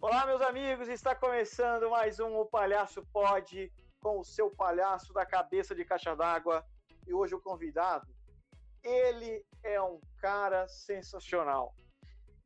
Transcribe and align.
Olá, 0.00 0.26
meus 0.26 0.40
amigos, 0.42 0.88
está 0.88 1.14
começando 1.14 1.88
mais 1.90 2.18
um 2.18 2.34
O 2.38 2.44
Palhaço 2.44 3.06
Pod 3.12 3.72
com 4.00 4.18
o 4.18 4.24
seu 4.24 4.50
palhaço 4.50 5.12
da 5.12 5.24
cabeça 5.24 5.76
de 5.76 5.84
caixa 5.84 6.16
d'água. 6.16 6.66
E 7.06 7.14
hoje 7.14 7.36
o 7.36 7.40
convidado, 7.40 8.12
ele 8.82 9.46
é 9.62 9.80
um 9.80 10.00
cara 10.18 10.66
sensacional. 10.66 11.72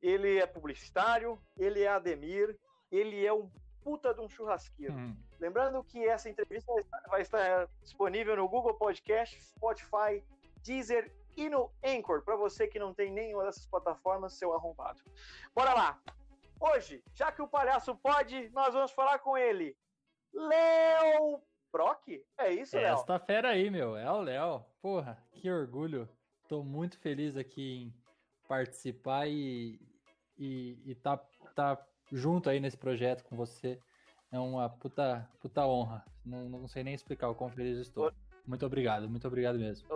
Ele 0.02 0.36
é 0.36 0.46
publicitário, 0.46 1.40
ele 1.56 1.80
é 1.80 1.88
Ademir, 1.88 2.54
ele 2.92 3.24
é 3.24 3.32
um 3.32 3.50
puta 3.88 4.12
de 4.12 4.20
um 4.20 4.28
churrasqueiro. 4.28 4.92
Hum. 4.92 5.16
Lembrando 5.40 5.82
que 5.82 6.06
essa 6.06 6.28
entrevista 6.28 6.70
vai 6.70 6.82
estar, 6.82 7.00
vai 7.08 7.22
estar 7.22 7.68
disponível 7.80 8.36
no 8.36 8.46
Google 8.46 8.74
Podcast, 8.74 9.42
Spotify, 9.42 10.22
Deezer 10.62 11.10
e 11.34 11.48
no 11.48 11.72
Anchor, 11.82 12.20
para 12.22 12.36
você 12.36 12.68
que 12.68 12.78
não 12.78 12.92
tem 12.92 13.10
nenhuma 13.10 13.44
dessas 13.44 13.64
plataformas, 13.64 14.34
seu 14.34 14.52
arrombado. 14.52 15.00
Bora 15.54 15.72
lá! 15.72 15.98
Hoje, 16.60 17.02
já 17.14 17.32
que 17.32 17.40
o 17.40 17.48
palhaço 17.48 17.96
pode, 17.96 18.50
nós 18.50 18.74
vamos 18.74 18.90
falar 18.90 19.20
com 19.20 19.38
ele. 19.38 19.74
Léo 20.34 21.40
Brock? 21.72 22.22
É 22.36 22.52
isso, 22.52 22.76
Léo? 22.76 22.92
esta 22.92 23.18
fera 23.18 23.50
aí, 23.50 23.70
meu. 23.70 23.96
É 23.96 24.10
o 24.10 24.20
Léo. 24.20 24.66
Porra, 24.82 25.16
que 25.32 25.50
orgulho. 25.50 26.06
Tô 26.46 26.62
muito 26.62 26.98
feliz 26.98 27.38
aqui 27.38 27.84
em 27.84 27.94
participar 28.46 29.26
e, 29.28 29.80
e, 30.36 30.78
e 30.84 30.94
tá, 30.94 31.16
tá 31.54 31.82
junto 32.12 32.48
aí 32.48 32.60
nesse 32.60 32.76
projeto 32.76 33.24
com 33.24 33.36
você. 33.36 33.78
É 34.30 34.38
uma 34.38 34.68
puta, 34.68 35.28
puta 35.40 35.66
honra. 35.66 36.04
Não, 36.24 36.48
não 36.48 36.68
sei 36.68 36.84
nem 36.84 36.94
explicar 36.94 37.28
o 37.28 37.34
quão 37.34 37.50
feliz 37.50 37.78
estou. 37.78 38.12
Muito 38.46 38.64
obrigado, 38.64 39.08
muito 39.08 39.26
obrigado 39.26 39.58
mesmo. 39.58 39.88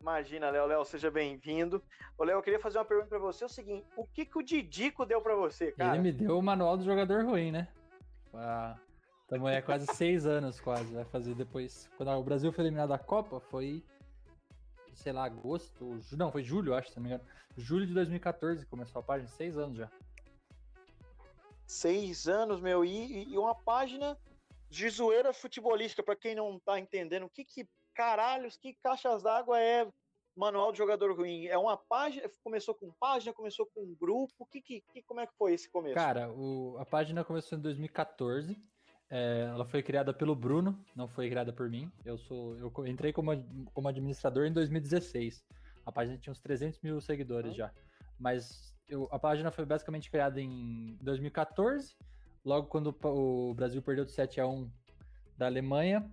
Imagina, 0.00 0.50
Léo, 0.50 0.66
Léo, 0.66 0.84
seja 0.84 1.10
bem-vindo. 1.10 1.82
Ô, 2.18 2.24
Léo, 2.24 2.38
eu 2.38 2.42
queria 2.42 2.58
fazer 2.58 2.78
uma 2.78 2.84
pergunta 2.84 3.08
pra 3.08 3.18
você. 3.18 3.44
É 3.44 3.46
o 3.46 3.50
seguinte, 3.50 3.86
o 3.96 4.04
que, 4.04 4.24
que 4.24 4.36
o 4.36 4.42
Didico 4.42 5.06
deu 5.06 5.20
pra 5.20 5.36
você, 5.36 5.70
cara? 5.70 5.94
Ele 5.94 6.02
me 6.02 6.12
deu 6.12 6.38
o 6.38 6.42
manual 6.42 6.76
do 6.76 6.84
jogador 6.84 7.24
ruim, 7.24 7.52
né? 7.52 7.68
Ah, 8.34 8.76
Tamo 9.32 9.46
aí 9.46 9.56
há 9.56 9.62
quase 9.62 9.86
seis 9.96 10.26
anos, 10.26 10.60
quase. 10.60 10.92
Vai 10.92 11.04
fazer 11.04 11.34
depois. 11.34 11.88
Quando 11.96 12.10
o 12.10 12.22
Brasil 12.22 12.52
foi 12.52 12.64
eliminado 12.64 12.90
da 12.90 12.98
Copa, 12.98 13.40
foi. 13.40 13.82
Sei 14.92 15.12
lá, 15.12 15.24
agosto. 15.24 15.98
Não, 16.12 16.30
foi 16.30 16.42
julho, 16.42 16.74
acho, 16.74 16.90
se 16.90 16.96
não 16.96 17.02
me 17.04 17.08
engano. 17.08 17.24
Julho 17.56 17.86
de 17.86 17.94
2014 17.94 18.66
começou 18.66 19.00
a 19.00 19.02
página, 19.02 19.28
seis 19.28 19.56
anos 19.56 19.78
já. 19.78 19.90
Seis 21.72 22.28
anos, 22.28 22.60
meu, 22.60 22.84
e, 22.84 23.24
e 23.32 23.38
uma 23.38 23.54
página 23.54 24.16
de 24.70 24.88
zoeira 24.90 25.32
futebolística, 25.32 26.02
pra 26.02 26.14
quem 26.16 26.34
não 26.34 26.58
tá 26.60 26.78
entendendo. 26.78 27.24
O 27.24 27.30
que 27.30 27.44
que 27.44 27.66
caralhos, 27.94 28.56
que 28.56 28.74
caixas 28.82 29.22
d'água 29.22 29.60
é 29.60 29.86
manual 30.36 30.70
de 30.72 30.78
jogador 30.78 31.14
ruim? 31.16 31.46
É 31.46 31.56
uma 31.58 31.76
página, 31.76 32.28
começou 32.42 32.74
com 32.74 32.90
página, 33.00 33.32
começou 33.32 33.66
com 33.74 33.94
grupo, 33.94 34.46
que, 34.50 34.60
que, 34.60 34.80
que, 34.92 35.02
como 35.02 35.20
é 35.20 35.26
que 35.26 35.34
foi 35.36 35.54
esse 35.54 35.70
começo? 35.70 35.94
Cara, 35.94 36.30
o- 36.32 36.76
a 36.78 36.84
página 36.86 37.24
começou 37.24 37.56
em 37.58 37.60
2014. 37.62 38.56
é, 39.14 39.42
ela 39.50 39.66
foi 39.66 39.82
criada 39.82 40.14
pelo 40.14 40.34
Bruno, 40.34 40.78
não 40.96 41.06
foi 41.06 41.28
criada 41.28 41.52
por 41.52 41.68
mim. 41.68 41.90
Eu 42.02 42.16
sou, 42.16 42.56
eu 42.56 42.72
entrei 42.86 43.12
como, 43.12 43.30
como 43.74 43.86
administrador 43.88 44.46
em 44.46 44.52
2016. 44.52 45.44
A 45.84 45.92
página 45.92 46.16
tinha 46.16 46.32
uns 46.32 46.40
300 46.40 46.80
mil 46.80 46.98
seguidores 46.98 47.50
Uhum. 47.50 47.56
já. 47.58 47.70
Mas 48.18 48.74
eu- 48.88 49.08
a 49.10 49.18
página 49.18 49.50
foi 49.50 49.64
basicamente 49.64 50.10
criada 50.10 50.40
em 50.40 50.96
2014, 51.00 51.94
logo 52.44 52.66
quando 52.68 52.94
o 53.04 53.54
Brasil 53.54 53.80
perdeu 53.82 54.04
de 54.04 54.12
7 54.12 54.40
a 54.40 54.46
1 54.46 54.70
da 55.36 55.46
Alemanha. 55.46 56.10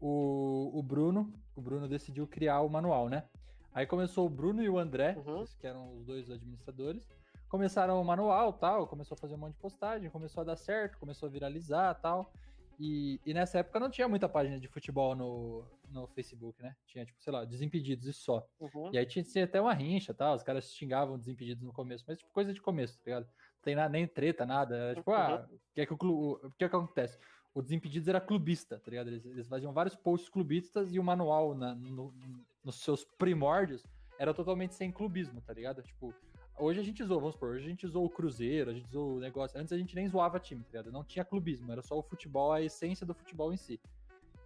O, 0.00 0.70
o 0.78 0.82
Bruno, 0.82 1.32
o 1.54 1.60
Bruno 1.60 1.88
decidiu 1.88 2.26
criar 2.26 2.60
o 2.60 2.68
manual, 2.68 3.08
né? 3.08 3.24
Aí 3.72 3.86
começou 3.86 4.26
o 4.26 4.30
Bruno 4.30 4.62
e 4.62 4.68
o 4.68 4.78
André, 4.78 5.16
Uhum. 5.26 5.44
que 5.58 5.66
eram 5.66 5.94
os 5.96 6.04
dois 6.04 6.30
administradores 6.30 7.06
começaram 7.48 8.00
o 8.00 8.04
manual 8.04 8.52
tal, 8.52 8.88
começou 8.88 9.14
a 9.14 9.18
fazer 9.18 9.34
um 9.36 9.38
monte 9.38 9.52
de 9.54 9.60
postagem, 9.60 10.10
começou 10.10 10.40
a 10.40 10.44
dar 10.44 10.56
certo, 10.56 10.98
começou 10.98 11.28
a 11.28 11.30
viralizar 11.30 11.94
tal. 11.94 12.32
E, 12.78 13.20
e 13.24 13.32
nessa 13.32 13.58
época 13.60 13.78
não 13.78 13.88
tinha 13.88 14.08
muita 14.08 14.28
página 14.28 14.58
de 14.58 14.66
futebol 14.66 15.14
no, 15.14 15.64
no 16.00 16.06
Facebook, 16.08 16.62
né? 16.62 16.76
Tinha, 16.86 17.04
tipo, 17.04 17.20
sei 17.22 17.32
lá, 17.32 17.44
Desimpedidos 17.44 18.06
e 18.06 18.12
só. 18.12 18.46
Uhum. 18.60 18.90
E 18.92 18.98
aí 18.98 19.06
tinha, 19.06 19.24
tinha 19.24 19.44
até 19.44 19.60
uma 19.60 19.72
rincha 19.74 20.12
tal, 20.14 20.34
os 20.36 20.42
caras 20.42 20.72
xingavam 20.72 21.18
Desimpedidos 21.18 21.64
no 21.64 21.72
começo, 21.72 22.04
mas 22.06 22.18
tipo, 22.18 22.30
coisa 22.32 22.52
de 22.52 22.60
começo, 22.60 22.96
tá 22.98 23.02
ligado? 23.06 23.24
Não 23.24 23.62
tem 23.62 23.74
nada, 23.74 23.88
nem 23.88 24.06
treta, 24.06 24.44
nada. 24.46 24.76
Era 24.76 24.94
tipo, 24.96 25.10
ah, 25.12 25.48
o 25.50 25.74
que 25.74 25.80
é 25.80 25.86
que 25.86 25.92
o, 25.92 25.96
o 26.32 26.52
que 26.52 26.64
é 26.64 26.68
que 26.68 26.76
acontece? 26.76 27.18
O 27.54 27.62
Desimpedidos 27.62 28.06
era 28.06 28.20
clubista, 28.20 28.78
tá 28.78 28.90
ligado? 28.90 29.08
Eles, 29.08 29.24
eles 29.24 29.48
faziam 29.48 29.72
vários 29.72 29.96
posts 29.96 30.28
clubistas 30.28 30.92
e 30.92 30.98
o 31.00 31.02
manual 31.04 31.54
na- 31.54 31.74
no- 31.74 32.14
nos 32.62 32.76
seus 32.82 33.02
primórdios 33.04 33.82
era 34.18 34.32
totalmente 34.34 34.74
sem 34.74 34.92
clubismo, 34.92 35.40
tá 35.40 35.52
ligado? 35.54 35.82
Tipo, 35.82 36.14
hoje 36.58 36.80
a 36.80 36.82
gente 36.82 37.02
zoou, 37.04 37.20
vamos 37.20 37.34
supor, 37.34 37.50
hoje 37.50 37.64
a 37.66 37.68
gente 37.68 37.86
zoou 37.86 38.06
o 38.06 38.10
Cruzeiro, 38.10 38.70
a 38.70 38.74
gente 38.74 38.88
zoou 38.90 39.16
o 39.16 39.20
negócio. 39.20 39.58
Antes 39.58 39.72
a 39.72 39.78
gente 39.78 39.94
nem 39.94 40.06
zoava 40.08 40.38
time, 40.38 40.62
tá 40.64 40.68
ligado? 40.70 40.92
Não 40.92 41.02
tinha 41.04 41.24
clubismo, 41.24 41.70
era 41.72 41.80
só 41.82 41.98
o 41.98 42.02
futebol, 42.02 42.52
a 42.52 42.62
essência 42.62 43.06
do 43.06 43.14
futebol 43.14 43.52
em 43.52 43.56
si. 43.56 43.80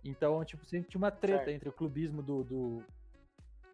Então, 0.04 0.44
tipo, 0.44 0.64
sempre 0.64 0.88
tinha 0.88 0.98
uma 0.98 1.10
treta 1.10 1.44
Certo. 1.44 1.56
entre 1.56 1.68
o 1.68 1.72
clubismo 1.72 2.22
do, 2.22 2.42
do, 2.44 2.82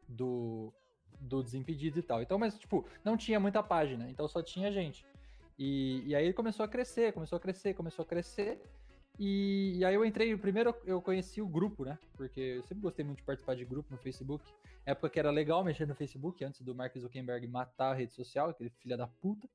do, 0.09 0.73
do 1.21 1.43
Desimpedido 1.43 1.99
e 1.99 2.03
tal. 2.03 2.23
Então, 2.23 2.39
mas, 2.39 2.59
tipo, 2.59 2.87
não 3.05 3.17
tinha 3.17 3.39
muita 3.39 3.63
página, 3.63 4.09
então 4.11 4.27
só 4.27 4.43
tinha 4.43 4.73
gente. 4.73 5.07
E, 5.59 6.03
e 6.07 6.15
aí 6.15 6.33
começou 6.33 6.65
a 6.65 6.69
crescer, 6.69 7.13
começou 7.13 7.37
a 7.37 7.41
crescer, 7.41 7.75
começou 7.75 8.03
a 8.03 8.07
crescer. 8.07 8.61
E, 9.19 9.79
e 9.79 9.85
aí 9.85 9.95
eu 9.95 10.05
entrei, 10.05 10.37
primeiro 10.37 10.75
eu 10.85 11.01
conheci 11.01 11.41
o 11.41 11.49
grupo, 11.49 11.85
né? 11.85 11.99
Porque 12.15 12.41
eu 12.41 12.63
sempre 12.63 12.83
gostei 12.83 13.05
muito 13.05 13.19
de 13.19 13.25
participar 13.25 13.55
de 13.55 13.65
grupo 13.65 13.91
no 13.91 13.99
Facebook. 13.99 14.45
Época 14.85 15.09
que 15.09 15.19
era 15.19 15.31
legal 15.31 15.65
mexer 15.65 15.87
no 15.87 15.95
Facebook, 15.95 16.45
antes 16.45 16.61
do 16.61 16.75
Mark 16.75 16.97
Zuckerberg 16.97 17.47
matar 17.47 17.93
a 17.93 17.95
rede 17.95 18.13
social, 18.13 18.51
aquele 18.51 18.71
filho 18.71 18.97
da 18.97 19.07
puta. 19.07 19.49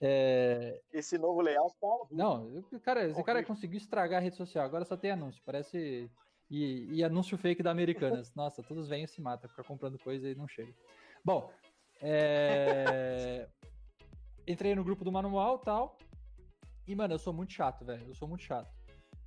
É, 0.00 0.80
Esse 0.92 1.16
novo 1.16 1.40
layout 1.40 1.74
tá 1.80 1.86
não, 2.10 2.62
cara, 2.82 3.08
esse 3.08 3.22
cara 3.22 3.44
conseguiu 3.44 3.78
estragar 3.78 4.20
a 4.20 4.22
rede 4.22 4.36
social. 4.36 4.64
Agora 4.64 4.84
só 4.84 4.96
tem 4.96 5.10
anúncio. 5.10 5.42
Parece. 5.44 6.10
E, 6.50 6.86
e 6.92 7.02
anúncio 7.02 7.38
fake 7.38 7.62
da 7.62 7.70
Americanas. 7.70 8.32
Nossa, 8.36 8.62
todos 8.62 8.88
vêm 8.88 9.04
e 9.04 9.08
se 9.08 9.20
matam, 9.20 9.48
fica 9.48 9.64
comprando 9.64 9.98
coisa 9.98 10.28
e 10.28 10.34
não 10.34 10.46
chega. 10.46 10.72
Bom, 11.24 11.50
é... 12.02 13.48
entrei 14.46 14.74
no 14.74 14.84
grupo 14.84 15.04
do 15.04 15.12
manual 15.12 15.58
tal. 15.58 15.96
E, 16.86 16.94
mano, 16.94 17.14
eu 17.14 17.18
sou 17.18 17.32
muito 17.32 17.52
chato, 17.52 17.84
velho. 17.84 18.06
Eu 18.06 18.14
sou 18.14 18.28
muito 18.28 18.44
chato. 18.44 18.70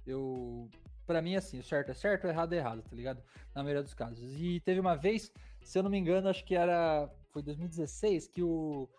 Eu. 0.05 0.69
Pra 1.05 1.21
mim, 1.21 1.35
assim, 1.35 1.57
o 1.57 1.63
certo 1.63 1.89
é 1.89 1.93
certo, 1.93 2.25
o 2.25 2.27
errado 2.27 2.51
é 2.53 2.57
errado, 2.57 2.83
tá 2.83 2.95
ligado? 2.95 3.23
Na 3.55 3.63
maioria 3.63 3.81
dos 3.81 3.93
casos. 3.93 4.19
E 4.37 4.59
teve 4.59 4.79
uma 4.79 4.93
vez, 4.93 5.31
se 5.63 5.79
eu 5.79 5.81
não 5.81 5.89
me 5.89 5.97
engano, 5.97 6.29
acho 6.29 6.45
que 6.45 6.53
era. 6.53 7.09
Foi 7.31 7.41
2016, 7.41 8.27
que 8.27 8.43
o 8.43 8.89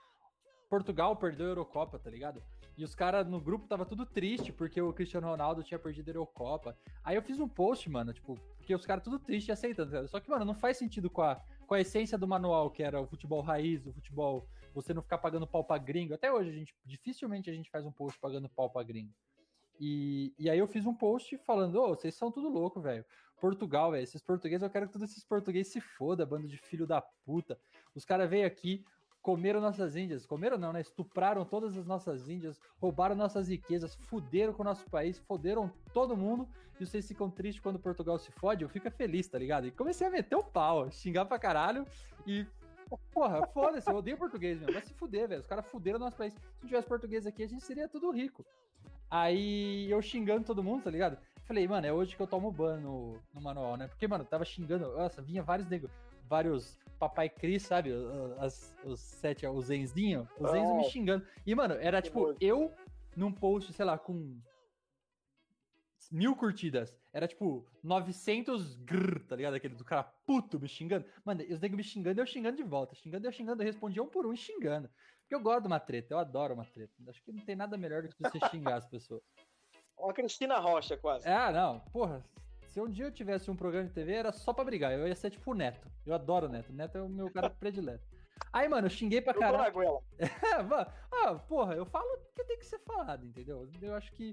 Portugal 0.68 1.16
perdeu 1.16 1.46
a 1.46 1.50
Eurocopa, 1.50 1.98
tá 1.98 2.10
ligado? 2.10 2.42
E 2.76 2.84
os 2.84 2.94
caras 2.94 3.26
no 3.26 3.40
grupo 3.40 3.66
tava 3.66 3.84
tudo 3.84 4.06
triste 4.06 4.52
porque 4.52 4.80
o 4.80 4.92
Cristiano 4.92 5.26
Ronaldo 5.26 5.62
tinha 5.62 5.78
perdido 5.78 6.08
a 6.08 6.10
Eurocopa. 6.10 6.76
Aí 7.02 7.16
eu 7.16 7.22
fiz 7.22 7.40
um 7.40 7.48
post, 7.48 7.88
mano, 7.88 8.12
tipo, 8.12 8.38
porque 8.56 8.74
os 8.74 8.86
caras 8.86 9.02
tudo 9.02 9.18
triste 9.18 9.50
aceitando. 9.50 9.90
tá? 9.90 10.06
Só 10.06 10.20
que, 10.20 10.30
mano, 10.30 10.44
não 10.44 10.54
faz 10.54 10.76
sentido 10.76 11.08
com 11.08 11.22
a, 11.22 11.40
com 11.66 11.74
a 11.74 11.80
essência 11.80 12.18
do 12.18 12.28
manual, 12.28 12.70
que 12.70 12.82
era 12.82 13.00
o 13.00 13.06
futebol 13.06 13.40
raiz, 13.40 13.86
o 13.86 13.92
futebol, 13.92 14.46
você 14.74 14.92
não 14.92 15.02
ficar 15.02 15.18
pagando 15.18 15.46
pau 15.46 15.64
pra 15.64 15.78
gringo. 15.78 16.14
Até 16.14 16.30
hoje, 16.30 16.50
a 16.50 16.52
gente, 16.52 16.74
dificilmente 16.84 17.50
a 17.50 17.54
gente 17.54 17.70
faz 17.70 17.84
um 17.84 17.92
post 17.92 18.18
pagando 18.20 18.48
pau 18.48 18.70
pra 18.70 18.82
gringo. 18.82 19.12
E, 19.80 20.34
e 20.38 20.50
aí 20.50 20.58
eu 20.58 20.66
fiz 20.66 20.84
um 20.86 20.94
post 20.94 21.36
falando, 21.38 21.80
ô, 21.80 21.88
vocês 21.88 22.14
são 22.14 22.30
tudo 22.30 22.48
louco, 22.48 22.80
velho. 22.80 23.04
Portugal, 23.40 23.92
velho, 23.92 24.02
esses 24.02 24.20
portugueses, 24.20 24.62
eu 24.62 24.70
quero 24.70 24.86
que 24.86 24.92
todos 24.92 25.10
esses 25.10 25.24
portugueses 25.24 25.72
se 25.72 25.80
foda, 25.80 26.26
bando 26.26 26.48
de 26.48 26.58
filho 26.58 26.86
da 26.86 27.00
puta. 27.00 27.58
Os 27.94 28.04
caras 28.04 28.28
veio 28.28 28.46
aqui, 28.46 28.84
comeram 29.22 29.60
nossas 29.60 29.96
índias, 29.96 30.24
comeram 30.24 30.58
não, 30.58 30.72
né? 30.72 30.80
Estupraram 30.80 31.44
todas 31.44 31.76
as 31.76 31.86
nossas 31.86 32.28
índias, 32.28 32.60
roubaram 32.80 33.14
nossas 33.14 33.48
riquezas, 33.48 33.94
fuderam 33.94 34.52
com 34.52 34.62
o 34.62 34.64
nosso 34.64 34.88
país, 34.90 35.18
fuderam 35.18 35.70
todo 35.92 36.16
mundo, 36.16 36.48
e 36.80 36.86
vocês 36.86 37.06
ficam 37.06 37.30
tristes 37.30 37.62
quando 37.62 37.78
Portugal 37.78 38.18
se 38.18 38.30
fode, 38.32 38.62
eu 38.62 38.68
fico 38.68 38.90
feliz, 38.90 39.28
tá 39.28 39.38
ligado? 39.38 39.66
E 39.66 39.70
comecei 39.70 40.06
a 40.06 40.10
meter 40.10 40.36
o 40.36 40.44
pau, 40.44 40.90
xingar 40.90 41.24
pra 41.24 41.38
caralho, 41.38 41.86
e 42.26 42.46
Porra, 43.12 43.46
foda-se, 43.48 43.90
eu 43.90 43.96
odeio 43.96 44.16
português, 44.16 44.58
meu. 44.58 44.72
Vai 44.72 44.82
se 44.82 44.94
fuder, 44.94 45.28
velho. 45.28 45.40
Os 45.40 45.46
caras 45.46 45.66
fuderam 45.66 45.98
o 45.98 46.00
nosso 46.00 46.16
país. 46.16 46.32
Se 46.32 46.40
não 46.62 46.68
tivesse 46.68 46.88
português 46.88 47.26
aqui, 47.26 47.42
a 47.42 47.46
gente 47.46 47.62
seria 47.62 47.86
tudo 47.86 48.10
rico. 48.10 48.44
Aí 49.10 49.90
eu 49.90 50.00
xingando 50.02 50.44
todo 50.44 50.62
mundo, 50.62 50.84
tá 50.84 50.90
ligado? 50.90 51.18
Falei, 51.44 51.66
mano, 51.66 51.86
é 51.86 51.92
hoje 51.92 52.14
que 52.14 52.22
eu 52.22 52.26
tomo 52.26 52.52
ban 52.52 52.78
no, 52.78 53.18
no 53.32 53.40
manual, 53.40 53.76
né? 53.76 53.88
Porque, 53.88 54.06
mano, 54.06 54.24
tava 54.24 54.44
xingando, 54.44 54.90
nossa, 54.96 55.22
vinha 55.22 55.42
vários 55.42 55.68
nego, 55.68 55.90
vários 56.28 56.78
papai 56.98 57.28
Cris, 57.28 57.62
sabe? 57.62 57.90
As, 58.38 58.74
os 58.84 59.00
sete, 59.00 59.46
os 59.46 59.66
zenzinho, 59.66 60.28
os 60.38 60.50
zenzo 60.50 60.74
me 60.74 60.84
Oh. 60.84 60.90
xingando. 60.90 61.26
E, 61.46 61.54
mano, 61.54 61.74
era 61.74 62.02
tipo, 62.02 62.34
eu 62.40 62.72
num 63.16 63.32
post, 63.32 63.72
sei 63.72 63.84
lá, 63.84 63.96
com 63.98 64.40
mil 66.10 66.34
curtidas. 66.34 66.96
Era 67.12 67.26
tipo 67.28 67.66
900 67.82 68.76
grrr, 68.76 69.20
tá 69.26 69.36
ligado? 69.36 69.54
Aquele 69.54 69.74
do 69.74 69.84
cara 69.84 70.04
puto 70.26 70.58
me 70.60 70.68
xingando. 70.68 71.04
Mano, 71.24 71.42
os 71.42 71.60
negros 71.60 71.76
me 71.76 71.82
xingando 71.84 72.20
e 72.20 72.22
eu 72.22 72.26
xingando 72.26 72.56
de 72.56 72.62
volta. 72.62 72.94
Xingando 72.94 73.26
e 73.26 73.28
eu 73.28 73.32
xingando. 73.32 73.62
Eu 73.62 73.66
respondia 73.66 74.02
um 74.02 74.08
por 74.08 74.26
um 74.26 74.32
e 74.32 74.36
xingando. 74.36 74.88
Porque 75.20 75.34
eu 75.34 75.40
gosto 75.40 75.62
de 75.62 75.66
uma 75.68 75.80
treta, 75.80 76.14
eu 76.14 76.18
adoro 76.18 76.54
uma 76.54 76.64
treta. 76.64 76.92
Acho 77.08 77.22
que 77.22 77.32
não 77.32 77.44
tem 77.44 77.54
nada 77.56 77.76
melhor 77.76 78.02
do 78.02 78.08
que 78.08 78.22
você 78.22 78.38
xingar 78.50 78.76
as 78.76 78.86
pessoas. 78.86 79.22
Uma 79.98 80.14
Cristina 80.14 80.58
Rocha, 80.60 80.96
quase. 80.96 81.28
Ah, 81.28 81.50
não. 81.50 81.80
Porra, 81.90 82.24
se 82.78 82.82
um 82.82 82.88
dia 82.88 83.06
eu 83.06 83.10
tivesse 83.10 83.50
um 83.50 83.56
programa 83.56 83.88
de 83.88 83.92
TV, 83.92 84.12
era 84.12 84.30
só 84.30 84.52
pra 84.52 84.64
brigar. 84.64 84.92
Eu 84.92 85.08
ia 85.08 85.14
ser 85.16 85.30
tipo 85.30 85.50
o 85.50 85.54
Neto. 85.54 85.90
Eu 86.06 86.14
adoro 86.14 86.46
o 86.46 86.48
Neto. 86.48 86.70
O 86.70 86.72
Neto 86.72 86.96
é 86.96 87.02
o 87.02 87.08
meu 87.08 87.28
cara 87.28 87.50
predileto. 87.58 88.06
Aí, 88.52 88.68
mano, 88.68 88.86
eu 88.86 88.90
xinguei 88.90 89.20
pra 89.20 89.34
caralho. 89.34 89.74
É, 90.18 90.62
mano, 90.62 90.86
ah, 91.10 91.34
porra, 91.34 91.74
eu 91.74 91.84
falo 91.84 92.06
o 92.06 92.34
que 92.36 92.44
tem 92.44 92.56
que 92.56 92.64
ser 92.64 92.78
falado, 92.80 93.26
entendeu? 93.26 93.68
Eu 93.82 93.94
acho 93.96 94.12
que, 94.12 94.32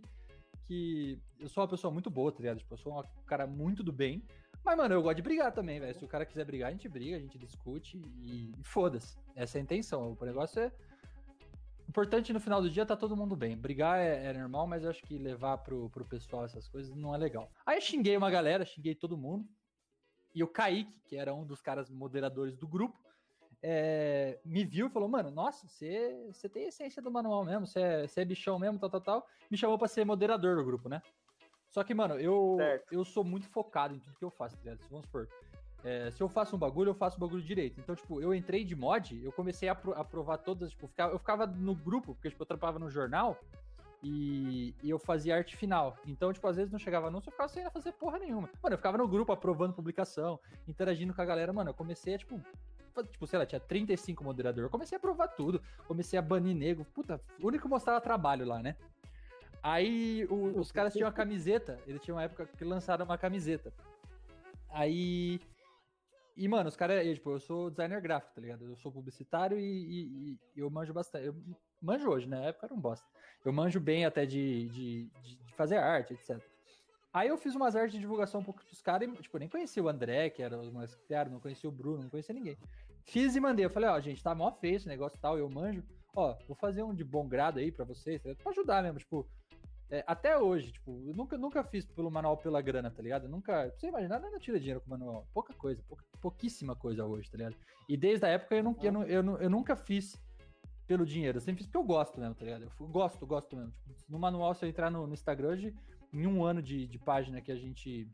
que 0.68 1.19
eu 1.39 1.50
sou 1.50 1.63
uma 1.63 1.69
pessoa 1.69 1.92
muito 1.92 2.09
boa, 2.12 2.31
tá 2.31 2.38
ligado? 2.38 2.59
Tipo, 2.59 2.75
eu 2.75 2.77
sou 2.77 3.00
um 3.00 3.25
cara 3.25 3.47
muito 3.47 3.83
do 3.83 3.92
bem. 3.92 4.24
Mas, 4.63 4.77
mano, 4.77 4.94
eu 4.94 5.01
gosto 5.01 5.15
de 5.15 5.24
brigar 5.24 5.51
também, 5.51 5.80
velho. 5.80 5.95
Se 5.95 6.06
o 6.06 6.07
cara 6.07 6.25
quiser 6.25 6.45
brigar, 6.45 6.69
a 6.69 6.71
gente 6.71 6.88
briga, 6.88 7.18
a 7.18 7.19
gente 7.19 7.39
discute 7.39 7.97
e, 7.97 8.51
e 8.59 8.63
foda-se. 8.63 9.18
Essa 9.36 9.57
é 9.57 9.59
a 9.59 9.63
intenção. 9.63 10.15
O 10.19 10.25
negócio 10.25 10.62
é. 10.62 10.71
Importante 11.87 12.33
no 12.33 12.39
final 12.39 12.61
do 12.61 12.69
dia 12.69 12.85
tá 12.85 12.95
todo 12.95 13.15
mundo 13.15 13.35
bem. 13.35 13.55
Brigar 13.55 13.99
é, 13.99 14.25
é 14.25 14.33
normal, 14.33 14.67
mas 14.67 14.83
eu 14.83 14.89
acho 14.89 15.03
que 15.03 15.17
levar 15.17 15.59
pro, 15.59 15.89
pro 15.89 16.05
pessoal 16.05 16.45
essas 16.45 16.67
coisas 16.67 16.95
não 16.95 17.13
é 17.13 17.17
legal. 17.17 17.49
Aí 17.65 17.77
eu 17.77 17.81
xinguei 17.81 18.17
uma 18.17 18.29
galera, 18.29 18.65
xinguei 18.65 18.95
todo 18.95 19.17
mundo. 19.17 19.47
E 20.33 20.43
o 20.43 20.47
Kaique, 20.47 20.99
que 21.05 21.15
era 21.15 21.33
um 21.33 21.45
dos 21.45 21.61
caras 21.61 21.89
moderadores 21.89 22.57
do 22.57 22.67
grupo, 22.67 22.99
é, 23.63 24.39
me 24.43 24.65
viu 24.65 24.87
e 24.87 24.89
falou, 24.89 25.07
mano, 25.07 25.31
nossa, 25.31 25.67
você 25.67 26.27
você 26.31 26.49
tem 26.49 26.65
a 26.65 26.67
essência 26.67 27.01
do 27.01 27.09
manual 27.09 27.45
mesmo, 27.45 27.65
você 27.65 27.79
é, 27.79 28.07
você 28.07 28.21
é 28.21 28.25
bichão 28.25 28.59
mesmo, 28.59 28.77
tal, 28.77 28.89
tal, 28.89 29.01
tal. 29.01 29.27
Me 29.49 29.57
chamou 29.57 29.77
pra 29.77 29.87
ser 29.87 30.05
moderador 30.05 30.57
do 30.57 30.65
grupo, 30.65 30.89
né? 30.89 31.01
Só 31.69 31.83
que, 31.83 31.93
mano, 31.93 32.19
eu, 32.19 32.55
Certo. 32.57 32.93
eu 32.93 33.03
sou 33.03 33.23
muito 33.23 33.47
focado 33.49 33.95
em 33.95 33.99
tudo 33.99 34.17
que 34.17 34.25
eu 34.25 34.29
faço, 34.29 34.55
tá 34.57 34.63
ligado? 34.63 34.87
Vamos 34.89 35.05
supor, 35.05 35.27
é, 35.85 36.09
se 36.11 36.21
eu 36.21 36.27
faço 36.27 36.55
um 36.55 36.59
bagulho, 36.59 36.89
eu 36.89 36.95
faço 36.95 37.15
o 37.17 37.19
bagulho 37.19 37.43
direito. 37.43 37.79
Então, 37.79 37.95
tipo, 37.95 38.19
eu 38.19 38.33
entrei 38.33 38.65
de 38.65 38.75
mod, 38.75 39.23
eu 39.23 39.31
comecei 39.31 39.69
a 39.69 39.73
apro- 39.73 39.93
aprovar 39.93 40.37
todas, 40.39 40.71
tipo, 40.71 40.87
ficava- 40.87 41.13
eu 41.13 41.19
ficava 41.19 41.45
no 41.45 41.75
grupo, 41.75 42.15
porque, 42.15 42.29
tipo, 42.29 42.41
eu 42.41 42.47
trampava 42.47 42.79
no 42.79 42.89
jornal 42.89 43.39
e, 44.03 44.73
e 44.83 44.89
eu 44.89 44.97
fazia 44.99 45.35
arte 45.35 45.55
final. 45.55 45.95
Então, 46.05 46.33
tipo, 46.33 46.47
às 46.47 46.55
vezes 46.55 46.71
não 46.71 46.79
chegava 46.79 47.07
anúncio, 47.07 47.27
eu 47.29 47.31
ficava 47.31 47.49
sem 47.49 47.69
fazer 47.69 47.91
porra 47.93 48.17
nenhuma. 48.19 48.49
Mano, 48.63 48.73
eu 48.73 48.77
ficava 48.77 48.97
no 48.97 49.07
grupo 49.07 49.31
aprovando 49.31 49.73
publicação, 49.73 50.39
interagindo 50.67 51.13
com 51.13 51.21
a 51.21 51.25
galera, 51.25 51.53
mano, 51.53 51.69
eu 51.69 51.73
comecei 51.73 52.15
a, 52.15 52.17
tipo, 52.17 52.41
tipo, 53.11 53.27
sei 53.27 53.37
lá, 53.37 53.45
tinha 53.45 53.59
35 53.59 54.23
moderadores, 54.23 54.65
eu 54.65 54.71
comecei 54.71 54.95
a 54.95 54.99
aprovar 54.99 55.27
tudo, 55.27 55.61
comecei 55.87 56.17
a 56.17 56.21
banir 56.21 56.55
nego, 56.55 56.85
puta, 56.85 57.21
o 57.41 57.47
único 57.47 57.63
que 57.63 57.69
mostrava 57.69 57.99
trabalho 58.01 58.45
lá, 58.45 58.61
né? 58.61 58.75
Aí 59.61 60.25
o- 60.29 60.59
os 60.59 60.71
caras 60.71 60.93
tinham 60.93 61.07
uma 61.07 61.13
camiseta, 61.13 61.79
eles 61.87 62.01
tinham 62.01 62.15
uma 62.17 62.23
época 62.23 62.45
que 62.45 62.63
lançaram 62.63 63.03
uma 63.05 63.17
camiseta. 63.17 63.73
Aí. 64.69 65.39
E, 66.35 66.47
mano, 66.47 66.67
os 66.67 66.75
caras, 66.75 67.05
tipo, 67.15 67.31
eu 67.31 67.39
sou 67.39 67.69
designer 67.69 68.01
gráfico, 68.01 68.33
tá 68.35 68.41
ligado? 68.41 68.65
Eu 68.65 68.75
sou 68.75 68.91
publicitário 68.91 69.57
e, 69.57 69.63
e- 69.63 70.39
e 70.55 70.59
eu 70.59 70.69
manjo 70.69 70.93
bastante. 70.93 71.27
Eu 71.27 71.35
manjo 71.81 72.09
hoje, 72.09 72.27
né? 72.27 72.39
Na 72.39 72.45
época 72.47 72.65
era 72.65 72.73
um 72.73 72.79
bosta. 72.79 73.07
Eu 73.43 73.53
manjo 73.53 73.79
bem 73.79 74.05
até 74.05 74.25
de, 74.25 74.67
de, 74.69 75.05
de- 75.23 75.53
fazer 75.55 75.77
arte, 75.77 76.13
etc. 76.13 76.37
Aí 77.13 77.29
eu 77.29 77.37
fiz 77.37 77.55
umas 77.55 77.75
artes 77.75 77.93
de 77.93 77.99
divulgação 77.99 78.41
um 78.41 78.43
pouco 78.43 78.61
pros 78.65 78.81
caras 78.81 79.07
e, 79.07 79.11
tipo, 79.21 79.37
nem 79.37 79.47
conhecia 79.47 79.81
o 79.81 79.87
André, 79.87 80.29
que 80.29 80.41
era 80.43 80.59
os 80.59 80.69
mais 80.69 80.93
que 80.93 81.05
criaram, 81.05 81.31
não 81.31 81.39
conhecia 81.39 81.69
o 81.69 81.71
Bruno, 81.71 82.03
não 82.03 82.09
conhecia 82.09 82.35
ninguém. 82.35 82.57
Fiz 83.05 83.35
e 83.35 83.39
mandei. 83.39 83.63
Eu 83.65 83.69
falei, 83.69 83.89
ó, 83.89 83.97
gente, 84.01 84.21
tá 84.21 84.35
mó 84.35 84.51
feio 84.51 84.75
esse 84.75 84.87
negócio 84.87 85.15
e 85.17 85.21
tal, 85.21 85.37
eu 85.37 85.49
manjo. 85.49 85.81
Ó, 86.13 86.35
vou 86.47 86.55
fazer 86.55 86.83
um 86.83 86.93
de 86.93 87.03
bom 87.05 87.27
grado 87.27 87.59
aí 87.59 87.71
pra 87.71 87.85
vocês, 87.85 88.21
tá 88.21 88.33
pra 88.35 88.51
ajudar 88.51 88.83
mesmo, 88.83 88.99
tipo. 88.99 89.25
É, 89.89 90.03
até 90.07 90.37
hoje, 90.37 90.71
tipo, 90.71 91.03
eu 91.07 91.13
nunca, 91.13 91.37
nunca 91.37 91.63
fiz 91.63 91.85
pelo 91.85 92.09
manual 92.09 92.37
pela 92.37 92.61
grana, 92.61 92.89
tá 92.89 93.01
ligado? 93.01 93.25
Eu 93.25 93.29
nunca. 93.29 93.67
Pra 93.67 93.77
você 93.77 93.87
imaginar, 93.87 94.19
nada 94.19 94.39
tira 94.39 94.59
dinheiro 94.59 94.81
com 94.81 94.87
o 94.87 94.89
manual. 94.89 95.27
Pouca 95.33 95.53
coisa, 95.53 95.83
pouca, 95.87 96.03
pouquíssima 96.19 96.75
coisa 96.75 97.05
hoje, 97.05 97.29
tá 97.29 97.37
ligado? 97.37 97.55
E 97.87 97.95
desde 97.95 98.25
a 98.25 98.29
época 98.29 98.55
eu, 98.55 98.63
não, 98.63 98.75
eu, 98.81 99.03
eu, 99.03 99.37
eu 99.37 99.49
nunca 99.49 99.75
fiz 99.75 100.19
pelo 100.87 101.05
dinheiro, 101.05 101.37
eu 101.37 101.41
sempre 101.41 101.63
fiz 101.63 101.67
porque 101.67 101.77
eu 101.77 101.83
gosto 101.83 102.19
mesmo, 102.19 102.35
tá 102.35 102.45
ligado? 102.45 102.63
Eu 102.79 102.87
gosto, 102.87 103.25
gosto 103.25 103.55
mesmo. 103.55 103.71
Tipo, 103.71 103.93
no 104.09 104.19
manual, 104.19 104.53
se 104.53 104.65
eu 104.65 104.69
entrar 104.69 104.89
no, 104.89 105.05
no 105.05 105.13
Instagram 105.13 105.49
hoje, 105.49 105.75
em 106.13 106.25
um 106.25 106.43
ano 106.43 106.61
de, 106.61 106.87
de 106.87 106.97
página 106.97 107.41
que 107.41 107.51
a 107.51 107.55
gente 107.55 108.09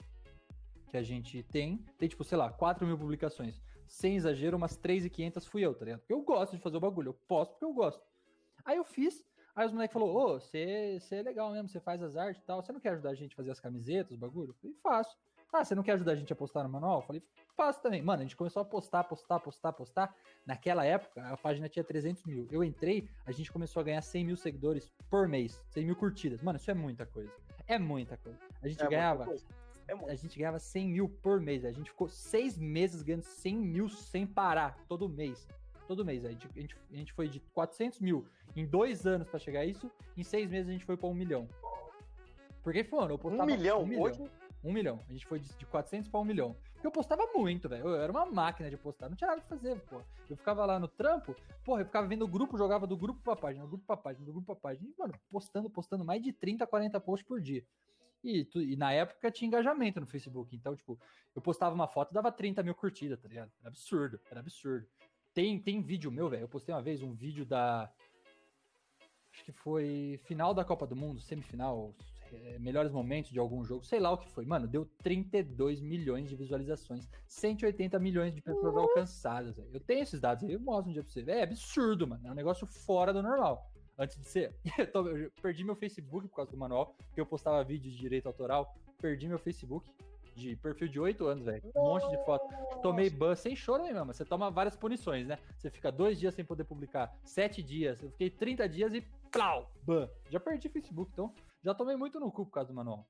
que 0.90 0.98
a 0.98 1.04
gente 1.04 1.42
tem, 1.44 1.78
tem 1.98 2.10
tipo, 2.10 2.22
sei 2.22 2.38
lá, 2.38 2.52
4 2.52 2.86
mil 2.86 2.98
publicações. 2.98 3.62
Sem 3.88 4.18
exagero, 4.18 4.58
umas 4.58 4.78
3.500 4.78 5.46
fui 5.48 5.62
eu, 5.62 5.74
tá 5.74 5.86
ligado? 5.86 6.00
Porque 6.02 6.14
eu 6.14 6.22
gosto 6.22 6.54
de 6.54 6.62
fazer 6.62 6.76
o 6.76 6.82
bagulho, 6.82 7.10
eu 7.10 7.14
posto 7.14 7.52
porque 7.52 7.64
eu 7.64 7.74
gosto. 7.74 8.02
Aí 8.66 8.76
eu 8.76 8.84
fiz, 8.84 9.24
aí 9.56 9.66
os 9.66 9.72
moleques 9.72 9.94
falaram, 9.94 10.16
ô, 10.16 10.40
você 10.40 11.00
é 11.12 11.22
legal 11.22 11.52
mesmo, 11.52 11.68
você 11.68 11.80
faz 11.80 12.02
as 12.02 12.16
artes 12.16 12.42
e 12.42 12.46
tal, 12.46 12.62
você 12.62 12.72
não 12.72 12.80
quer 12.80 12.90
ajudar 12.94 13.10
a 13.10 13.16
gente 13.16 13.34
a 13.34 13.36
fazer 13.36 13.52
as 13.52 13.60
camisetas, 13.60 14.12
os 14.12 14.18
bagulho? 14.18 14.50
Eu 14.52 14.54
falei, 14.56 14.76
faço. 14.82 15.18
Ah, 15.54 15.66
você 15.66 15.76
não 15.76 15.84
quer 15.84 15.94
ajudar 15.94 16.14
a 16.14 16.16
gente 16.16 16.32
a 16.32 16.36
postar 16.36 16.64
no 16.64 16.70
manual? 16.70 17.00
Eu 17.00 17.06
falei, 17.06 17.22
faço 17.58 17.82
também. 17.82 18.02
Mano, 18.02 18.22
a 18.22 18.24
gente 18.24 18.38
começou 18.38 18.62
a 18.62 18.66
postar, 18.66 19.04
postar, 19.04 19.38
postar, 19.42 19.74
postar. 19.74 20.16
Naquela 20.46 20.86
época, 20.86 21.22
a 21.28 21.36
página 21.36 21.68
tinha 21.68 21.84
300 21.84 22.24
mil. 22.24 22.48
Eu 22.50 22.64
entrei, 22.64 23.10
a 23.26 23.34
gente 23.34 23.52
começou 23.52 23.82
a 23.82 23.84
ganhar 23.84 24.02
100 24.02 24.26
mil 24.26 24.38
seguidores 24.38 24.90
por 25.10 25.28
mês. 25.28 25.62
100 25.72 25.86
mil 25.86 25.96
curtidas. 25.98 26.42
Mano, 26.42 26.58
isso 26.58 26.72
é 26.72 26.74
muita 26.74 27.06
coisa. 27.06 27.34
É 27.68 27.78
muita 27.78 28.16
coisa. 28.16 28.40
A 28.62 28.68
gente 28.70 28.82
É 28.82 28.88
ganhava. 28.88 29.26
É 29.90 29.94
a 30.10 30.16
gente 30.16 30.40
ganhava 30.40 30.58
100 30.58 30.88
mil 30.88 31.10
por 31.10 31.42
mês. 31.42 31.66
A 31.66 31.72
gente 31.72 31.90
ficou 31.90 32.08
seis 32.08 32.58
meses 32.58 33.02
ganhando 33.02 33.24
100 33.24 33.58
mil 33.58 33.90
sem 33.90 34.26
parar, 34.26 34.78
todo 34.88 35.10
mês. 35.10 35.46
Todo 35.92 36.06
mês. 36.06 36.24
A 36.24 36.30
gente, 36.30 36.48
a 36.56 36.62
gente, 36.62 36.78
a 36.90 36.96
gente 36.96 37.12
foi 37.12 37.28
de 37.28 37.42
400 37.54 38.00
mil 38.00 38.26
em 38.56 38.66
dois 38.66 39.06
anos 39.06 39.28
pra 39.28 39.38
chegar 39.38 39.60
a 39.60 39.66
isso. 39.66 39.92
Em 40.16 40.24
seis 40.24 40.50
meses 40.50 40.70
a 40.70 40.72
gente 40.72 40.86
foi 40.86 40.96
pra 40.96 41.10
um 41.10 41.14
milhão. 41.14 41.50
Porque, 42.64 42.82
mano, 42.90 43.10
eu 43.12 43.16
Um 43.16 43.20
postava... 43.20 43.46
milhão? 43.46 43.82
Um 43.82 43.86
milhão. 43.86 44.04
Hoje, 44.04 44.32
Um 44.64 44.72
milhão. 44.72 45.00
A 45.10 45.12
gente 45.12 45.26
foi 45.28 45.38
de, 45.40 45.54
de 45.54 45.66
400 45.66 46.08
pra 46.08 46.22
um 46.22 46.24
milhão. 46.24 46.56
Porque 46.72 46.88
eu 46.88 46.92
postava 46.94 47.28
muito, 47.36 47.68
velho. 47.68 47.90
Eu 47.90 47.96
era 48.02 48.10
uma 48.10 48.26
máquina 48.26 48.70
de 48.70 48.78
postar. 48.78 49.10
Não 49.10 49.18
tinha 49.18 49.32
nada 49.32 49.42
pra 49.42 49.50
fazer, 49.58 49.82
pô. 49.82 50.02
Eu 50.30 50.38
ficava 50.38 50.66
lá 50.66 50.80
no 50.80 50.88
trampo, 50.88 51.36
porra, 51.66 51.82
eu 51.82 51.86
ficava 51.86 52.08
vendo 52.08 52.22
o 52.24 52.28
grupo, 52.30 52.58
jogava 52.58 52.88
do 52.88 52.96
grupo 52.96 53.20
pra 53.22 53.36
página, 53.36 53.66
do 53.66 53.70
grupo 53.72 53.86
pra 53.86 53.98
página, 53.98 54.26
do 54.26 54.32
grupo 54.32 54.46
pra 54.46 54.56
página. 54.56 54.88
E, 54.88 54.96
mano, 54.98 55.14
postando, 55.30 55.70
postando 55.70 56.06
mais 56.06 56.24
de 56.24 56.32
30, 56.32 56.66
40 56.66 57.02
posts 57.02 57.28
por 57.28 57.42
dia. 57.42 57.66
E, 58.24 58.46
tu- 58.46 58.62
e 58.62 58.78
na 58.78 58.94
época 58.94 59.30
tinha 59.30 59.48
engajamento 59.48 60.00
no 60.00 60.08
Facebook. 60.08 60.56
Então, 60.56 60.74
tipo, 60.74 60.98
eu 61.36 61.42
postava 61.42 61.76
uma 61.76 61.88
foto 61.90 62.12
e 62.12 62.14
dava 62.14 62.32
30 62.32 62.64
mil 62.64 62.76
curtidas, 62.76 63.20
tá 63.20 63.28
ligado? 63.28 63.52
Era 63.60 63.68
absurdo, 63.68 64.22
era 64.30 64.40
absurdo. 64.40 64.88
Tem, 65.34 65.60
tem 65.60 65.82
vídeo 65.82 66.12
meu, 66.12 66.30
velho. 66.30 66.44
Eu 66.44 66.50
postei 66.50 66.74
uma 66.74 66.82
vez 66.82 67.02
um 67.02 67.14
vídeo 67.14 67.46
da. 67.46 67.92
Acho 69.34 69.44
que 69.46 69.52
foi 69.52 70.20
final 70.26 70.54
da 70.54 70.66
Copa 70.66 70.86
do 70.86 70.96
Mundo, 70.96 71.22
semifinal, 71.22 71.96
é, 72.34 72.60
melhores 72.60 72.92
momentos 72.92 73.32
de 73.32 73.40
algum 73.40 73.64
jogo, 73.64 73.84
sei 73.86 74.00
lá 74.00 74.12
o 74.12 74.18
que 74.18 74.30
foi. 74.30 74.46
Mano, 74.46 74.68
deu 74.68 74.86
32 75.02 75.80
milhões 75.82 76.28
de 76.30 76.36
visualizações, 76.36 77.08
180 77.28 77.98
milhões 77.98 78.36
de 78.36 78.42
pessoas 78.42 78.76
alcançadas. 78.76 79.56
velho. 79.56 79.70
Eu 79.74 79.80
tenho 79.80 80.04
esses 80.04 80.20
dados 80.20 80.44
aí, 80.44 80.52
eu 80.54 80.60
mostro 80.60 80.90
um 80.90 80.94
dia 80.94 81.02
pra 81.04 81.12
você. 81.12 81.22
É 81.32 81.44
absurdo, 81.44 82.06
mano. 82.08 82.28
É 82.28 82.32
um 82.32 82.36
negócio 82.36 82.68
fora 82.68 83.14
do 83.14 83.24
normal. 83.24 83.72
Antes 83.98 84.18
de 84.18 84.28
ser. 84.28 84.56
Eu, 84.80 84.92
tô- 84.92 85.08
eu 85.10 85.32
perdi 85.42 85.64
meu 85.64 85.76
Facebook 85.76 86.28
por 86.28 86.36
causa 86.38 86.52
do 86.52 86.58
manual, 86.58 86.96
porque 87.06 87.22
eu 87.22 87.26
postava 87.26 87.64
vídeo 87.64 87.92
de 87.92 87.98
direito 87.98 88.26
autoral. 88.26 88.74
Perdi 89.00 89.28
meu 89.28 89.38
Facebook 89.38 89.88
de 90.36 90.56
perfil 90.56 90.88
de 90.88 91.00
8 91.00 91.26
anos, 91.26 91.46
velho. 91.46 91.62
Um 91.76 91.82
monte 91.84 92.10
de 92.10 92.18
foto. 92.26 92.48
Tomei 92.82 93.10
ban 93.10 93.36
sem 93.36 93.56
choro 93.56 93.84
mas 94.06 94.18
você 94.18 94.26
toma 94.26 94.50
várias 94.50 94.76
punições, 94.76 95.28
né? 95.28 95.38
Você 95.58 95.70
fica 95.70 95.92
dois 95.92 96.20
dias 96.20 96.34
sem 96.34 96.46
poder 96.46 96.64
publicar, 96.64 97.14
sete 97.24 97.62
dias, 97.62 98.02
eu 98.02 98.10
fiquei 98.12 98.30
30 98.30 98.68
dias 98.70 98.94
e 98.94 99.02
plau, 99.32 99.72
ban. 99.84 100.10
Já 100.30 100.40
perdi 100.40 100.70
Facebook, 100.70 101.12
então 101.12 101.34
já 101.64 101.74
tomei 101.74 101.96
muito 101.96 102.20
no 102.20 102.32
cu 102.32 102.46
por 102.46 102.52
causa 102.52 102.70
do 102.70 102.76
manual. 102.76 103.08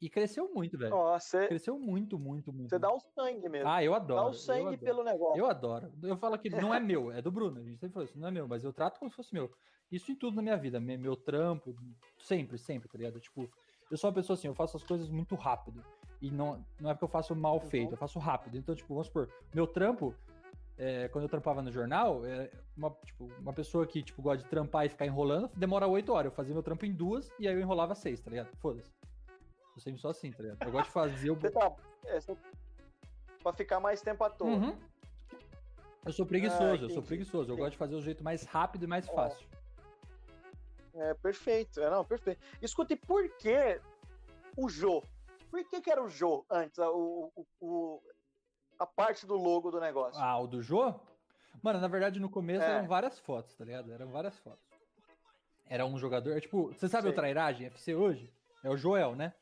E 0.00 0.10
cresceu 0.10 0.52
muito, 0.52 0.76
velho. 0.76 0.90
Nossa, 0.90 1.46
Cresceu 1.46 1.78
muito, 1.78 2.18
muito, 2.18 2.52
muito. 2.52 2.68
você 2.68 2.78
dá 2.78 2.92
o 2.92 3.00
sangue 3.00 3.48
mesmo. 3.48 3.68
Ah, 3.70 3.82
eu 3.82 3.94
adoro. 3.94 4.22
dá 4.24 4.28
o 4.28 4.34
sangue 4.34 4.76
pelo 4.76 5.02
negócio. 5.02 5.38
Eu 5.38 5.46
adoro. 5.46 5.90
Eu 6.02 6.16
falo 6.18 6.36
que 6.38 6.50
não 6.50 6.74
é 6.74 6.80
meu, 6.80 7.10
é 7.10 7.22
do 7.22 7.30
Bruno. 7.30 7.58
A 7.60 7.62
gente 7.62 7.78
sempre 7.78 7.94
falou 7.94 8.04
isso, 8.04 8.18
não 8.18 8.28
é 8.28 8.30
meu, 8.30 8.46
mas 8.46 8.64
eu 8.64 8.72
trato 8.72 8.98
como 8.98 9.10
se 9.10 9.16
fosse 9.16 9.32
meu. 9.32 9.50
Isso 9.90 10.10
em 10.12 10.16
tudo 10.16 10.34
na 10.36 10.42
minha 10.42 10.56
vida, 10.56 10.78
me- 10.80 10.98
meu 10.98 11.16
trampo, 11.16 11.74
sempre, 12.18 12.58
sempre, 12.58 12.88
tá 12.88 12.98
ligado? 12.98 13.18
Tipo, 13.20 13.48
eu 13.90 13.96
sou 13.96 14.10
uma 14.10 14.14
pessoa 14.14 14.34
assim, 14.34 14.48
eu 14.48 14.54
faço 14.54 14.76
as 14.76 14.82
coisas 14.82 15.08
muito 15.08 15.34
rápido. 15.36 15.82
E 16.24 16.30
não, 16.30 16.64
não 16.80 16.88
é 16.88 16.94
porque 16.94 17.04
eu 17.04 17.08
faço 17.08 17.36
mal 17.36 17.60
feito, 17.60 17.92
eu 17.92 17.98
faço 17.98 18.18
rápido. 18.18 18.56
Então, 18.56 18.74
tipo, 18.74 18.94
vamos 18.94 19.08
supor, 19.08 19.28
meu 19.52 19.66
trampo, 19.66 20.14
é, 20.78 21.06
quando 21.08 21.24
eu 21.24 21.28
trampava 21.28 21.60
no 21.60 21.70
jornal, 21.70 22.24
é, 22.24 22.50
uma, 22.74 22.90
tipo, 23.04 23.30
uma 23.38 23.52
pessoa 23.52 23.86
que 23.86 24.02
tipo, 24.02 24.22
gosta 24.22 24.42
de 24.42 24.48
trampar 24.48 24.86
e 24.86 24.88
ficar 24.88 25.04
enrolando, 25.04 25.50
demora 25.54 25.86
oito 25.86 26.14
horas. 26.14 26.32
Eu 26.32 26.34
fazia 26.34 26.54
meu 26.54 26.62
trampo 26.62 26.86
em 26.86 26.94
duas 26.94 27.30
e 27.38 27.46
aí 27.46 27.52
eu 27.52 27.60
enrolava 27.60 27.94
seis, 27.94 28.22
tá 28.22 28.30
ligado? 28.30 28.48
Foda-se. 28.56 28.90
Eu 29.76 29.82
sempre 29.82 30.00
sou 30.00 30.10
assim, 30.10 30.32
tá 30.32 30.42
ligado? 30.42 30.62
Eu 30.62 30.72
gosto 30.72 30.86
de 30.86 30.92
fazer 30.92 31.30
o. 31.30 31.36
Tá. 31.36 31.76
É, 32.06 32.18
pra 33.42 33.52
ficar 33.52 33.78
mais 33.78 34.00
tempo 34.00 34.24
à 34.24 34.30
toa. 34.30 34.48
Uhum. 34.48 34.78
Eu 36.06 36.12
sou 36.12 36.24
preguiçoso, 36.24 36.84
Ah, 36.84 36.86
eu 36.86 36.90
sou 36.90 37.02
preguiçoso. 37.02 37.52
Eu 37.52 37.56
gosto 37.58 37.72
de 37.72 37.78
fazer 37.78 37.96
o 37.96 38.00
jeito 38.00 38.24
mais 38.24 38.44
rápido 38.44 38.84
e 38.84 38.86
mais 38.86 39.06
fácil. 39.06 39.46
É, 40.94 41.12
perfeito. 41.12 41.80
É, 41.80 41.90
não, 41.90 42.02
perfeito. 42.02 42.40
Escute, 42.62 42.96
por 42.96 43.28
que 43.36 43.78
o 44.56 44.70
Jô? 44.70 45.02
Por 45.54 45.62
que, 45.68 45.80
que 45.80 45.88
era 45.90 46.02
o 46.02 46.08
Jô 46.08 46.44
antes, 46.50 46.80
a, 46.80 46.90
o, 46.90 47.30
o- 47.60 48.02
a 48.76 48.84
parte 48.84 49.24
do 49.24 49.36
logo 49.36 49.70
do 49.70 49.78
negócio? 49.78 50.20
Ah, 50.20 50.36
o 50.40 50.48
do 50.48 50.60
Jô? 50.60 50.92
Mano, 51.62 51.78
na 51.80 51.86
verdade, 51.86 52.18
no 52.18 52.28
começo 52.28 52.64
É. 52.64 52.70
eram 52.78 52.88
várias 52.88 53.20
fotos, 53.20 53.54
tá 53.54 53.64
ligado? 53.64 53.92
Eram 53.92 54.10
várias 54.10 54.36
fotos. 54.40 54.66
Era 55.66 55.86
um 55.86 55.96
jogador, 55.96 56.40
tipo, 56.40 56.72
você 56.72 56.88
sabe 56.88 57.04
Sei. 57.04 57.12
o 57.12 57.14
Trairagem 57.14 57.68
FC 57.68 57.94
hoje? 57.94 58.34
É 58.64 58.68
o 58.68 58.76
Joel, 58.76 59.14
né? 59.14 59.32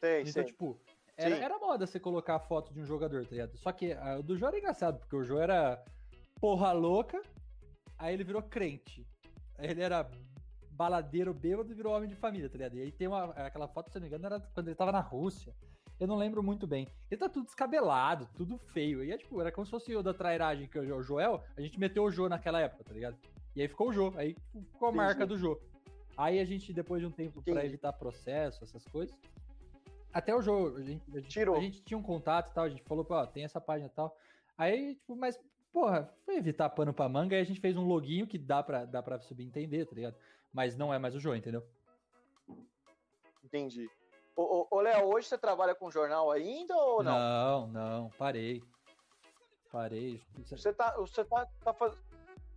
sei, 0.00 0.22
Então, 0.22 0.32
sei. 0.32 0.44
tipo, 0.46 0.76
era, 1.16 1.36
era 1.36 1.58
moda 1.60 1.86
você 1.86 2.00
colocar 2.00 2.34
a 2.34 2.40
foto 2.40 2.74
de 2.74 2.80
um 2.80 2.84
jogador, 2.84 3.24
tá 3.24 3.30
ligado? 3.30 3.56
Só 3.56 3.70
que 3.70 3.92
ah, 3.92 4.16
o 4.18 4.24
do 4.24 4.36
Jô 4.36 4.48
era 4.48 4.58
engraçado, 4.58 4.98
porque 4.98 5.14
o 5.14 5.22
Jô 5.22 5.38
era 5.38 5.84
porra 6.40 6.72
louca, 6.72 7.22
aí 7.96 8.12
ele 8.12 8.24
virou 8.24 8.42
crente. 8.42 9.06
Aí 9.56 9.70
ele 9.70 9.82
era 9.82 10.10
baladeiro 10.80 11.34
bêbado 11.34 11.74
virou 11.74 11.94
homem 11.94 12.08
de 12.08 12.14
família, 12.14 12.48
tá 12.48 12.56
ligado? 12.56 12.74
E 12.78 12.80
aí 12.80 12.90
tem 12.90 13.06
uma, 13.06 13.24
aquela 13.32 13.68
foto, 13.68 13.90
se 13.90 13.96
não 13.96 14.00
me 14.00 14.06
engano, 14.08 14.24
era 14.24 14.40
quando 14.40 14.68
ele 14.68 14.74
tava 14.74 14.90
na 14.90 15.00
Rússia. 15.00 15.54
Eu 15.98 16.06
não 16.06 16.16
lembro 16.16 16.42
muito 16.42 16.66
bem. 16.66 16.88
Ele 17.10 17.20
tá 17.20 17.28
tudo 17.28 17.44
descabelado, 17.44 18.26
tudo 18.34 18.56
feio. 18.56 19.04
E 19.04 19.12
é 19.12 19.18
tipo, 19.18 19.38
era 19.42 19.52
como 19.52 19.66
se 19.66 19.70
fosse 19.70 19.94
o 19.94 20.02
da 20.02 20.14
trairagem 20.14 20.66
que 20.66 20.78
é 20.78 20.80
o 20.80 21.02
Joel, 21.02 21.44
a 21.54 21.60
gente 21.60 21.78
meteu 21.78 22.02
o 22.04 22.10
Jô 22.10 22.30
naquela 22.30 22.60
época, 22.62 22.82
tá 22.82 22.94
ligado? 22.94 23.18
E 23.54 23.60
aí 23.60 23.68
ficou 23.68 23.90
o 23.90 23.92
Jô, 23.92 24.10
aí 24.16 24.34
ficou 24.72 24.88
a 24.88 24.92
marca 24.92 25.26
do 25.26 25.36
Jô. 25.36 25.60
Aí 26.16 26.40
a 26.40 26.44
gente, 26.46 26.72
depois 26.72 27.02
de 27.02 27.06
um 27.06 27.10
tempo, 27.10 27.42
pra 27.42 27.52
Entendi. 27.52 27.66
evitar 27.66 27.92
processo, 27.92 28.64
essas 28.64 28.82
coisas, 28.86 29.14
até 30.14 30.34
o 30.34 30.40
Jô, 30.40 30.74
a 30.76 30.82
gente, 30.82 31.02
a 31.14 31.20
gente- 31.20 31.28
Tirou. 31.28 31.56
a 31.56 31.60
gente 31.60 31.82
tinha 31.82 31.98
um 31.98 32.02
contato 32.02 32.50
e 32.50 32.54
tal, 32.54 32.64
a 32.64 32.70
gente 32.70 32.82
falou, 32.84 33.04
pô, 33.04 33.16
ó, 33.16 33.26
tem 33.26 33.44
essa 33.44 33.60
página 33.60 33.88
e 33.88 33.94
tal. 33.94 34.16
Aí, 34.56 34.94
tipo, 34.94 35.14
mas, 35.14 35.38
porra, 35.70 36.10
foi 36.24 36.36
evitar 36.38 36.70
pano 36.70 36.94
pra 36.94 37.06
manga, 37.06 37.36
aí 37.36 37.42
a 37.42 37.44
gente 37.44 37.60
fez 37.60 37.76
um 37.76 37.84
loginho 37.86 38.26
que 38.26 38.38
dá 38.38 38.62
pra, 38.62 38.86
dá 38.86 39.02
pra 39.02 39.20
subentender, 39.20 39.86
tá 39.86 39.94
ligado? 39.94 40.16
Mas 40.52 40.76
não 40.76 40.92
é 40.92 40.98
mais 40.98 41.14
o 41.14 41.20
Jô, 41.20 41.34
entendeu? 41.34 41.62
Entendi. 43.44 43.88
Ô, 44.36 44.42
ô, 44.42 44.66
ô, 44.70 44.80
Léo, 44.80 45.06
hoje 45.06 45.28
você 45.28 45.38
trabalha 45.38 45.74
com 45.74 45.90
jornal 45.90 46.30
ainda 46.30 46.74
ou 46.76 47.02
não? 47.02 47.18
Não, 47.18 47.66
não, 47.68 48.10
parei. 48.10 48.62
Parei. 49.70 50.20
Você 50.46 50.72
tá, 50.72 50.96
você 50.96 51.24
tá, 51.24 51.46
tá 51.62 51.72
faz- 51.72 52.02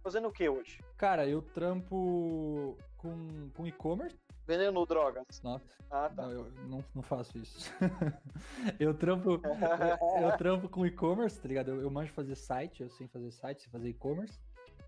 fazendo 0.01 0.27
o 0.27 0.31
que 0.31 0.47
hoje? 0.50 0.79
Cara, 0.97 1.27
eu 1.27 1.41
trampo 1.41 2.77
com, 2.97 3.50
com 3.55 3.67
e-commerce. 3.67 4.17
Vendendo 4.45 4.85
drogas. 4.85 5.25
Nossa, 5.41 5.65
Ah, 5.89 6.09
tá. 6.09 6.23
não, 6.23 6.31
eu 6.31 6.51
não, 6.67 6.83
não 6.93 7.01
faço 7.01 7.38
isso. 7.38 7.71
eu 8.79 8.93
trampo. 8.93 9.39
eu, 10.19 10.21
eu 10.31 10.38
trampo 10.38 10.67
com 10.67 10.85
e-commerce, 10.85 11.39
tá 11.39 11.47
ligado? 11.47 11.69
Eu, 11.69 11.81
eu 11.81 11.89
manjo 11.89 12.12
fazer 12.13 12.35
site, 12.35 12.81
eu 12.83 12.89
sei 12.89 13.07
fazer 13.07 13.31
site, 13.31 13.62
sei 13.62 13.71
fazer 13.71 13.89
e-commerce. 13.89 14.38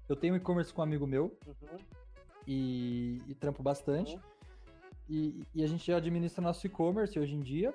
Eu 0.10 0.16
tenho 0.16 0.36
e-commerce 0.36 0.74
com 0.74 0.82
um 0.82 0.84
amigo 0.84 1.08
meu 1.08 1.38
Uhum. 1.48 1.78
E, 2.48 3.22
e 3.28 3.36
trampo 3.36 3.62
bastante. 3.64 4.16
Uhum. 4.16 4.22
E, 5.10 5.44
e 5.54 5.64
a 5.64 5.68
gente 5.68 5.92
administra 5.92 6.42
nosso 6.42 6.66
e-commerce 6.66 7.18
hoje 7.20 7.36
em 7.36 7.42
dia. 7.42 7.74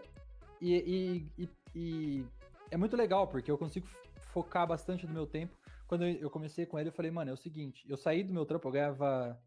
E, 0.60 1.28
e- 1.38 1.48
e- 1.74 2.24
é 2.70 2.76
muito 2.76 2.96
legal, 2.96 3.26
porque 3.28 3.50
eu 3.50 3.58
consigo 3.58 3.86
focar 4.32 4.66
bastante 4.66 5.06
do 5.06 5.12
meu 5.12 5.26
tempo. 5.26 5.56
Quando 5.86 6.04
eu 6.04 6.14
eu 6.20 6.30
comecei 6.30 6.66
com 6.66 6.78
ele, 6.78 6.88
eu 6.88 6.92
falei, 6.92 7.10
mano, 7.10 7.30
é 7.30 7.34
o 7.34 7.36
seguinte, 7.36 7.84
eu 7.88 7.96
saí 7.96 8.22
do 8.22 8.32
meu 8.32 8.46
trampo, 8.46 8.68
eu 8.68 8.72
ganhava, 8.72 9.40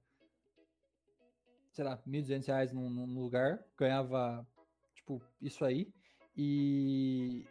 sei 1.71 1.85
lá, 1.85 1.97
1.200 2.05 2.45
reais 2.47 2.73
num, 2.73 2.89
num 2.89 3.21
lugar, 3.21 3.63
ganhava, 3.77 4.45
tipo, 4.93 5.21
isso 5.41 5.63
aí, 5.63 5.93
e... 6.35 7.45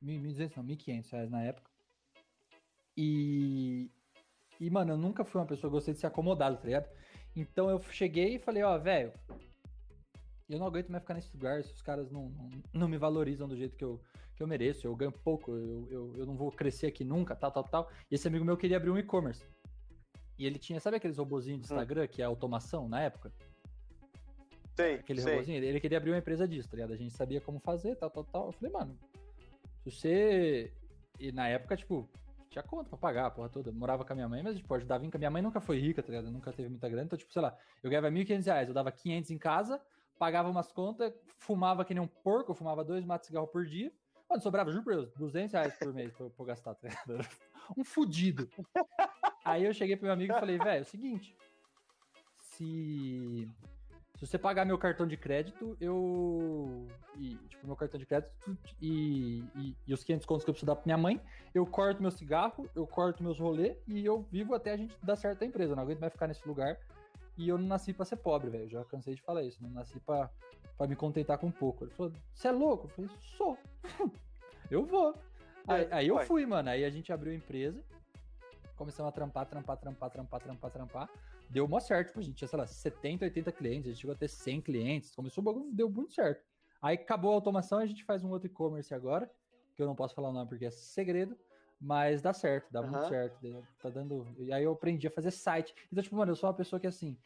1.200 0.00 0.56
não, 0.56 0.64
1.500 0.64 1.10
reais 1.10 1.30
na 1.30 1.42
época. 1.42 1.68
E... 2.96 3.90
E, 4.60 4.70
mano, 4.70 4.92
eu 4.92 4.96
nunca 4.98 5.24
fui 5.24 5.40
uma 5.40 5.46
pessoa 5.46 5.70
que 5.70 5.74
gostei 5.74 5.94
de 5.94 6.00
ser 6.00 6.06
acomodado, 6.08 6.56
tá 6.58 6.64
ligado? 6.64 6.88
Então 7.38 7.70
eu 7.70 7.80
cheguei 7.92 8.34
e 8.34 8.38
falei, 8.40 8.64
ó, 8.64 8.76
velho, 8.78 9.12
eu 10.48 10.58
não 10.58 10.66
aguento 10.66 10.88
mais 10.88 11.02
ficar 11.02 11.14
nesse 11.14 11.32
lugar 11.32 11.62
se 11.62 11.72
os 11.72 11.80
caras 11.80 12.10
não, 12.10 12.28
não, 12.30 12.50
não 12.72 12.88
me 12.88 12.98
valorizam 12.98 13.46
do 13.46 13.56
jeito 13.56 13.76
que 13.76 13.84
eu, 13.84 14.00
que 14.34 14.42
eu 14.42 14.46
mereço, 14.48 14.86
eu 14.88 14.96
ganho 14.96 15.12
pouco, 15.12 15.52
eu, 15.52 15.86
eu, 15.88 16.12
eu 16.16 16.26
não 16.26 16.34
vou 16.36 16.50
crescer 16.50 16.88
aqui 16.88 17.04
nunca, 17.04 17.36
tal, 17.36 17.52
tal, 17.52 17.62
tal. 17.62 17.90
E 18.10 18.16
esse 18.16 18.26
amigo 18.26 18.44
meu 18.44 18.56
queria 18.56 18.76
abrir 18.76 18.90
um 18.90 18.98
e-commerce. 18.98 19.44
E 20.36 20.46
ele 20.46 20.58
tinha, 20.58 20.80
sabe 20.80 20.96
aqueles 20.96 21.16
robozinhos 21.18 21.60
de 21.60 21.72
Hum. 21.72 21.76
Instagram, 21.76 22.08
que 22.08 22.20
é 22.20 22.24
automação 22.24 22.88
na 22.88 23.02
época? 23.02 23.32
Sei, 24.74 24.94
Aquele 24.96 25.20
sei. 25.20 25.32
robozinho, 25.34 25.62
ele 25.62 25.80
queria 25.80 25.98
abrir 25.98 26.10
uma 26.10 26.18
empresa 26.18 26.46
disso, 26.46 26.68
tá 26.68 26.76
ligado? 26.76 26.92
A 26.92 26.96
gente 26.96 27.14
sabia 27.14 27.40
como 27.40 27.60
fazer, 27.60 27.94
tal, 27.96 28.10
tal, 28.10 28.24
tal. 28.24 28.46
Eu 28.46 28.52
falei, 28.52 28.72
mano, 28.72 28.98
se 29.84 29.90
você. 29.90 30.72
E 31.20 31.30
na 31.32 31.48
época, 31.48 31.76
tipo, 31.76 32.08
tinha 32.48 32.62
conta 32.62 32.88
pra 32.88 32.98
pagar 32.98 33.26
a 33.26 33.30
porra 33.30 33.48
toda. 33.48 33.70
Morava 33.72 34.04
com 34.04 34.12
a 34.12 34.16
minha 34.16 34.28
mãe, 34.28 34.42
mas, 34.42 34.56
tipo, 34.56 34.72
ajudava 34.74 35.04
em. 35.04 35.10
Minha 35.16 35.30
mãe 35.30 35.42
nunca 35.42 35.60
foi 35.60 35.78
rica, 35.78 36.02
tá 36.02 36.08
ligado? 36.08 36.30
Nunca 36.30 36.52
teve 36.52 36.68
muita 36.68 36.88
grana. 36.88 37.04
Então, 37.04 37.18
tipo, 37.18 37.32
sei 37.32 37.42
lá, 37.42 37.56
eu 37.82 37.90
ganhava 37.90 38.10
1.500 38.10 38.46
reais, 38.46 38.68
eu 38.68 38.74
dava 38.74 38.90
500 38.90 39.30
em 39.30 39.38
casa, 39.38 39.80
pagava 40.18 40.48
umas 40.48 40.72
contas, 40.72 41.12
fumava 41.38 41.84
que 41.84 41.94
nem 41.94 42.02
um 42.02 42.06
porco, 42.08 42.52
eu 42.52 42.54
fumava 42.54 42.84
dois 42.84 43.04
matos 43.04 43.26
de 43.26 43.28
cigarro 43.28 43.46
por 43.46 43.66
dia. 43.66 43.92
Mano, 44.28 44.42
sobrava, 44.42 44.70
juro 44.70 44.84
por 44.84 44.94
Deus, 44.94 45.10
200 45.14 45.52
reais 45.52 45.78
por 45.78 45.92
mês 45.92 46.12
pra 46.12 46.28
pra 46.28 46.44
gastar, 46.46 46.74
tá 46.74 46.88
ligado? 46.88 47.26
Um 47.76 47.84
fudido. 47.84 48.48
Aí 49.44 49.64
eu 49.64 49.74
cheguei 49.74 49.94
pro 49.94 50.06
meu 50.06 50.14
amigo 50.14 50.32
e 50.34 50.40
falei, 50.40 50.56
velho, 50.56 50.78
é 50.78 50.80
o 50.80 50.84
seguinte. 50.86 51.36
Se. 52.40 53.46
Se 54.18 54.26
você 54.26 54.36
pagar 54.36 54.64
meu 54.66 54.76
cartão 54.76 55.06
de 55.06 55.16
crédito, 55.16 55.76
eu. 55.80 56.88
E, 57.16 57.36
tipo, 57.48 57.64
meu 57.66 57.76
cartão 57.76 58.00
de 58.00 58.04
crédito 58.04 58.32
e, 58.82 59.44
e, 59.54 59.76
e 59.86 59.94
os 59.94 60.02
500 60.02 60.26
contos 60.26 60.44
que 60.44 60.50
eu 60.50 60.54
preciso 60.54 60.66
dar 60.66 60.74
pra 60.74 60.82
minha 60.86 60.98
mãe, 60.98 61.20
eu 61.54 61.64
corto 61.64 62.02
meu 62.02 62.10
cigarro, 62.10 62.68
eu 62.74 62.84
corto 62.84 63.22
meus 63.22 63.38
rolês 63.38 63.76
e 63.86 64.04
eu 64.04 64.22
vivo 64.22 64.54
até 64.56 64.72
a 64.72 64.76
gente 64.76 64.96
dar 65.04 65.14
certo 65.14 65.42
a 65.42 65.46
empresa. 65.46 65.72
Eu 65.72 65.76
não 65.76 65.84
aguento 65.84 66.00
mais 66.00 66.12
ficar 66.12 66.26
nesse 66.26 66.46
lugar. 66.48 66.76
E 67.36 67.48
eu 67.48 67.56
não 67.56 67.68
nasci 67.68 67.92
pra 67.92 68.04
ser 68.04 68.16
pobre, 68.16 68.50
velho. 68.50 68.68
Já 68.68 68.84
cansei 68.86 69.14
de 69.14 69.22
falar 69.22 69.44
isso. 69.44 69.62
Não 69.62 69.70
nasci 69.70 70.00
pra, 70.00 70.28
pra 70.76 70.88
me 70.88 70.96
contentar 70.96 71.38
com 71.38 71.48
pouco. 71.52 71.84
Ele 71.84 71.92
falou: 71.92 72.12
Você 72.34 72.48
é 72.48 72.52
louco? 72.52 72.86
Eu 72.86 72.90
falei: 72.90 73.10
Sou. 73.20 73.56
eu 74.68 74.84
vou. 74.84 75.14
Aí, 75.68 75.82
É, 75.84 75.88
aí 75.92 76.08
eu 76.08 76.16
vai. 76.16 76.26
fui, 76.26 76.44
mano. 76.44 76.68
Aí 76.70 76.84
a 76.84 76.90
gente 76.90 77.12
abriu 77.12 77.32
a 77.32 77.36
empresa. 77.36 77.80
Começamos 78.74 79.10
a 79.10 79.12
trampar, 79.12 79.46
trampar, 79.46 79.76
trampar, 79.76 80.10
trampar, 80.10 80.40
trampar, 80.40 80.70
trampar. 80.72 81.08
Deu 81.50 81.66
mó 81.66 81.80
certo, 81.80 82.08
tipo, 82.08 82.20
a 82.20 82.22
gente 82.22 82.36
tinha, 82.36 82.48
sei 82.48 82.58
lá, 82.58 82.66
70, 82.66 83.24
80 83.24 83.50
clientes, 83.52 83.86
a 83.86 83.90
gente 83.90 84.00
chegou 84.00 84.14
a 84.14 84.18
ter 84.18 84.28
100 84.28 84.60
clientes. 84.60 85.14
Começou 85.14 85.40
o 85.42 85.44
bagulho, 85.44 85.70
deu 85.72 85.88
muito 85.88 86.12
certo. 86.12 86.44
Aí 86.80 86.94
acabou 86.94 87.32
a 87.32 87.34
automação, 87.34 87.78
a 87.78 87.86
gente 87.86 88.04
faz 88.04 88.22
um 88.22 88.30
outro 88.30 88.46
e-commerce 88.46 88.94
agora, 88.94 89.30
que 89.74 89.82
eu 89.82 89.86
não 89.86 89.94
posso 89.94 90.14
falar 90.14 90.28
o 90.28 90.32
nome 90.32 90.48
porque 90.48 90.66
é 90.66 90.70
segredo, 90.70 91.36
mas 91.80 92.20
dá 92.20 92.32
certo, 92.32 92.70
dá 92.70 92.82
muito 92.82 92.96
Aham. 92.96 93.08
certo. 93.08 93.64
Tá 93.80 93.88
dando. 93.88 94.26
E 94.38 94.52
aí 94.52 94.64
eu 94.64 94.72
aprendi 94.72 95.06
a 95.06 95.10
fazer 95.10 95.30
site. 95.30 95.74
Então, 95.90 96.02
tipo, 96.02 96.16
mano, 96.16 96.32
eu 96.32 96.36
sou 96.36 96.48
uma 96.48 96.54
pessoa 96.56 96.78
que 96.78 96.86
assim, 96.86 97.16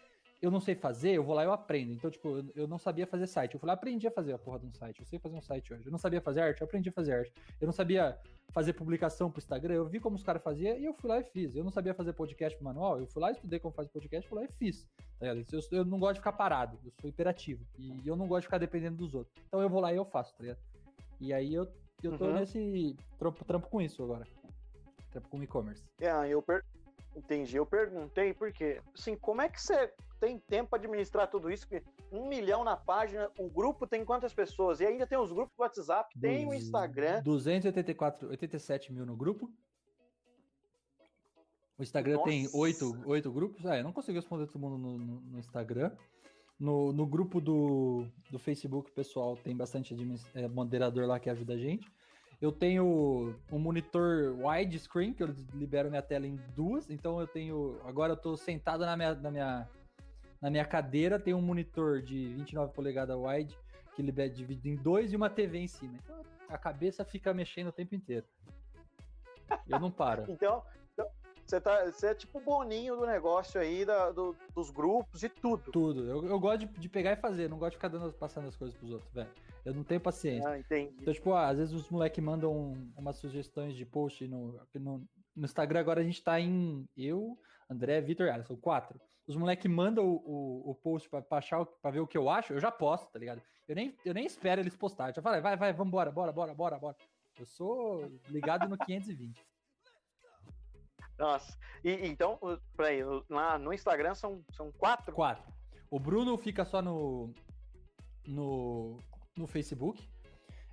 eu 0.42 0.50
não 0.50 0.60
sei 0.60 0.74
fazer, 0.74 1.12
eu 1.12 1.22
vou 1.24 1.34
lá 1.34 1.42
e 1.42 1.46
eu 1.46 1.52
aprendo. 1.52 1.92
Então, 1.92 2.10
tipo, 2.10 2.36
eu- 2.36 2.44
eu 2.56 2.68
não 2.68 2.76
sabia 2.78 3.06
fazer 3.06 3.26
site. 3.28 3.54
Eu 3.54 3.60
fui 3.60 3.66
lá, 3.68 3.72
aprendi 3.74 4.06
a 4.06 4.10
fazer 4.10 4.32
a 4.32 4.38
porra 4.38 4.58
de 4.58 4.66
um 4.66 4.72
site. 4.74 4.98
Eu 5.00 5.06
sei 5.06 5.18
fazer 5.18 5.36
um 5.36 5.40
site 5.40 5.72
hoje. 5.72 5.86
Eu 5.86 5.92
não 5.92 5.98
sabia 5.98 6.20
fazer 6.20 6.40
arte, 6.40 6.60
eu 6.60 6.64
aprendi 6.66 6.88
a 6.88 6.92
fazer 6.92 7.12
arte. 7.14 7.32
Eu 7.60 7.66
não 7.66 7.72
sabia 7.72 8.18
fazer 8.52 8.72
publicação 8.74 9.30
pro 9.30 9.38
Instagram, 9.38 9.74
eu 9.74 9.86
vi 9.88 9.98
como 10.00 10.16
os 10.16 10.22
caras 10.22 10.42
faziam 10.42 10.76
e 10.76 10.84
eu 10.84 10.92
fui 10.92 11.08
lá 11.08 11.20
e 11.20 11.24
fiz. 11.24 11.54
Eu 11.56 11.64
não 11.64 11.70
sabia 11.70 11.94
fazer 11.94 12.12
podcast 12.12 12.54
pro 12.58 12.64
manual, 12.66 13.00
eu 13.00 13.06
fui 13.06 13.22
lá, 13.22 13.30
estudei 13.30 13.58
como 13.58 13.72
faz 13.72 13.88
podcast, 13.88 14.28
fui 14.28 14.38
lá 14.40 14.44
e 14.44 14.48
fiz. 14.58 14.86
Tá 15.18 15.32
ligado? 15.32 15.46
Eu, 15.52 15.78
eu 15.78 15.84
não 15.86 15.98
gosto 15.98 16.14
de 16.14 16.20
ficar 16.20 16.32
parado, 16.32 16.76
eu 16.84 16.92
sou 17.00 17.08
hiperativo. 17.08 17.64
E 17.78 18.02
eu 18.04 18.14
não 18.16 18.26
gosto 18.26 18.40
de 18.42 18.46
ficar 18.48 18.58
dependendo 18.58 18.96
dos 18.96 19.14
outros. 19.14 19.34
Então 19.48 19.62
eu 19.62 19.70
vou 19.70 19.80
lá 19.80 19.92
e 19.92 19.96
eu 19.96 20.04
faço, 20.04 20.34
tá 20.36 20.42
ligado? 20.42 20.58
E 21.20 21.32
aí 21.32 21.54
eu, 21.54 21.66
eu 22.02 22.18
tô 22.18 22.26
Uhum. 22.26 22.34
nesse 22.34 22.96
trampo, 23.16 23.44
trampo 23.44 23.68
com 23.68 23.80
isso 23.80 24.02
agora. 24.02 24.26
Trampo 25.12 25.28
com 25.28 25.42
e-commerce. 25.42 25.84
É, 26.00 26.10
eu 26.28 26.42
per... 26.42 26.64
entendi. 27.16 27.56
Eu 27.56 27.66
perguntei 27.66 28.32
porque, 28.34 28.80
assim, 28.94 29.16
como 29.16 29.40
é 29.42 29.48
que 29.48 29.60
você 29.60 29.92
tem 30.20 30.38
tempo 30.38 30.70
pra 30.70 30.78
administrar 30.78 31.28
tudo 31.28 31.50
isso? 31.50 31.66
Porque 31.68 31.84
um 32.10 32.28
milhão 32.28 32.62
na 32.64 32.76
página, 32.76 33.30
o 33.38 33.48
grupo 33.48 33.86
tem 33.86 34.04
quantas 34.04 34.32
pessoas? 34.32 34.80
E 34.80 34.86
ainda 34.86 35.06
tem 35.06 35.18
os 35.18 35.32
grupos 35.32 35.56
do 35.56 35.60
WhatsApp, 35.62 36.18
tem 36.20 36.46
o 36.46 36.54
Instagram. 36.54 37.22
284, 37.22 38.28
87 38.28 38.92
mil 38.92 39.04
no 39.06 39.16
grupo. 39.16 39.50
O 41.78 41.82
Instagram 41.82 42.18
tem 42.22 42.44
Nossa. 42.44 42.56
oito, 42.58 43.02
oito 43.06 43.32
grupos. 43.32 43.66
Ah, 43.66 43.76
eu 43.78 43.82
não 43.84 43.92
consigo 43.92 44.18
responder 44.18 44.46
todo 44.46 44.60
mundo 44.60 44.78
no, 44.78 44.98
no- 44.98 45.20
no 45.20 45.38
Instagram. 45.38 45.90
No, 46.60 46.92
no 46.92 47.04
grupo 47.06 47.40
do, 47.40 48.06
do 48.30 48.38
Facebook, 48.38 48.92
pessoal, 48.92 49.36
tem 49.36 49.56
bastante 49.56 49.96
é, 50.34 50.46
moderador 50.46 51.06
lá 51.06 51.18
que 51.18 51.28
ajuda 51.28 51.54
a 51.54 51.58
gente. 51.58 51.90
Eu 52.42 52.50
tenho 52.50 53.32
um 53.52 53.58
monitor 53.58 54.34
widescreen, 54.36 55.14
que 55.14 55.22
eu 55.22 55.28
libero 55.54 55.88
minha 55.88 56.02
tela 56.02 56.26
em 56.26 56.34
duas. 56.56 56.90
Então 56.90 57.20
eu 57.20 57.26
tenho. 57.28 57.78
Agora 57.84 58.14
eu 58.14 58.16
tô 58.16 58.36
sentado 58.36 58.84
na 58.84 58.96
minha, 58.96 59.14
na 59.14 59.30
minha, 59.30 59.68
na 60.40 60.50
minha 60.50 60.64
cadeira, 60.64 61.20
tem 61.20 61.32
um 61.34 61.40
monitor 61.40 62.02
de 62.02 62.34
29 62.34 62.72
polegadas 62.72 63.16
wide, 63.16 63.56
que 63.94 64.02
libera 64.02 64.28
dividido 64.28 64.68
em 64.68 64.74
dois 64.74 65.12
e 65.12 65.16
uma 65.16 65.30
TV 65.30 65.58
em 65.58 65.68
cima. 65.68 65.94
Então 66.02 66.20
a 66.48 66.58
cabeça 66.58 67.04
fica 67.04 67.32
mexendo 67.32 67.68
o 67.68 67.72
tempo 67.72 67.94
inteiro. 67.94 68.26
Eu 69.68 69.78
não 69.78 69.90
paro. 69.90 70.24
Então, 70.28 70.64
então, 70.94 71.06
você, 71.46 71.60
tá, 71.60 71.84
você 71.84 72.08
é 72.08 72.14
tipo 72.14 72.38
o 72.38 72.42
boninho 72.42 72.96
do 72.96 73.06
negócio 73.06 73.60
aí, 73.60 73.84
da- 73.84 74.10
do- 74.10 74.34
dos 74.52 74.68
grupos 74.70 75.22
e 75.22 75.28
tudo. 75.28 75.70
Tudo. 75.70 76.08
Eu, 76.08 76.26
eu 76.26 76.40
gosto 76.40 76.66
de, 76.66 76.66
de 76.66 76.88
pegar 76.88 77.12
e 77.12 77.16
fazer, 77.16 77.48
não 77.48 77.56
gosto 77.58 77.70
de 77.72 77.76
ficar 77.76 77.88
dando, 77.88 78.12
passando 78.12 78.48
as 78.48 78.56
coisas 78.56 78.76
pros 78.76 78.90
outros, 78.90 79.12
velho. 79.12 79.30
Eu 79.64 79.74
não 79.74 79.84
tenho 79.84 80.00
paciência. 80.00 80.48
Ah, 80.48 80.58
entendi. 80.58 80.94
Então, 81.00 81.14
tipo, 81.14 81.32
ah, 81.32 81.48
às 81.48 81.58
vezes 81.58 81.72
os 81.72 81.88
moleques 81.88 82.22
mandam 82.22 82.72
umas 82.96 83.16
sugestões 83.16 83.76
de 83.76 83.86
post 83.86 84.26
no, 84.26 84.60
no, 84.74 85.08
no 85.36 85.44
Instagram. 85.44 85.80
Agora 85.80 86.00
a 86.00 86.04
gente 86.04 86.22
tá 86.22 86.40
em 86.40 86.88
eu, 86.96 87.38
André, 87.70 88.00
Vitor 88.00 88.26
e 88.26 88.30
Alisson, 88.30 88.56
quatro. 88.56 89.00
Os 89.26 89.36
moleques 89.36 89.70
mandam 89.70 90.04
o, 90.04 90.16
o, 90.16 90.70
o 90.70 90.74
post 90.74 91.08
pra, 91.08 91.22
pra, 91.22 91.38
achar, 91.38 91.64
pra 91.64 91.92
ver 91.92 92.00
o 92.00 92.06
que 92.08 92.18
eu 92.18 92.28
acho, 92.28 92.52
eu 92.52 92.60
já 92.60 92.72
posto, 92.72 93.10
tá 93.12 93.18
ligado? 93.18 93.40
Eu 93.68 93.76
nem, 93.76 93.96
eu 94.04 94.12
nem 94.12 94.26
espero 94.26 94.60
eles 94.60 94.74
postar. 94.76 95.10
Eu 95.10 95.14
já 95.14 95.22
falo, 95.22 95.40
vai, 95.40 95.56
vai, 95.56 95.72
vambora, 95.72 96.10
bora, 96.10 96.32
bora, 96.32 96.52
bora, 96.52 96.78
bora. 96.78 96.96
Eu 97.38 97.46
sou 97.46 98.10
ligado 98.28 98.68
no 98.68 98.76
520. 98.76 99.40
Nossa. 101.16 101.56
E, 101.84 102.08
então, 102.08 102.38
peraí, 102.76 103.04
no- 103.04 103.24
lá 103.30 103.56
no 103.58 103.72
Instagram 103.72 104.14
são, 104.14 104.44
são 104.50 104.72
quatro? 104.72 105.14
Quatro. 105.14 105.52
O 105.88 106.00
Bruno 106.00 106.36
fica 106.36 106.64
só 106.64 106.82
no, 106.82 107.32
no, 108.26 108.96
no 109.36 109.46
Facebook. 109.46 110.08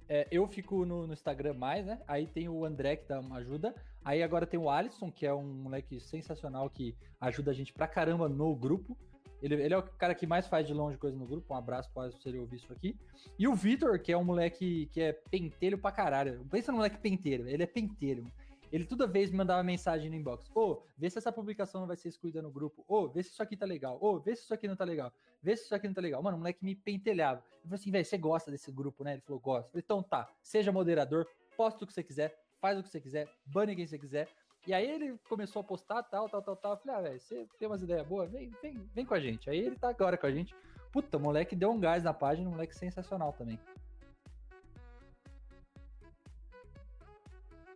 É, 0.07 0.27
eu 0.31 0.47
fico 0.47 0.85
no, 0.85 1.05
no 1.05 1.13
Instagram 1.13 1.53
mais, 1.53 1.85
né? 1.85 2.01
Aí 2.07 2.25
tem 2.25 2.49
o 2.49 2.65
André 2.65 2.95
que 2.95 3.07
dá 3.07 3.19
uma 3.19 3.37
ajuda. 3.37 3.75
Aí 4.03 4.23
agora 4.23 4.47
tem 4.47 4.59
o 4.59 4.69
Alisson, 4.69 5.11
que 5.11 5.25
é 5.25 5.33
um 5.33 5.43
moleque 5.43 5.99
sensacional 5.99 6.69
que 6.69 6.95
ajuda 7.21 7.51
a 7.51 7.53
gente 7.53 7.71
pra 7.71 7.87
caramba 7.87 8.27
no 8.27 8.55
grupo. 8.55 8.97
Ele, 9.41 9.55
ele 9.55 9.73
é 9.73 9.77
o 9.77 9.83
cara 9.83 10.15
que 10.15 10.25
mais 10.25 10.47
faz 10.47 10.67
de 10.67 10.73
longe 10.73 10.97
coisa 10.97 11.15
no 11.15 11.27
grupo. 11.27 11.53
Um 11.53 11.57
abraço 11.57 11.91
para 11.93 12.11
se 12.11 12.27
ele 12.27 12.39
ouvir 12.39 12.57
isso 12.57 12.73
aqui. 12.73 12.97
E 13.37 13.47
o 13.47 13.53
Vitor, 13.53 13.99
que 14.01 14.11
é 14.11 14.17
um 14.17 14.23
moleque 14.23 14.87
que 14.87 14.99
é 14.99 15.13
penteiro 15.13 15.77
pra 15.77 15.91
caralho. 15.91 16.43
Pensa 16.49 16.71
no 16.71 16.77
moleque 16.77 16.97
penteiro, 16.97 17.47
ele 17.47 17.63
é 17.63 17.67
penteiro. 17.67 18.25
Ele 18.71 18.85
toda 18.85 19.07
vez 19.07 19.31
me 19.31 19.37
mandava 19.37 19.63
mensagem 19.63 20.09
no 20.09 20.15
inbox. 20.15 20.49
Ô, 20.53 20.83
vê 20.97 21.09
se 21.09 21.17
essa 21.17 21.31
publicação 21.31 21.81
não 21.81 21.87
vai 21.87 21.97
ser 21.97 22.09
excluída 22.09 22.41
no 22.41 22.51
grupo. 22.51 22.83
Ô, 22.87 23.07
vê 23.07 23.23
se 23.23 23.31
isso 23.31 23.41
aqui 23.41 23.57
tá 23.57 23.65
legal. 23.65 23.97
Ô, 24.01 24.19
vê 24.19 24.35
se 24.35 24.43
isso 24.43 24.53
aqui 24.53 24.67
não 24.67 24.75
tá 24.75 24.83
legal. 24.83 25.11
Vê 25.41 25.55
se 25.55 25.63
isso 25.63 25.75
aqui 25.75 25.87
não 25.87 25.93
tá 25.93 26.01
legal. 26.01 26.21
Mano, 26.21 26.37
o 26.37 26.39
moleque 26.39 26.63
me 26.63 26.75
pentelhava. 26.75 27.39
Eu 27.39 27.63
falei 27.63 27.75
assim, 27.75 27.91
velho, 27.91 28.05
você 28.05 28.17
gosta 28.17 28.51
desse 28.51 28.71
grupo, 28.71 29.03
né? 29.03 29.13
Ele 29.13 29.21
falou, 29.21 29.39
gosto. 29.39 29.67
Eu 29.67 29.71
falei, 29.71 29.83
então 29.85 30.03
tá, 30.03 30.29
seja 30.41 30.71
moderador, 30.71 31.27
posta 31.55 31.83
o 31.83 31.87
que 31.87 31.93
você 31.93 32.03
quiser, 32.03 32.37
faz 32.59 32.77
o 32.77 32.83
que 32.83 32.89
você 32.89 32.99
quiser, 32.99 33.29
bane 33.45 33.75
quem 33.75 33.87
você 33.87 33.97
quiser. 33.97 34.27
E 34.67 34.73
aí 34.73 34.89
ele 34.89 35.17
começou 35.29 35.61
a 35.61 35.63
postar 35.63 36.03
tal, 36.03 36.27
tal, 36.29 36.41
tal, 36.41 36.55
tal. 36.55 36.73
Eu 36.73 36.77
falei, 36.77 36.95
ah, 36.95 37.01
velho, 37.01 37.19
você 37.19 37.47
tem 37.57 37.67
umas 37.67 37.81
ideias 37.81 38.05
boas? 38.05 38.29
Vem, 38.29 38.51
vem, 38.61 38.77
vem 38.93 39.05
com 39.05 39.13
a 39.13 39.19
gente. 39.19 39.49
Aí 39.49 39.57
ele 39.57 39.77
tá 39.77 39.89
agora 39.89 40.17
com 40.17 40.27
a 40.27 40.31
gente. 40.31 40.53
Puta, 40.91 41.17
o 41.17 41.19
moleque 41.19 41.55
deu 41.55 41.71
um 41.71 41.79
gás 41.79 42.03
na 42.03 42.13
página, 42.13 42.49
um 42.49 42.51
moleque 42.51 42.75
sensacional 42.75 43.31
também. 43.33 43.59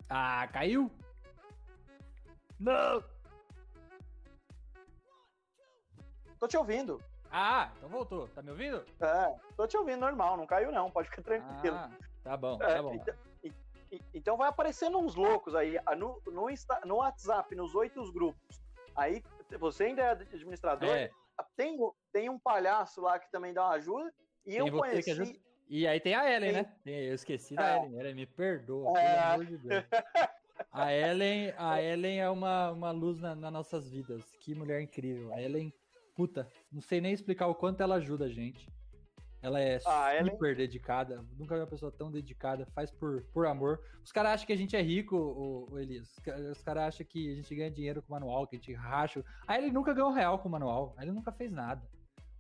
Ah, 0.10 0.48
caiu? 0.51 0.91
Não! 2.60 3.03
Tô 6.39 6.48
te 6.48 6.58
ouvindo. 6.58 7.00
Ah, 7.35 7.71
então 7.77 7.89
voltou. 7.89 8.27
Tá 8.27 8.41
me 8.43 8.51
ouvindo? 8.51 8.85
É, 9.01 9.35
tô 9.57 9.65
te 9.65 9.75
ouvindo 9.75 9.99
normal, 9.99 10.37
não 10.37 10.45
caiu 10.45 10.71
não, 10.71 10.91
pode 10.91 11.09
ficar 11.09 11.23
tranquilo. 11.23 11.75
Ah, 11.75 11.89
tá 12.23 12.37
bom, 12.37 12.59
É, 12.61 12.75
tá 12.75 12.83
bom. 12.83 12.95
e- 13.43 13.51
e- 13.91 14.01
então 14.13 14.37
vai 14.37 14.47
aparecendo 14.49 14.99
uns 14.99 15.15
loucos 15.15 15.55
aí 15.55 15.79
ah, 15.83 15.95
no, 15.95 16.21
no, 16.27 16.47
Insta- 16.49 16.81
no 16.85 16.97
WhatsApp, 16.97 17.55
nos 17.55 17.73
oito 17.73 18.03
grupos. 18.13 18.61
Aí 18.95 19.23
você 19.59 19.85
ainda 19.85 20.01
é 20.03 20.11
administrador, 20.11 20.89
É, 20.89 21.09
tem, 21.57 21.75
tem 22.11 22.29
um 22.29 22.37
palhaço 22.37 23.01
lá 23.01 23.17
que 23.17 23.31
também 23.31 23.51
dá 23.51 23.63
uma 23.63 23.73
ajuda. 23.73 24.13
E 24.45 24.51
Tem 24.51 24.59
eu 24.59 24.71
conheci. 24.71 25.09
ajuda? 25.11 25.31
e 25.69 25.87
aí 25.87 25.99
tem 25.99 26.13
a 26.13 26.29
Ellen, 26.31 26.53
Tem- 26.53 26.63
né? 26.63 27.09
Eu 27.09 27.15
esqueci 27.15 27.55
da 27.55 27.67
É. 27.67 27.77
Ellen. 27.79 27.99
Ellen, 27.99 28.13
me 28.13 28.27
perdoa, 28.27 28.99
É. 28.99 29.07
pelo 29.15 29.33
amor 29.33 29.45
de 29.45 29.57
Deus. 29.57 29.83
A 30.71 30.93
Ellen, 30.93 31.51
a 31.57 31.81
Ellen 31.81 32.19
é 32.21 32.29
uma, 32.29 32.69
uma 32.71 32.91
luz 32.91 33.19
na- 33.19 33.33
nas 33.35 33.51
nossas 33.51 33.89
vidas. 33.89 34.23
Que 34.39 34.53
mulher 34.53 34.81
incrível. 34.81 35.33
A 35.33 35.41
Ellen, 35.41 35.73
puta, 36.15 36.47
não 36.74 36.82
sei 36.82 37.00
nem 37.00 37.13
explicar 37.13 37.48
o 37.48 37.56
quanto 37.56 37.82
ela 37.82 37.96
ajuda 37.96 38.25
a 38.25 38.30
gente. 38.30 38.68
Ela 39.42 39.60
é 39.60 39.77
A 39.86 40.15
Ellen- 40.15 40.32
super 40.32 40.56
dedicada. 40.56 41.22
Nunca 41.38 41.53
vi 41.56 41.62
uma 41.62 41.68
pessoa 41.68 41.92
tão 41.92 42.10
dedicada. 42.10 42.65
Faz 42.68 42.89
por, 42.89 43.24
por 43.34 43.46
amor. 43.46 43.82
Os 44.01 44.10
caras 44.12 44.32
acham 44.36 44.48
que 44.48 44.53
a 44.53 44.58
gente 44.58 44.74
é 44.75 44.82
rico, 44.82 45.18
o, 45.18 45.68
o 45.74 45.80
Elias. 45.80 46.10
Os 46.12 46.20
ca- 46.20 46.36
Os 46.38 46.62
caras 46.63 46.84
acham 46.86 47.06
que 47.06 47.30
a 47.32 47.36
gente 47.36 47.53
ganha 47.53 47.70
dinheiro 47.70 48.01
com 48.01 48.08
o 48.08 48.12
manual, 48.18 48.48
que 48.48 48.56
a 48.56 48.60
gente 48.60 48.74
racha. 48.74 49.24
A 49.46 49.58
Ellen 49.58 49.74
nunca 49.74 49.94
ganhou 49.94 50.10
um 50.12 50.13
real 50.13 50.39
com 50.39 50.48
o 50.48 50.51
manual. 50.51 50.94
A 50.98 51.01
Ellen 51.03 51.15
nunca 51.15 51.32
fez 51.32 51.51
nada. 51.51 51.82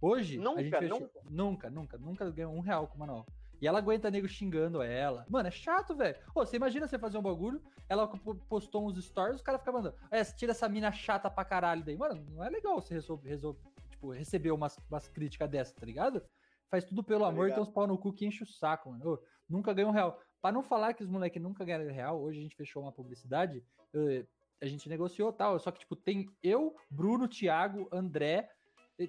Hoje, 0.01 0.37
Nunca, 0.37 0.59
a 0.59 0.63
gente 0.63 0.77
fechou... 0.79 1.09
nunca, 1.29 1.69
nunca, 1.69 1.97
nunca 1.97 2.29
ganhou 2.31 2.53
um 2.53 2.59
real 2.61 2.87
com 2.87 2.95
o 2.95 2.99
manual. 2.99 3.25
E 3.61 3.67
ela 3.67 3.79
aguenta 3.79 4.11
nego 4.11 4.27
xingando 4.27 4.81
ela. 4.81 5.25
Mano, 5.29 5.47
é 5.47 5.51
chato, 5.51 5.95
velho. 5.95 6.17
Ô, 6.35 6.45
você 6.45 6.57
imagina 6.57 6.87
você 6.87 6.99
fazer 6.99 7.17
um 7.17 7.21
bagulho, 7.21 7.61
ela 7.87 8.05
po- 8.07 8.35
postou 8.35 8.85
uns 8.85 8.97
stories, 9.05 9.37
os 9.37 9.41
caras 9.41 9.61
ficam 9.61 9.73
mandando. 9.75 9.95
É, 10.11 10.21
tira 10.23 10.51
essa 10.51 10.67
mina 10.67 10.91
chata 10.91 11.29
pra 11.29 11.45
caralho 11.45 11.83
daí. 11.85 11.97
Mano, 11.97 12.25
não 12.31 12.43
é 12.43 12.49
legal 12.49 12.81
você 12.81 12.93
resolver, 12.93 13.29
resolver 13.29 13.59
tipo, 14.03 14.11
receber 14.11 14.51
umas, 14.51 14.77
umas 14.89 15.07
críticas 15.07 15.49
dessa, 15.49 15.73
tá 15.73 15.85
ligado? 15.85 16.21
Faz 16.69 16.83
tudo 16.83 17.03
pelo 17.03 17.21
Tá 17.21 17.27
amor 17.29 17.49
e 17.49 17.53
tem 17.53 17.61
uns 17.61 17.69
pau 17.69 17.87
no 17.87 17.97
cu 17.97 18.11
que 18.11 18.25
enche 18.25 18.43
o 18.43 18.47
saco, 18.47 18.91
mano. 18.91 19.13
Ô, 19.13 19.19
nunca 19.49 19.73
ganhou 19.73 19.91
um 19.91 19.93
real. 19.93 20.19
Pra 20.41 20.51
não 20.51 20.61
falar 20.63 20.93
que 20.93 21.03
os 21.03 21.09
moleques 21.09 21.41
nunca 21.41 21.63
ganharam 21.63 21.85
real, 21.91 22.21
hoje 22.21 22.39
a 22.39 22.41
gente 22.41 22.55
fechou 22.55 22.81
uma 22.83 22.91
publicidade, 22.91 23.63
eu- 23.93 24.25
a 24.61 24.65
gente 24.65 24.89
negociou 24.89 25.31
tal. 25.31 25.57
Só 25.59 25.71
que, 25.71 25.79
tipo, 25.79 25.95
tem 25.95 26.29
eu, 26.41 26.75
Bruno, 26.89 27.27
Thiago, 27.27 27.87
André. 27.91 28.49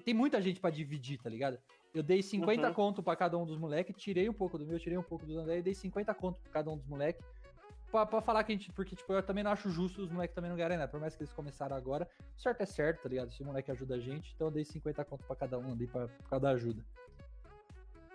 Tem 0.03 0.13
muita 0.13 0.41
gente 0.41 0.59
pra 0.59 0.69
dividir, 0.69 1.21
tá 1.21 1.29
ligado? 1.29 1.59
Eu 1.93 2.03
dei 2.03 2.21
50 2.21 2.67
Uhum. 2.67 2.73
conto 2.73 3.03
pra 3.03 3.15
cada 3.15 3.37
um 3.37 3.45
dos 3.45 3.57
moleques, 3.57 3.95
tirei 3.95 4.27
um 4.29 4.33
pouco 4.33 4.57
do 4.57 4.65
meu, 4.65 4.79
tirei 4.79 4.97
um 4.97 5.03
pouco 5.03 5.25
do 5.25 5.37
André 5.39 5.59
e 5.59 5.61
dei 5.61 5.73
50 5.73 6.13
conto 6.13 6.39
pra 6.41 6.51
cada 6.51 6.71
um 6.71 6.77
dos 6.77 6.87
moleques. 6.87 7.25
Pra, 7.95 8.05
pra 8.05 8.19
falar 8.21 8.43
que 8.43 8.51
a 8.51 8.55
gente. 8.55 8.73
Porque, 8.73 8.93
tipo, 8.93 9.13
eu 9.13 9.23
também 9.23 9.41
não 9.41 9.51
acho 9.51 9.69
justo 9.69 10.01
os 10.01 10.09
moleques 10.09 10.35
também 10.35 10.49
não 10.49 10.57
ganharem 10.57 10.77
nada. 10.77 10.91
Por 10.91 10.99
mais 10.99 11.15
que 11.15 11.23
eles 11.23 11.31
começaram 11.31 11.77
agora, 11.77 12.05
certo 12.35 12.59
é 12.59 12.65
certo, 12.65 13.03
tá 13.03 13.07
ligado? 13.07 13.31
Se 13.31 13.41
o 13.41 13.45
moleque 13.45 13.71
ajuda 13.71 13.95
a 13.95 13.99
gente, 13.99 14.33
então 14.35 14.47
eu 14.47 14.51
dei 14.51 14.65
50 14.65 15.05
conto 15.05 15.23
pra 15.23 15.33
cada 15.33 15.57
um, 15.57 15.73
dei 15.77 15.87
pra, 15.87 16.09
pra 16.09 16.29
cada 16.29 16.49
ajuda. 16.49 16.83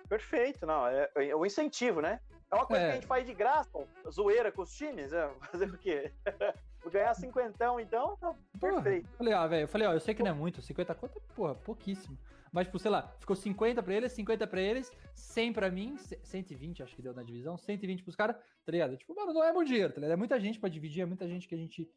Perfeito, 0.07 0.67
não. 0.67 0.87
É, 0.87 1.09
é 1.17 1.35
um 1.35 1.47
incentivo, 1.47 2.03
né? 2.03 2.21
É 2.51 2.55
uma 2.55 2.67
coisa 2.67 2.83
É. 2.83 2.87
que 2.87 2.93
a 2.93 2.95
gente 2.97 3.07
faz 3.07 3.25
de 3.25 3.33
graça, 3.33 3.71
zoeira 4.11 4.53
com 4.53 4.61
os 4.61 4.71
times. 4.77 5.15
É, 5.15 5.31
fazer 5.51 5.71
o 5.71 5.79
quê? 5.79 6.13
Ganhar 6.93 7.15
cinquentão, 7.15 7.81
então, 7.81 8.19
tá 8.19 8.35
Porra, 8.61 8.83
perfeito. 8.83 9.09
Falei, 9.17 9.33
ó, 9.33 9.49
velho, 9.49 9.63
eu 9.63 9.69
falei, 9.69 9.87
ó, 9.87 9.93
eu 9.95 10.01
sei 10.01 10.15
que 10.15 10.23
não 10.23 10.31
é 10.31 10.35
muito, 10.35 10.61
50 10.61 10.95
conto 10.95 11.17
é, 11.19 11.35
porra, 11.35 11.55
pouquíssimo. 11.55 12.19
Mas, 12.53 12.67
tipo, 12.67 12.79
sei 12.79 12.91
lá, 12.91 13.09
ficou 13.21 13.37
50 13.37 13.83
pra 13.83 13.95
eles, 13.95 14.13
50 14.13 14.47
pra 14.47 14.61
eles, 14.61 14.91
100 15.15 15.53
pra 15.53 15.71
mim, 15.71 15.97
c- 15.97 16.19
120 16.25 16.83
acho 16.83 16.95
que 16.97 17.03
deu 17.03 17.15
na 17.15 17.23
divisão, 17.23 17.57
120 17.57 18.03
pros 18.03 18.17
caras, 18.17 18.37
tá 18.37 18.73
ligado? 18.73 18.97
Tipo, 18.97 19.15
mano, 19.15 19.33
não 19.33 19.45
é 19.45 19.53
muito 19.53 19.69
dinheiro, 19.69 19.93
tá 19.93 20.01
ligado? 20.01 20.13
É 20.13 20.17
muita 20.17 20.41
gente 20.41 20.59
pra 20.59 20.69
dividir, 20.69 21.03
é 21.03 21.07
muita 21.07 21.29
gente 21.29 21.47
que 21.47 21.55
a 21.55 21.59
gente 21.59 21.89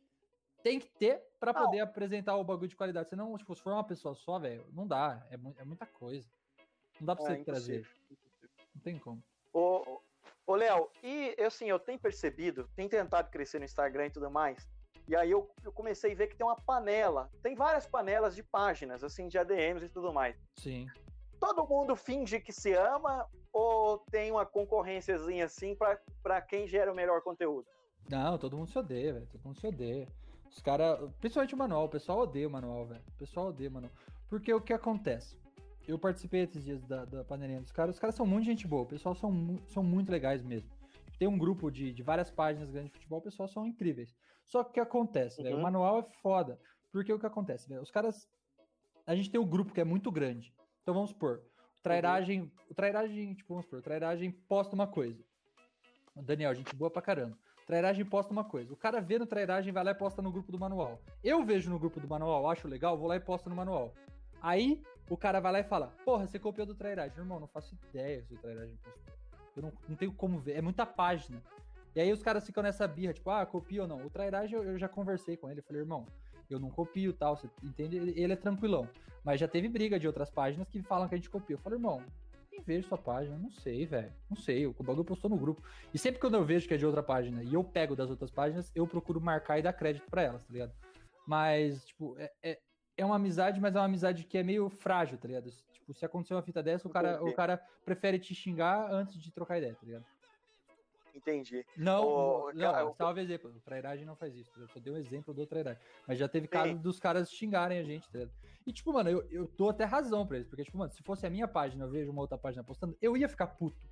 tem 0.61 0.79
que 0.79 0.87
ter 0.91 1.21
pra 1.39 1.51
Não. 1.51 1.65
poder 1.65 1.79
apresentar 1.79 2.35
o 2.35 2.43
bagulho 2.43 2.67
de 2.69 2.75
qualidade. 2.75 3.09
Senão, 3.09 3.35
tipo, 3.37 3.53
se 3.55 3.61
for 3.61 3.73
uma 3.73 3.83
pessoa 3.83 4.13
só, 4.13 4.37
velho, 4.39 4.63
não 4.71 4.87
dá, 4.87 5.25
é, 5.31 5.35
é 5.61 5.65
muita 5.65 5.85
coisa. 5.87 6.29
Não 7.01 7.07
dá 7.07 7.15
pra 7.15 7.33
É 7.33 7.37
você 7.37 7.43
trazer, 7.43 7.87
não 8.75 8.81
tem 8.81 8.99
como. 8.99 9.21
Ô, 9.51 9.99
ô 10.45 10.55
Léo, 10.55 10.87
e 11.03 11.35
assim, 11.41 11.65
eu 11.65 11.79
tenho 11.79 11.99
percebido, 11.99 12.69
tenho 12.75 12.87
tentado 12.89 13.29
crescer 13.31 13.57
no 13.59 13.65
Instagram 13.65 14.05
e 14.05 14.11
tudo 14.11 14.29
mais, 14.29 14.69
e 15.07 15.15
aí 15.15 15.31
eu, 15.31 15.49
eu 15.63 15.71
comecei 15.71 16.13
a 16.13 16.15
ver 16.15 16.27
que 16.27 16.35
tem 16.35 16.45
uma 16.45 16.55
panela, 16.55 17.29
tem 17.41 17.55
várias 17.55 17.85
panelas 17.85 18.35
de 18.35 18.43
páginas, 18.43 19.03
assim, 19.03 19.27
de 19.27 19.37
ADMs 19.37 19.85
e 19.85 19.89
tudo 19.89 20.13
mais. 20.13 20.35
Sim. 20.55 20.87
Todo 21.39 21.67
mundo 21.67 21.95
finge 21.95 22.39
que 22.39 22.53
se 22.53 22.73
ama 22.73 23.27
ou 23.51 23.99
tem 24.09 24.31
uma 24.31 24.45
concorrênciazinha 24.45 25.45
assim 25.45 25.75
pra, 25.75 25.99
pra 26.21 26.41
quem 26.41 26.67
gera 26.67 26.91
o 26.91 26.95
melhor 26.95 27.21
conteúdo? 27.21 27.67
Não, 28.09 28.37
todo 28.37 28.57
mundo 28.57 28.69
se 28.69 28.77
odeia, 28.77 29.13
velho. 29.13 29.27
Todo 29.27 29.43
mundo 29.43 29.59
se 29.59 29.67
odeia. 29.67 30.07
Os 30.49 30.61
caras, 30.61 30.99
principalmente 31.19 31.53
o 31.53 31.57
manual, 31.57 31.85
o 31.85 31.89
pessoal 31.89 32.19
odeia 32.19 32.47
o 32.47 32.51
manual, 32.51 32.85
velho. 32.85 33.03
O 33.07 33.17
pessoal 33.17 33.47
odeia 33.47 33.69
o 33.69 33.73
manual. 33.73 33.91
Porque 34.29 34.53
o 34.53 34.61
que 34.61 34.73
acontece? 34.73 35.37
Eu 35.87 35.99
participei 35.99 36.43
esses 36.43 36.63
dias 36.63 36.81
da, 36.85 37.05
da 37.05 37.23
panelinha 37.23 37.59
dos 37.59 37.71
caras, 37.71 37.95
os 37.95 37.99
caras 37.99 38.15
são 38.15 38.25
muito 38.25 38.45
gente 38.45 38.65
boa, 38.65 38.83
o 38.83 38.85
pessoal 38.85 39.13
são, 39.13 39.59
são 39.67 39.83
muito 39.83 40.09
legais 40.09 40.41
mesmo. 40.41 40.69
Tem 41.19 41.27
um 41.27 41.37
grupo 41.37 41.69
de, 41.69 41.91
de 41.91 42.01
várias 42.01 42.31
páginas 42.31 42.71
grandes 42.71 42.91
de 42.91 42.97
futebol, 42.97 43.19
o 43.19 43.21
pessoal 43.21 43.49
são 43.49 43.67
incríveis. 43.67 44.15
Só 44.45 44.63
que 44.63 44.69
o 44.71 44.73
que 44.73 44.79
acontece, 44.79 45.41
velho? 45.41 45.56
O 45.56 45.58
Uhum. 45.58 45.63
manual 45.63 45.99
é 45.99 46.03
foda. 46.21 46.60
Porque 46.91 47.12
o 47.12 47.19
que 47.19 47.25
acontece, 47.25 47.67
velho? 47.67 47.82
Os 47.82 47.91
caras. 47.91 48.29
A 49.06 49.15
gente 49.15 49.29
tem 49.32 49.39
um 49.39 49.47
grupo 49.47 49.73
que 49.73 49.82
é 49.82 49.84
muito 49.84 50.12
grande. 50.12 50.53
Então 50.82 50.93
vamos 50.93 51.10
supor, 51.10 51.41
trairagem. 51.82 52.51
O 52.69 52.73
trairagem, 52.73 53.34
tipo, 53.34 53.49
vamos 53.53 53.65
supor, 53.65 53.82
trairagem 53.82 54.32
posta 54.32 54.75
uma 54.75 54.88
coisa. 54.88 55.23
Daniel, 56.15 56.53
gente 56.53 56.75
boa 56.75 56.91
pra 56.91 57.01
caramba. 57.01 57.38
Trairagem 57.65 58.06
posta 58.06 58.32
uma 58.32 58.43
coisa. 58.43 58.71
O 58.73 58.77
cara 58.77 58.99
vê 59.01 59.17
no 59.17 59.25
trairagem, 59.25 59.71
vai 59.73 59.84
lá 59.84 59.91
e 59.91 59.95
posta 59.95 60.21
no 60.21 60.32
grupo 60.32 60.51
do 60.51 60.60
manual. 60.60 60.99
Eu 61.23 61.43
vejo 61.43 61.69
no 61.69 61.79
grupo 61.79 61.99
do 61.99 62.08
manual, 62.08 62.49
acho 62.49 62.67
legal, 62.67 62.97
vou 62.97 63.08
lá 63.08 63.15
e 63.15 63.19
posto 63.19 63.49
no 63.49 63.56
manual. 63.56 63.93
Aí 64.41 64.84
o 65.10 65.15
cara 65.17 65.39
vai 65.39 65.51
lá 65.53 65.60
e 65.60 65.63
fala: 65.63 65.88
Porra, 66.06 66.27
você 66.27 66.38
copiou 66.38 66.67
do 66.67 66.75
trairagem. 66.75 67.17
Irmão, 67.17 67.39
não 67.39 67.47
faço 67.47 67.73
ideia 67.89 68.21
se 68.23 68.34
o 68.34 68.38
trairagem 68.38 68.75
postou. 68.84 69.13
Eu 69.56 69.62
não, 69.63 69.73
não 69.89 69.95
tenho 69.95 70.13
como 70.13 70.39
ver. 70.39 70.58
É 70.58 70.62
muita 70.62 70.86
página. 70.86 71.41
E 71.95 72.01
aí 72.01 72.12
os 72.12 72.23
caras 72.23 72.45
ficam 72.45 72.63
nessa 72.63 72.88
birra, 72.88 73.13
tipo, 73.13 73.29
ah, 73.29 73.45
copia 73.45 73.84
ou 73.84 73.88
não. 73.88 74.06
O 74.06 74.10
trairagem 74.10 74.58
eu, 74.58 74.63
eu 74.63 74.77
já 74.77 74.88
conversei 74.88 75.38
com 75.38 75.49
ele. 75.49 75.60
Eu 75.60 75.63
falei, 75.63 75.82
irmão, 75.82 76.06
eu 76.49 76.60
não 76.60 76.69
copio 76.69 77.13
tal. 77.13 77.38
Você 77.38 77.49
entende? 77.63 77.97
Ele, 77.97 78.13
ele 78.15 78.34
é 78.34 78.36
tranquilão. 78.36 78.89
Mas 79.23 79.39
já 79.39 79.47
teve 79.47 79.67
briga 79.67 79.99
de 79.99 80.08
outras 80.08 80.29
páginas 80.29 80.67
que 80.67 80.82
falam 80.82 81.08
que 81.08 81.15
a 81.15 81.17
gente 81.17 81.29
copia. 81.29 81.56
Eu 81.56 81.60
falei, 81.60 81.77
irmão, 81.77 82.03
nem 82.51 82.62
vejo 82.62 82.88
sua 82.88 82.97
página. 82.97 83.38
Não 83.38 83.51
sei, 83.51 83.86
velho. 83.86 84.12
Não 84.29 84.38
sei. 84.38 84.65
O 84.65 84.73
bagulho 84.73 85.06
postou 85.06 85.29
no 85.29 85.38
grupo. 85.38 85.62
E 85.93 85.97
sempre 85.97 86.19
quando 86.19 86.36
eu 86.36 86.43
vejo 86.43 86.67
que 86.67 86.73
é 86.73 86.77
de 86.77 86.86
outra 86.86 87.03
página 87.03 87.43
e 87.43 87.53
eu 87.53 87.63
pego 87.63 87.95
das 87.95 88.10
outras 88.10 88.32
páginas, 88.32 88.71
eu 88.75 88.88
procuro 88.88 89.21
marcar 89.21 89.60
e 89.60 89.62
dar 89.62 89.73
crédito 89.73 90.10
pra 90.10 90.23
elas, 90.23 90.43
tá 90.43 90.51
ligado? 90.51 90.73
Mas, 91.27 91.86
tipo, 91.86 92.17
é, 92.17 92.32
é, 92.41 92.60
é 92.97 93.06
uma 93.06 93.15
amizade, 93.15 93.60
mas 93.62 93.75
é 93.75 93.79
uma 93.79 93.86
amizade 93.86 94.23
que 94.23 94.38
é 94.38 94.43
meio 94.43 94.69
frágil, 94.69 95.17
tá 95.17 95.27
ligado? 95.27 95.49
Tipo, 95.71 95.93
se 95.93 96.06
acontecer 96.06 96.34
uma 96.34 96.41
fita 96.41 96.62
dessa, 96.62 96.88
o 96.88 96.91
cara, 96.91 97.13
o 97.13 97.21
Entendi. 97.21 97.36
cara 97.36 97.62
prefere 97.86 98.19
te 98.19 98.36
xingar 98.36 98.91
antes 98.91 99.21
de 99.21 99.32
trocar 99.32 99.58
ideia, 99.58 99.75
tá 99.75 99.86
ligado? 99.86 100.06
Entendi. 101.13 101.65
Não, 101.78 102.04
Ô, 102.06 102.54
não, 102.54 102.71
cara, 102.71 102.93
salve 102.93 103.21
exemplo. 103.21 103.54
Trairagem 103.63 104.06
não 104.06 104.15
faz 104.15 104.36
isso. 104.36 104.52
Eu 104.60 104.67
só 104.67 104.80
dei 104.80 104.91
um 104.91 104.97
exemplo 104.97 105.34
do 105.34 105.45
trairagem. 105.45 105.82
Mas 106.08 106.17
já 106.17 106.28
teve 106.28 106.47
caso 106.47 106.78
dos 106.80 106.99
caras 106.99 107.32
xingarem 107.32 107.78
a 107.78 107.84
gente, 107.84 108.10
tá 108.10 108.19
ligado? 108.19 108.34
E, 108.65 108.73
tipo, 108.73 108.91
mano, 108.91 109.10
eu, 109.10 109.21
eu 109.30 109.52
dou 109.58 109.69
até 109.69 109.84
razão 109.84 110.26
pra 110.26 110.38
eles. 110.38 110.47
Porque, 110.47 110.63
tipo, 110.63 110.78
mano, 110.78 110.91
se 110.91 111.04
fosse 111.04 111.26
a 111.28 111.30
minha 111.30 111.47
página, 111.47 111.86
eu 111.86 111.89
vejo 111.89 112.12
uma 112.12 112.21
outra 112.21 112.38
página 112.38 112.63
postando, 112.63 112.97
eu 113.02 113.15
ia 113.15 113.30
ficar 113.30 113.47
puto. 113.47 113.88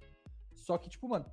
Só 0.56 0.78
que, 0.78 0.90
tipo, 0.90 1.08
mano, 1.08 1.26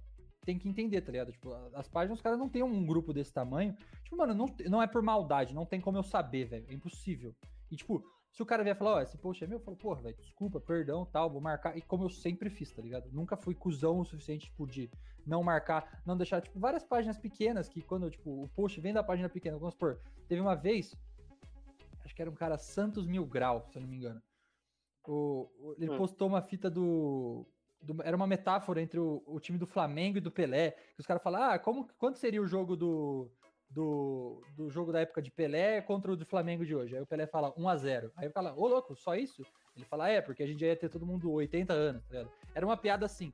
tem 0.45 0.59
que 0.59 0.69
entender, 0.69 1.01
tá 1.01 1.13
ligado? 1.13 1.33
Tipo, 1.33 1.53
as 1.75 1.89
páginas, 1.89 2.19
os 2.19 2.23
caras 2.23 2.39
não 2.39 2.49
tem 2.49 2.63
um 2.63 2.85
grupo 2.85 3.13
desse 3.13 3.33
tamanho. 3.33 3.77
Tipo, 4.05 4.17
mano, 4.17 4.35
não, 4.35 4.47
não 4.69 4.83
é 4.83 4.87
por 4.87 5.03
maldade, 5.03 5.55
não 5.55 5.65
tem 5.67 5.81
como 5.81 5.99
eu 5.99 6.03
saber, 6.03 6.47
velho. 6.47 6.67
É 6.69 6.75
impossível. 6.75 7.35
E, 7.71 7.77
tipo, 7.77 8.03
se 8.31 8.43
o 8.43 8.47
cara 8.47 8.63
vier 8.63 8.77
falar, 8.77 8.95
ó, 8.95 9.01
esse 9.01 9.17
post 9.19 9.43
é 9.43 9.47
meu, 9.47 9.59
eu 9.59 9.63
falo, 9.65 9.77
porra, 9.77 10.03
velho, 10.03 10.17
desculpa, 10.21 10.61
perdão, 10.61 11.05
tal, 11.07 11.29
vou 11.31 11.41
marcar. 11.41 11.77
E 11.77 11.83
como 11.83 12.05
eu 12.05 12.11
sempre 12.11 12.51
fiz, 12.51 12.71
tá 12.73 12.81
ligado? 12.83 13.11
Nunca 13.13 13.37
fui 13.37 13.55
cuzão 13.55 13.99
o 13.99 14.05
suficiente, 14.05 14.47
tipo, 14.47 14.67
de 14.67 14.91
não 15.27 15.43
marcar, 15.43 16.01
não 16.07 16.17
deixar, 16.17 16.41
tipo, 16.41 16.59
várias 16.59 16.85
páginas 16.85 17.19
pequenas 17.19 17.69
que 17.69 17.83
quando, 17.83 18.11
tipo, 18.11 18.43
o 18.45 18.49
post 18.49 18.81
vem 18.81 18.93
da 18.93 19.03
página 19.03 19.29
pequena, 19.29 19.59
vamos 19.59 19.75
supor, 19.75 20.01
teve 20.29 20.41
uma 20.41 20.55
vez, 20.55 20.95
acho 22.05 22.15
que 22.15 22.23
era 22.23 22.31
um 22.31 22.35
cara 22.35 22.57
Santos 22.59 23.07
Mil 23.07 23.27
Grau, 23.27 23.67
se 23.71 23.77
eu 23.79 23.83
não 23.83 23.89
me 23.89 23.97
engano. 23.97 24.23
O, 25.07 25.75
ele 25.79 25.91
Hum. 25.91 25.97
postou 25.97 26.29
uma 26.29 26.43
fita 26.43 26.69
do, 26.71 27.47
do- 27.81 28.03
Era 28.03 28.15
uma 28.15 28.27
metáfora 28.27 28.83
entre 28.83 29.01
o, 29.01 29.23
o 29.27 29.41
time 29.41 29.57
do 29.57 29.67
Flamengo 29.67 30.19
e 30.19 30.21
do 30.21 30.31
Pelé. 30.31 30.73
Que 30.73 31.01
os 31.01 31.07
caras 31.07 31.23
falam, 31.23 31.43
ah, 31.43 31.59
como, 31.59 31.89
quanto 31.99 32.19
seria 32.19 32.43
o 32.43 32.47
jogo 32.47 32.77
do, 32.77 33.31
do, 33.71 34.43
do 34.57 34.71
jogo 34.71 34.93
da 34.93 35.01
época 35.01 35.21
de 35.23 35.31
Pelé 35.31 35.81
contra 35.83 36.11
o 36.13 36.17
do 36.17 36.25
Flamengo 36.27 36.65
de 36.65 36.75
hoje? 36.75 36.97
Aí 36.97 37.03
o 37.03 37.07
Pelé 37.07 37.27
fala 37.27 37.53
1x0. 37.53 38.11
Aí 38.17 38.29
o 38.29 38.33
cara, 38.33 38.55
ô 38.55 38.67
louco, 38.67 38.97
só 38.97 39.15
isso? 39.15 39.43
Ele 39.77 39.85
fala, 39.85 40.09
é, 40.09 40.21
porque 40.21 40.43
a 40.43 40.47
gente 40.47 40.61
já 40.61 40.67
ia 40.69 40.77
ter 40.77 40.89
todo 40.89 41.07
mundo 41.07 41.31
80 41.31 41.73
anos, 41.73 42.03
tá 42.05 42.09
ligado? 42.17 42.33
Era 42.55 42.67
uma 42.67 42.77
piada 42.77 43.07
assim. 43.07 43.33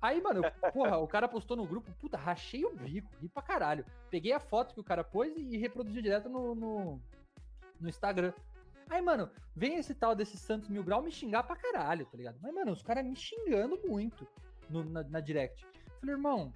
Aí, 0.00 0.20
mano, 0.20 0.42
eu- 0.44 0.52
porra, 0.72 0.98
o 0.98 1.06
cara 1.06 1.28
postou 1.28 1.56
no 1.56 1.64
grupo, 1.66 1.90
puta, 2.00 2.16
rachei 2.16 2.64
o 2.64 2.74
bico, 2.74 3.08
ri 3.20 3.28
pra 3.28 3.42
caralho. 3.42 3.84
Peguei 4.10 4.32
a 4.32 4.40
foto 4.40 4.74
que 4.74 4.80
o 4.80 4.84
cara 4.84 5.04
pôs 5.04 5.32
e 5.36 5.56
reproduzi 5.56 6.02
direto 6.02 6.28
no, 6.28 6.54
no, 6.54 7.00
no 7.80 7.88
Instagram. 7.88 8.32
Aí, 8.90 9.00
mano, 9.00 9.30
vem 9.54 9.76
esse 9.76 9.94
tal 9.94 10.14
desse 10.14 10.36
Santos 10.36 10.68
Mil 10.68 10.82
Grau 10.82 11.00
me 11.02 11.10
xingar 11.10 11.44
pra 11.44 11.56
caralho, 11.56 12.04
tá 12.04 12.16
ligado? 12.16 12.36
Mas, 12.42 12.52
mano, 12.52 12.72
os 12.72 12.82
caras 12.82 13.04
me 13.06 13.14
xingando 13.16 13.80
muito 13.86 14.26
no- 14.68 14.84
na, 14.84 15.02
na 15.04 15.20
direct. 15.20 15.64
Falei, 16.00 16.14
irmão, 16.16 16.52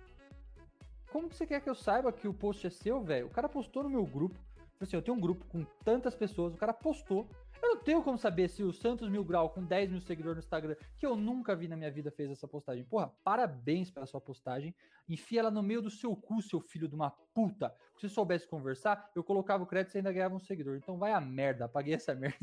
como 1.10 1.28
que 1.28 1.36
você 1.36 1.46
quer 1.46 1.60
que 1.60 1.70
eu 1.70 1.74
saiba 1.74 2.12
que 2.12 2.28
o 2.28 2.34
post 2.34 2.66
é 2.66 2.70
seu, 2.70 3.00
velho? 3.00 3.26
O 3.26 3.30
cara 3.30 3.48
postou 3.48 3.82
no 3.82 3.90
meu 3.90 4.04
grupo. 4.04 4.38
Falei 4.78 4.88
assim, 4.88 4.96
eu 4.96 5.02
tenho 5.02 5.16
um 5.16 5.20
grupo 5.20 5.46
com 5.46 5.64
tantas 5.82 6.14
pessoas, 6.14 6.52
o 6.54 6.58
cara 6.58 6.72
postou. 6.72 7.26
Eu 7.62 7.76
não 7.76 7.82
tenho 7.82 8.02
como 8.02 8.18
saber 8.18 8.48
se 8.48 8.62
o 8.62 8.72
Santos 8.72 9.08
Mil 9.08 9.24
Grau, 9.24 9.48
com 9.48 9.64
10 9.64 9.90
mil 9.90 10.00
seguidores 10.02 10.36
no 10.36 10.44
Instagram, 10.44 10.76
que 10.98 11.06
eu 11.06 11.16
nunca 11.16 11.56
vi 11.56 11.66
na 11.66 11.76
minha 11.76 11.90
vida, 11.90 12.10
fez 12.10 12.30
essa 12.30 12.46
postagem. 12.46 12.84
Porra, 12.84 13.10
parabéns 13.24 13.90
pela 13.90 14.04
sua 14.04 14.20
postagem. 14.20 14.74
Enfia 15.08 15.40
ela 15.40 15.50
no 15.50 15.62
meio 15.62 15.80
do 15.80 15.90
seu 15.90 16.14
cu, 16.14 16.42
seu 16.42 16.60
filho 16.60 16.86
de 16.86 16.94
uma 16.94 17.10
puta. 17.10 17.74
Se 17.96 18.08
soubesse 18.08 18.46
conversar, 18.46 19.10
eu 19.14 19.24
colocava 19.24 19.62
o 19.62 19.66
crédito 19.66 19.94
e 19.94 19.98
ainda 19.98 20.12
ganhava 20.12 20.34
um 20.34 20.40
seguidor. 20.40 20.76
Então 20.76 20.98
vai 20.98 21.12
a 21.12 21.20
merda, 21.20 21.64
apaguei 21.64 21.94
essa 21.94 22.12
merda. 22.14 22.36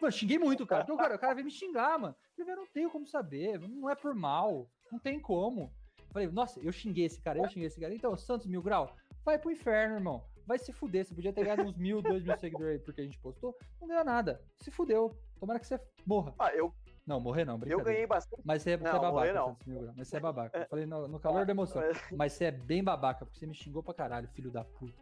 Mano, 0.00 0.12
xinguei 0.12 0.38
muito, 0.38 0.66
cara. 0.66 0.84
Porque 0.84 0.92
o 0.92 0.98
cara, 0.98 1.16
o 1.16 1.18
cara 1.18 1.34
veio 1.34 1.46
me 1.46 1.50
xingar, 1.50 1.98
mano. 1.98 2.14
Eu 2.36 2.44
não 2.44 2.66
tenho 2.66 2.90
como 2.90 3.06
saber, 3.06 3.58
não 3.58 3.88
é 3.88 3.94
por 3.94 4.14
mal, 4.14 4.70
não 4.92 4.98
tem 4.98 5.18
como. 5.18 5.72
Falei, 6.16 6.30
nossa, 6.30 6.58
eu 6.60 6.72
xinguei 6.72 7.04
esse 7.04 7.20
cara, 7.20 7.38
eu 7.38 7.46
xinguei 7.46 7.66
esse 7.66 7.78
cara. 7.78 7.92
Então, 7.92 8.16
Santos 8.16 8.46
Mil 8.46 8.62
Grau, 8.62 8.90
vai 9.22 9.38
pro 9.38 9.50
inferno, 9.50 9.96
irmão. 9.96 10.24
Vai 10.46 10.58
se 10.58 10.72
fuder. 10.72 11.04
Você 11.04 11.14
podia 11.14 11.30
ter 11.30 11.44
ganhado 11.44 11.60
uns 11.60 11.76
mil, 11.76 12.00
dois 12.00 12.24
mil 12.24 12.34
seguidores 12.38 12.72
aí 12.72 12.78
porque 12.78 13.02
a 13.02 13.04
gente 13.04 13.18
postou. 13.18 13.54
Não 13.78 13.86
ganhou 13.86 14.02
nada. 14.02 14.40
Se 14.56 14.70
fudeu. 14.70 15.14
Tomara 15.38 15.60
que 15.60 15.66
você 15.66 15.78
morra. 16.06 16.32
Ah, 16.38 16.54
eu, 16.54 16.72
Não, 17.06 17.20
morrer 17.20 17.44
não, 17.44 17.60
eu 17.66 17.82
ganhei 17.82 18.06
bastante. 18.06 18.40
Mas 18.46 18.62
você 18.62 18.70
é, 18.70 18.76
você 18.78 18.88
é 18.88 18.92
Não, 18.94 19.00
babaca, 19.02 19.32
não. 19.34 19.48
Santos 19.48 19.66
Mil 19.66 19.80
Grau. 19.82 19.94
Mas 19.94 20.08
você 20.08 20.16
é 20.16 20.20
babaca. 20.20 20.58
Eu 20.58 20.66
falei 20.68 20.86
no, 20.86 21.06
no 21.06 21.20
calor 21.20 21.44
da 21.44 21.52
emoção. 21.52 21.82
Mas 22.12 22.32
você 22.32 22.46
é 22.46 22.50
bem 22.50 22.82
babaca, 22.82 23.26
porque 23.26 23.38
você 23.38 23.46
me 23.46 23.54
xingou 23.54 23.82
pra 23.82 23.92
caralho, 23.92 24.26
filho 24.28 24.50
da 24.50 24.64
puta. 24.64 24.96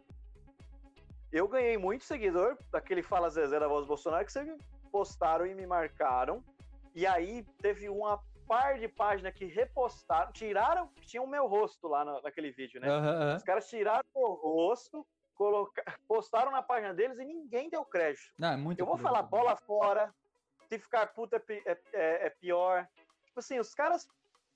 Eu 1.31 1.47
ganhei 1.47 1.77
muito 1.77 2.03
seguidor 2.03 2.57
daquele 2.73 3.01
Fala 3.01 3.29
Zezé 3.29 3.57
da 3.57 3.69
Voz 3.69 3.87
Bolsonaro 3.87 4.25
que 4.25 4.33
vocês 4.33 4.53
postaram 4.91 5.45
e 5.45 5.55
me 5.55 5.65
marcaram. 5.65 6.43
E 6.93 7.07
aí 7.07 7.45
teve 7.61 7.87
uma 7.87 8.21
par 8.47 8.77
de 8.79 8.87
páginas 8.87 9.33
que 9.33 9.45
repostaram, 9.45 10.31
tiraram, 10.31 10.89
tinha 11.01 11.21
o 11.21 11.27
meu 11.27 11.47
rosto 11.47 11.87
lá 11.87 12.03
na- 12.05 12.21
naquele 12.21 12.51
vídeo, 12.51 12.79
né? 12.79 12.87
Aham. 12.89 13.35
Os 13.35 13.43
caras 13.43 13.67
tiraram 13.69 14.03
o 14.13 14.33
rosto, 14.33 15.05
coloca... 15.35 15.83
postaram 16.07 16.51
na 16.51 16.61
página 16.61 16.93
deles 16.93 17.17
e 17.19 17.25
ninguém 17.25 17.69
deu 17.69 17.83
crédito. 17.85 18.31
Não, 18.37 18.51
é 18.53 18.57
muito 18.57 18.79
Eu 18.79 18.85
vou 18.85 18.97
falar 18.97 19.21
bola 19.23 19.55
fora, 19.55 20.13
se 20.69 20.77
ficar 20.79 21.07
puta 21.07 21.37
é, 21.49 21.53
é- 21.71 21.77
é- 21.93 22.25
é 22.27 22.29
pior. 22.29 22.87
Tipo 23.25 23.39
assim, 23.39 23.59
os 23.59 23.73
caras 23.73 24.07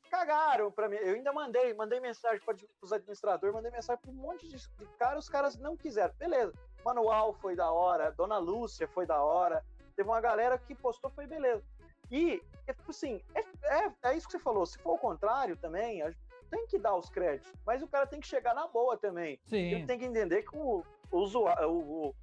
cagaram 0.10 0.72
pra 0.72 0.90
mim. 0.90 0.96
Eu 0.98 1.14
ainda 1.16 1.32
mandei, 1.32 1.74
mandei 1.74 2.00
mensagem 2.00 2.40
para 2.44 2.56
os 2.82 2.92
administradores, 2.94 3.54
mandei 3.54 3.72
mensagem 3.72 4.02
para 4.02 4.12
um 4.12 4.16
monte 4.16 4.48
de, 4.48 4.58
de 4.58 4.86
cara, 4.98 5.18
os 5.20 5.30
caras 5.30 5.58
não 5.58 5.78
quiseram. 5.78 6.14
Beleza, 6.16 6.54
Manual 6.84 7.34
foi 7.34 7.56
da 7.56 7.72
hora, 7.72 8.12
Dona 8.12 8.38
Lúcia 8.38 8.88
foi 8.88 9.06
da 9.06 9.22
hora, 9.22 9.64
teve 9.96 10.10
uma 10.10 10.22
galera 10.22 10.58
que 10.58 10.74
postou, 10.74 11.12
foi 11.12 11.28
beleza. 11.28 11.64
E, 12.10 12.42
é 12.66 12.74
tipo 12.74 12.90
assim, 12.90 13.22
é, 13.36 13.44
é, 13.70 13.92
é 14.10 14.18
isso 14.18 14.28
que 14.28 14.34
você 14.34 14.40
falou, 14.40 14.66
se 14.66 14.78
for 14.80 14.94
o 14.94 14.98
contrário 14.98 15.56
também, 15.58 16.02
tem 16.50 16.66
que 16.68 16.78
dar 16.80 16.96
os 16.96 17.10
créditos, 17.10 17.52
mas 17.66 17.82
o 17.84 17.88
cara 17.88 18.08
tem 18.08 18.20
que 18.20 18.28
chegar 18.28 18.54
na 18.56 18.68
boa 18.68 18.98
também. 18.98 19.40
Ele 19.52 19.80
Sim. 19.82 19.86
tem 19.86 20.00
que 20.00 20.06
entender 20.06 20.44
que 20.44 20.56
o, 20.58 20.84
o, 21.12 21.18
usua- 21.18 21.66
o- 21.68 22.08
o- 22.08 22.16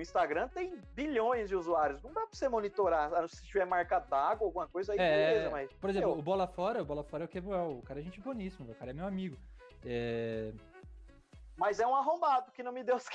Instagram 0.00 0.46
tem 0.48 0.76
bilhões 0.94 1.48
de 1.48 1.56
usuários. 1.56 2.00
Não 2.04 2.12
dá 2.12 2.20
pra 2.20 2.30
você 2.32 2.48
monitorar. 2.48 3.12
a 3.12 3.20
não 3.22 3.26
ser 3.28 3.36
Se 3.38 3.46
tiver 3.46 3.64
marca 3.64 3.98
d'água, 3.98 4.46
alguma 4.46 4.68
coisa 4.68 4.92
aí, 4.92 4.98
É, 4.98 5.26
beleza, 5.34 5.50
mas. 5.50 5.72
por 5.72 5.90
exemplo, 5.90 6.12
o 6.16 6.22
Bola 6.22 6.46
Fora, 6.46 6.82
o 6.82 6.84
Bola 6.84 7.02
Fora 7.02 7.24
é 7.24 7.26
o 7.26 7.28
Kevuel. 7.28 7.78
O 7.78 7.82
cara 7.82 7.98
é 7.98 8.02
gente 8.04 8.20
boníssima, 8.20 8.70
o 8.70 8.74
cara 8.76 8.92
é 8.92 8.94
meu 8.94 9.04
amigo. 9.06 9.36
É, 9.84 10.52
Mas 11.56 11.80
é 11.80 11.86
um 11.86 11.96
arrombado 11.96 12.52
que 12.52 12.62
não 12.62 12.70
me 12.72 12.84
deu 12.84 12.94
os 12.94 13.06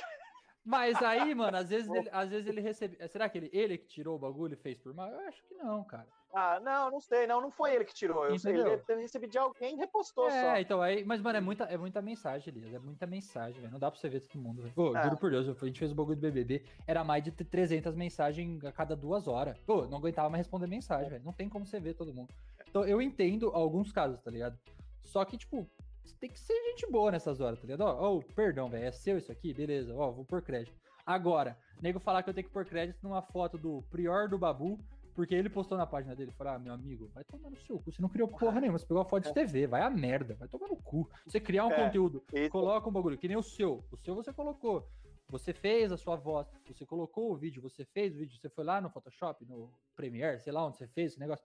Mas 0.62 1.02
aí, 1.02 1.34
mano, 1.34 1.56
às 1.56 1.70
vezes 1.70 1.88
ele, 2.06 2.08
às 2.12 2.28
vezes 2.28 2.46
ele 2.46 2.60
recebe. 2.60 2.98
Será 3.08 3.30
que 3.30 3.38
ele, 3.38 3.50
ele 3.52 3.78
que 3.78 3.86
tirou 3.86 4.16
o 4.16 4.18
bagulho 4.18 4.52
e 4.52 4.56
fez 4.56 4.78
por 4.78 4.92
mal? 4.92 5.08
Eu 5.08 5.20
acho 5.28 5.42
que 5.44 5.54
não, 5.54 5.82
cara. 5.84 6.08
Ah, 6.34 6.58
não, 6.60 6.90
não 6.90 7.00
sei. 7.00 7.26
Não, 7.26 7.40
não 7.40 7.50
foi 7.50 7.74
ele 7.74 7.84
que 7.84 7.94
tirou. 7.94 8.26
Eu 8.26 8.38
sei, 8.38 8.54
ele 8.54 8.76
deve 8.76 9.02
recebido 9.02 9.30
de 9.30 9.38
alguém 9.38 9.74
e 9.74 9.76
repostou 9.76 10.28
é, 10.28 10.40
só. 10.42 10.58
então 10.58 10.82
aí. 10.82 11.04
Mas, 11.04 11.20
mano, 11.20 11.38
é 11.38 11.40
muita, 11.40 11.64
é 11.64 11.76
muita 11.76 12.02
mensagem, 12.02 12.52
Elias. 12.52 12.74
É 12.74 12.78
muita 12.78 13.06
mensagem, 13.06 13.60
velho. 13.60 13.72
Não 13.72 13.78
dá 13.78 13.90
pra 13.90 14.00
você 14.00 14.08
ver 14.08 14.20
todo 14.20 14.40
mundo, 14.40 14.62
velho. 14.62 14.74
Pô, 14.74 14.96
É. 14.96 15.04
juro 15.04 15.16
por 15.16 15.30
Deus, 15.30 15.48
a 15.48 15.66
gente 15.66 15.78
fez 15.78 15.92
o 15.92 15.94
bagulho 15.94 16.16
do 16.16 16.22
BBB. 16.22 16.64
Era 16.86 17.04
mais 17.04 17.22
de 17.22 17.30
300 17.30 17.94
mensagens 17.94 18.64
a 18.64 18.72
cada 18.72 18.96
duas 18.96 19.28
horas. 19.28 19.58
Pô, 19.60 19.86
não 19.86 19.98
aguentava 19.98 20.28
mais 20.28 20.40
responder 20.40 20.66
mensagem, 20.66 21.08
velho. 21.08 21.24
Não 21.24 21.32
tem 21.32 21.48
como 21.48 21.64
você 21.64 21.78
ver 21.78 21.94
todo 21.94 22.12
mundo. 22.12 22.32
Então 22.68 22.84
eu 22.84 23.00
entendo 23.00 23.50
alguns 23.54 23.92
casos, 23.92 24.20
tá 24.20 24.30
ligado? 24.30 24.58
Só 25.02 25.24
que, 25.24 25.36
tipo, 25.36 25.68
você 26.02 26.16
tem 26.16 26.30
que 26.30 26.40
ser 26.40 26.54
gente 26.70 26.90
boa 26.90 27.12
nessas 27.12 27.40
horas, 27.40 27.60
tá 27.60 27.66
ligado? 27.66 27.82
Ó, 27.82 28.16
ó, 28.16 28.20
perdão, 28.34 28.68
velho. 28.68 28.84
É 28.84 28.90
seu 28.90 29.18
isso 29.18 29.30
aqui? 29.30 29.54
Beleza. 29.54 29.94
Ó, 29.94 30.10
vou 30.10 30.24
pôr 30.24 30.42
crédito. 30.42 30.74
Agora, 31.06 31.56
nego 31.82 32.00
falar 32.00 32.22
que 32.22 32.30
eu 32.30 32.34
tenho 32.34 32.46
que 32.46 32.52
pôr 32.52 32.64
crédito 32.64 32.98
numa 33.02 33.20
foto 33.22 33.58
do 33.58 33.82
Prior 33.90 34.28
do 34.28 34.38
Babu, 34.38 34.78
porque 35.14 35.34
ele 35.34 35.48
postou 35.48 35.78
na 35.78 35.86
página 35.86 36.14
dele. 36.14 36.32
Falar, 36.32 36.54
ah, 36.54 36.58
meu 36.58 36.72
amigo, 36.72 37.08
vai 37.14 37.24
tomar 37.24 37.50
no 37.50 37.56
seu 37.56 37.78
cu. 37.78 37.92
Você 37.92 38.02
não 38.02 38.08
criou 38.08 38.28
porra 38.28 38.60
nenhuma, 38.60 38.78
você 38.78 38.86
pegou 38.86 39.02
a 39.02 39.04
foto 39.06 39.24
de 39.24 39.32
TV, 39.34 39.66
vai 39.66 39.82
a 39.82 39.90
merda, 39.90 40.34
vai 40.34 40.48
tomar 40.48 40.68
no 40.68 40.76
cu. 40.76 41.08
Você 41.26 41.40
criar 41.40 41.66
um 41.66 41.72
É. 41.72 41.84
conteúdo, 41.84 42.22
Isso. 42.32 42.50
coloca 42.50 42.88
um 42.88 42.92
bagulho, 42.92 43.16
que 43.16 43.28
nem 43.28 43.36
o 43.36 43.42
seu. 43.42 43.84
O 43.90 43.96
seu 43.96 44.14
você 44.14 44.32
colocou. 44.32 44.86
Você 45.28 45.52
fez 45.54 45.90
a 45.90 45.96
sua 45.96 46.16
voz, 46.16 46.46
você 46.66 46.84
colocou 46.84 47.32
o 47.32 47.36
vídeo, 47.36 47.62
você 47.62 47.84
fez 47.84 48.14
o 48.14 48.18
vídeo, 48.18 48.36
você 48.38 48.48
foi 48.50 48.62
lá 48.64 48.80
no 48.80 48.90
Photoshop, 48.90 49.44
no 49.46 49.70
Premiere, 49.96 50.38
sei 50.40 50.52
lá 50.52 50.66
onde 50.66 50.76
você 50.76 50.86
fez 50.88 51.12
esse 51.12 51.20
negócio. 51.20 51.44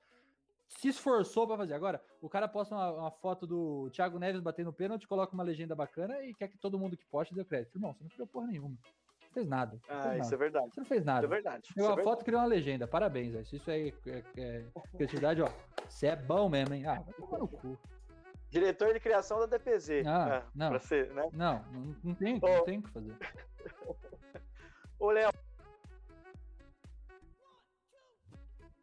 Se 0.67 0.89
esforçou 0.89 1.47
pra 1.47 1.57
fazer. 1.57 1.73
Agora, 1.73 1.99
o 2.21 2.29
cara 2.29 2.47
posta 2.47 2.75
uma, 2.75 2.91
uma 2.91 3.11
foto 3.11 3.47
do 3.47 3.89
Thiago 3.91 4.19
Neves 4.19 4.41
batendo 4.41 4.71
pênalti, 4.71 5.07
coloca 5.07 5.33
uma 5.33 5.43
legenda 5.43 5.73
bacana 5.75 6.21
e 6.23 6.33
quer 6.33 6.47
que 6.47 6.57
todo 6.59 6.77
mundo 6.77 6.95
que 6.95 7.05
poste 7.07 7.33
dê 7.33 7.43
crédito. 7.43 7.75
Irmão, 7.75 7.93
você 7.93 8.03
não 8.03 8.09
criou 8.11 8.27
porra 8.27 8.45
nenhuma. 8.47 8.77
Fez 9.33 9.47
nada. 9.47 9.79
Ah, 9.87 10.09
fez 10.09 10.21
isso 10.21 10.31
nada. 10.31 10.35
é 10.35 10.37
verdade. 10.37 10.73
Você 10.73 10.79
não 10.79 10.85
fez 10.87 11.01
Isso 11.01 11.05
nada. 11.05 11.25
é 11.25 11.29
verdade. 11.29 11.69
Isso 11.69 11.79
é 11.79 11.83
verdade. 11.83 12.03
foto 12.03 12.25
criou 12.25 12.41
uma 12.41 12.47
legenda. 12.47 12.87
Parabéns, 12.87 13.31
velho. 13.31 13.45
Isso 13.51 13.71
aí 13.71 13.93
é, 14.07 14.23
é, 14.37 14.65
criatividade, 14.95 15.41
ó. 15.41 15.49
Você 15.87 16.07
é 16.07 16.15
bom 16.15 16.49
mesmo, 16.49 16.73
hein? 16.73 16.85
Ah, 16.87 17.01
vai 17.01 17.13
tomar 17.13 17.37
no 17.37 17.47
cu. 17.47 17.77
Diretor 18.49 18.93
de 18.93 18.99
criação 18.99 19.39
da 19.39 19.45
DPZ. 19.45 20.07
Ah, 20.07 20.43
é, 20.43 20.43
não. 20.55 20.69
Pra 20.69 20.79
ser, 20.79 21.13
né? 21.13 21.29
Não, 21.31 21.63
não, 21.71 21.95
não 22.03 22.15
tem, 22.15 22.39
Ô. 22.41 22.47
não 22.47 22.63
tem 22.63 22.79
o 22.79 22.81
que 22.81 22.89
fazer. 22.89 23.15
Ô, 24.99 25.11
Léo, 25.11 25.31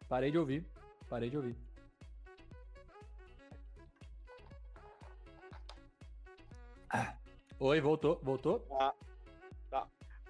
Parei 0.09 0.31
de 0.31 0.39
ouvir. 0.39 0.65
Parei 1.09 1.29
de 1.29 1.37
ouvir. 1.37 1.57
Ah. 6.91 7.17
Oi, 7.59 7.81
voltou, 7.81 8.21
voltou? 8.23 8.65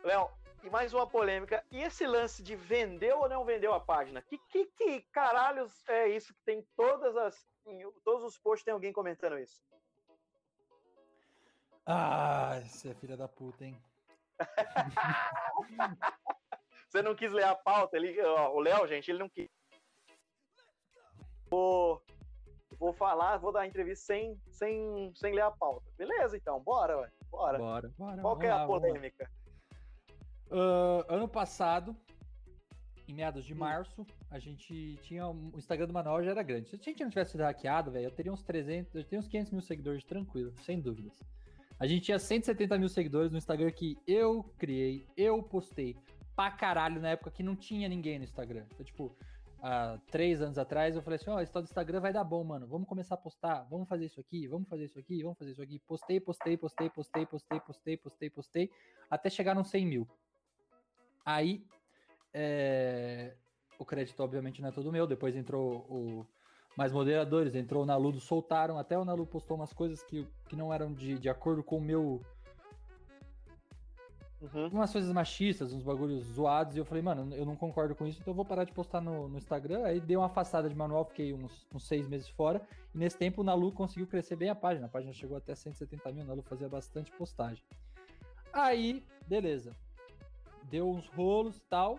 Léo, 0.07 0.31
e 0.63 0.71
mais 0.71 0.95
uma 0.95 1.05
polêmica. 1.05 1.65
E 1.69 1.83
esse 1.83 2.07
lance 2.07 2.41
de 2.41 2.55
vendeu 2.55 3.19
ou 3.19 3.29
não 3.29 3.45
vendeu 3.45 3.75
a 3.75 3.81
página? 3.81 4.23
Que, 4.23 4.39
que, 4.39 4.67
que 4.67 5.01
caralhos 5.13 5.73
é 5.89 6.09
isso 6.09 6.33
que 6.33 6.41
tem 6.45 6.63
todas 6.77 7.17
as. 7.17 7.45
Em 7.67 7.91
todos 8.05 8.23
os 8.23 8.39
posts 8.39 8.65
tem 8.65 8.73
alguém 8.73 8.93
comentando 8.93 9.37
isso? 9.37 9.61
Ah, 11.85 12.61
você 12.65 12.91
é 12.91 12.95
filha 12.95 13.17
da 13.17 13.27
puta, 13.27 13.65
hein? 13.65 13.77
Você 16.89 17.03
não 17.03 17.17
quis 17.17 17.33
ler 17.33 17.45
a 17.45 17.55
pauta? 17.55 17.97
Ele, 17.97 18.21
ó, 18.23 18.53
o 18.53 18.61
Léo, 18.61 18.87
gente, 18.87 19.11
ele 19.11 19.19
não 19.19 19.29
quis. 19.29 19.51
Vou, 21.51 22.01
vou 22.79 22.93
falar, 22.93 23.39
vou 23.39 23.51
dar 23.51 23.63
a 23.63 23.67
entrevista 23.67 24.07
sem, 24.07 24.41
sem, 24.51 25.13
sem 25.17 25.35
ler 25.35 25.43
a 25.43 25.51
pauta. 25.51 25.91
Beleza, 25.97 26.37
então, 26.37 26.61
bora, 26.61 26.97
ué, 26.99 27.11
bora. 27.29 27.59
Bora, 27.59 27.89
bora. 27.99 28.23
Qual 28.23 28.41
é 28.41 28.51
a 28.51 28.65
lá. 28.65 28.67
Ah, 30.51 31.05
ano 31.09 31.29
passado, 31.29 31.97
em 33.09 33.15
meados 33.15 33.45
Hum. 33.45 33.49
de 33.49 33.55
março, 33.55 34.07
a 34.31 34.39
gente 34.39 34.97
tinha. 35.03 35.27
um- 35.29 35.51
O 35.55 35.59
Instagram 35.59 35.87
do 35.87 35.93
Manual 35.93 36.23
já 36.23 36.31
era 36.33 36.43
grande. 36.43 36.69
Se 36.69 36.77
a 36.77 36.79
gente 36.79 37.03
não 37.03 37.11
tivesse 37.11 37.33
sido 37.33 37.43
hackeado, 37.43 37.91
velho, 37.91 38.07
eu 38.07 38.11
teria 38.11 38.33
uns 38.33 38.43
300, 38.43 38.95
eu 38.95 39.05
teria 39.05 39.19
uns 39.19 39.29
500 39.29 39.53
mil 39.53 39.61
seguidores 39.63 40.05
tranquilo, 40.05 40.53
sem 40.63 40.81
dúvidas. 40.81 41.19
A 41.79 41.87
gente 41.87 42.05
tinha 42.05 42.19
170 42.19 42.79
mil 42.79 42.89
seguidores 42.89 43.31
no 43.31 43.39
Instagram 43.39 43.71
que 43.71 43.99
eu 44.07 44.43
criei, 44.59 45.07
eu 45.17 45.43
postei 45.43 45.95
pra 46.35 46.51
caralho 46.51 47.01
na 47.01 47.11
época 47.11 47.31
que 47.31 47.43
não 47.43 47.55
tinha 47.55 47.89
ninguém 47.89 48.19
no 48.19 48.25
Instagram. 48.25 48.65
Então, 48.73 48.85
tipo, 48.85 49.15
há 49.63 49.99
três 50.11 50.41
anos 50.41 50.57
atrás 50.59 50.97
eu 50.97 51.03
falei 51.03 51.17
assim: 51.17 51.29
ó, 51.31 51.39
esse 51.41 51.53
tal 51.53 51.63
do 51.63 51.67
Instagram 51.67 52.01
vai 52.01 52.13
dar 52.13 52.25
bom, 52.25 52.43
mano. 52.43 52.67
Vamos 52.67 52.89
começar 52.89 53.15
a 53.15 53.19
postar, 53.19 53.65
vamos 53.71 53.89
fazer 53.89 54.07
isso 54.07 54.19
aqui, 54.21 54.47
vamos 54.49 54.69
fazer 54.69 54.85
isso 54.87 54.99
aqui, 54.99 55.23
vamos 55.23 55.39
fazer 55.39 55.53
isso 55.53 55.63
aqui. 55.63 55.79
Postei, 55.81 56.19
postei, 56.19 56.57
postei, 56.57 56.89
postei, 56.89 57.27
postei, 57.27 57.61
postei, 57.61 57.97
postei, 57.99 58.31
postei, 58.31 58.71
até 59.11 59.29
chegar 59.31 59.55
nos 59.55 59.69
100 59.69 59.87
mil. 59.87 60.09
Aí, 61.27 61.67
é, 62.33 63.35
o 63.77 63.85
crédito, 63.85 64.23
obviamente, 64.23 64.63
não 64.63 64.69
é 64.69 64.73
todo 64.73 64.93
meu. 64.93 65.09
Depois 65.09 65.35
entrou 65.35 65.79
o 65.91 66.27
mais 66.77 66.93
moderadores, 66.93 67.57
entrou 67.57 67.83
o 67.83 67.87
Naludo, 67.87 68.21
soltaram. 68.21 68.79
Até 68.79 68.97
o 68.97 69.05
Naludo 69.05 69.29
postou 69.29 69.57
umas 69.57 69.73
coisas 69.73 70.05
que, 70.05 70.25
que 70.49 70.55
não 70.55 70.73
eram 70.73 70.93
de, 70.93 71.19
de 71.19 71.29
acordo 71.29 71.65
com 71.65 71.79
o 71.79 71.81
meu. 71.81 72.21
Uhum. 74.41 74.69
Umas 74.69 74.93
coisas 74.93 75.11
machistas, 75.11 75.73
uns 75.73 75.83
bagulhos 75.83 76.23
zoados. 76.27 76.77
E 76.77 76.79
eu 76.79 76.85
falei, 76.85 77.03
mano, 77.03 77.35
eu 77.35 77.45
não 77.45 77.57
concordo 77.57 77.97
com 77.97 78.07
isso, 78.07 78.21
então 78.21 78.31
eu 78.31 78.37
vou 78.37 78.45
parar 78.45 78.63
de 78.63 78.73
postar 78.73 79.01
no, 79.01 79.27
no 79.29 79.39
Instagram. 79.39 79.85
Aí 79.85 79.99
dei 79.99 80.17
uma 80.17 80.27
afastada 80.27 80.69
de 80.69 80.77
manual, 80.77 81.07
fiquei 81.07 81.33
uns, 81.33 81.67
uns 81.75 81.89
seis 81.89 82.07
meses 82.07 82.29
fora. 82.29 82.63
E 82.95 82.99
nesse 82.99 83.17
tempo 83.19 83.41
o 83.41 83.45
Nalu 83.45 83.73
conseguiu 83.73 84.07
crescer 84.07 84.37
bem 84.37 84.51
a 84.51 84.55
página. 84.55 84.87
A 84.87 84.91
página 84.91 85.13
chegou 85.13 85.37
até 85.37 85.57
170 85.57 86.13
mil, 86.13 86.23
o 86.23 86.27
Nalu 86.29 86.43
fazia 86.43 86.69
bastante 86.69 87.11
postagem. 87.13 87.65
Aí, 88.53 89.03
beleza. 89.27 89.73
Deu 90.71 90.89
uns 90.91 91.07
rolos 91.09 91.57
e 91.57 91.63
tal. 91.63 91.99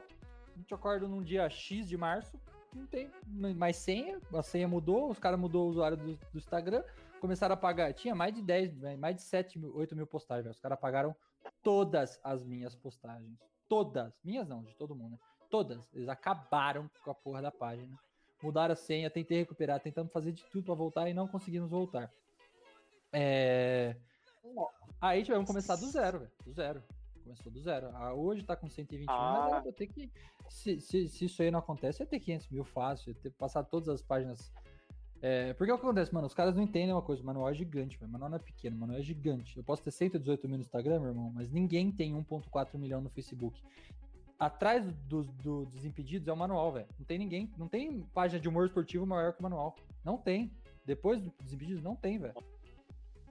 A 0.56 0.58
gente 0.58 0.74
acorda 0.74 1.08
num 1.08 1.22
dia 1.22 1.50
X 1.50 1.88
de 1.88 1.98
março. 1.98 2.40
Não 2.74 2.86
tem 2.86 3.10
mais 3.56 3.78
senha. 3.78 4.20
A 4.34 4.42
senha 4.42 4.68
mudou. 4.68 5.10
Os 5.10 5.20
caras 5.20 5.40
mudou 5.40 5.68
o 5.68 5.70
usuário 5.70 5.98
do, 5.98 6.16
do 6.16 6.38
Instagram. 6.38 6.84
Começaram 7.20 7.54
a 7.54 7.58
pagar. 7.58 7.94
Tinha 7.94 8.14
mais 8.14 8.34
de 8.34 8.42
10, 8.42 8.98
mais 8.98 9.16
de 9.16 9.22
7 9.22 9.60
mil, 9.60 9.76
8 9.76 9.96
mil 9.96 10.08
postagens. 10.08 10.56
Os 10.56 10.60
caras 10.60 10.80
pagaram 10.80 11.16
todas 11.64 12.20
as 12.24 12.44
minhas 12.44 12.76
postagens. 12.76 13.38
Todas. 13.68 14.14
Minhas 14.24 14.48
não, 14.48 14.64
de 14.64 14.76
todo 14.76 14.96
mundo, 14.96 15.12
né? 15.12 15.20
Todas. 15.50 15.80
Eles 15.94 16.10
acabaram 16.10 16.90
com 17.04 17.12
a 17.12 17.16
porra 17.16 17.42
da 17.42 17.52
página. 17.52 17.98
Mudaram 18.42 18.74
a 18.74 18.76
senha, 18.76 19.10
tentei 19.10 19.40
recuperar, 19.40 19.80
tentamos 19.80 20.12
fazer 20.14 20.32
de 20.32 20.44
tudo 20.46 20.66
pra 20.66 20.76
voltar 20.76 21.10
e 21.10 21.14
não 21.14 21.28
conseguimos 21.28 21.72
voltar. 21.72 22.12
É... 23.12 23.96
Aí 25.02 25.24
tivemos 25.24 25.46
que 25.46 25.48
começar 25.48 25.76
do 25.76 25.88
zero, 25.88 26.20
velho. 26.20 26.32
Do 26.46 26.54
zero. 26.54 26.84
Começou 27.28 27.52
do 27.52 27.60
zero. 27.60 27.90
Ah, 27.94 28.14
hoje 28.14 28.42
tá 28.44 28.56
com 28.56 28.70
120 28.70 29.06
mil, 29.06 29.16
mas 29.18 29.44
Ah. 29.46 29.48
era 29.52 29.62
pra 29.62 29.72
ter 29.74 29.88
que. 29.88 30.10
Se, 30.50 30.80
se, 30.80 31.10
se 31.10 31.26
isso 31.26 31.42
aí 31.42 31.52
não 31.52 31.60
acontece, 31.60 32.02
ia 32.02 32.08
ter 32.08 32.22
500 32.22 32.48
mil 32.50 32.64
fácil, 32.64 33.10
ia 33.10 33.16
ter 33.16 33.32
passado 33.32 33.68
todas 33.70 33.90
as 33.90 34.02
páginas. 34.02 34.50
É, 35.22 35.52
porque 35.54 35.70
é 35.70 35.74
o 35.74 35.78
que 35.78 35.84
acontece, 35.84 36.14
mano? 36.14 36.26
Os 36.28 36.34
caras 36.34 36.56
não 36.56 36.64
entendem 36.64 36.94
uma 36.94 37.02
coisa. 37.02 37.22
O 37.22 37.26
manual 37.26 37.50
é 37.50 37.54
gigante, 37.54 37.98
velho. 37.98 38.08
O 38.08 38.14
manual 38.14 38.30
não 38.30 38.38
é 38.38 38.40
pequeno, 38.40 38.78
o 38.78 38.80
manual 38.80 39.00
é 39.00 39.02
gigante. 39.02 39.58
Eu 39.58 39.64
posso 39.64 39.84
ter 39.84 39.92
118 39.92 40.48
mil 40.48 40.58
no 40.58 40.62
Instagram, 40.64 41.00
meu 41.00 41.10
irmão, 41.10 41.30
mas 41.34 41.52
ninguém 41.52 41.92
tem 41.92 42.14
1,4 42.16 42.78
milhão 42.78 43.02
no 43.02 43.10
Facebook. 43.10 43.62
Atrás 44.40 44.86
do, 45.10 45.24
do, 45.24 45.66
dos 45.66 45.84
impedidos 45.84 46.28
é 46.28 46.32
o 46.34 46.38
manual, 46.38 46.72
velho. 46.72 46.88
Não 46.98 47.06
tem 47.06 47.18
ninguém. 47.18 47.52
Não 47.58 47.68
tem 47.68 48.02
página 48.14 48.40
de 48.40 48.48
humor 48.48 48.68
esportivo 48.68 49.06
maior 49.06 49.34
que 49.34 49.40
o 49.40 49.44
manual. 49.44 49.76
Não 50.06 50.18
tem. 50.18 50.52
Depois 50.86 51.20
do- 51.20 51.34
dos 51.42 51.52
impedidos, 51.52 51.82
não 51.84 51.96
tem, 51.96 52.20
velho. 52.20 52.36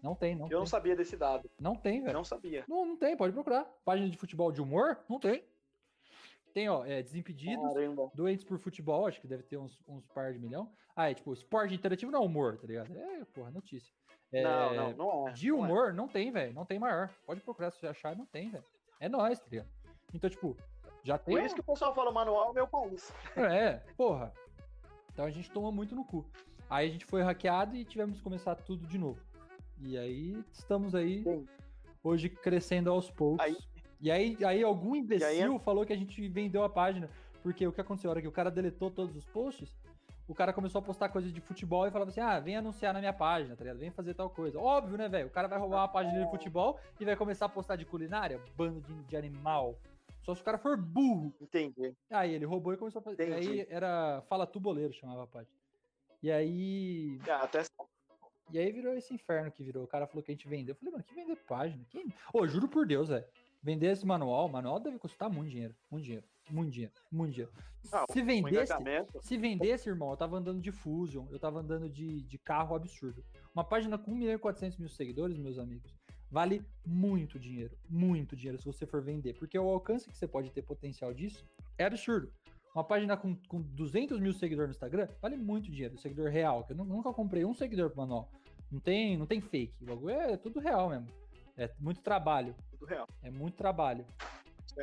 Não 0.06 0.14
tem, 0.14 0.36
não 0.36 0.44
Eu 0.46 0.50
tem. 0.50 0.58
não 0.58 0.66
sabia 0.66 0.94
desse 0.94 1.16
dado. 1.16 1.50
Não 1.60 1.74
tem, 1.74 2.00
velho. 2.00 2.14
Não 2.14 2.22
sabia. 2.24 2.64
Não, 2.68 2.86
não 2.86 2.96
tem, 2.96 3.16
pode 3.16 3.32
procurar. 3.32 3.64
Página 3.84 4.08
de 4.08 4.16
futebol 4.16 4.52
de 4.52 4.62
humor? 4.62 4.98
Não 5.08 5.18
tem. 5.18 5.42
Tem, 6.54 6.68
ó, 6.68 6.84
é, 6.86 7.02
Desimpedidos, 7.02 7.74
Caramba. 7.74 8.10
Doentes 8.14 8.44
por 8.44 8.56
Futebol, 8.58 9.06
acho 9.06 9.20
que 9.20 9.26
deve 9.26 9.42
ter 9.42 9.58
uns, 9.58 9.78
uns 9.86 10.06
par 10.06 10.32
de 10.32 10.38
milhão. 10.38 10.72
Ah, 10.94 11.10
é 11.10 11.14
tipo, 11.14 11.32
esporte 11.32 11.74
interativo 11.74 12.12
não 12.12 12.22
é 12.22 12.24
humor, 12.24 12.56
tá 12.56 12.66
ligado? 12.66 12.96
É, 12.96 13.24
porra, 13.26 13.50
notícia. 13.50 13.92
É, 14.32 14.42
Não, 14.42 14.74
não, 14.74 14.92
não 14.92 15.28
é. 15.28 15.32
De 15.32 15.48
não 15.50 15.58
é. 15.58 15.60
humor, 15.60 15.92
não 15.92 16.08
tem, 16.08 16.30
velho. 16.30 16.54
Não 16.54 16.64
tem 16.64 16.78
maior. 16.78 17.10
Pode 17.26 17.40
procurar 17.42 17.70
se 17.72 17.80
você 17.80 17.88
achar, 17.88 18.16
não 18.16 18.24
tem, 18.26 18.48
velho. 18.48 18.64
É 19.00 19.08
nóis, 19.08 19.38
tá 19.40 19.46
ligado? 19.50 19.68
Então, 20.14 20.30
tipo, 20.30 20.56
já 21.02 21.18
tem. 21.18 21.36
Por 21.36 21.44
isso 21.44 21.54
que 21.54 21.60
o 21.60 21.64
pessoal 21.64 21.94
fala 21.94 22.10
manual 22.12 22.50
é 22.50 22.54
meu 22.54 22.66
país. 22.68 23.12
É, 23.36 23.82
porra. 23.96 24.32
Então 25.12 25.24
a 25.24 25.30
gente 25.30 25.50
tomou 25.50 25.72
muito 25.72 25.94
no 25.94 26.04
cu. 26.04 26.24
Aí 26.70 26.88
a 26.88 26.92
gente 26.92 27.04
foi 27.04 27.22
hackeado 27.22 27.76
e 27.76 27.84
tivemos 27.84 28.16
que 28.18 28.22
começar 28.22 28.54
tudo 28.56 28.86
de 28.86 28.98
novo. 28.98 29.20
E 29.80 29.96
aí 29.98 30.42
estamos 30.52 30.94
aí 30.94 31.22
Sim. 31.22 31.46
hoje 32.02 32.28
crescendo 32.28 32.90
aos 32.90 33.10
poucos. 33.10 33.44
Aí- 33.44 33.56
E 34.00 34.10
aí, 34.10 34.36
aí 34.44 34.62
algum 34.62 34.94
imbecil 34.94 35.26
aí- 35.54 35.58
falou 35.60 35.86
que 35.86 35.92
a 35.92 35.96
gente 35.96 36.28
vendeu 36.28 36.62
a 36.62 36.68
página. 36.68 37.08
Porque 37.42 37.66
o 37.66 37.72
que 37.72 37.80
aconteceu? 37.80 38.10
A 38.10 38.12
hora 38.12 38.20
que 38.22 38.28
o 38.28 38.32
cara 38.32 38.50
deletou 38.50 38.90
todos 38.90 39.16
os 39.16 39.24
posts, 39.24 39.74
o 40.28 40.34
cara 40.34 40.52
começou 40.52 40.80
a 40.80 40.82
postar 40.82 41.08
coisas 41.08 41.32
de 41.32 41.40
futebol 41.40 41.86
e 41.86 41.90
falava 41.90 42.10
assim: 42.10 42.20
ah, 42.20 42.38
vem 42.40 42.56
anunciar 42.56 42.92
na 42.92 42.98
minha 43.00 43.12
página, 43.12 43.56
tá 43.56 43.64
ligado? 43.64 43.78
Vem 43.78 43.90
fazer 43.90 44.12
tal 44.14 44.28
coisa. 44.28 44.58
Óbvio, 44.58 44.98
né, 44.98 45.08
velho? 45.08 45.28
O 45.28 45.30
cara 45.30 45.48
vai 45.48 45.58
roubar 45.58 45.78
uma 45.82 45.88
página 45.88 46.22
de 46.22 46.30
futebol 46.30 46.78
e 47.00 47.04
vai 47.04 47.16
começar 47.16 47.46
a 47.46 47.48
postar 47.48 47.76
de 47.76 47.84
culinária? 47.86 48.38
Bando 48.56 48.80
de, 48.82 48.94
de 49.04 49.16
animal. 49.16 49.78
Só 50.22 50.34
se 50.34 50.42
o 50.42 50.44
cara 50.44 50.58
for 50.58 50.76
burro. 50.76 51.32
Entendi. 51.40 51.94
Aí 52.10 52.34
ele 52.34 52.44
roubou 52.44 52.74
e 52.74 52.76
começou 52.76 52.98
a 53.00 53.02
fazer. 53.02 53.30
Entendi. 53.30 53.60
Aí 53.60 53.66
era 53.70 54.22
Fala 54.28 54.46
Tu 54.46 54.58
Boleiro, 54.60 54.92
chamava 54.92 55.22
a 55.22 55.26
página. 55.26 55.56
E 56.22 56.30
aí. 56.30 57.18
Ah, 57.30 57.44
até 57.44 57.62
E 58.52 58.58
aí 58.58 58.70
virou 58.70 58.94
esse 58.94 59.12
inferno 59.12 59.50
que 59.50 59.62
virou. 59.62 59.84
O 59.84 59.88
cara 59.88 60.06
falou 60.06 60.22
que 60.22 60.30
a 60.30 60.34
gente 60.34 60.48
vendeu. 60.48 60.72
Eu 60.72 60.76
falei, 60.76 60.92
mano, 60.92 61.04
que 61.04 61.14
vender 61.14 61.36
página? 61.36 61.84
Quem... 61.90 62.06
Ô, 62.32 62.46
juro 62.46 62.68
por 62.68 62.86
Deus, 62.86 63.08
velho. 63.08 63.24
Vender 63.62 63.88
esse 63.88 64.06
manual, 64.06 64.46
o 64.46 64.48
manual 64.48 64.78
deve 64.78 64.98
custar 64.98 65.28
muito 65.28 65.50
dinheiro. 65.50 65.74
Muito 65.90 66.04
dinheiro. 66.04 66.24
Muito 66.48 66.72
dinheiro. 66.72 66.92
Muito 67.10 67.32
dinheiro. 67.32 67.52
Ah, 67.92 68.04
Se 68.08 68.22
vendesse. 68.22 68.54
engajamento. 68.54 69.20
Se 69.20 69.36
vendesse, 69.36 69.88
irmão, 69.88 70.10
eu 70.10 70.16
tava 70.16 70.36
andando 70.36 70.60
de 70.60 70.70
Fusion, 70.70 71.26
eu 71.30 71.38
tava 71.38 71.58
andando 71.58 71.88
de, 71.88 72.22
de 72.22 72.38
carro 72.38 72.76
absurdo. 72.76 73.24
Uma 73.52 73.64
página 73.64 73.98
com 73.98 74.12
1 74.12 74.14
milhão 74.14 74.34
e 74.34 74.38
400 74.38 74.78
mil 74.78 74.88
seguidores, 74.88 75.36
meus 75.36 75.58
amigos, 75.58 75.92
vale 76.30 76.62
muito 76.84 77.40
dinheiro. 77.40 77.76
Muito 77.88 78.36
dinheiro 78.36 78.58
se 78.58 78.64
você 78.64 78.86
for 78.86 79.02
vender. 79.02 79.34
Porque 79.34 79.58
o 79.58 79.68
alcance 79.68 80.08
que 80.08 80.16
você 80.16 80.28
pode 80.28 80.52
ter 80.52 80.62
potencial 80.62 81.12
disso 81.12 81.44
é 81.76 81.84
absurdo. 81.84 82.32
Uma 82.76 82.84
página 82.84 83.16
com, 83.16 83.34
com 83.48 83.62
200 83.62 84.20
mil 84.20 84.34
seguidores 84.34 84.68
no 84.68 84.74
Instagram 84.74 85.08
vale 85.22 85.34
muito 85.34 85.70
dinheiro. 85.70 85.96
Seguidor 85.96 86.28
real, 86.28 86.62
que 86.62 86.72
eu 86.72 86.76
nu- 86.76 86.84
nunca 86.84 87.10
comprei 87.10 87.42
um 87.42 87.54
seguidor 87.54 87.88
pro 87.88 88.00
manual. 88.02 88.30
Não 88.70 88.78
tem, 88.78 89.16
não 89.16 89.24
tem 89.24 89.40
fake. 89.40 89.82
O 89.82 89.86
bagulho 89.86 90.10
é 90.10 90.36
tudo 90.36 90.60
real 90.60 90.90
mesmo. 90.90 91.08
É 91.56 91.70
muito 91.80 92.02
trabalho. 92.02 92.54
Tudo 92.72 92.84
real. 92.84 93.08
É 93.22 93.30
muito 93.30 93.54
trabalho. 93.56 94.04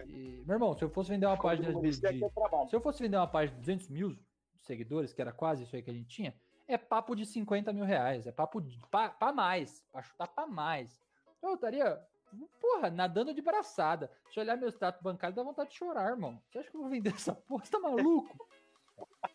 E, 0.07 0.41
meu 0.43 0.55
irmão, 0.55 0.73
se 0.75 0.83
eu 0.83 0.89
fosse 0.89 1.11
vender 1.11 1.27
uma 1.27 1.37
Como 1.37 1.49
página 1.49 1.67
de, 1.71 1.99
de- 1.99 2.07
é 2.07 2.67
se 2.67 2.75
eu 2.75 2.81
fosse 2.81 3.03
vender 3.03 3.17
uma 3.17 3.27
página 3.27 3.53
de 3.53 3.61
200 3.61 3.89
mil 3.89 4.17
seguidores, 4.63 5.13
que 5.13 5.21
era 5.21 5.31
quase 5.31 5.61
isso 5.63 5.75
aí 5.75 5.83
que 5.83 5.91
a 5.91 5.93
gente 5.93 6.07
tinha, 6.07 6.33
é 6.67 6.79
papo 6.79 7.13
de 7.15 7.27
50 7.27 7.71
mil 7.71 7.85
reais. 7.85 8.25
É 8.25 8.31
papo 8.31 8.59
de, 8.59 8.79
pra, 8.89 9.09
pra 9.09 9.31
mais. 9.31 9.83
Pra 9.91 10.01
chutar 10.01 10.27
pra 10.29 10.47
mais. 10.47 10.99
Eu 11.43 11.53
estaria, 11.53 12.01
porra, 12.59 12.89
nadando 12.89 13.33
de 13.33 13.41
braçada. 13.41 14.11
Se 14.31 14.39
eu 14.39 14.43
olhar 14.43 14.57
meu 14.57 14.69
status 14.69 15.01
bancário, 15.01 15.35
dá 15.35 15.43
vontade 15.43 15.69
de 15.69 15.77
chorar, 15.77 16.11
irmão. 16.11 16.41
Você 16.49 16.59
acha 16.59 16.69
que 16.69 16.75
eu 16.75 16.81
vou 16.81 16.89
vender 16.89 17.13
essa 17.13 17.33
porra? 17.33 17.65
Você 17.65 17.71
tá 17.71 17.79
maluco? 17.79 18.35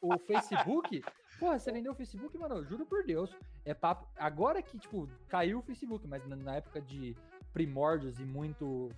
o 0.00 0.18
Facebook, 0.18 1.02
porra, 1.38 1.58
você 1.58 1.72
vendeu 1.72 1.92
o 1.92 1.94
Facebook, 1.94 2.37
mano, 2.38 2.56
eu 2.56 2.64
juro 2.64 2.87
por 2.87 3.04
Deus. 3.04 3.34
É 3.64 3.74
papo. 3.74 4.06
Agora 4.16 4.62
que, 4.62 4.78
tipo, 4.78 5.08
caiu 5.28 5.58
o 5.58 5.62
Facebook, 5.62 6.06
mas 6.06 6.24
na, 6.26 6.56
época 6.56 6.80
de 6.80 7.16
primórdios 7.52 8.18
e 8.18 8.24
muito 8.24 8.90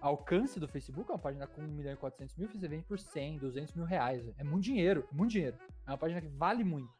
alcance 0.00 0.60
do 0.60 0.68
Facebook, 0.68 1.10
é 1.10 1.14
uma 1.14 1.20
página 1.20 1.46
com 1.46 1.62
1 1.62 1.68
milhão 1.68 1.92
e 1.92 1.96
400 1.96 2.36
mil, 2.36 2.48
você 2.48 2.68
vende 2.68 2.84
por 2.84 2.98
100, 2.98 3.38
200 3.38 3.74
mil 3.74 3.84
reais. 3.84 4.28
É 4.36 4.44
muito 4.44 4.64
dinheiro, 4.64 5.06
é 5.10 5.14
muito 5.14 5.32
dinheiro. 5.32 5.56
É 5.86 5.90
uma 5.90 5.98
página 5.98 6.20
que 6.20 6.28
vale 6.28 6.64
muito. 6.64 6.92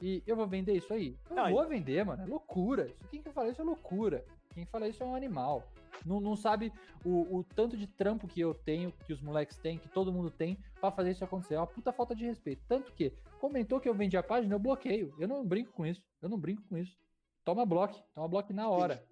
E 0.00 0.22
eu 0.26 0.36
vou 0.36 0.46
vender 0.46 0.74
isso 0.74 0.92
aí? 0.92 1.16
Eu 1.28 1.36
não 1.36 1.50
vou 1.50 1.66
vender, 1.66 2.04
mano. 2.04 2.22
É 2.22 2.26
loucura. 2.26 2.86
Isso, 2.86 3.08
quem 3.10 3.20
que 3.20 3.32
fala 3.32 3.48
isso 3.48 3.60
é 3.60 3.64
loucura. 3.64 4.24
Quem 4.58 4.66
fala 4.66 4.88
isso 4.88 5.00
é 5.04 5.06
um 5.06 5.14
animal. 5.14 5.62
Não, 6.04 6.18
não 6.20 6.34
sabe 6.34 6.72
o, 7.04 7.36
o 7.38 7.44
tanto 7.44 7.76
de 7.76 7.86
trampo 7.86 8.26
que 8.26 8.40
eu 8.40 8.52
tenho, 8.52 8.90
que 9.06 9.12
os 9.12 9.20
moleques 9.22 9.56
têm, 9.56 9.78
que 9.78 9.88
todo 9.88 10.12
mundo 10.12 10.32
tem, 10.32 10.58
pra 10.80 10.90
fazer 10.90 11.12
isso 11.12 11.22
acontecer. 11.24 11.54
É 11.54 11.58
uma 11.60 11.66
puta 11.68 11.92
falta 11.92 12.12
de 12.12 12.24
respeito. 12.26 12.60
Tanto 12.66 12.92
que 12.92 13.12
comentou 13.40 13.78
que 13.78 13.88
eu 13.88 13.94
vendi 13.94 14.16
a 14.16 14.22
página, 14.22 14.52
eu 14.52 14.58
bloqueio. 14.58 15.14
Eu 15.16 15.28
não 15.28 15.46
brinco 15.46 15.72
com 15.72 15.86
isso. 15.86 16.02
Eu 16.20 16.28
não 16.28 16.36
brinco 16.36 16.60
com 16.68 16.76
isso. 16.76 16.98
Toma 17.44 17.64
bloco. 17.64 18.02
Toma 18.12 18.26
bloco 18.26 18.52
na 18.52 18.68
hora. 18.68 19.04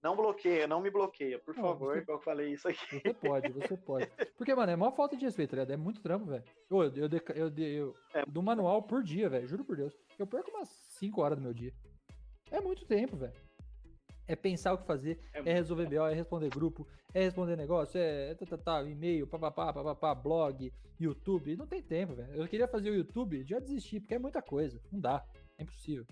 Não 0.00 0.14
bloqueia, 0.14 0.68
não 0.68 0.80
me 0.80 0.88
bloqueia, 0.88 1.36
por 1.40 1.56
Não, 1.56 1.64
favor, 1.64 1.96
você- 2.04 2.12
eu 2.12 2.20
falei 2.20 2.52
isso 2.52 2.68
aqui. 2.68 3.00
Você 3.00 3.12
pode, 3.12 3.48
você 3.52 3.76
pode. 3.76 4.06
Porque, 4.38 4.54
mano, 4.54 4.70
é 4.70 4.76
maior 4.76 4.92
falta 4.94 5.16
de 5.16 5.24
respeito, 5.24 5.50
tá 5.50 5.56
ligado? 5.56 5.72
É 5.72 5.76
muito 5.76 6.00
trampo, 6.00 6.26
velho. 6.26 6.44
Eu, 6.70 6.82
eu, 6.94 7.08
eu, 7.34 7.58
eu- 7.58 7.94
É. 8.14 8.24
do 8.24 8.40
manual 8.40 8.82
por 8.84 9.02
dia, 9.02 9.28
velho. 9.28 9.48
Juro 9.48 9.64
por 9.64 9.76
Deus. 9.76 9.98
Eu 10.16 10.24
perco 10.28 10.50
umas 10.50 10.68
5 10.68 11.20
horas 11.22 11.36
do 11.38 11.42
meu 11.42 11.52
dia. 11.52 11.74
É 12.52 12.60
muito 12.60 12.86
tempo, 12.86 13.16
velho. 13.16 13.34
É 14.28 14.34
pensar 14.34 14.72
o 14.74 14.78
que 14.78 14.86
fazer, 14.86 15.20
É 15.32 15.38
é, 15.38 15.52
resolver 15.54 15.86
BO, 15.86 16.06
é 16.06 16.14
responder 16.14 16.48
grupo, 16.50 16.86
é 17.14 17.22
responder 17.22 17.56
negócio, 17.56 17.98
é 18.00 18.34
tá, 18.34 18.44
tá, 18.46 18.58
tá, 18.58 18.82
e-mail, 18.82 19.26
papapá, 19.26 19.72
papapá, 19.72 20.14
blog, 20.14 20.72
YouTube. 20.98 21.56
Não 21.56 21.66
tem 21.66 21.80
tempo, 21.82 22.14
velho. 22.14 22.34
Eu 22.34 22.48
queria 22.48 22.66
fazer 22.66 22.90
o 22.90 22.94
YouTube, 22.96 23.44
já 23.44 23.58
desisti, 23.60 24.00
porque 24.00 24.14
é 24.14 24.18
muita 24.18 24.42
coisa. 24.42 24.80
Não 24.90 24.98
dá. 25.00 25.24
É 25.58 25.62
impossível. 25.62 26.04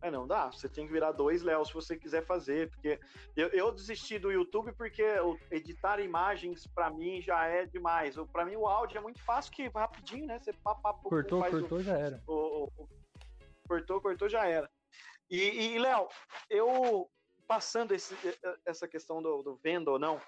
É, 0.00 0.10
não 0.10 0.26
dá. 0.26 0.50
Você 0.50 0.68
tem 0.68 0.84
que 0.86 0.92
virar 0.92 1.12
dois 1.12 1.42
Léo 1.42 1.64
se 1.64 1.72
você 1.72 1.96
quiser 1.96 2.24
fazer. 2.26 2.68
Porque 2.70 2.98
eu, 3.36 3.48
eu 3.50 3.70
desisti 3.70 4.18
do 4.18 4.32
YouTube 4.32 4.72
porque 4.72 5.04
editar 5.50 6.00
imagens 6.00 6.66
pra 6.66 6.90
mim 6.90 7.20
já 7.22 7.46
é 7.46 7.66
demais. 7.66 8.16
Pra 8.32 8.44
mim 8.44 8.56
o 8.56 8.66
áudio 8.66 8.98
é 8.98 9.00
muito 9.00 9.20
fácil, 9.22 9.52
que 9.52 9.68
rapidinho, 9.68 10.26
né? 10.26 10.40
Você 10.40 10.52
pá, 10.52 10.74
pá, 10.74 10.92
pum, 10.92 11.08
Cortou, 11.08 11.40
faz 11.40 11.54
o- 11.54 11.60
cortou, 11.60 11.82
já 11.82 11.96
era. 11.96 12.20
o, 12.26 12.32
o- 12.34 12.64
o- 12.78 12.88
cortou, 13.68 14.00
cortou, 14.00 14.28
já 14.28 14.44
era. 14.44 14.68
E, 15.32 15.74
e, 15.74 15.78
Léo, 15.78 16.08
eu 16.50 17.10
passando 17.48 17.92
esse- 17.92 18.14
essa 18.66 18.86
questão 18.86 19.22
do, 19.22 19.42
do 19.42 19.56
venda 19.56 19.90
ou 19.90 19.98
não, 19.98 20.20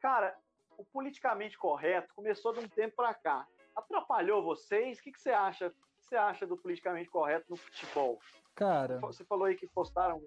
cara, 0.00 0.36
o 0.78 0.84
politicamente 0.84 1.58
correto 1.58 2.14
começou 2.14 2.52
de 2.52 2.60
um 2.60 2.68
tempo 2.68 2.96
pra 2.96 3.12
cá. 3.12 3.46
Atrapalhou 3.74 4.42
vocês? 4.42 4.98
O 4.98 5.02
que, 5.02 5.12
que 5.12 5.20
você 5.20 5.30
acha? 5.30 5.66
O 5.66 5.70
que 5.70 6.06
você 6.06 6.16
acha 6.16 6.46
do 6.46 6.56
politicamente 6.56 7.10
correto 7.10 7.46
no 7.50 7.56
futebol? 7.56 8.18
Cara, 8.54 8.98
Você 9.00 9.24
falou 9.24 9.46
aí 9.46 9.56
que 9.56 9.66
postaram 9.68 10.22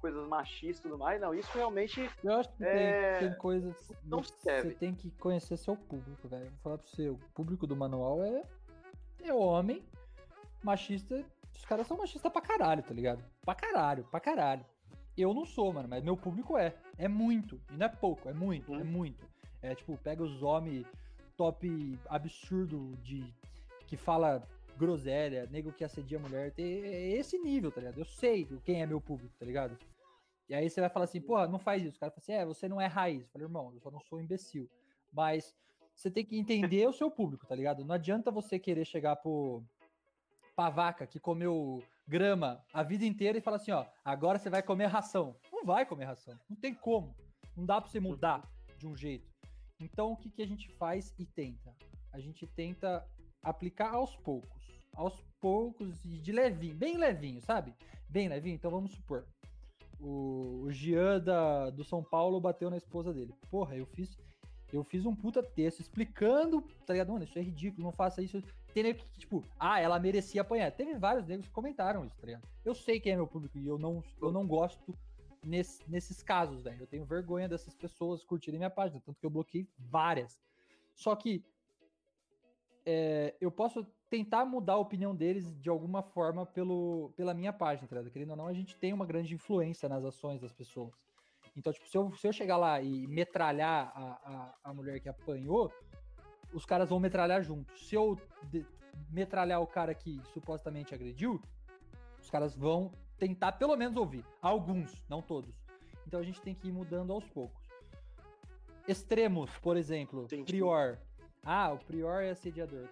coisas 0.00 0.26
machistas 0.28 0.80
e 0.80 0.82
tudo 0.82 0.98
mais. 0.98 1.20
Não, 1.20 1.32
isso 1.34 1.50
realmente 1.56 2.10
Eu 2.24 2.32
acho 2.34 2.48
que 2.56 2.64
É, 2.64 3.18
tem, 3.20 3.28
tem 3.30 3.38
coisas. 3.38 3.92
não 4.04 4.22
você 4.22 4.34
serve. 4.38 4.74
tem 4.74 4.94
que 4.94 5.10
conhecer 5.12 5.56
seu 5.56 5.76
público, 5.76 6.28
velho. 6.28 6.50
Vou 6.50 6.58
falar 6.62 6.78
pra 6.78 6.86
você, 6.86 7.08
o 7.08 7.18
público 7.34 7.66
do 7.66 7.76
manual 7.76 8.22
é, 8.24 8.42
é 9.22 9.32
homem, 9.32 9.82
machista. 10.62 11.24
Os 11.54 11.64
caras 11.64 11.86
são 11.86 11.96
machistas 11.96 12.32
pra 12.32 12.40
caralho, 12.40 12.82
tá 12.82 12.92
ligado? 12.94 13.24
Pra 13.44 13.54
caralho, 13.54 14.04
pra 14.10 14.20
caralho. 14.20 14.64
Eu 15.16 15.34
não 15.34 15.44
sou, 15.44 15.72
mano, 15.72 15.88
mas 15.88 16.02
meu 16.02 16.16
público 16.16 16.56
é. 16.56 16.74
É 16.96 17.06
muito. 17.08 17.60
E 17.72 17.76
não 17.76 17.86
é 17.86 17.88
pouco, 17.88 18.28
é 18.28 18.32
muito, 18.32 18.72
Uhum. 18.72 18.80
é 18.80 18.84
muito. 18.84 19.28
É 19.62 19.74
tipo, 19.74 19.96
pega 19.98 20.22
os 20.22 20.42
homens 20.42 20.86
top 21.36 21.98
absurdo 22.08 22.96
de. 23.02 23.24
que 23.86 23.96
fala 23.96 24.46
groselha, 24.78 25.46
nego 25.50 25.72
que 25.72 25.82
assedia 25.84 26.18
mulher. 26.18 26.52
tem- 26.52 26.82
É 26.84 27.08
esse 27.18 27.36
nível, 27.38 27.70
tá 27.72 27.80
ligado? 27.80 27.98
Eu 27.98 28.04
sei 28.04 28.46
quem 28.64 28.80
é 28.82 28.86
meu 28.86 29.00
público, 29.00 29.34
tá 29.38 29.44
ligado? 29.44 29.76
E 30.48 30.54
aí 30.54 30.70
você 30.70 30.80
vai 30.80 30.88
falar 30.88 31.04
assim, 31.04 31.20
porra, 31.20 31.46
não 31.48 31.58
faz 31.58 31.82
isso. 31.84 31.96
O 31.96 32.00
cara 32.00 32.10
fala 32.12 32.22
assim, 32.22 32.32
é, 32.32 32.44
você 32.46 32.68
não 32.68 32.80
é 32.80 32.86
raiz. 32.86 33.22
Eu 33.22 33.28
falei, 33.28 33.46
irmão, 33.46 33.72
eu 33.74 33.80
só 33.80 33.90
não 33.90 34.00
sou 34.00 34.20
imbecil. 34.20 34.70
Mas 35.12 35.54
você 35.94 36.10
tem 36.10 36.24
que 36.24 36.38
entender 36.38 36.86
o 36.88 36.92
seu 36.92 37.10
público, 37.10 37.46
tá 37.46 37.54
ligado? 37.54 37.84
Não 37.84 37.94
adianta 37.94 38.30
você 38.30 38.58
querer 38.58 38.84
chegar 38.84 39.16
pro 39.16 39.62
pra 40.54 40.70
vaca 40.70 41.06
que 41.06 41.18
comeu 41.18 41.82
grama 42.06 42.64
a 42.72 42.82
vida 42.82 43.04
inteira 43.04 43.38
e 43.38 43.40
falar 43.40 43.56
assim, 43.56 43.70
ó, 43.70 43.86
agora 44.04 44.38
você 44.38 44.50
vai 44.50 44.62
comer 44.62 44.86
ração. 44.86 45.36
Não 45.52 45.64
vai 45.64 45.86
comer 45.86 46.04
ração. 46.04 46.38
Não 46.48 46.56
tem 46.56 46.74
como. 46.74 47.14
Não 47.56 47.64
dá 47.64 47.80
pra 47.80 47.90
você 47.90 48.00
mudar 48.00 48.42
de 48.78 48.86
um 48.86 48.96
jeito. 48.96 49.30
Então 49.80 50.12
o 50.12 50.16
que, 50.16 50.30
que 50.30 50.42
a 50.42 50.46
gente 50.46 50.68
faz 50.70 51.14
e 51.18 51.24
tenta? 51.24 51.74
A 52.12 52.18
gente 52.18 52.46
tenta 52.46 53.06
aplicar 53.42 53.94
aos 53.94 54.16
poucos. 54.16 54.82
Aos 54.94 55.22
poucos 55.40 56.04
e 56.04 56.18
de 56.18 56.32
levinho, 56.32 56.74
bem 56.74 56.96
levinho, 56.96 57.40
sabe? 57.42 57.74
Bem 58.08 58.28
levinho. 58.28 58.56
Então 58.56 58.70
vamos 58.70 58.92
supor. 58.92 59.24
O, 60.00 60.62
o 60.64 60.72
Gian 60.72 61.20
da, 61.20 61.70
do 61.70 61.84
São 61.84 62.02
Paulo 62.02 62.40
bateu 62.40 62.70
na 62.70 62.76
esposa 62.76 63.12
dele. 63.12 63.34
Porra, 63.50 63.76
eu 63.76 63.86
fiz. 63.86 64.18
Eu 64.72 64.84
fiz 64.84 65.04
um 65.04 65.14
puta 65.14 65.42
texto 65.42 65.80
explicando, 65.80 66.62
tá 66.86 66.92
ligado? 66.92 67.12
Mano, 67.12 67.24
isso 67.24 67.38
é 67.38 67.42
ridículo, 67.42 67.84
não 67.84 67.92
faça 67.92 68.22
isso. 68.22 68.40
Tem 68.72 68.94
que, 68.94 69.04
tipo, 69.18 69.44
ah, 69.58 69.80
ela 69.80 69.98
merecia 69.98 70.42
apanhar. 70.42 70.70
Teve 70.70 70.94
vários 70.96 71.26
negros 71.26 71.48
que 71.48 71.52
comentaram 71.52 72.04
isso, 72.06 72.16
tá 72.20 72.26
ligado? 72.26 72.46
Eu 72.64 72.74
sei 72.74 73.00
quem 73.00 73.12
é 73.12 73.16
meu 73.16 73.26
público 73.26 73.58
e 73.58 73.66
eu 73.66 73.78
não, 73.78 74.02
eu 74.22 74.30
não 74.30 74.46
gosto 74.46 74.96
nesse- 75.44 75.82
nesses 75.90 76.22
casos, 76.22 76.62
velho. 76.62 76.82
Eu 76.82 76.86
tenho 76.86 77.04
vergonha 77.04 77.48
dessas 77.48 77.74
pessoas 77.74 78.22
curtirem 78.24 78.58
minha 78.58 78.70
página, 78.70 79.00
tanto 79.04 79.18
que 79.18 79.26
eu 79.26 79.30
bloqueei 79.30 79.66
várias. 79.76 80.38
Só 80.94 81.16
que 81.16 81.44
é, 82.86 83.34
eu 83.40 83.50
posso 83.50 83.84
tentar 84.08 84.44
mudar 84.44 84.74
a 84.74 84.78
opinião 84.78 85.14
deles 85.14 85.54
de 85.60 85.68
alguma 85.68 86.02
forma 86.02 86.46
pelo, 86.46 87.12
pela 87.16 87.34
minha 87.34 87.52
página, 87.52 87.86
tá 87.88 87.96
ligado? 87.96 88.12
Querendo 88.12 88.30
ou 88.30 88.36
não, 88.36 88.46
a 88.46 88.52
gente 88.52 88.76
tem 88.76 88.92
uma 88.92 89.06
grande 89.06 89.34
influência 89.34 89.88
nas 89.88 90.04
ações 90.04 90.40
das 90.40 90.52
pessoas. 90.52 90.92
Então, 91.60 91.74
tipo, 91.74 91.86
se 91.86 91.96
eu, 91.96 92.10
se 92.16 92.26
eu 92.26 92.32
chegar 92.32 92.56
lá 92.56 92.80
e 92.80 93.06
metralhar 93.06 93.92
a, 93.94 94.00
a, 94.02 94.70
a 94.70 94.74
mulher 94.74 94.98
que 94.98 95.10
apanhou, 95.10 95.70
os 96.54 96.64
caras 96.64 96.88
vão 96.88 96.98
metralhar 96.98 97.42
junto. 97.42 97.78
Se 97.78 97.94
eu 97.94 98.18
metralhar 99.10 99.60
o 99.60 99.66
cara 99.66 99.94
que 99.94 100.22
supostamente 100.32 100.94
agrediu, 100.94 101.38
os 102.18 102.30
caras 102.30 102.56
vão 102.56 102.90
tentar 103.18 103.52
pelo 103.52 103.76
menos 103.76 103.94
ouvir. 103.98 104.24
Alguns, 104.40 105.04
não 105.06 105.20
todos. 105.20 105.54
Então 106.06 106.18
a 106.18 106.22
gente 106.22 106.40
tem 106.40 106.54
que 106.54 106.68
ir 106.68 106.72
mudando 106.72 107.12
aos 107.12 107.28
poucos. 107.28 107.62
Extremos, 108.88 109.50
por 109.58 109.76
exemplo, 109.76 110.24
Entendi. 110.24 110.44
Prior. 110.44 110.98
Ah, 111.44 111.72
o 111.74 111.78
Prior 111.78 112.22
é 112.22 112.30
assediador. 112.30 112.88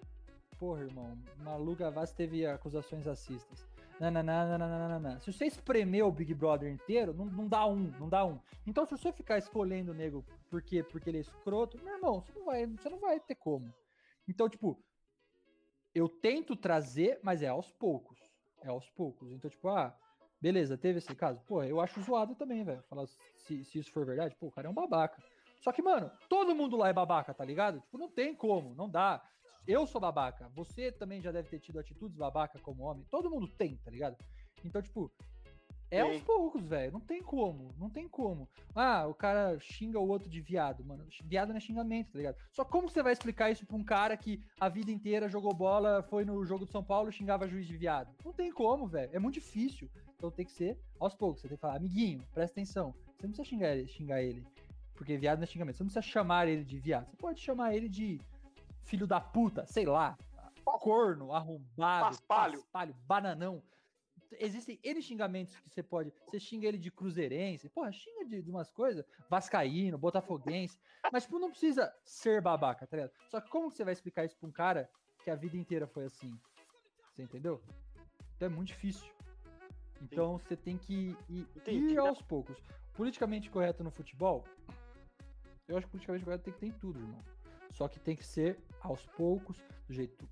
Porra, 0.59 0.83
irmão, 0.83 1.17
Malu 1.37 1.75
Gavassi 1.75 2.13
teve 2.13 2.45
acusações 2.45 3.07
racistas. 3.07 3.65
Nananana. 3.99 5.19
Se 5.19 5.31
você 5.31 5.45
espremer 5.45 6.05
o 6.05 6.11
Big 6.11 6.33
Brother 6.33 6.71
inteiro, 6.71 7.13
não, 7.13 7.25
não 7.25 7.47
dá 7.47 7.65
um, 7.65 7.91
não 7.99 8.07
dá 8.07 8.25
um. 8.25 8.39
Então, 8.65 8.85
se 8.85 8.91
você 8.91 9.11
ficar 9.11 9.37
escolhendo 9.37 9.91
o 9.91 9.95
nego 9.95 10.25
por 10.49 10.61
quê? 10.61 10.83
Porque 10.83 11.09
ele 11.09 11.17
é 11.17 11.21
escroto, 11.21 11.77
meu 11.83 11.95
irmão, 11.95 12.21
você 12.21 12.31
não 12.37 12.45
vai, 12.45 12.65
você 12.65 12.89
não 12.89 12.99
vai 12.99 13.19
ter 13.19 13.35
como. 13.35 13.73
Então, 14.27 14.47
tipo, 14.47 14.81
eu 15.93 16.07
tento 16.07 16.55
trazer, 16.55 17.19
mas 17.23 17.41
é 17.41 17.47
aos 17.47 17.71
poucos. 17.71 18.17
É 18.61 18.69
aos 18.69 18.89
poucos. 18.91 19.31
Então, 19.31 19.49
tipo, 19.49 19.67
ah, 19.69 19.95
beleza, 20.39 20.77
teve 20.77 20.99
esse 20.99 21.13
caso. 21.15 21.41
Pô, 21.47 21.63
eu 21.63 21.81
acho 21.81 22.01
zoado 22.01 22.35
também, 22.35 22.63
velho. 22.63 22.83
Falar 22.83 23.07
se, 23.07 23.63
se 23.63 23.79
isso 23.79 23.91
for 23.91 24.05
verdade, 24.05 24.35
pô, 24.35 24.47
o 24.47 24.51
cara 24.51 24.67
é 24.67 24.71
um 24.71 24.73
babaca. 24.73 25.21
Só 25.59 25.71
que, 25.73 25.81
mano, 25.81 26.09
todo 26.29 26.55
mundo 26.55 26.77
lá 26.77 26.89
é 26.89 26.93
babaca, 26.93 27.33
tá 27.33 27.43
ligado? 27.43 27.81
Tipo, 27.81 27.97
não 27.97 28.09
tem 28.09 28.33
como, 28.33 28.73
não 28.75 28.89
dá. 28.89 29.21
Eu 29.69 29.85
sou 29.85 30.01
babaca. 30.01 30.49
Você 30.55 30.91
também 30.91 31.21
já 31.21 31.31
deve 31.31 31.47
ter 31.47 31.59
tido 31.59 31.77
atitudes 31.77 32.17
babaca 32.17 32.57
como 32.57 32.81
homem. 32.81 33.05
Todo 33.07 33.29
mundo 33.29 33.47
tem, 33.47 33.75
tá 33.75 33.91
ligado? 33.91 34.17
Então, 34.65 34.81
tipo, 34.81 35.11
é 35.91 36.01
aos 36.01 36.17
Sim. 36.17 36.23
poucos, 36.23 36.65
velho. 36.65 36.91
Não 36.91 36.99
tem 36.99 37.21
como, 37.21 37.71
não 37.77 37.87
tem 37.87 38.09
como. 38.09 38.49
Ah, 38.73 39.05
o 39.05 39.13
cara 39.13 39.59
xinga 39.59 39.99
o 39.99 40.07
outro 40.07 40.27
de 40.27 40.41
viado, 40.41 40.83
mano. 40.83 41.05
Viado 41.23 41.49
não 41.49 41.57
é 41.57 41.59
xingamento, 41.59 42.11
tá 42.11 42.17
ligado? 42.17 42.37
Só 42.51 42.65
como 42.65 42.89
você 42.89 43.03
vai 43.03 43.13
explicar 43.13 43.51
isso 43.51 43.63
pra 43.63 43.77
um 43.77 43.83
cara 43.83 44.17
que 44.17 44.43
a 44.59 44.67
vida 44.67 44.89
inteira 44.89 45.29
jogou 45.29 45.53
bola, 45.53 46.01
foi 46.01 46.25
no 46.25 46.43
jogo 46.43 46.65
de 46.65 46.71
São 46.71 46.83
Paulo 46.83 47.11
xingava 47.11 47.47
juiz 47.47 47.67
de 47.67 47.77
viado? 47.77 48.11
Não 48.25 48.33
tem 48.33 48.51
como, 48.51 48.87
velho. 48.87 49.11
É 49.13 49.19
muito 49.19 49.35
difícil. 49.35 49.87
Então 50.15 50.31
tem 50.31 50.47
que 50.47 50.51
ser 50.51 50.79
aos 50.99 51.13
poucos. 51.13 51.41
Você 51.41 51.47
tem 51.47 51.57
que 51.57 51.61
falar, 51.61 51.75
amiguinho, 51.75 52.23
presta 52.33 52.59
atenção. 52.59 52.91
Você 52.91 53.27
não 53.27 53.33
precisa 53.33 53.43
xingar 53.43 53.75
ele, 53.75 53.87
xingar 53.87 54.23
ele. 54.23 54.43
Porque 54.95 55.15
viado 55.15 55.37
não 55.37 55.43
é 55.43 55.47
xingamento. 55.47 55.77
Você 55.77 55.83
não 55.83 55.91
precisa 55.91 56.11
chamar 56.11 56.47
ele 56.47 56.63
de 56.63 56.79
viado. 56.79 57.05
Você 57.05 57.17
pode 57.17 57.39
chamar 57.39 57.75
ele 57.75 57.87
de 57.87 58.19
filho 58.89 59.05
da 59.05 59.21
puta, 59.21 59.65
sei 59.67 59.85
lá. 59.85 60.17
Corno, 60.65 61.33
arrombado, 61.33 62.05
Paspalho. 62.05 62.53
paspalho 62.59 62.93
bananão. 63.05 63.63
Existem 64.33 64.79
N 64.83 65.01
xingamentos 65.01 65.55
que 65.55 65.69
você 65.69 65.81
pode. 65.81 66.13
Você 66.25 66.39
xinga 66.39 66.67
ele 66.67 66.77
de 66.77 66.91
cruzeirense, 66.91 67.69
porra, 67.69 67.91
xinga 67.91 68.25
de, 68.25 68.41
de 68.43 68.49
umas 68.51 68.71
coisas, 68.71 69.03
vascaíno, 69.29 69.97
botafoguense. 69.97 70.77
Mas, 71.11 71.23
tipo, 71.23 71.39
não 71.39 71.49
precisa 71.49 71.91
ser 72.03 72.41
babaca, 72.41 72.85
tá 72.85 72.97
ligado? 72.97 73.11
Só 73.29 73.41
que 73.41 73.49
como 73.49 73.69
que 73.71 73.77
você 73.77 73.83
vai 73.83 73.93
explicar 73.93 74.25
isso 74.25 74.37
pra 74.37 74.47
um 74.47 74.51
cara 74.51 74.89
que 75.23 75.31
a 75.31 75.35
vida 75.35 75.57
inteira 75.57 75.87
foi 75.87 76.05
assim? 76.05 76.31
Você 77.11 77.23
entendeu? 77.23 77.61
Então 78.35 78.47
é 78.47 78.49
muito 78.49 78.67
difícil. 78.69 79.09
Então 80.01 80.37
você 80.37 80.55
tem 80.55 80.77
que 80.77 81.17
ir, 81.27 81.47
Entendi, 81.55 81.93
ir 81.93 81.95
né? 81.95 82.07
aos 82.07 82.21
poucos. 82.21 82.57
Politicamente 82.93 83.49
correto 83.49 83.83
no 83.83 83.91
futebol, 83.91 84.43
eu 85.67 85.77
acho 85.77 85.87
que 85.87 85.91
politicamente 85.91 86.25
correto 86.25 86.43
tem 86.43 86.53
que 86.53 86.59
ter 86.59 86.67
em 86.67 86.71
tudo, 86.71 86.99
irmão. 86.99 87.19
Só 87.79 87.87
que 87.87 87.97
tem 87.97 88.13
que 88.13 88.25
ser 88.25 88.59
aos 88.81 89.05
poucos, 89.05 89.55
do 89.87 89.93
jeito. 89.93 90.27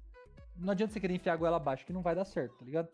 Não 0.58 0.72
adianta 0.72 0.92
você 0.92 1.00
querer 1.00 1.14
enfiar 1.14 1.32
a 1.32 1.38
goela 1.38 1.56
abaixo, 1.56 1.86
que 1.86 1.94
não 1.94 2.02
vai 2.02 2.14
dar 2.14 2.26
certo, 2.26 2.58
tá 2.58 2.66
ligado? 2.66 2.90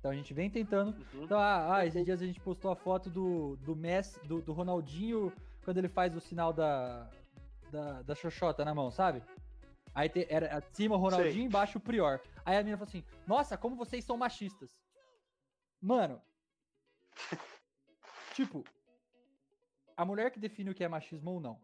Então 0.00 0.10
a 0.10 0.14
gente 0.16 0.34
vem 0.34 0.50
tentando. 0.50 0.90
Uhum. 1.14 1.22
Então, 1.22 1.38
ah, 1.38 1.76
ah, 1.76 1.86
esses 1.86 2.04
dias 2.04 2.20
a 2.20 2.26
gente 2.26 2.40
postou 2.40 2.72
a 2.72 2.74
foto 2.74 3.08
do, 3.08 3.54
do 3.58 3.76
Messi, 3.76 4.18
do, 4.26 4.42
do 4.42 4.52
Ronaldinho, 4.52 5.32
quando 5.64 5.78
ele 5.78 5.88
faz 5.88 6.16
o 6.16 6.20
sinal 6.20 6.52
da, 6.52 7.08
da, 7.70 8.02
da 8.02 8.14
xoxota 8.16 8.64
na 8.64 8.74
mão, 8.74 8.90
sabe? 8.90 9.22
Aí 9.94 10.08
te- 10.08 10.26
era 10.28 10.56
acima 10.56 10.96
o 10.96 10.98
Ronaldinho, 10.98 11.32
Sei. 11.32 11.42
embaixo 11.44 11.78
o 11.78 11.80
Prior. 11.80 12.20
Aí 12.44 12.56
a 12.56 12.58
menina 12.58 12.76
falou 12.76 12.88
assim: 12.88 13.04
Nossa, 13.28 13.56
como 13.56 13.76
vocês 13.76 14.04
são 14.04 14.16
machistas. 14.16 14.76
Mano. 15.80 16.20
tipo, 18.34 18.64
a 19.96 20.04
mulher 20.04 20.32
que 20.32 20.40
define 20.40 20.70
o 20.70 20.74
que 20.74 20.82
é 20.82 20.88
machismo 20.88 21.30
ou 21.30 21.40
não. 21.40 21.60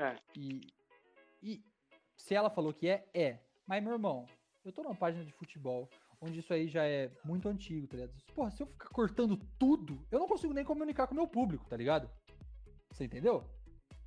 É. 0.00 0.16
E, 0.36 0.60
e 1.42 1.62
se 2.16 2.34
ela 2.34 2.50
falou 2.50 2.72
que 2.72 2.88
é, 2.88 3.06
é. 3.14 3.38
Mas, 3.66 3.82
meu 3.82 3.92
irmão, 3.92 4.26
eu 4.64 4.72
tô 4.72 4.82
numa 4.82 4.94
página 4.94 5.24
de 5.24 5.32
futebol 5.32 5.88
onde 6.22 6.40
isso 6.40 6.52
aí 6.52 6.68
já 6.68 6.84
é 6.84 7.10
muito 7.24 7.48
antigo, 7.48 7.86
tá 7.86 7.96
ligado? 7.96 8.12
Porra, 8.34 8.50
se 8.50 8.62
eu 8.62 8.66
ficar 8.66 8.88
cortando 8.90 9.36
tudo, 9.58 10.06
eu 10.10 10.18
não 10.18 10.28
consigo 10.28 10.52
nem 10.52 10.64
comunicar 10.64 11.06
com 11.06 11.14
o 11.14 11.16
meu 11.16 11.26
público, 11.26 11.66
tá 11.68 11.76
ligado? 11.76 12.10
Você 12.92 13.04
entendeu? 13.04 13.44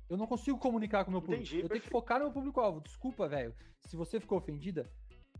Eu 0.08 0.16
não 0.16 0.26
consigo 0.26 0.58
comunicar 0.58 1.04
com 1.04 1.10
o 1.10 1.12
meu 1.12 1.20
público. 1.22 1.42
Entendi, 1.42 1.56
eu 1.56 1.68
tenho 1.68 1.80
que 1.80 1.88
perfeito. 1.88 1.90
focar 1.92 2.18
no 2.18 2.26
meu 2.26 2.32
público-alvo. 2.32 2.80
Desculpa, 2.80 3.26
velho. 3.28 3.54
Se 3.80 3.96
você 3.96 4.20
ficou 4.20 4.38
ofendida, 4.38 4.88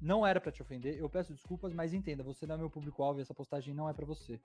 não 0.01 0.27
era 0.27 0.41
pra 0.41 0.51
te 0.51 0.63
ofender. 0.63 0.99
Eu 0.99 1.09
peço 1.09 1.33
desculpas, 1.35 1.73
mas 1.73 1.93
entenda, 1.95 2.23
você 2.25 2.47
não 2.47 2.55
é 2.57 2.59
meu 2.59 2.71
público-alvo 2.71 3.21
e 3.21 3.23
essa 3.23 3.35
postagem 3.35 3.73
não 3.75 3.89
é 3.89 3.93
pra 3.93 4.07
você. 4.07 4.41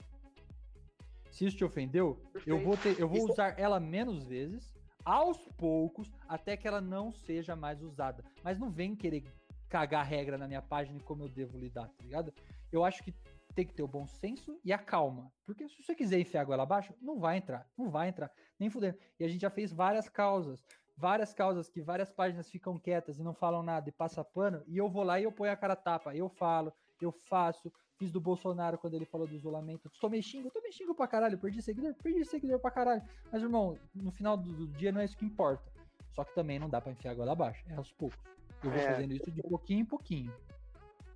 Se 1.32 1.46
isso 1.46 1.58
te 1.58 1.64
ofendeu, 1.64 2.20
eu 2.46 2.58
Perfeito. 2.58 2.64
vou 2.66 2.78
ter, 2.78 3.00
eu 3.00 3.08
vou 3.08 3.18
Isso- 3.18 3.32
usar 3.32 3.58
ela 3.60 3.80
menos 3.80 4.24
vezes, 4.24 4.76
aos 5.04 5.38
poucos, 5.58 6.12
até 6.28 6.56
que 6.56 6.68
ela 6.68 6.82
não 6.82 7.12
seja 7.12 7.56
mais 7.56 7.82
usada. 7.82 8.24
Mas 8.44 8.60
não 8.60 8.70
vem 8.70 8.96
querer 8.96 9.24
cagar 9.70 10.06
regra 10.06 10.38
na 10.38 10.48
minha 10.48 10.62
página 10.62 10.98
e 10.98 11.04
como 11.04 11.24
eu 11.24 11.30
devo 11.30 11.58
lidar, 11.58 11.88
tá 11.88 12.04
ligado? 12.04 12.34
Eu 12.72 12.84
acho 12.84 13.04
que 13.04 13.14
tem 13.56 13.66
que 13.66 13.74
ter 13.74 13.84
o 13.84 13.88
bom 13.88 14.08
senso 14.08 14.60
e 14.64 14.72
a 14.72 14.78
calma. 14.78 15.32
Porque 15.46 15.68
se 15.68 15.84
você 15.84 15.96
quiser 15.96 16.20
enfiar 16.20 16.42
a 16.42 16.46
goela 16.46 16.64
abaixo, 16.64 16.94
não 17.02 17.20
vai 17.20 17.38
entrar. 17.38 17.68
Não 17.78 17.90
vai 17.90 18.10
entrar. 18.10 18.32
Nem 18.60 18.70
fudendo. 18.70 18.98
E 19.20 19.24
a 19.24 19.28
gente 19.28 19.42
já 19.42 19.50
fez 19.50 19.72
várias 19.72 20.08
causas. 20.08 20.66
Várias 20.96 21.34
causas 21.34 21.70
que 21.70 21.82
várias 21.82 22.12
páginas 22.12 22.50
ficam 22.50 22.78
quietas 22.78 23.20
e 23.20 23.24
não 23.24 23.34
falam 23.34 23.64
nada 23.64 23.90
e 23.90 23.92
passa 23.92 24.24
pano. 24.24 24.64
E 24.68 24.78
eu 24.78 24.90
vou 24.90 25.04
lá 25.04 25.20
e 25.20 25.24
eu 25.24 25.32
ponho 25.32 25.52
a 25.52 25.56
cara 25.56 25.76
tapa. 25.76 26.16
Eu 26.16 26.30
falo, 26.30 26.74
eu 27.02 27.12
faço. 27.12 27.72
Fiz 28.00 28.12
do 28.12 28.22
Bolsonaro 28.22 28.78
quando 28.78 28.94
ele 28.94 29.04
falou 29.06 29.28
do 29.28 29.36
isolamento. 29.36 29.90
Tomei 30.00 30.22
xingo, 30.22 30.50
tomei 30.50 30.72
xingo 30.72 30.96
pra 30.96 31.06
caralho. 31.06 31.38
Perdi 31.38 31.62
seguidor, 31.62 31.94
perdi 32.02 32.24
seguidor 32.24 32.58
pra 32.58 32.72
caralho. 32.72 33.02
Mas, 33.30 33.44
irmão, 33.44 33.78
no 33.94 34.10
final 34.10 34.38
do, 34.38 34.50
do 34.54 34.68
dia 34.68 34.90
não 34.90 35.02
é 35.02 35.06
isso 35.06 35.18
que 35.18 35.26
importa. 35.26 35.70
Só 36.14 36.24
que 36.24 36.34
também 36.34 36.58
não 36.58 36.70
dá 36.70 36.80
pra 36.80 36.94
enfiar 36.94 37.12
a 37.12 37.16
goela 37.16 37.34
abaixo. 37.34 37.62
É 37.68 37.76
aos 37.76 37.92
poucos. 37.92 38.18
Eu 38.64 38.72
vou 38.72 38.80
É. 38.80 38.88
fazendo 38.94 39.14
isso 39.14 39.30
de 39.30 39.42
pouquinho 39.44 39.82
em 39.82 39.86
pouquinho. 39.86 40.34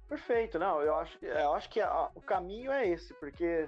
Perfeito, 0.10 0.60
não, 0.60 0.82
eu 0.82 0.94
acho, 0.96 1.18
eu 1.26 1.54
acho 1.54 1.70
que 1.70 1.80
a- 1.80 2.12
o 2.14 2.22
caminho 2.22 2.70
é 2.70 2.86
esse, 2.86 3.14
porque 3.14 3.68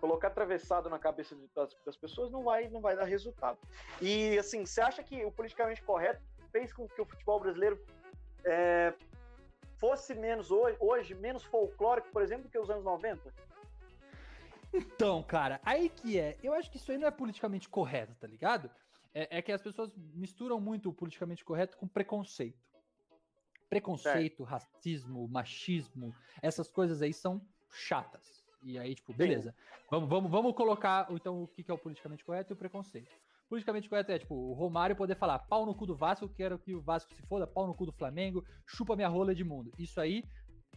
colocar 0.00 0.28
atravessado 0.28 0.88
na 0.88 0.98
cabeça 1.00 1.34
de- 1.34 1.48
das, 1.54 1.76
das 1.84 1.96
pessoas 1.96 2.30
não 2.30 2.44
vai, 2.44 2.68
não 2.68 2.80
vai 2.80 2.94
dar 2.96 3.04
resultado. 3.04 3.58
E 4.00 4.38
assim, 4.38 4.64
você 4.64 4.80
acha 4.80 5.02
que 5.02 5.24
o 5.24 5.32
politicamente 5.32 5.82
correto 5.82 6.22
fez 6.52 6.72
com 6.72 6.86
que 6.88 7.00
o 7.02 7.04
futebol 7.04 7.40
brasileiro 7.40 7.84
é, 8.44 8.94
fosse 9.82 10.14
menos 10.14 10.52
hoje, 10.52 10.76
hoje, 10.78 11.12
menos 11.12 11.42
folclórico, 11.42 12.08
por 12.12 12.22
exemplo, 12.22 12.44
do 12.44 12.48
que 12.48 12.56
os 12.56 12.70
anos 12.70 12.84
90? 12.84 13.34
Então, 14.72 15.20
cara, 15.24 15.60
aí 15.64 15.88
que 15.88 16.20
é. 16.20 16.38
Eu 16.40 16.54
acho 16.54 16.70
que 16.70 16.76
isso 16.76 16.92
aí 16.92 16.96
não 16.96 17.08
é 17.08 17.10
politicamente 17.10 17.68
correto, 17.68 18.14
tá 18.14 18.28
ligado? 18.28 18.70
É, 19.12 19.38
é 19.38 19.42
que 19.42 19.50
as 19.50 19.60
pessoas 19.60 19.92
misturam 20.14 20.60
muito 20.60 20.88
o 20.88 20.94
politicamente 20.94 21.44
correto 21.44 21.76
com 21.76 21.88
preconceito. 21.88 22.62
Preconceito, 23.68 24.44
racismo, 24.44 25.26
machismo, 25.26 26.14
essas 26.40 26.70
coisas 26.70 27.02
aí 27.02 27.12
são 27.12 27.44
chatas. 27.68 28.44
E 28.62 28.78
aí, 28.78 28.94
tipo, 28.94 29.12
beleza. 29.12 29.52
Vamos, 29.90 30.08
vamos, 30.08 30.30
vamos 30.30 30.54
colocar 30.54 31.08
então 31.10 31.42
o 31.42 31.48
que 31.48 31.68
é 31.68 31.74
o 31.74 31.78
politicamente 31.78 32.24
correto 32.24 32.52
e 32.52 32.54
o 32.54 32.56
preconceito. 32.56 33.10
Politicamente 33.52 33.86
correto 33.86 34.10
é, 34.10 34.18
tipo, 34.18 34.34
o 34.34 34.54
Romário 34.54 34.96
poder 34.96 35.14
falar 35.14 35.38
pau 35.40 35.66
no 35.66 35.74
cu 35.74 35.84
do 35.84 35.94
Vasco, 35.94 36.26
quero 36.26 36.58
que 36.58 36.74
o 36.74 36.80
Vasco 36.80 37.14
se 37.14 37.20
foda, 37.26 37.46
pau 37.46 37.66
no 37.66 37.74
cu 37.74 37.84
do 37.84 37.92
Flamengo, 37.92 38.42
chupa 38.66 38.96
minha 38.96 39.08
rola 39.08 39.34
de 39.34 39.44
mundo. 39.44 39.70
Isso 39.78 40.00
aí, 40.00 40.24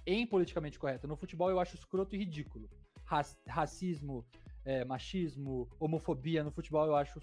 em 0.05 0.27
politicamente 0.27 0.77
correto. 0.77 1.07
No 1.07 1.15
futebol 1.15 1.49
eu 1.49 1.57
acho 1.57 1.77
escroto 1.77 2.13
e 2.13 2.17
ridículo. 2.17 2.69
Rac- 3.05 3.37
racismo, 3.47 4.25
é, 4.65 4.83
machismo, 4.83 5.69
homofobia 5.79 6.43
no 6.43 6.51
futebol 6.51 6.85
eu 6.85 6.97
acho, 6.97 7.21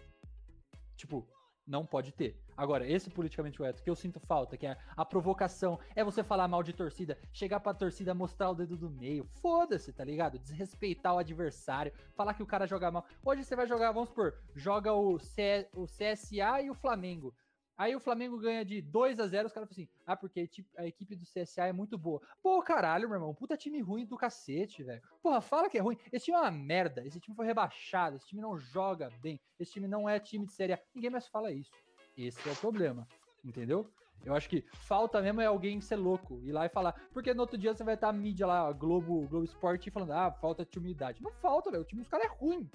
tipo, 0.96 1.28
não 1.66 1.84
pode 1.84 2.12
ter. 2.12 2.41
Agora, 2.56 2.86
esse 2.88 3.10
politicamente 3.10 3.58
correto 3.58 3.82
que 3.82 3.88
eu 3.90 3.94
sinto 3.96 4.20
falta, 4.20 4.56
que 4.56 4.66
é 4.66 4.76
a 4.96 5.04
provocação, 5.04 5.78
é 5.94 6.04
você 6.04 6.22
falar 6.22 6.46
mal 6.48 6.62
de 6.62 6.72
torcida, 6.72 7.18
chegar 7.32 7.60
pra 7.60 7.74
torcida, 7.74 8.14
mostrar 8.14 8.50
o 8.50 8.54
dedo 8.54 8.76
do 8.76 8.90
meio, 8.90 9.24
foda-se, 9.40 9.92
tá 9.92 10.04
ligado? 10.04 10.38
Desrespeitar 10.38 11.14
o 11.14 11.18
adversário, 11.18 11.92
falar 12.14 12.34
que 12.34 12.42
o 12.42 12.46
cara 12.46 12.66
joga 12.66 12.90
mal. 12.90 13.06
Hoje 13.24 13.44
você 13.44 13.56
vai 13.56 13.66
jogar, 13.66 13.92
vamos 13.92 14.08
supor, 14.10 14.34
joga 14.54 14.92
o, 14.92 15.18
C- 15.18 15.68
o 15.74 15.86
CSA 15.86 16.62
e 16.62 16.70
o 16.70 16.74
Flamengo. 16.74 17.34
Aí 17.74 17.96
o 17.96 18.00
Flamengo 18.00 18.38
ganha 18.38 18.64
de 18.64 18.82
2 18.82 19.18
a 19.18 19.26
0 19.26 19.46
os 19.46 19.52
caras 19.52 19.68
falam 19.68 19.82
assim, 19.84 19.88
ah, 20.06 20.14
porque 20.16 20.48
a 20.76 20.86
equipe- 20.86 21.16
do 21.16 21.24
CSA 21.24 21.66
é 21.66 21.72
muito 21.72 21.96
boa. 21.96 22.20
Pô, 22.42 22.62
caralho, 22.62 23.08
meu 23.08 23.16
irmão, 23.16 23.34
puta 23.34 23.56
time 23.56 23.80
ruim 23.80 24.04
do 24.04 24.16
cacete, 24.16 24.84
velho. 24.84 25.02
Porra, 25.22 25.40
fala 25.40 25.70
que 25.70 25.78
é 25.78 25.80
ruim. 25.80 25.96
Esse 26.12 26.26
time 26.26 26.36
é 26.36 26.40
uma 26.40 26.50
merda, 26.50 27.04
esse 27.04 27.18
time 27.18 27.34
foi 27.34 27.46
rebaixado, 27.46 28.16
esse 28.16 28.26
time 28.26 28.42
não 28.42 28.56
joga 28.58 29.08
bem, 29.20 29.40
esse 29.58 29.72
time 29.72 29.88
não 29.88 30.06
é 30.08 30.20
time 30.20 30.44
de 30.44 30.52
Série 30.52 30.74
A. 30.74 30.80
Ninguém 30.94 31.10
mais 31.10 31.26
fala 31.26 31.50
isso. 31.50 31.70
Esse 32.16 32.48
é 32.48 32.52
o 32.52 32.56
problema, 32.56 33.06
entendeu? 33.44 33.90
Eu 34.24 34.34
acho 34.34 34.48
que 34.48 34.64
falta 34.72 35.20
mesmo 35.20 35.40
é 35.40 35.46
alguém 35.46 35.80
ser 35.80 35.96
louco, 35.96 36.40
ir 36.44 36.52
lá 36.52 36.66
e 36.66 36.68
falar. 36.68 36.94
Porque 37.12 37.34
no 37.34 37.40
outro 37.40 37.58
dia 37.58 37.74
você 37.74 37.82
vai 37.82 37.94
estar 37.94 38.08
a 38.08 38.12
mídia 38.12 38.46
lá, 38.46 38.70
Globo, 38.72 39.26
Globo 39.26 39.44
Esporte, 39.44 39.90
falando, 39.90 40.12
ah, 40.12 40.30
falta 40.30 40.64
de 40.64 40.78
humildade. 40.78 41.22
Não 41.22 41.32
falta, 41.32 41.70
velho. 41.70 41.82
O 41.82 41.86
time 41.86 42.02
dos 42.02 42.10
caras 42.10 42.26
é 42.26 42.28
ruim. 42.28 42.70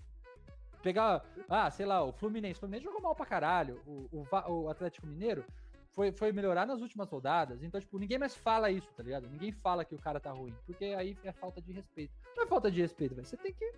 Pegar, 0.83 1.25
ah, 1.49 1.69
sei 1.71 1.85
lá, 1.85 2.03
o 2.03 2.11
Fluminense. 2.11 2.57
O 2.57 2.59
Fluminense 2.59 2.85
jogou 2.85 3.01
mal 3.01 3.15
pra 3.15 3.25
caralho. 3.25 3.81
O, 3.85 4.09
o, 4.11 4.51
o 4.51 4.69
Atlético 4.69 5.07
Mineiro 5.07 5.45
foi, 5.93 6.11
foi 6.11 6.31
melhorar 6.31 6.65
nas 6.67 6.81
últimas 6.81 7.09
rodadas. 7.09 7.63
Então, 7.63 7.79
tipo, 7.79 7.97
ninguém 7.97 8.19
mais 8.19 8.35
fala 8.35 8.69
isso, 8.69 8.87
tá 8.95 9.01
ligado? 9.01 9.27
Ninguém 9.29 9.51
fala 9.51 9.85
que 9.85 9.95
o 9.95 9.99
cara 9.99 10.19
tá 10.19 10.31
ruim. 10.31 10.53
Porque 10.65 10.85
aí 10.85 11.17
é 11.23 11.31
falta 11.31 11.61
de 11.61 11.71
respeito. 11.71 12.13
Não 12.35 12.43
é 12.43 12.47
falta 12.47 12.69
de 12.69 12.81
respeito, 12.81 13.15
velho. 13.15 13.25
Você 13.25 13.37
tem 13.37 13.53
que, 13.53 13.73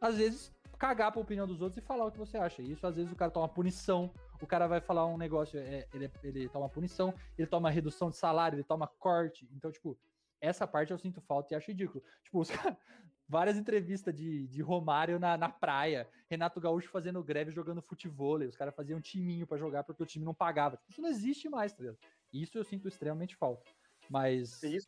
às 0.00 0.16
vezes, 0.16 0.52
cagar 0.78 1.12
pra 1.12 1.20
opinião 1.20 1.46
dos 1.46 1.62
outros 1.62 1.82
e 1.82 1.86
falar 1.86 2.04
o 2.04 2.10
que 2.10 2.18
você 2.18 2.36
acha. 2.36 2.60
E 2.60 2.72
isso, 2.72 2.86
às 2.86 2.96
vezes, 2.96 3.12
o 3.12 3.16
cara 3.16 3.30
toma 3.30 3.48
punição. 3.48 4.10
O 4.44 4.46
cara 4.46 4.66
vai 4.66 4.80
falar 4.80 5.06
um 5.06 5.16
negócio, 5.16 5.58
é, 5.58 5.86
ele, 5.92 6.10
ele 6.22 6.48
toma 6.50 6.68
punição, 6.68 7.14
ele 7.38 7.46
toma 7.46 7.70
redução 7.70 8.10
de 8.10 8.16
salário, 8.16 8.56
ele 8.56 8.62
toma 8.64 8.86
corte. 8.86 9.48
Então, 9.52 9.72
tipo, 9.72 9.98
essa 10.40 10.66
parte 10.66 10.92
eu 10.92 10.98
sinto 10.98 11.20
falta 11.22 11.54
e 11.54 11.56
acho 11.56 11.68
ridículo. 11.70 12.04
Tipo, 12.22 12.40
os 12.40 12.50
caras. 12.50 12.76
Várias 13.26 13.56
entrevistas 13.56 14.14
de, 14.14 14.46
de 14.48 14.60
Romário 14.60 15.18
na, 15.18 15.34
na 15.38 15.48
praia, 15.48 16.06
Renato 16.28 16.60
Gaúcho 16.60 16.90
fazendo 16.90 17.24
greve 17.24 17.50
jogando 17.50 17.80
futebol, 17.80 18.36
os 18.40 18.54
caras 18.54 18.74
faziam 18.74 18.98
um 18.98 19.00
timinho 19.00 19.46
pra 19.46 19.56
jogar 19.56 19.82
porque 19.82 20.02
o 20.02 20.06
time 20.06 20.26
não 20.26 20.34
pagava. 20.34 20.76
Tipo, 20.76 20.90
isso 20.90 21.00
não 21.00 21.08
existe 21.08 21.48
mais, 21.48 21.72
tá 21.72 21.80
ligado? 21.80 21.98
Isso 22.30 22.58
eu 22.58 22.62
sinto 22.64 22.86
extremamente 22.86 23.34
falta. 23.34 23.64
Mas 24.10 24.62
Isso. 24.62 24.86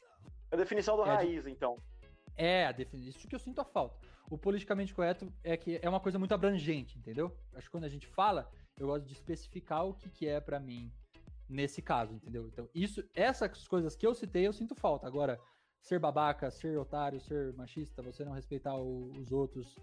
A 0.52 0.56
definição 0.56 0.96
do 0.98 1.02
É 1.04 1.06
de- 1.06 1.10
raiz, 1.12 1.46
então. 1.46 1.78
é 2.36 2.66
a 2.66 2.72
definição, 2.72 3.08
isso 3.18 3.26
que 3.26 3.34
eu 3.34 3.38
sinto 3.40 3.58
a 3.62 3.64
falta. 3.64 3.96
O 4.30 4.36
politicamente 4.36 4.92
correto 4.94 5.32
é 5.42 5.56
que 5.56 5.80
é 5.82 5.88
uma 5.88 5.98
coisa 5.98 6.18
muito 6.18 6.34
abrangente, 6.34 6.98
entendeu? 6.98 7.34
Acho 7.54 7.68
que 7.68 7.72
quando 7.72 7.84
a 7.84 7.88
gente 7.88 8.06
fala, 8.06 8.52
eu 8.78 8.86
gosto 8.86 9.04
de 9.06 9.12
especificar 9.12 9.86
o 9.86 9.94
que, 9.94 10.08
que 10.10 10.26
é 10.28 10.40
pra 10.40 10.60
mim 10.60 10.92
nesse 11.48 11.80
caso, 11.80 12.12
entendeu? 12.14 12.46
Então, 12.46 12.68
isso, 12.74 13.02
essas 13.14 13.66
coisas 13.68 13.94
que 13.94 14.06
eu 14.06 14.14
citei, 14.14 14.46
eu 14.46 14.52
sinto 14.52 14.74
falta. 14.74 15.06
Agora, 15.06 15.40
ser 15.80 15.98
babaca, 15.98 16.50
ser 16.50 16.76
otário, 16.78 17.20
ser 17.20 17.52
machista, 17.54 18.02
você 18.02 18.24
não 18.24 18.32
respeitar 18.32 18.74
o- 18.76 19.10
os 19.12 19.30
outros 19.32 19.76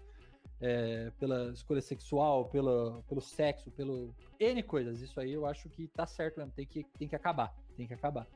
é, 0.60 1.10
pela 1.18 1.50
escolha 1.50 1.80
sexual, 1.80 2.48
pela, 2.48 3.02
pelo 3.08 3.20
sexo, 3.20 3.70
pelo 3.72 4.14
N 4.38 4.62
coisas, 4.62 5.00
isso 5.00 5.18
aí 5.18 5.32
eu 5.32 5.44
acho 5.44 5.68
que 5.68 5.88
tá 5.88 6.06
certo 6.06 6.38
mesmo, 6.38 6.52
tem 6.52 6.64
que, 6.66 6.84
tem 6.96 7.08
que 7.08 7.16
acabar, 7.16 7.52
tem 7.76 7.86
que 7.86 7.92
acabar. 7.94 8.26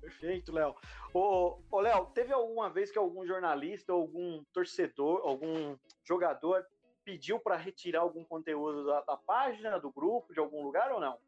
Perfeito, 0.00 0.52
Léo. 0.52 0.74
Ô, 1.12 1.58
ô, 1.70 1.80
Léo, 1.80 2.06
teve 2.06 2.32
alguma 2.32 2.70
vez 2.70 2.90
que 2.90 2.98
algum 2.98 3.26
jornalista, 3.26 3.92
algum 3.92 4.42
torcedor, 4.52 5.20
algum 5.24 5.76
jogador 6.04 6.64
pediu 7.04 7.38
para 7.38 7.56
retirar 7.56 8.00
algum 8.00 8.24
conteúdo 8.24 8.84
da, 8.86 9.00
da 9.02 9.16
página, 9.16 9.78
do 9.78 9.90
grupo, 9.90 10.32
de 10.32 10.40
algum 10.40 10.62
lugar 10.62 10.90
ou 10.92 11.00
não? 11.00 11.18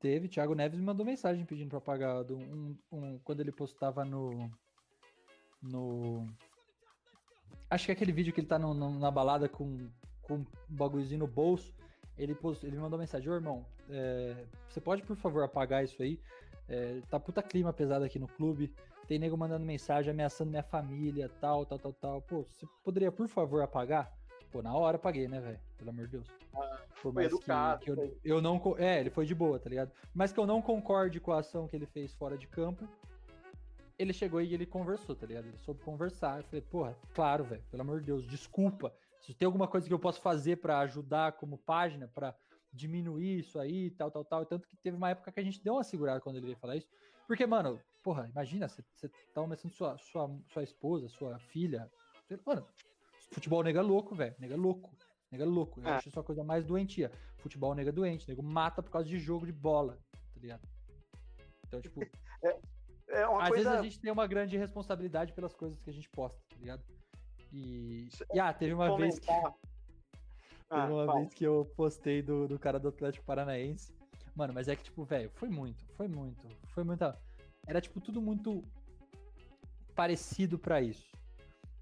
Teve, 0.00 0.28
Thiago 0.28 0.54
Neves 0.54 0.78
me 0.78 0.84
mandou 0.84 1.06
mensagem 1.06 1.44
pedindo 1.44 1.68
pra 1.70 1.78
apagar 1.78 2.24
um, 2.32 2.76
um- 2.90 3.18
quando 3.20 3.40
ele 3.40 3.52
postava 3.52 4.04
no. 4.04 4.50
No. 5.62 6.26
Acho 7.70 7.86
que 7.86 7.92
é 7.92 7.94
aquele 7.94 8.12
vídeo 8.12 8.32
que 8.32 8.40
ele 8.40 8.48
tá 8.48 8.58
no- 8.58 8.74
no- 8.74 8.98
na 8.98 9.10
balada 9.10 9.48
com, 9.48 9.88
com 10.22 10.34
um 10.38 10.46
bagulhozinho 10.68 11.20
no 11.20 11.26
bolso. 11.26 11.72
Ele, 12.18 12.36
ele 12.62 12.72
me 12.76 12.82
mandou 12.82 12.98
mensagem: 12.98 13.30
Ô 13.30 13.34
irmão, 13.34 13.64
é, 13.88 14.44
você 14.68 14.80
pode 14.80 15.02
por 15.02 15.16
favor 15.16 15.44
apagar 15.44 15.84
isso 15.84 16.02
aí? 16.02 16.20
É, 16.68 17.00
tá 17.08 17.18
puta 17.20 17.42
clima 17.42 17.72
pesado 17.72 18.04
aqui 18.04 18.18
no 18.18 18.26
clube. 18.26 18.74
Tem 19.06 19.18
nego 19.18 19.36
mandando 19.36 19.64
mensagem 19.64 20.10
ameaçando 20.10 20.50
minha 20.50 20.62
família, 20.62 21.28
tal, 21.40 21.64
tal, 21.64 21.78
tal, 21.78 21.92
tal. 21.92 22.22
Pô, 22.22 22.42
você 22.44 22.66
poderia 22.84 23.10
por 23.12 23.28
favor 23.28 23.62
apagar? 23.62 24.12
Pô, 24.52 24.62
na 24.62 24.74
hora 24.74 24.96
apaguei, 24.96 25.26
né, 25.26 25.40
velho? 25.40 25.58
Pelo 25.78 25.90
amor 25.90 26.04
de 26.04 26.12
Deus. 26.12 26.28
Por 26.28 26.94
foi 26.94 27.12
mais 27.12 27.28
que, 27.28 27.34
educado, 27.34 27.80
que 27.82 27.90
eu, 27.90 27.96
foi. 27.96 28.18
eu 28.22 28.42
não. 28.42 28.60
É, 28.76 29.00
ele 29.00 29.08
foi 29.08 29.24
de 29.24 29.34
boa, 29.34 29.58
tá 29.58 29.70
ligado? 29.70 29.90
Mas 30.14 30.30
que 30.30 30.38
eu 30.38 30.46
não 30.46 30.60
concorde 30.60 31.18
com 31.18 31.32
a 31.32 31.38
ação 31.38 31.66
que 31.66 31.74
ele 31.74 31.86
fez 31.86 32.14
fora 32.14 32.36
de 32.36 32.46
campo. 32.46 32.86
Ele 33.98 34.12
chegou 34.12 34.42
e 34.42 34.52
ele 34.52 34.66
conversou, 34.66 35.16
tá 35.16 35.26
ligado? 35.26 35.46
Ele 35.46 35.56
soube 35.56 35.80
conversar. 35.80 36.40
Eu 36.40 36.44
falei, 36.44 36.60
porra, 36.60 36.98
claro, 37.14 37.44
velho, 37.44 37.62
pelo 37.70 37.82
amor 37.82 38.00
de 38.00 38.06
Deus, 38.06 38.26
desculpa. 38.26 38.94
Se 39.20 39.32
tem 39.32 39.46
alguma 39.46 39.66
coisa 39.66 39.86
que 39.86 39.94
eu 39.94 39.98
posso 39.98 40.20
fazer 40.20 40.56
pra 40.56 40.80
ajudar 40.80 41.32
como 41.32 41.56
página, 41.56 42.08
pra 42.08 42.34
diminuir 42.70 43.38
isso 43.38 43.58
aí, 43.58 43.90
tal, 43.92 44.10
tal, 44.10 44.24
tal. 44.24 44.44
Tanto 44.44 44.68
que 44.68 44.76
teve 44.76 44.96
uma 44.96 45.10
época 45.10 45.32
que 45.32 45.40
a 45.40 45.44
gente 45.44 45.62
deu 45.62 45.74
uma 45.74 45.84
segurada 45.84 46.20
quando 46.20 46.36
ele 46.36 46.46
veio 46.46 46.58
falar 46.58 46.76
isso. 46.76 46.88
Porque, 47.26 47.46
mano, 47.46 47.80
porra, 48.02 48.28
imagina, 48.28 48.68
você 48.68 48.82
tá 49.32 49.40
ameaçando 49.40 49.72
sua, 49.72 49.96
sua, 49.96 50.30
sua 50.52 50.62
esposa, 50.62 51.08
sua 51.08 51.38
filha. 51.38 51.90
Mano, 52.44 52.66
futebol 53.32 53.62
nega 53.62 53.82
louco, 53.82 54.14
velho. 54.14 54.34
Nega 54.38 54.56
louco. 54.56 54.94
Nega 55.30 55.44
louco. 55.44 55.80
Eu 55.80 55.88
É. 55.88 55.92
acho 55.92 56.08
isso 56.08 56.18
uma 56.18 56.24
coisa 56.24 56.44
mais 56.44 56.64
doentia. 56.64 57.10
Futebol 57.38 57.74
nega 57.74 57.90
doente. 57.92 58.28
Nego 58.28 58.42
mata 58.42 58.82
por 58.82 58.90
causa 58.90 59.08
de 59.08 59.18
jogo 59.18 59.46
de 59.46 59.52
bola, 59.52 59.98
tá 60.34 60.40
ligado? 60.40 60.62
Então, 61.66 61.80
tipo, 61.80 62.00
É 63.08 63.26
uma 63.26 63.42
às 63.42 63.48
coisa. 63.50 63.64
vezes 63.64 63.78
a 63.78 63.82
gente 63.82 64.00
tem 64.00 64.10
uma 64.10 64.26
grande 64.26 64.56
responsabilidade 64.56 65.32
pelas 65.34 65.54
coisas 65.54 65.78
que 65.80 65.90
a 65.90 65.92
gente 65.92 66.08
posta, 66.10 66.40
tá 66.48 66.56
ligado? 66.56 66.82
E, 67.52 68.08
e 68.32 68.40
ah, 68.40 68.52
teve 68.54 68.72
uma 68.72 68.96
vez 68.96 69.18
que. 69.18 69.26
Ah, 70.74 70.80
teve 70.86 70.92
uma 70.94 71.04
fala. 71.04 71.18
vez 71.20 71.34
que 71.34 71.44
eu 71.44 71.70
postei 71.76 72.22
do, 72.22 72.48
do 72.48 72.58
cara 72.58 72.80
do 72.80 72.88
Atlético 72.88 73.26
Paranaense. 73.26 73.94
Mano, 74.34 74.54
mas 74.54 74.68
é 74.68 74.74
que, 74.74 74.82
tipo, 74.84 75.04
velho, 75.04 75.30
foi 75.34 75.50
muito, 75.50 75.84
foi 75.94 76.08
muito, 76.08 76.48
foi 76.68 76.82
muita. 76.82 77.20
Era, 77.66 77.78
tipo, 77.78 78.00
tudo 78.00 78.22
muito 78.22 78.64
parecido 79.94 80.58
pra 80.58 80.80
isso. 80.80 81.06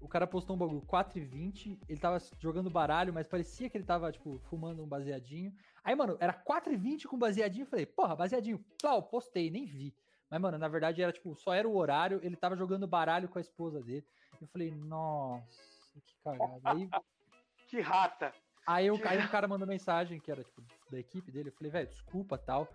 O 0.01 0.07
cara 0.07 0.25
postou 0.25 0.55
um 0.55 0.59
bagulho 0.59 0.81
4 0.81 1.19
e 1.19 1.23
20, 1.23 1.79
ele 1.87 1.99
tava 1.99 2.17
jogando 2.39 2.69
baralho, 2.69 3.13
mas 3.13 3.27
parecia 3.27 3.69
que 3.69 3.77
ele 3.77 3.85
tava, 3.85 4.11
tipo, 4.11 4.39
fumando 4.49 4.83
um 4.83 4.87
baseadinho. 4.87 5.53
Aí, 5.83 5.95
mano, 5.95 6.17
era 6.19 6.33
4 6.33 6.73
e 6.73 6.75
20 6.75 7.07
com 7.07 7.17
baseadinho, 7.17 7.63
eu 7.63 7.69
falei, 7.69 7.85
porra, 7.85 8.15
baseadinho. 8.15 8.63
Plau, 8.81 9.03
postei, 9.03 9.49
nem 9.51 9.65
vi. 9.65 9.95
Mas, 10.29 10.41
mano, 10.41 10.57
na 10.57 10.67
verdade 10.67 11.01
era, 11.01 11.11
tipo, 11.11 11.35
só 11.35 11.53
era 11.53 11.67
o 11.67 11.75
horário, 11.75 12.19
ele 12.23 12.35
tava 12.35 12.55
jogando 12.55 12.87
baralho 12.87 13.29
com 13.29 13.37
a 13.37 13.41
esposa 13.41 13.81
dele. 13.81 14.05
Eu 14.41 14.47
falei, 14.47 14.71
nossa, 14.71 15.45
que 16.05 16.15
cagada. 16.23 16.59
Aí, 16.63 16.89
Que 17.71 17.79
rata. 17.79 18.33
Aí, 18.67 18.87
eu, 18.87 18.99
aí 19.05 19.17
um 19.17 19.27
cara 19.29 19.47
mandou 19.47 19.65
mensagem, 19.65 20.19
que 20.19 20.29
era, 20.29 20.43
tipo, 20.43 20.61
da 20.89 20.99
equipe 20.99 21.31
dele. 21.31 21.49
Eu 21.49 21.53
falei, 21.53 21.71
velho, 21.71 21.87
desculpa, 21.87 22.37
tal. 22.37 22.67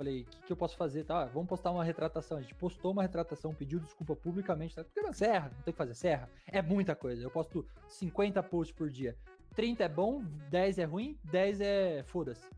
Falei, 0.00 0.22
o 0.22 0.24
que, 0.24 0.42
que 0.46 0.52
eu 0.52 0.56
posso 0.56 0.78
fazer? 0.78 1.04
Tá, 1.04 1.26
vamos 1.26 1.46
postar 1.46 1.70
uma 1.70 1.84
retratação. 1.84 2.38
A 2.38 2.40
gente 2.40 2.54
postou 2.54 2.90
uma 2.90 3.02
retratação, 3.02 3.54
pediu 3.54 3.78
desculpa 3.78 4.16
publicamente. 4.16 4.74
Tá? 4.74 4.82
Porque, 4.82 4.98
mano, 5.02 5.12
serra, 5.12 5.50
não 5.54 5.62
tem 5.62 5.74
que 5.74 5.76
fazer 5.76 5.92
serra. 5.92 6.26
É 6.46 6.62
muita 6.62 6.96
coisa. 6.96 7.22
Eu 7.22 7.30
posto 7.30 7.66
50 7.86 8.42
posts 8.44 8.74
por 8.74 8.88
dia. 8.88 9.14
30 9.54 9.84
é 9.84 9.88
bom, 9.90 10.22
10 10.48 10.78
é 10.78 10.84
ruim, 10.84 11.18
10 11.24 11.60
é 11.60 12.02
foda-se. 12.04 12.48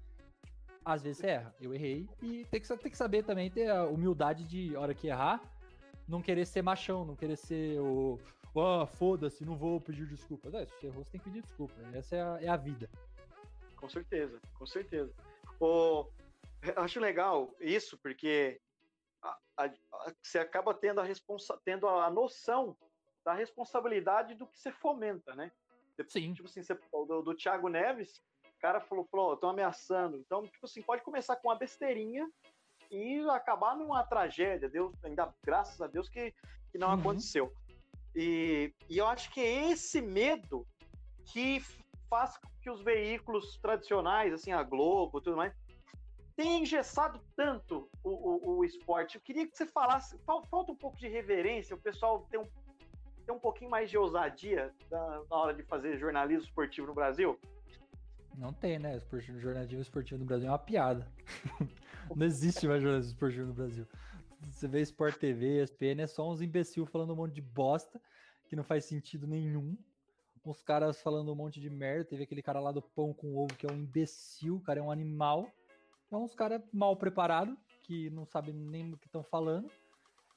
Às 0.85 1.03
vezes 1.03 1.19
você 1.19 1.27
erra. 1.27 1.53
Eu 1.61 1.75
errei. 1.75 2.09
E 2.23 2.45
tem 2.45 2.61
que, 2.61 2.69
tem 2.69 2.91
que 2.93 2.97
saber 2.97 3.25
também 3.25 3.51
ter 3.51 3.69
a 3.69 3.87
humildade 3.87 4.45
de, 4.45 4.77
hora 4.77 4.95
que 4.95 5.09
errar, 5.09 5.43
não 6.07 6.23
querer 6.23 6.47
ser 6.47 6.63
machão, 6.63 7.05
não 7.05 7.17
querer 7.17 7.37
ser 7.37 7.81
o. 7.81 8.21
Ah, 8.57 8.87
foda-se, 8.87 9.45
não 9.45 9.57
vou 9.57 9.81
pedir 9.81 10.07
desculpa. 10.07 10.49
Não, 10.49 10.65
se 10.65 10.73
você 10.79 10.87
errou, 10.87 11.03
você 11.03 11.11
tem 11.11 11.21
que 11.21 11.29
pedir 11.29 11.43
desculpa. 11.43 11.75
Essa 11.93 12.15
é 12.15 12.23
a, 12.23 12.39
é 12.43 12.49
a 12.49 12.57
vida. 12.57 12.89
Com 13.75 13.89
certeza, 13.89 14.39
com 14.55 14.65
certeza. 14.65 15.13
O, 15.59 16.07
acho 16.77 17.01
legal 17.01 17.55
isso, 17.61 17.99
porque 17.99 18.61
a- 19.23 19.39
a- 19.57 19.65
a- 19.67 20.15
você 20.23 20.39
acaba 20.39 20.73
tendo 20.75 21.01
a, 21.01 21.05
responsa 21.05 21.61
tendo 21.65 21.89
a 21.89 22.11
noção 22.11 22.77
da 23.25 23.33
responsabilidade 23.33 24.35
do 24.35 24.47
que 24.47 24.59
você 24.59 24.71
fomenta, 24.73 25.35
né? 25.35 25.51
Sim. 26.09 26.33
Tipo 26.35 26.49
assim, 26.49 26.63
você, 26.63 26.75
do, 26.93 27.23
do 27.23 27.35
Thiago 27.35 27.69
Neves, 27.69 28.21
o 28.45 28.61
cara 28.61 28.81
falou, 28.81 29.05
falou, 29.05 29.35
estão 29.35 29.51
ameaçando. 29.51 30.17
Então, 30.17 30.43
tipo 30.47 30.67
assim, 30.67 30.83
pode 30.83 31.03
começar 31.03 31.37
com 31.37 31.49
uma 31.49 31.55
besteirinha 31.57 32.29
e 32.91 33.21
acabar 33.31 33.77
numa 33.77 34.03
tragédia. 34.05 34.69
Deus, 34.69 34.93
ainda 35.05 35.33
graças 35.45 35.81
a 35.81 35.87
Deus 35.87 36.09
que, 36.09 36.33
que 36.73 36.79
não 36.79 36.89
Uhum. 36.89 37.01
aconteceu. 37.01 37.53
E, 38.15 38.75
e 38.89 38.99
eu 38.99 39.07
acho 39.07 39.31
que 39.33 39.41
é 39.41 39.71
esse 39.71 40.01
medo 40.01 40.67
que 41.27 41.61
faz 42.11 42.37
com 42.37 42.49
que 42.61 42.71
os 42.71 42.83
veículos 42.83 43.57
tradicionais, 43.59 44.33
assim, 44.33 44.53
a 44.53 44.63
Globo 44.63 45.19
e 45.19 45.23
tudo 45.23 45.37
mais, 45.37 45.53
tenha 46.37 46.59
engessado 46.59 47.21
tanto 47.37 47.89
o, 48.03 48.11
o, 48.11 48.57
o 48.59 48.65
esporte. 48.65 49.17
Eu 49.17 49.21
queria 49.21 49.47
que 49.47 49.57
você 49.57 49.67
falasse, 49.67 50.19
fal- 50.19 50.45
falta 50.47 50.73
um 50.73 50.77
pouco 50.77 50.97
de 50.99 51.09
reverência, 51.09 51.77
o 51.77 51.81
pessoal 51.81 52.27
tem 52.31 52.41
um, 52.41 52.47
tem 53.27 53.35
um 53.35 53.39
pouquinho 53.39 53.71
mais 53.71 53.91
de 53.91 53.99
ousadia 53.99 54.73
na, 54.91 55.23
na 55.31 55.37
hora 55.37 55.55
de 55.55 55.63
fazer 55.63 55.99
jornalismo 55.99 56.45
esportivo 56.45 56.87
no 56.87 56.95
Brasil. 56.95 57.39
Não 58.37 58.53
tem, 58.53 58.79
né? 58.79 58.97
Esportivo- 58.97 59.39
jornalismo 59.39 59.83
esportivo 59.83 60.19
no 60.19 60.25
Brasil 60.25 60.49
é 60.49 60.51
uma 60.51 60.59
piada. 60.59 61.07
não 62.17 62.27
existe 62.27 62.67
mais 62.67 62.83
jornalismo 62.83 63.13
esportivo 63.13 63.47
no 63.47 63.55
Brasil. 63.55 63.87
Você 64.51 64.67
vê 64.67 64.81
Sport 64.81 65.17
TV, 65.19 65.63
ESPN, 65.63 66.03
é 66.03 66.07
só 66.07 66.29
uns 66.29 66.41
imbecil 66.43 66.85
falando 66.87 67.13
um 67.13 67.17
monte 67.17 67.35
de 67.35 67.43
bosta 67.43 68.01
que 68.49 68.57
não 68.57 68.65
faz 68.65 68.85
sentido 68.85 69.27
nenhum. 69.27 69.77
Uns 70.45 70.61
caras 70.63 71.01
falando 71.01 71.31
um 71.31 71.37
monte 71.37 71.61
de 71.61 71.71
merda. 71.71 72.05
Teve 72.07 72.25
aquele 72.25 72.43
cara 72.43 72.59
lá 72.59 72.73
do 72.73 72.83
pão 72.83 73.13
com 73.13 73.37
ovo 73.37 73.55
que 73.55 73.65
é 73.67 73.71
um 73.71 73.77
imbecil, 73.77 74.57
o 74.57 74.61
cara 74.61 74.81
é 74.81 74.83
um 74.83 74.91
animal. 74.91 75.49
É 76.13 76.17
uns 76.17 76.35
caras 76.35 76.61
mal 76.71 76.95
preparados 76.95 77.57
que 77.85 78.11
não 78.11 78.27
sabem 78.27 78.55
nem 78.55 78.93
o 78.93 78.99
que 78.99 79.07
estão 79.07 79.23
falando. 79.23 79.71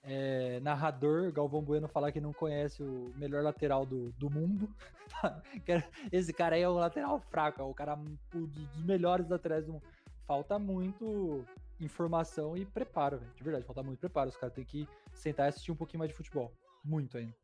É, 0.01 0.59
narrador, 0.61 1.33
Galvão 1.33 1.61
Bueno 1.61 1.87
falar 1.89 2.13
que 2.13 2.21
não 2.21 2.31
conhece 2.31 2.81
o 2.81 3.11
melhor 3.17 3.43
lateral 3.43 3.85
do, 3.85 4.11
do 4.13 4.29
mundo. 4.29 4.73
Esse 6.11 6.31
cara 6.31 6.55
aí 6.55 6.61
é 6.61 6.69
o 6.69 6.73
lateral 6.73 7.19
fraco, 7.19 7.61
é 7.61 7.65
o 7.65 7.73
cara 7.73 7.95
dos 8.31 8.85
melhores 8.85 9.27
laterais 9.27 9.65
do 9.65 9.73
mundo. 9.73 9.83
Falta 10.25 10.57
muito 10.57 11.43
informação 11.81 12.55
e 12.55 12.65
preparo, 12.65 13.17
velho. 13.17 13.33
De 13.33 13.43
verdade, 13.43 13.65
falta 13.65 13.83
muito 13.83 13.99
preparo. 13.99 14.29
Os 14.29 14.37
caras 14.37 14.55
têm 14.55 14.63
que 14.63 14.87
sentar 15.11 15.47
e 15.47 15.49
assistir 15.49 15.71
um 15.73 15.75
pouquinho 15.75 15.99
mais 15.99 16.09
de 16.09 16.15
futebol. 16.15 16.53
Muito 16.83 17.17
ainda. 17.17 17.35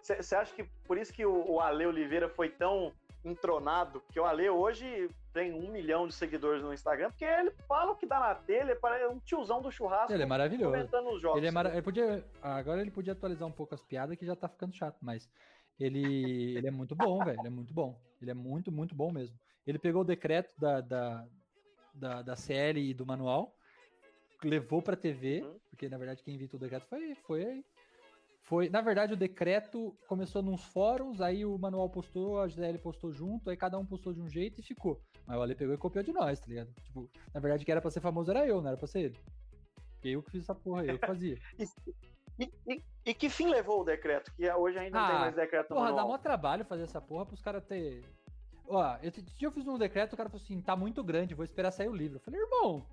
Você 0.00 0.34
acha 0.36 0.54
que 0.54 0.64
por 0.86 0.96
isso 0.96 1.12
que 1.12 1.26
o, 1.26 1.50
o 1.50 1.60
Ale 1.60 1.86
Oliveira 1.86 2.28
foi 2.28 2.50
tão 2.50 2.92
entronado? 3.24 4.00
Porque 4.00 4.18
o 4.20 4.24
Ale 4.24 4.48
hoje 4.50 5.10
tem 5.32 5.52
um 5.52 5.70
milhão 5.70 6.06
de 6.06 6.14
seguidores 6.14 6.62
no 6.62 6.72
Instagram, 6.72 7.10
porque 7.10 7.24
ele 7.24 7.50
fala 7.66 7.92
o 7.92 7.96
que 7.96 8.06
dá 8.06 8.18
na 8.18 8.34
telha, 8.34 8.74
parece 8.76 9.06
um 9.06 9.18
tiozão 9.20 9.60
do 9.62 9.70
churrasco 9.70 10.12
Ele 10.12 10.22
é 10.22 10.26
maravilhoso. 10.26 10.72
comentando 10.72 11.10
os 11.10 11.20
jogos. 11.22 11.38
Ele 11.38 11.46
é 11.46 11.50
mara... 11.50 11.70
ele 11.72 11.82
podia... 11.82 12.24
Agora 12.42 12.80
ele 12.80 12.90
podia 12.90 13.12
atualizar 13.12 13.46
um 13.46 13.52
pouco 13.52 13.74
as 13.74 13.82
piadas 13.82 14.16
que 14.16 14.26
já 14.26 14.34
tá 14.34 14.48
ficando 14.48 14.74
chato, 14.74 14.96
mas 15.00 15.28
ele, 15.78 16.02
ele 16.58 16.66
é 16.66 16.70
muito 16.70 16.94
bom, 16.96 17.18
velho. 17.24 17.38
Ele 17.38 17.48
é 17.48 17.50
muito 17.50 17.72
bom. 17.72 18.00
Ele 18.20 18.30
é 18.30 18.34
muito, 18.34 18.72
muito 18.72 18.94
bom 18.94 19.12
mesmo. 19.12 19.38
Ele 19.66 19.78
pegou 19.78 20.02
o 20.02 20.04
decreto 20.04 20.52
da, 20.58 20.80
da, 20.80 21.26
da, 21.94 22.22
da 22.22 22.36
CL 22.36 22.80
e 22.80 22.94
do 22.94 23.04
manual, 23.06 23.54
levou 24.42 24.80
pra 24.82 24.96
TV, 24.96 25.42
Uhum. 25.42 25.58
porque 25.70 25.88
na 25.88 25.98
verdade 25.98 26.22
quem 26.22 26.34
inventou 26.34 26.58
o 26.58 26.62
decreto 26.62 26.86
foi, 26.88 27.14
foi 27.26 27.64
foi, 28.48 28.68
na 28.70 28.80
verdade, 28.80 29.12
o 29.12 29.16
decreto 29.16 29.94
começou 30.08 30.42
nos 30.42 30.64
fóruns, 30.64 31.20
aí 31.20 31.44
o 31.44 31.58
manual 31.58 31.88
postou, 31.90 32.40
a 32.40 32.48
GDL 32.48 32.78
postou 32.78 33.12
junto, 33.12 33.50
aí 33.50 33.56
cada 33.56 33.78
um 33.78 33.84
postou 33.84 34.12
de 34.14 34.20
um 34.20 34.28
jeito 34.28 34.60
e 34.60 34.62
ficou. 34.64 35.00
Mas 35.26 35.36
o 35.36 35.42
Ale 35.42 35.54
pegou 35.54 35.74
e 35.74 35.78
copiou 35.78 36.02
de 36.02 36.12
nós, 36.12 36.40
tá 36.40 36.46
ligado? 36.46 36.70
Tipo, 36.82 37.08
na 37.34 37.40
verdade, 37.40 37.64
quem 37.64 37.72
era 37.72 37.80
pra 37.82 37.90
ser 37.90 38.00
famoso 38.00 38.30
era 38.30 38.46
eu, 38.46 38.60
não 38.62 38.68
era 38.68 38.76
pra 38.78 38.86
ser 38.86 39.00
ele. 39.00 39.18
Eu 40.02 40.22
que 40.22 40.30
fiz 40.30 40.42
essa 40.44 40.54
porra, 40.54 40.84
eu 40.86 40.98
que 40.98 41.06
fazia. 41.06 41.38
E, 42.40 42.48
e- 42.68 42.82
e 43.04 43.14
que 43.14 43.28
fim 43.28 43.48
levou 43.48 43.80
o 43.80 43.84
decreto? 43.84 44.32
Que 44.36 44.48
hoje 44.52 44.78
ainda 44.78 44.96
não 44.96 45.06
tem 45.08 45.16
Ah, 45.16 45.18
mais 45.22 45.34
decreto 45.34 45.68
Porra, 45.70 45.86
dá 45.86 45.94
manual. 45.96 46.08
mó 46.10 46.18
trabalho 46.18 46.64
fazer 46.64 46.84
essa 46.84 47.00
porra 47.00 47.26
pros 47.26 47.42
caras 47.42 47.64
ter. 47.64 48.04
Ó, 48.64 48.96
eu, 49.02 49.10
eu 49.40 49.50
fiz 49.50 49.66
um 49.66 49.76
decreto, 49.76 50.12
o 50.12 50.16
cara 50.16 50.28
falou 50.28 50.40
assim: 50.44 50.60
tá 50.60 50.76
muito 50.76 51.02
grande, 51.02 51.34
vou 51.34 51.44
esperar 51.44 51.72
sair 51.72 51.88
o 51.88 51.96
livro. 51.96 52.18
Eu 52.18 52.20
falei, 52.20 52.40
irmão, 52.40 52.86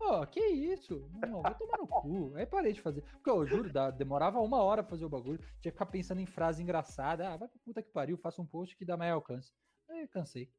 ó, 0.00 0.24
que 0.26 0.40
isso? 0.40 1.08
Não, 1.14 1.42
vai 1.42 1.54
tomar 1.56 1.78
no 1.78 1.86
cu. 1.86 2.32
Aí 2.34 2.46
parei 2.46 2.72
de 2.72 2.80
fazer. 2.80 3.02
Porque 3.02 3.30
eu 3.30 3.46
juro, 3.46 3.72
dá- 3.72 3.90
demorava 3.90 4.40
uma 4.40 4.62
hora 4.62 4.82
pra 4.82 4.90
fazer 4.90 5.04
o 5.04 5.08
bagulho. 5.08 5.38
Tinha 5.60 5.70
que 5.70 5.72
ficar 5.72 5.86
pensando 5.86 6.20
em 6.20 6.26
frase 6.26 6.62
engraçada. 6.62 7.28
Ah, 7.28 7.36
vai 7.36 7.48
pra 7.48 7.58
puta 7.64 7.82
que 7.82 7.90
pariu, 7.90 8.16
faça 8.18 8.40
um 8.42 8.46
post 8.46 8.76
que 8.76 8.84
dá 8.84 8.96
mais 8.96 9.12
alcance. 9.12 9.52
Aí 9.88 10.06
cansei. 10.08 10.50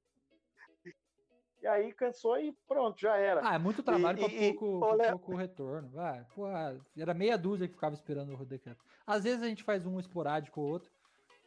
E 1.61 1.67
aí 1.67 1.93
cansou 1.93 2.39
e 2.39 2.51
pronto, 2.67 2.99
já 2.99 3.15
era. 3.17 3.41
Ah, 3.47 3.53
é 3.53 3.59
muito 3.59 3.83
trabalho 3.83 4.17
E- 4.19 4.23
pra 4.25 4.33
e- 4.33 4.53
pouco, 4.53 4.97
pra 4.97 5.09
pouco 5.11 5.35
retorno. 5.35 5.89
Vai, 5.91 6.25
porra, 6.33 6.79
era 6.97 7.13
meia 7.13 7.37
dúzia 7.37 7.67
que 7.67 7.75
ficava 7.75 7.93
esperando 7.93 8.33
o 8.35 8.45
decreto. 8.45 8.83
Às 9.05 9.23
vezes 9.23 9.43
a 9.43 9.47
gente 9.47 9.63
faz 9.63 9.85
um 9.85 9.99
esporádico 9.99 10.59
ou 10.59 10.67
outro 10.67 10.91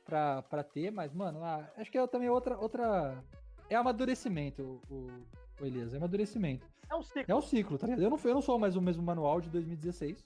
pra, 0.05 0.43
pra 0.43 0.63
ter, 0.63 0.93
mas, 0.93 1.13
mano, 1.13 1.43
ah, 1.43 1.69
acho 1.77 1.91
que 1.91 1.99
é 1.99 2.07
também 2.07 2.29
outra. 2.31 2.57
outra... 2.59 3.25
É 3.69 3.75
amadurecimento, 3.75 4.63
o, 4.89 4.95
o, 4.95 5.27
o 5.61 5.67
Elias, 5.67 5.95
é 5.95 5.97
amadurecimento. 5.97 6.67
É 6.91 6.95
um 6.95 7.03
ciclo. 7.03 7.25
É 7.27 7.35
um 7.35 7.41
ciclo, 7.43 7.79
tá 7.79 7.87
ligado? 7.87 8.03
Eu 8.03 8.11
não, 8.11 8.19
eu 8.23 8.35
não 8.35 8.43
sou 8.43 8.59
mais 8.59 8.77
o 8.77 8.81
mesmo 8.81 9.03
manual 9.03 9.41
de 9.41 9.49
2016. 9.51 10.25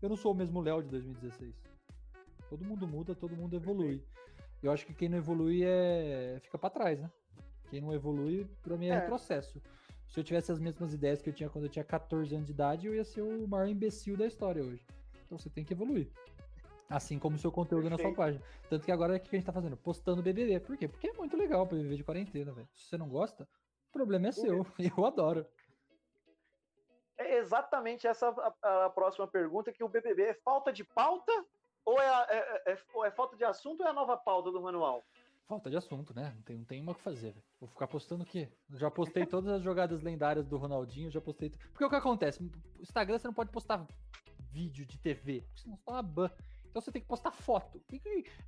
Eu 0.00 0.08
não 0.08 0.16
sou 0.16 0.32
o 0.32 0.34
mesmo 0.34 0.60
Léo 0.60 0.82
de 0.82 0.88
2016. 0.88 1.54
Todo 2.48 2.64
mundo 2.64 2.86
muda, 2.86 3.14
todo 3.14 3.36
mundo 3.36 3.54
evolui. 3.54 4.02
Eu 4.62 4.70
acho 4.72 4.86
que 4.86 4.94
quem 4.94 5.08
não 5.08 5.18
evolui 5.18 5.62
é 5.64 6.38
fica 6.42 6.58
pra 6.58 6.70
trás, 6.70 7.00
né? 7.00 7.10
Quem 7.70 7.80
não 7.80 7.92
evolui, 7.94 8.46
pra 8.62 8.76
mim 8.76 8.86
é, 8.86 8.90
É. 8.90 8.98
retrocesso. 9.00 9.60
Se 10.08 10.18
eu 10.18 10.24
tivesse 10.24 10.50
as 10.50 10.58
mesmas 10.58 10.92
ideias 10.92 11.22
que 11.22 11.30
eu 11.30 11.32
tinha 11.32 11.48
quando 11.48 11.64
eu 11.64 11.70
tinha 11.70 11.84
14 11.84 12.34
anos 12.34 12.46
de 12.46 12.52
idade, 12.52 12.86
eu 12.86 12.94
ia 12.94 13.04
ser 13.04 13.22
o 13.22 13.46
maior 13.46 13.68
imbecil 13.68 14.16
da 14.16 14.26
história 14.26 14.62
hoje. 14.62 14.84
Então 15.24 15.38
você 15.38 15.48
tem 15.48 15.64
que 15.64 15.72
evoluir. 15.72 16.08
Assim 16.88 17.16
como 17.20 17.36
o 17.36 17.38
seu 17.38 17.52
conteúdo 17.52 17.84
na 17.84 17.90
sua 17.96 18.06
Perfeito. 18.12 18.16
página. 18.16 18.44
Tanto 18.68 18.84
que 18.84 18.90
agora 18.90 19.14
o 19.16 19.20
que 19.20 19.28
a 19.36 19.38
gente 19.38 19.46
tá 19.46 19.52
fazendo? 19.52 19.76
Postando 19.76 20.20
BBB. 20.20 20.58
Por 20.58 20.76
quê? 20.76 20.88
Porque 20.88 21.08
é 21.08 21.12
muito 21.12 21.36
legal 21.36 21.62
o 21.62 21.66
BBB 21.66 21.96
de 21.96 22.02
quarentena, 22.02 22.52
velho. 22.52 22.68
Se 22.74 22.86
você 22.86 22.98
não 22.98 23.08
gosta, 23.08 23.46
o 23.90 23.92
problema 23.92 24.28
é 24.28 24.32
seu. 24.32 24.64
Eu 24.78 25.04
adoro. 25.04 25.46
É 27.18 27.36
exatamente 27.36 28.06
essa 28.06 28.28
a, 28.62 28.86
a 28.86 28.90
próxima 28.90 29.26
pergunta, 29.26 29.72
que 29.72 29.84
o 29.84 29.88
BBB 29.88 30.22
é 30.22 30.34
falta 30.34 30.72
de 30.72 30.82
pauta 30.84 31.32
ou 31.84 32.00
é, 32.00 32.06
é- 32.30 32.72
é- 32.72 32.78
ou 32.94 33.04
é 33.04 33.10
falta 33.10 33.36
de 33.36 33.44
assunto 33.44 33.80
ou 33.80 33.86
é 33.86 33.90
a 33.90 33.92
nova 33.92 34.16
pauta 34.16 34.50
do 34.50 34.60
manual? 34.62 35.04
Falta 35.46 35.68
de 35.68 35.76
assunto, 35.76 36.14
né? 36.14 36.32
Não 36.36 36.42
tem, 36.42 36.58
não 36.58 36.64
tem 36.64 36.80
uma 36.80 36.92
o 36.92 36.94
que 36.94 37.02
fazer, 37.02 37.32
velho. 37.32 37.44
Vou 37.58 37.68
ficar 37.68 37.88
postando 37.88 38.22
o 38.22 38.26
quê? 38.26 38.48
Já 38.70 38.90
postei 38.90 39.26
todas 39.26 39.50
as 39.52 39.62
jogadas 39.62 40.00
lendárias 40.00 40.46
do 40.46 40.56
Ronaldinho, 40.56 41.10
já 41.10 41.20
postei. 41.20 41.50
Porque 41.50 41.84
o 41.84 41.90
que 41.90 41.96
acontece? 41.96 42.42
O 42.42 42.50
Instagram 42.80 43.18
você 43.18 43.26
não 43.26 43.34
pode 43.34 43.50
postar 43.50 43.84
vídeo 44.38 44.86
de 44.86 44.96
TV, 44.98 45.42
porque 45.42 45.60
senão 45.62 45.76
você 45.76 45.82
toma 45.84 46.02
ban. 46.02 46.30
Então 46.70 46.80
você 46.80 46.92
tem 46.92 47.02
que 47.02 47.08
postar 47.08 47.32
foto. 47.32 47.82
E 47.92 48.00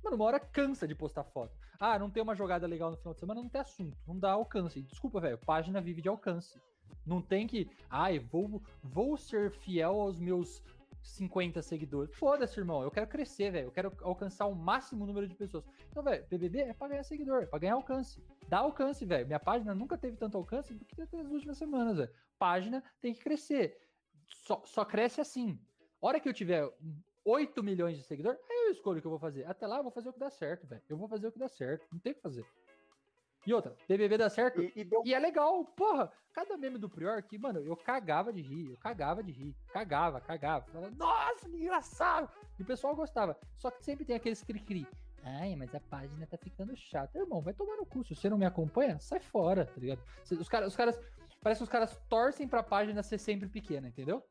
Mano, 0.03 0.15
uma 0.15 0.25
hora 0.25 0.39
cansa 0.39 0.87
de 0.87 0.95
postar 0.95 1.23
foto. 1.23 1.53
Ah, 1.79 1.99
não 1.99 2.09
tem 2.09 2.23
uma 2.23 2.35
jogada 2.35 2.65
legal 2.65 2.89
no 2.89 2.97
final 2.97 3.13
de 3.13 3.19
semana, 3.19 3.41
não 3.41 3.49
tem 3.49 3.61
assunto. 3.61 3.97
Não 4.07 4.17
dá 4.17 4.31
alcance. 4.31 4.81
Desculpa, 4.81 5.19
velho. 5.19 5.37
Página 5.37 5.81
vive 5.81 6.01
de 6.01 6.09
alcance. 6.09 6.59
Não 7.05 7.21
tem 7.21 7.45
que. 7.45 7.69
Ai, 7.89 8.19
vou, 8.19 8.61
vou 8.81 9.17
ser 9.17 9.51
fiel 9.51 9.99
aos 9.99 10.17
meus 10.17 10.63
50 11.01 11.61
seguidores. 11.61 12.15
Foda-se, 12.15 12.57
irmão. 12.57 12.81
Eu 12.81 12.89
quero 12.89 13.07
crescer, 13.07 13.51
velho. 13.51 13.67
Eu 13.67 13.71
quero 13.71 13.91
alcançar 14.01 14.45
o 14.45 14.55
máximo 14.55 15.05
número 15.05 15.27
de 15.27 15.35
pessoas. 15.35 15.65
Então, 15.89 16.01
velho, 16.01 16.25
BBB 16.29 16.59
é 16.59 16.73
pra 16.73 16.87
ganhar 16.87 17.03
seguidor, 17.03 17.43
é 17.43 17.45
pra 17.45 17.59
ganhar 17.59 17.73
alcance. 17.73 18.23
Dá 18.47 18.59
alcance, 18.59 19.05
velho. 19.05 19.27
Minha 19.27 19.39
página 19.39 19.75
nunca 19.75 19.97
teve 19.97 20.15
tanto 20.17 20.37
alcance 20.37 20.73
do 20.73 20.85
que 20.85 20.97
nas 20.97 21.29
últimas 21.29 21.57
semanas, 21.57 21.97
velho. 21.97 22.11
Página 22.39 22.83
tem 23.01 23.13
que 23.13 23.21
crescer. 23.21 23.77
Só, 24.27 24.61
só 24.65 24.85
cresce 24.85 25.19
assim. 25.19 25.59
Hora 26.01 26.19
que 26.19 26.27
eu 26.27 26.33
tiver 26.33 26.69
8 27.25 27.63
milhões 27.63 27.97
de 27.97 28.03
seguidores, 28.03 28.39
aí 28.49 28.67
eu 28.67 28.71
escolho 28.71 28.99
o 28.99 29.01
que 29.01 29.07
eu 29.07 29.11
vou 29.11 29.19
fazer. 29.19 29.45
Até 29.45 29.65
lá 29.65 29.77
eu 29.77 29.83
vou 29.83 29.91
fazer 29.91 30.09
o 30.09 30.13
que 30.13 30.19
dá 30.19 30.29
certo, 30.29 30.67
velho. 30.67 30.81
Eu 30.89 30.97
vou 30.97 31.07
fazer 31.07 31.27
o 31.27 31.31
que 31.31 31.39
dá 31.39 31.47
certo. 31.47 31.87
Não 31.91 31.99
tem 31.99 32.11
o 32.11 32.15
que 32.15 32.21
fazer. 32.21 32.45
E 33.45 33.53
outra, 33.53 33.75
BBB 33.87 34.17
dá 34.17 34.29
certo. 34.29 34.61
E, 34.61 34.71
e 34.75 34.83
deu 34.83 35.01
E 35.05 35.13
é 35.13 35.19
legal, 35.19 35.65
porra. 35.65 36.11
Cada 36.33 36.57
meme 36.57 36.77
do 36.77 36.89
Prior 36.89 37.21
que, 37.21 37.37
mano, 37.37 37.59
eu 37.59 37.75
cagava 37.75 38.33
de 38.33 38.41
rir, 38.41 38.71
eu 38.71 38.77
cagava 38.77 39.21
de 39.21 39.31
rir, 39.31 39.55
cagava, 39.71 40.19
cagava. 40.19 40.65
Falava, 40.65 40.95
Nossa, 40.95 41.47
que 41.47 41.57
engraçado! 41.57 42.29
E 42.57 42.63
o 42.63 42.65
pessoal 42.65 42.95
gostava. 42.95 43.37
Só 43.57 43.69
que 43.69 43.83
sempre 43.83 44.05
tem 44.05 44.15
aqueles 44.15 44.43
cri-cri. 44.43 44.87
Ai, 45.23 45.55
mas 45.55 45.73
a 45.75 45.79
página 45.79 46.25
tá 46.25 46.37
ficando 46.37 46.75
chata. 46.75 47.19
Irmão, 47.19 47.41
vai 47.41 47.53
tomar 47.53 47.77
no 47.77 47.85
cu. 47.85 48.03
Se 48.03 48.15
você 48.15 48.29
não 48.29 48.37
me 48.37 48.45
acompanha, 48.45 48.99
sai 48.99 49.19
fora, 49.19 49.65
tá 49.65 49.79
ligado? 49.79 50.01
Os 50.39 50.49
caras, 50.49 50.69
os 50.69 50.75
caras, 50.75 50.99
parece 51.41 51.59
que 51.59 51.63
os 51.63 51.69
caras 51.69 51.97
torcem 52.09 52.47
pra 52.47 52.63
página 52.63 53.03
ser 53.03 53.17
sempre 53.17 53.47
pequena, 53.47 53.87
entendeu? 53.87 54.23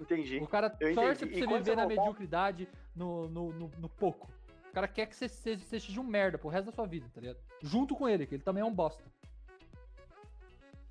Entendi. 0.00 0.38
O 0.38 0.46
cara 0.48 0.74
Eu 0.80 0.94
torce 0.94 1.24
entendi. 1.24 1.40
pra 1.40 1.48
você 1.50 1.58
viver 1.58 1.76
na 1.76 1.82
voltar- 1.82 2.00
mediocridade, 2.02 2.68
no, 2.94 3.28
no, 3.28 3.52
no, 3.52 3.68
no 3.78 3.88
pouco. 3.88 4.28
O 4.70 4.72
cara 4.74 4.88
quer 4.88 5.06
que 5.06 5.14
você 5.14 5.28
seja, 5.28 5.64
seja 5.64 6.00
um 6.00 6.04
merda 6.04 6.36
pro 6.38 6.48
resto 6.48 6.66
da 6.66 6.72
sua 6.72 6.86
vida, 6.86 7.08
tá 7.14 7.20
ligado? 7.20 7.38
Junto 7.62 7.94
com 7.94 8.08
ele, 8.08 8.26
que 8.26 8.34
ele 8.34 8.42
também 8.42 8.62
é 8.62 8.66
um 8.66 8.74
bosta. 8.74 9.04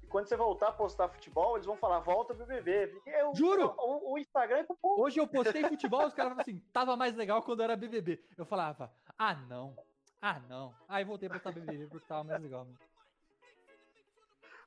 quando 0.10 0.28
você 0.28 0.38
voltar 0.38 0.68
a 0.68 0.72
postar 0.72 1.10
futebol, 1.10 1.56
eles 1.56 1.66
vão 1.66 1.76
falar, 1.76 2.00
volta 2.00 2.36
pro 2.36 2.46
BBB. 2.46 2.88
Porque 2.88 3.10
o- 3.24 3.34
Juro! 3.36 3.74
O, 3.80 4.14
o 4.14 4.18
Instagram 4.20 4.58
é 4.60 4.64
pro 4.64 4.76
povo. 4.76 5.02
Hoje 5.02 5.20
eu 5.20 5.28
postei 5.28 5.64
futebol, 5.68 6.06
os 6.06 6.14
caras 6.14 6.34
falavam 6.34 6.41
assim, 6.41 6.60
tava 6.72 6.96
mais 6.96 7.16
legal 7.16 7.41
quando 7.41 7.64
era 7.64 7.76
BBB. 7.76 8.24
Eu 8.38 8.46
falava, 8.46 8.94
ah 9.18 9.34
não, 9.34 9.76
ah 10.22 10.39
não. 10.48 10.72
Aí 10.88 11.04
voltei 11.04 11.28
pra 11.28 11.39
postar 11.39 11.60
BBB 11.60 11.88
porque 11.88 12.06
tava 12.08 12.24
mais 12.24 12.41
legal. 12.41 12.64
Mano. 12.66 12.78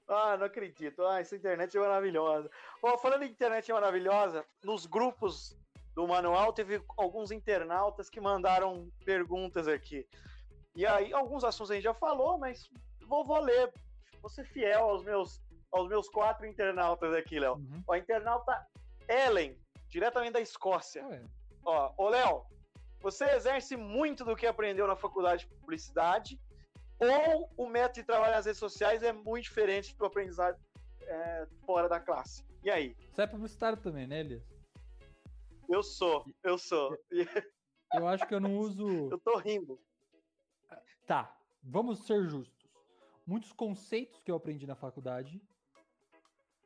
Ah, 0.09 0.37
não 0.37 0.47
acredito. 0.47 1.05
Ah, 1.05 1.21
essa 1.21 1.37
internet 1.37 1.77
é 1.77 1.81
maravilhosa. 1.81 2.51
Ó, 2.83 2.97
falando 2.99 3.25
em 3.25 3.31
internet 3.31 3.73
maravilhosa, 3.73 4.45
nos 4.63 4.87
grupos 4.87 5.57
do 5.95 6.07
manual 6.07 6.53
teve 6.53 6.83
alguns 6.97 7.31
internautas 7.31 8.09
que 8.09 8.21
mandaram 8.21 8.91
perguntas 9.05 9.67
aqui. 9.67 10.07
E 10.75 10.87
aí, 10.87 11.13
alguns 11.13 11.43
assuntos 11.43 11.71
a 11.71 11.75
gente 11.75 11.85
já 11.85 11.95
falou, 11.95 12.39
mas 12.39 12.71
vou, 13.07 13.25
vou 13.25 13.41
ler. 13.41 13.73
Vou 14.21 14.31
ser 14.31 14.45
fiel 14.45 14.85
aos 14.85 15.03
meus, 15.03 15.43
aos 15.73 15.89
meus 15.89 16.09
quatro 16.09 16.47
internautas 16.47 17.15
aqui, 17.15 17.39
Léo. 17.39 17.55
Uhum. 17.55 17.83
Ó, 17.87 17.95
a 17.95 17.99
internauta 17.99 18.67
Ellen, 19.09 19.59
diretamente 19.89 20.33
da 20.33 20.41
Escócia. 20.41 21.07
Ué, 21.07 21.23
Ó, 21.65 21.93
ô 21.97 22.09
Léo, 22.09 22.45
você 23.01 23.25
exerce 23.31 23.77
muito 23.77 24.25
do 24.25 24.37
que 24.37 24.47
aprendeu 24.47 24.87
na 24.87 24.97
faculdade 24.97 25.47
de 25.47 25.55
publicidade, 25.55 26.41
ou 26.99 27.51
o 27.57 27.69
método 27.69 28.01
de 28.01 28.05
trabalho 28.05 28.33
nas 28.35 28.47
redes 28.47 28.59
sociais 28.59 29.03
é 29.03 29.13
muito 29.13 29.45
diferente 29.45 29.97
do 29.97 30.05
aprendizado 30.05 30.59
é, 31.03 31.47
fora 31.65 31.89
da 31.89 32.01
classe? 32.01 32.45
E 32.63 32.71
aí? 32.71 32.97
Você 33.13 33.23
é 33.23 33.27
publicitário 33.27 33.79
também, 33.79 34.07
né, 34.07 34.21
Elias? 34.21 34.43
Eu 35.69 35.83
sou, 35.83 36.25
eu 36.43 36.57
sou. 36.57 36.97
Eu 37.93 38.07
acho 38.07 38.27
que 38.27 38.35
eu 38.35 38.41
não 38.41 38.57
uso. 38.57 38.87
eu 39.11 39.19
tô 39.19 39.37
rindo. 39.39 39.79
Tá, 41.07 41.37
vamos 41.63 42.05
ser 42.07 42.25
justos. 42.29 42.57
Muitos 43.27 43.53
conceitos 43.53 44.21
que 44.23 44.31
eu 44.31 44.37
aprendi 44.37 44.67
na 44.67 44.77
faculdade 44.77 45.43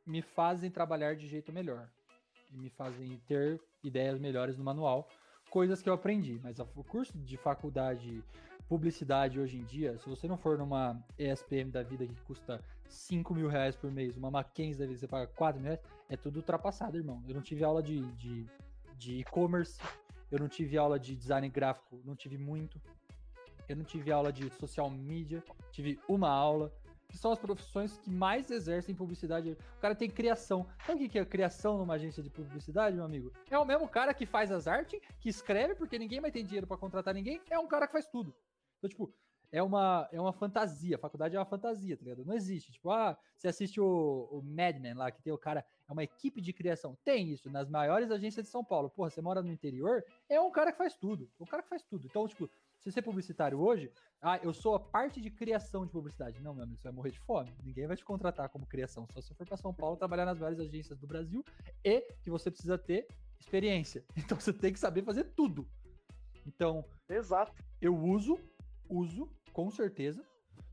me 0.06 0.22
fazem 0.22 0.70
trabalhar 0.70 1.14
de 1.16 1.26
jeito 1.26 1.52
melhor. 1.52 1.90
E 2.52 2.56
me 2.56 2.68
fazem 2.70 3.18
ter 3.26 3.60
ideias 3.82 4.18
melhores 4.18 4.58
no 4.58 4.64
manual. 4.64 5.08
Coisas 5.50 5.80
que 5.82 5.88
eu 5.88 5.94
aprendi. 5.94 6.38
Mas 6.42 6.58
o 6.58 6.84
curso 6.84 7.16
de 7.18 7.36
faculdade, 7.36 8.22
publicidade 8.70 9.40
hoje 9.40 9.58
em 9.58 9.64
dia, 9.64 9.98
se 9.98 10.08
você 10.08 10.28
não 10.28 10.36
for 10.38 10.56
numa 10.56 10.96
ESPM 11.18 11.72
da 11.72 11.82
vida 11.82 12.06
que 12.06 12.14
custa 12.22 12.62
5 12.88 13.34
mil 13.34 13.48
reais 13.48 13.74
por 13.74 13.90
mês, 13.90 14.16
uma 14.16 14.30
Mackenzie 14.30 14.78
da 14.78 14.84
vida 14.86 14.94
que 14.94 15.00
você 15.00 15.08
paga 15.08 15.26
4 15.26 15.60
mil 15.60 15.70
reais, 15.72 15.80
é 16.08 16.16
tudo 16.16 16.36
ultrapassado, 16.36 16.96
irmão. 16.96 17.20
Eu 17.26 17.34
não 17.34 17.42
tive 17.42 17.64
aula 17.64 17.82
de 17.82 18.00
de- 18.12 18.46
de 18.96 19.18
e-commerce, 19.22 19.80
eu 20.30 20.38
não 20.38 20.46
tive 20.46 20.78
aula 20.78 21.00
de 21.00 21.16
design 21.16 21.48
gráfico, 21.48 22.00
não 22.04 22.14
tive 22.14 22.38
muito. 22.38 22.80
Eu 23.68 23.74
não 23.74 23.82
tive 23.84 24.12
aula 24.12 24.32
de 24.32 24.48
social 24.54 24.88
media, 24.88 25.42
tive 25.72 25.98
uma 26.08 26.28
aula. 26.30 26.72
Que 27.08 27.18
são 27.18 27.32
as 27.32 27.40
profissões 27.40 27.98
que 27.98 28.08
mais 28.08 28.52
exercem 28.52 28.94
publicidade. 28.94 29.50
O 29.78 29.80
cara 29.80 29.96
tem 29.96 30.08
criação. 30.08 30.64
Sabe 30.86 31.06
o 31.06 31.08
que 31.08 31.18
é 31.18 31.24
criação 31.24 31.76
numa 31.76 31.94
agência 31.94 32.22
de 32.22 32.30
publicidade, 32.30 32.94
meu 32.94 33.04
amigo? 33.04 33.32
É 33.50 33.58
o 33.58 33.64
mesmo 33.64 33.88
cara 33.88 34.14
que 34.14 34.24
faz 34.24 34.52
as 34.52 34.68
artes, 34.68 35.00
que 35.18 35.28
escreve, 35.28 35.74
porque 35.74 35.98
ninguém 35.98 36.20
vai 36.20 36.30
ter 36.30 36.44
dinheiro 36.44 36.68
pra 36.68 36.76
contratar 36.76 37.12
ninguém. 37.12 37.40
É 37.50 37.58
um 37.58 37.66
cara 37.66 37.88
que 37.88 37.92
faz 37.94 38.06
tudo. 38.06 38.32
Então, 38.80 38.88
tipo, 38.88 39.14
é 39.52 39.62
uma, 39.62 40.08
é 40.10 40.20
uma 40.20 40.32
fantasia. 40.32 40.96
A 40.96 40.98
faculdade 40.98 41.36
é 41.36 41.38
uma 41.38 41.44
fantasia, 41.44 41.96
tá 41.96 42.02
ligado? 42.02 42.24
Não 42.24 42.34
existe. 42.34 42.72
Tipo, 42.72 42.90
ah, 42.90 43.16
você 43.36 43.48
assiste 43.48 43.80
o, 43.80 44.28
o 44.30 44.42
Mad 44.42 44.78
Men 44.78 44.94
lá, 44.94 45.10
que 45.10 45.22
tem 45.22 45.32
o 45.32 45.38
cara. 45.38 45.64
É 45.88 45.92
uma 45.92 46.04
equipe 46.04 46.40
de 46.40 46.52
criação. 46.52 46.96
Tem 47.04 47.30
isso 47.30 47.50
nas 47.50 47.68
maiores 47.68 48.10
agências 48.10 48.46
de 48.46 48.50
São 48.50 48.64
Paulo. 48.64 48.88
Porra, 48.90 49.10
você 49.10 49.20
mora 49.20 49.42
no 49.42 49.52
interior, 49.52 50.04
é 50.28 50.40
um 50.40 50.50
cara 50.50 50.72
que 50.72 50.78
faz 50.78 50.96
tudo. 50.96 51.28
O 51.38 51.46
cara 51.46 51.62
que 51.62 51.68
faz 51.68 51.82
tudo. 51.82 52.06
Então, 52.06 52.26
tipo, 52.28 52.48
se 52.78 52.90
você 52.90 53.00
é 53.00 53.02
publicitário 53.02 53.60
hoje, 53.60 53.92
ah, 54.22 54.38
eu 54.42 54.52
sou 54.54 54.74
a 54.74 54.80
parte 54.80 55.20
de 55.20 55.30
criação 55.30 55.84
de 55.84 55.92
publicidade. 55.92 56.40
Não, 56.40 56.54
meu 56.54 56.62
amigo, 56.62 56.80
você 56.80 56.88
vai 56.88 56.92
morrer 56.92 57.10
de 57.10 57.18
fome. 57.18 57.52
Ninguém 57.62 57.86
vai 57.86 57.96
te 57.96 58.04
contratar 58.04 58.48
como 58.48 58.66
criação. 58.66 59.06
Só 59.12 59.20
se 59.20 59.28
você 59.28 59.34
for 59.34 59.46
para 59.46 59.56
São 59.56 59.74
Paulo 59.74 59.96
trabalhar 59.96 60.24
nas 60.24 60.38
maiores 60.38 60.60
agências 60.60 60.98
do 60.98 61.06
Brasil 61.06 61.44
e 61.84 62.00
que 62.22 62.30
você 62.30 62.50
precisa 62.50 62.78
ter 62.78 63.06
experiência. 63.38 64.04
Então 64.16 64.38
você 64.38 64.52
tem 64.52 64.72
que 64.72 64.78
saber 64.78 65.02
fazer 65.02 65.24
tudo. 65.34 65.68
Então, 66.46 66.84
Exato. 67.08 67.52
eu 67.80 67.96
uso, 67.96 68.38
uso, 68.90 69.30
com 69.52 69.70
certeza. 69.70 70.24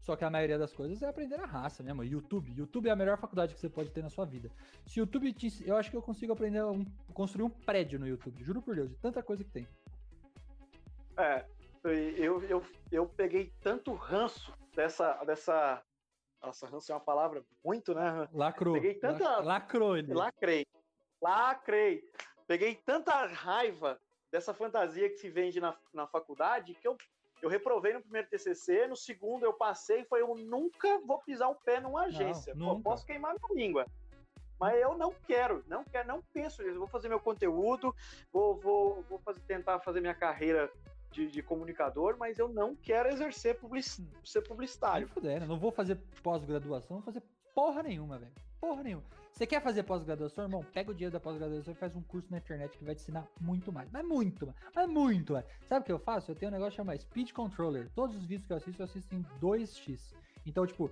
Só 0.02 0.16
que 0.16 0.24
a 0.24 0.30
maioria 0.30 0.58
das 0.58 0.74
coisas 0.74 1.02
é 1.02 1.08
aprender 1.08 1.38
na 1.38 1.46
raça 1.46 1.84
mesmo. 1.84 2.04
YouTube. 2.04 2.52
YouTube 2.56 2.88
é 2.88 2.92
a 2.92 2.96
melhor 2.96 3.18
faculdade 3.18 3.54
que 3.54 3.60
você 3.60 3.68
pode 3.70 3.90
ter 3.92 4.02
na 4.02 4.10
sua 4.10 4.26
vida. 4.26 4.50
Se 4.86 5.00
o 5.00 5.02
YouTube 5.02 5.34
te, 5.34 5.68
Eu 5.68 5.76
acho 5.76 5.92
que 5.92 5.98
eu 5.98 6.02
consigo 6.02 6.32
aprender 6.32 6.60
a 6.60 6.68
um- 6.68 6.86
construir 7.14 7.44
um 7.44 7.50
prédio 7.50 8.00
no 8.00 8.08
YouTube. 8.08 8.42
Juro 8.44 8.62
por 8.62 8.76
Deus, 8.76 8.90
de 8.90 8.96
tanta 8.98 9.22
coisa 9.22 9.44
que 9.44 9.52
tem. 9.52 9.68
É, 11.18 11.46
eu, 11.84 12.42
eu, 12.44 12.64
eu 12.92 13.08
peguei 13.08 13.52
tanto 13.62 13.94
ranço 13.94 14.54
dessa. 14.76 15.14
dessa 15.26 15.84
nossa, 16.42 16.68
ranço 16.68 16.92
é 16.92 16.96
uma 16.96 17.02
palavra 17.02 17.44
muito, 17.66 17.94
né? 17.94 18.28
Lacrou. 18.32 18.76
Peguei 18.76 18.94
tanta- 18.94 19.24
La- 19.40 19.40
Lacrou 19.44 19.98
ele. 19.98 20.14
Lacrei. 20.14 20.66
Lacrei. 21.22 22.04
Peguei 22.48 22.76
tanta 22.76 23.26
raiva 23.26 24.00
dessa 24.32 24.54
fantasia 24.54 25.10
que 25.10 25.18
se 25.18 25.30
vende 25.30 25.60
na, 25.60 25.76
na 25.94 26.08
faculdade 26.08 26.76
que 26.76 26.88
eu, 26.88 26.96
eu 27.42 27.50
reprovei 27.50 27.94
no 27.94 28.02
primeiro 28.02 28.28
TCC, 28.28 28.88
no 28.88 28.96
segundo 28.96 29.44
eu 29.44 29.54
passei 29.54 30.02
e 30.02 30.06
falei, 30.06 30.24
eu 30.24 30.36
nunca 30.36 31.00
vou 31.00 31.20
pisar 31.20 31.50
o 31.50 31.56
pé 31.56 31.80
numa 31.80 32.04
agência. 32.04 32.54
Pô, 32.54 32.60
nunca. 32.60 32.82
posso 32.82 33.06
queimar 33.06 33.36
minha 33.36 33.66
língua. 33.66 33.86
Mas 34.60 34.82
eu 34.82 34.98
não 34.98 35.14
quero, 35.28 35.64
não 35.68 35.84
quero, 35.84 36.08
não 36.08 36.22
penso 36.34 36.64
nisso. 36.64 36.80
Vou 36.80 36.88
fazer 36.88 37.10
meu 37.10 37.20
conteúdo, 37.20 37.94
vou, 38.32 38.60
vou, 38.60 39.04
vou 39.04 39.20
fazer, 39.20 39.40
tentar 39.42 39.80
fazer 39.82 40.02
minha 40.02 40.16
carreira 40.16 40.72
de, 41.12 41.28
de 41.28 41.44
comunicador, 41.44 42.18
mas 42.18 42.40
eu 42.40 42.48
não 42.48 42.76
quero 42.76 43.10
exercer 43.10 43.60
public, 43.60 43.88
ser 43.88 44.40
Nem 44.40 44.48
publicitário. 44.48 45.08
fudendo. 45.08 45.46
Não 45.46 45.60
vou 45.60 45.72
fazer 45.72 45.98
pós-graduação, 46.24 46.98
não 46.98 47.04
vou 47.04 47.14
fazer 47.14 47.24
porra 47.54 47.84
nenhuma, 47.84 48.18
velho. 48.18 48.34
Porra 48.60 48.84
nenhuma. 48.84 49.04
Você 49.38 49.46
quer 49.46 49.62
fazer 49.62 49.84
pós-graduação, 49.84 50.46
irmão? 50.46 50.66
Pega 50.74 50.90
o 50.90 50.96
dinheiro 50.96 51.14
da 51.14 51.20
pós-graduação 51.20 51.72
e 51.72 51.78
faz 51.78 51.96
um 51.96 52.02
curso 52.02 52.28
na 52.32 52.40
internet 52.40 52.76
que 52.76 52.84
vai 52.84 52.96
te 52.96 53.04
ensinar 53.04 53.28
muito 53.40 53.72
mais. 53.72 53.88
Mas 53.92 54.04
muito. 54.04 54.52
Mas 54.76 54.90
muito 54.90 55.34
mais. 55.34 55.46
Sabe 55.70 55.82
o 55.82 55.86
que 55.86 55.92
eu 55.92 56.00
faço? 56.00 56.32
Eu 56.32 56.36
tenho 56.36 56.50
um 56.50 56.54
negócio 56.54 56.76
chamado 56.76 57.00
Speed 57.00 57.34
Controller. 57.34 57.88
Todos 57.94 58.16
os 58.16 58.26
vídeos 58.26 58.48
que 58.48 58.54
eu 58.54 58.58
assisto, 58.58 58.82
eu 58.82 58.86
assisto 58.86 59.14
em 59.14 59.22
2x. 59.40 60.16
Então, 60.44 60.66
tipo. 60.66 60.90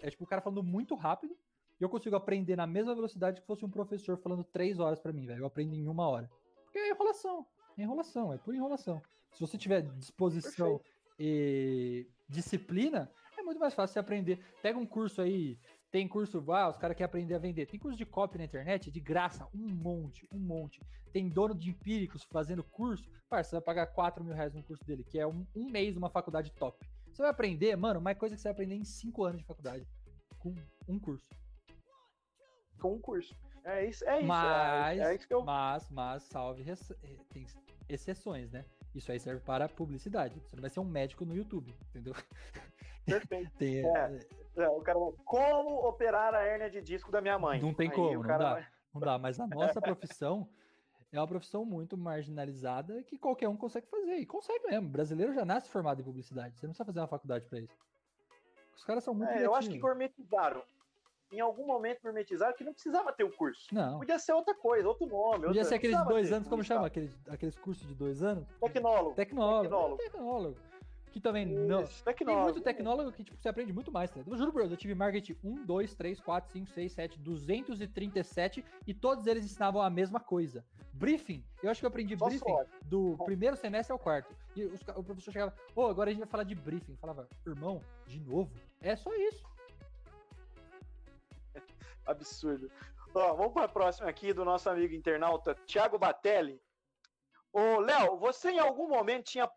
É 0.00 0.08
tipo 0.08 0.24
o 0.24 0.26
cara 0.26 0.40
falando 0.40 0.62
muito 0.62 0.94
rápido. 0.94 1.36
E 1.78 1.84
eu 1.84 1.88
consigo 1.90 2.16
aprender 2.16 2.56
na 2.56 2.66
mesma 2.66 2.94
velocidade 2.94 3.42
que 3.42 3.46
fosse 3.46 3.62
um 3.62 3.70
professor 3.70 4.16
falando 4.16 4.42
3 4.42 4.80
horas 4.80 4.98
pra 4.98 5.12
mim, 5.12 5.26
velho. 5.26 5.40
Eu 5.40 5.46
aprendo 5.46 5.74
em 5.74 5.86
uma 5.86 6.08
hora. 6.08 6.30
Porque 6.64 6.78
é 6.78 6.88
enrolação. 6.88 7.46
É 7.76 7.82
enrolação, 7.82 8.32
é 8.32 8.38
pura 8.38 8.56
enrolação. 8.56 9.02
Se 9.32 9.38
você 9.38 9.58
tiver 9.58 9.82
disposição 9.82 10.80
e 11.18 12.08
disciplina, 12.26 13.10
é 13.36 13.42
muito 13.42 13.60
mais 13.60 13.74
fácil 13.74 13.92
você 13.92 13.98
aprender. 13.98 14.38
Pega 14.62 14.78
um 14.78 14.86
curso 14.86 15.20
aí, 15.20 15.58
tem 15.94 16.08
curso, 16.08 16.44
ah, 16.50 16.68
os 16.68 16.76
caras 16.76 16.96
querem 16.96 17.06
aprender 17.06 17.34
a 17.36 17.38
vender. 17.38 17.66
Tem 17.66 17.78
curso 17.78 17.96
de 17.96 18.04
copy 18.04 18.36
na 18.36 18.42
internet, 18.42 18.90
de 18.90 18.98
graça, 18.98 19.46
um 19.54 19.68
monte, 19.68 20.26
um 20.34 20.40
monte. 20.40 20.80
Tem 21.12 21.28
dono 21.28 21.54
de 21.54 21.70
empíricos 21.70 22.24
fazendo 22.24 22.64
curso, 22.64 23.08
parça, 23.30 23.50
você 23.50 23.56
vai 23.56 23.62
pagar 23.62 23.86
4 23.86 24.24
mil 24.24 24.34
reais 24.34 24.52
no 24.52 24.60
curso 24.64 24.84
dele, 24.84 25.04
que 25.04 25.20
é 25.20 25.24
um, 25.24 25.46
um 25.54 25.70
mês 25.70 25.94
numa 25.94 26.10
faculdade 26.10 26.50
top. 26.50 26.84
Você 27.12 27.22
vai 27.22 27.30
aprender, 27.30 27.76
mano, 27.76 28.00
mais 28.00 28.18
coisa 28.18 28.34
que 28.34 28.40
você 28.40 28.48
vai 28.48 28.52
aprender 28.54 28.74
em 28.74 28.82
5 28.82 29.22
anos 29.22 29.40
de 29.42 29.46
faculdade. 29.46 29.86
Com 30.40 30.52
um 30.88 30.98
curso. 30.98 31.30
Com 32.80 32.94
um 32.94 33.00
curso. 33.00 33.32
É 33.62 33.86
isso, 33.86 34.04
é 34.04 34.18
isso. 34.18 34.26
Mas, 34.26 34.98
é, 34.98 35.12
é 35.12 35.14
isso 35.14 35.28
que 35.28 35.32
eu. 35.34 35.44
mas, 35.44 35.88
mas, 35.90 36.24
salve, 36.24 36.64
res- 36.64 36.90
eh, 36.90 37.16
tem 37.32 37.46
exceções, 37.88 38.50
né? 38.50 38.64
Isso 38.96 39.12
aí 39.12 39.20
serve 39.20 39.40
para 39.42 39.68
publicidade. 39.68 40.40
Você 40.40 40.56
não 40.56 40.60
vai 40.60 40.70
ser 40.70 40.80
um 40.80 40.84
médico 40.84 41.24
no 41.24 41.36
YouTube, 41.36 41.72
entendeu? 41.90 42.14
Perfeito. 43.06 43.52
Tem, 43.58 43.86
É. 43.86 44.43
É, 44.56 44.68
o 44.68 44.80
cara 44.82 44.98
vai, 44.98 45.10
como 45.24 45.86
operar 45.88 46.34
a 46.34 46.42
hérnia 46.42 46.70
de 46.70 46.80
disco 46.80 47.10
da 47.10 47.20
minha 47.20 47.38
mãe? 47.38 47.60
Não 47.60 47.74
tem 47.74 47.88
Aí 47.88 47.94
como, 47.94 48.12
não 48.14 48.22
dá. 48.22 48.52
vai- 48.54 48.66
Não 48.94 49.00
dá, 49.00 49.18
mas 49.18 49.40
a 49.40 49.46
nossa 49.46 49.80
profissão 49.82 50.48
é 51.12 51.18
uma 51.18 51.26
profissão 51.26 51.64
muito 51.64 51.96
marginalizada 51.96 53.02
que 53.02 53.18
qualquer 53.18 53.48
um 53.48 53.56
consegue 53.56 53.86
fazer. 53.88 54.16
E 54.18 54.26
consegue 54.26 54.64
mesmo. 54.68 54.86
O 54.86 54.90
brasileiro 54.90 55.32
já 55.34 55.44
nasce 55.44 55.68
formado 55.68 56.00
em 56.00 56.04
publicidade. 56.04 56.56
Você 56.56 56.66
não 56.66 56.70
precisa 56.72 56.84
fazer 56.84 57.00
uma 57.00 57.08
faculdade 57.08 57.46
para 57.46 57.58
isso. 57.60 57.76
Os 58.76 58.84
caras 58.84 59.02
são 59.02 59.14
muito 59.14 59.30
É, 59.30 59.44
eu 59.44 59.54
acho 59.54 59.68
que 59.70 59.78
gourmetizaram. 59.78 60.62
Em 61.32 61.40
algum 61.40 61.66
momento 61.66 62.00
gourmetizaram 62.02 62.54
que 62.54 62.62
não 62.62 62.72
precisava 62.72 63.12
ter 63.12 63.24
o 63.24 63.32
curso. 63.36 63.66
Não. 63.74 63.98
Podia 63.98 64.18
ser 64.20 64.32
outra 64.32 64.54
coisa, 64.54 64.86
outro 64.86 65.06
nome. 65.06 65.46
Podia 65.46 65.48
outra- 65.48 65.64
ser 65.64 65.74
aqueles 65.76 66.04
dois 66.04 66.30
anos, 66.32 66.46
como 66.46 66.62
chama? 66.62 66.86
Aqueles, 66.86 67.16
aqueles 67.28 67.58
cursos 67.58 67.86
de 67.88 67.94
dois 67.94 68.22
anos? 68.22 68.46
Tecnólogo. 68.60 69.14
Tecnólogo. 69.14 69.62
Tecnólogo. 69.62 69.96
Tecnólogo. 69.96 70.56
Que 71.14 71.20
também 71.20 71.46
não. 71.46 71.84
Isso, 71.84 72.02
Tem 72.02 72.12
tecnólogo. 72.12 72.42
muito 72.42 72.60
tecnólogo 72.60 73.12
que 73.12 73.22
tipo, 73.22 73.40
você 73.40 73.48
aprende 73.48 73.72
muito 73.72 73.92
mais, 73.92 74.10
tá? 74.10 74.18
Eu 74.26 74.36
juro 74.36 74.50
Deus, 74.50 74.68
eu 74.72 74.76
tive 74.76 74.96
marketing 74.96 75.36
1, 75.44 75.64
2, 75.64 75.94
3, 75.94 76.18
4, 76.18 76.50
5, 76.50 76.70
6, 76.70 76.92
7, 76.92 77.18
237 77.20 78.64
e 78.84 78.92
todos 78.92 79.24
eles 79.28 79.44
ensinavam 79.44 79.80
a 79.80 79.88
mesma 79.88 80.18
coisa. 80.18 80.64
Briefing, 80.92 81.44
eu 81.62 81.70
acho 81.70 81.78
que 81.80 81.86
eu 81.86 81.88
aprendi 81.88 82.18
Só 82.18 82.26
briefing 82.26 82.48
sorte. 82.50 82.72
do 82.86 83.16
primeiro 83.24 83.56
semestre 83.56 83.92
ao 83.92 83.98
quarto. 83.98 84.34
E 84.56 84.64
os 84.64 84.80
o 84.80 85.04
professor 85.04 85.30
chegava, 85.30 85.54
ô, 85.76 85.86
agora 85.86 86.10
a 86.10 86.12
gente 86.12 86.22
vai 86.22 86.28
falar 86.28 86.42
de 86.42 86.56
briefing. 86.56 86.90
Eu 86.94 86.98
falava, 86.98 87.28
irmão, 87.46 87.80
de 88.08 88.18
novo? 88.18 88.50
É 88.80 88.96
só 88.96 89.14
isso. 89.14 89.44
Absurdo. 92.06 92.68
Ó, 93.14 93.34
vamos 93.34 93.52
para 93.52 93.66
a 93.66 93.68
próxima 93.68 94.08
aqui 94.10 94.32
do 94.32 94.44
nosso 94.44 94.68
amigo 94.68 94.92
internauta 94.92 95.54
Thiago 95.64 95.96
Batelli. 95.96 96.60
Ô, 97.52 97.78
Léo, 97.78 98.16
você 98.16 98.50
em 98.50 98.58
algum 98.58 98.88
momento 98.88 99.26
tinha 99.26 99.48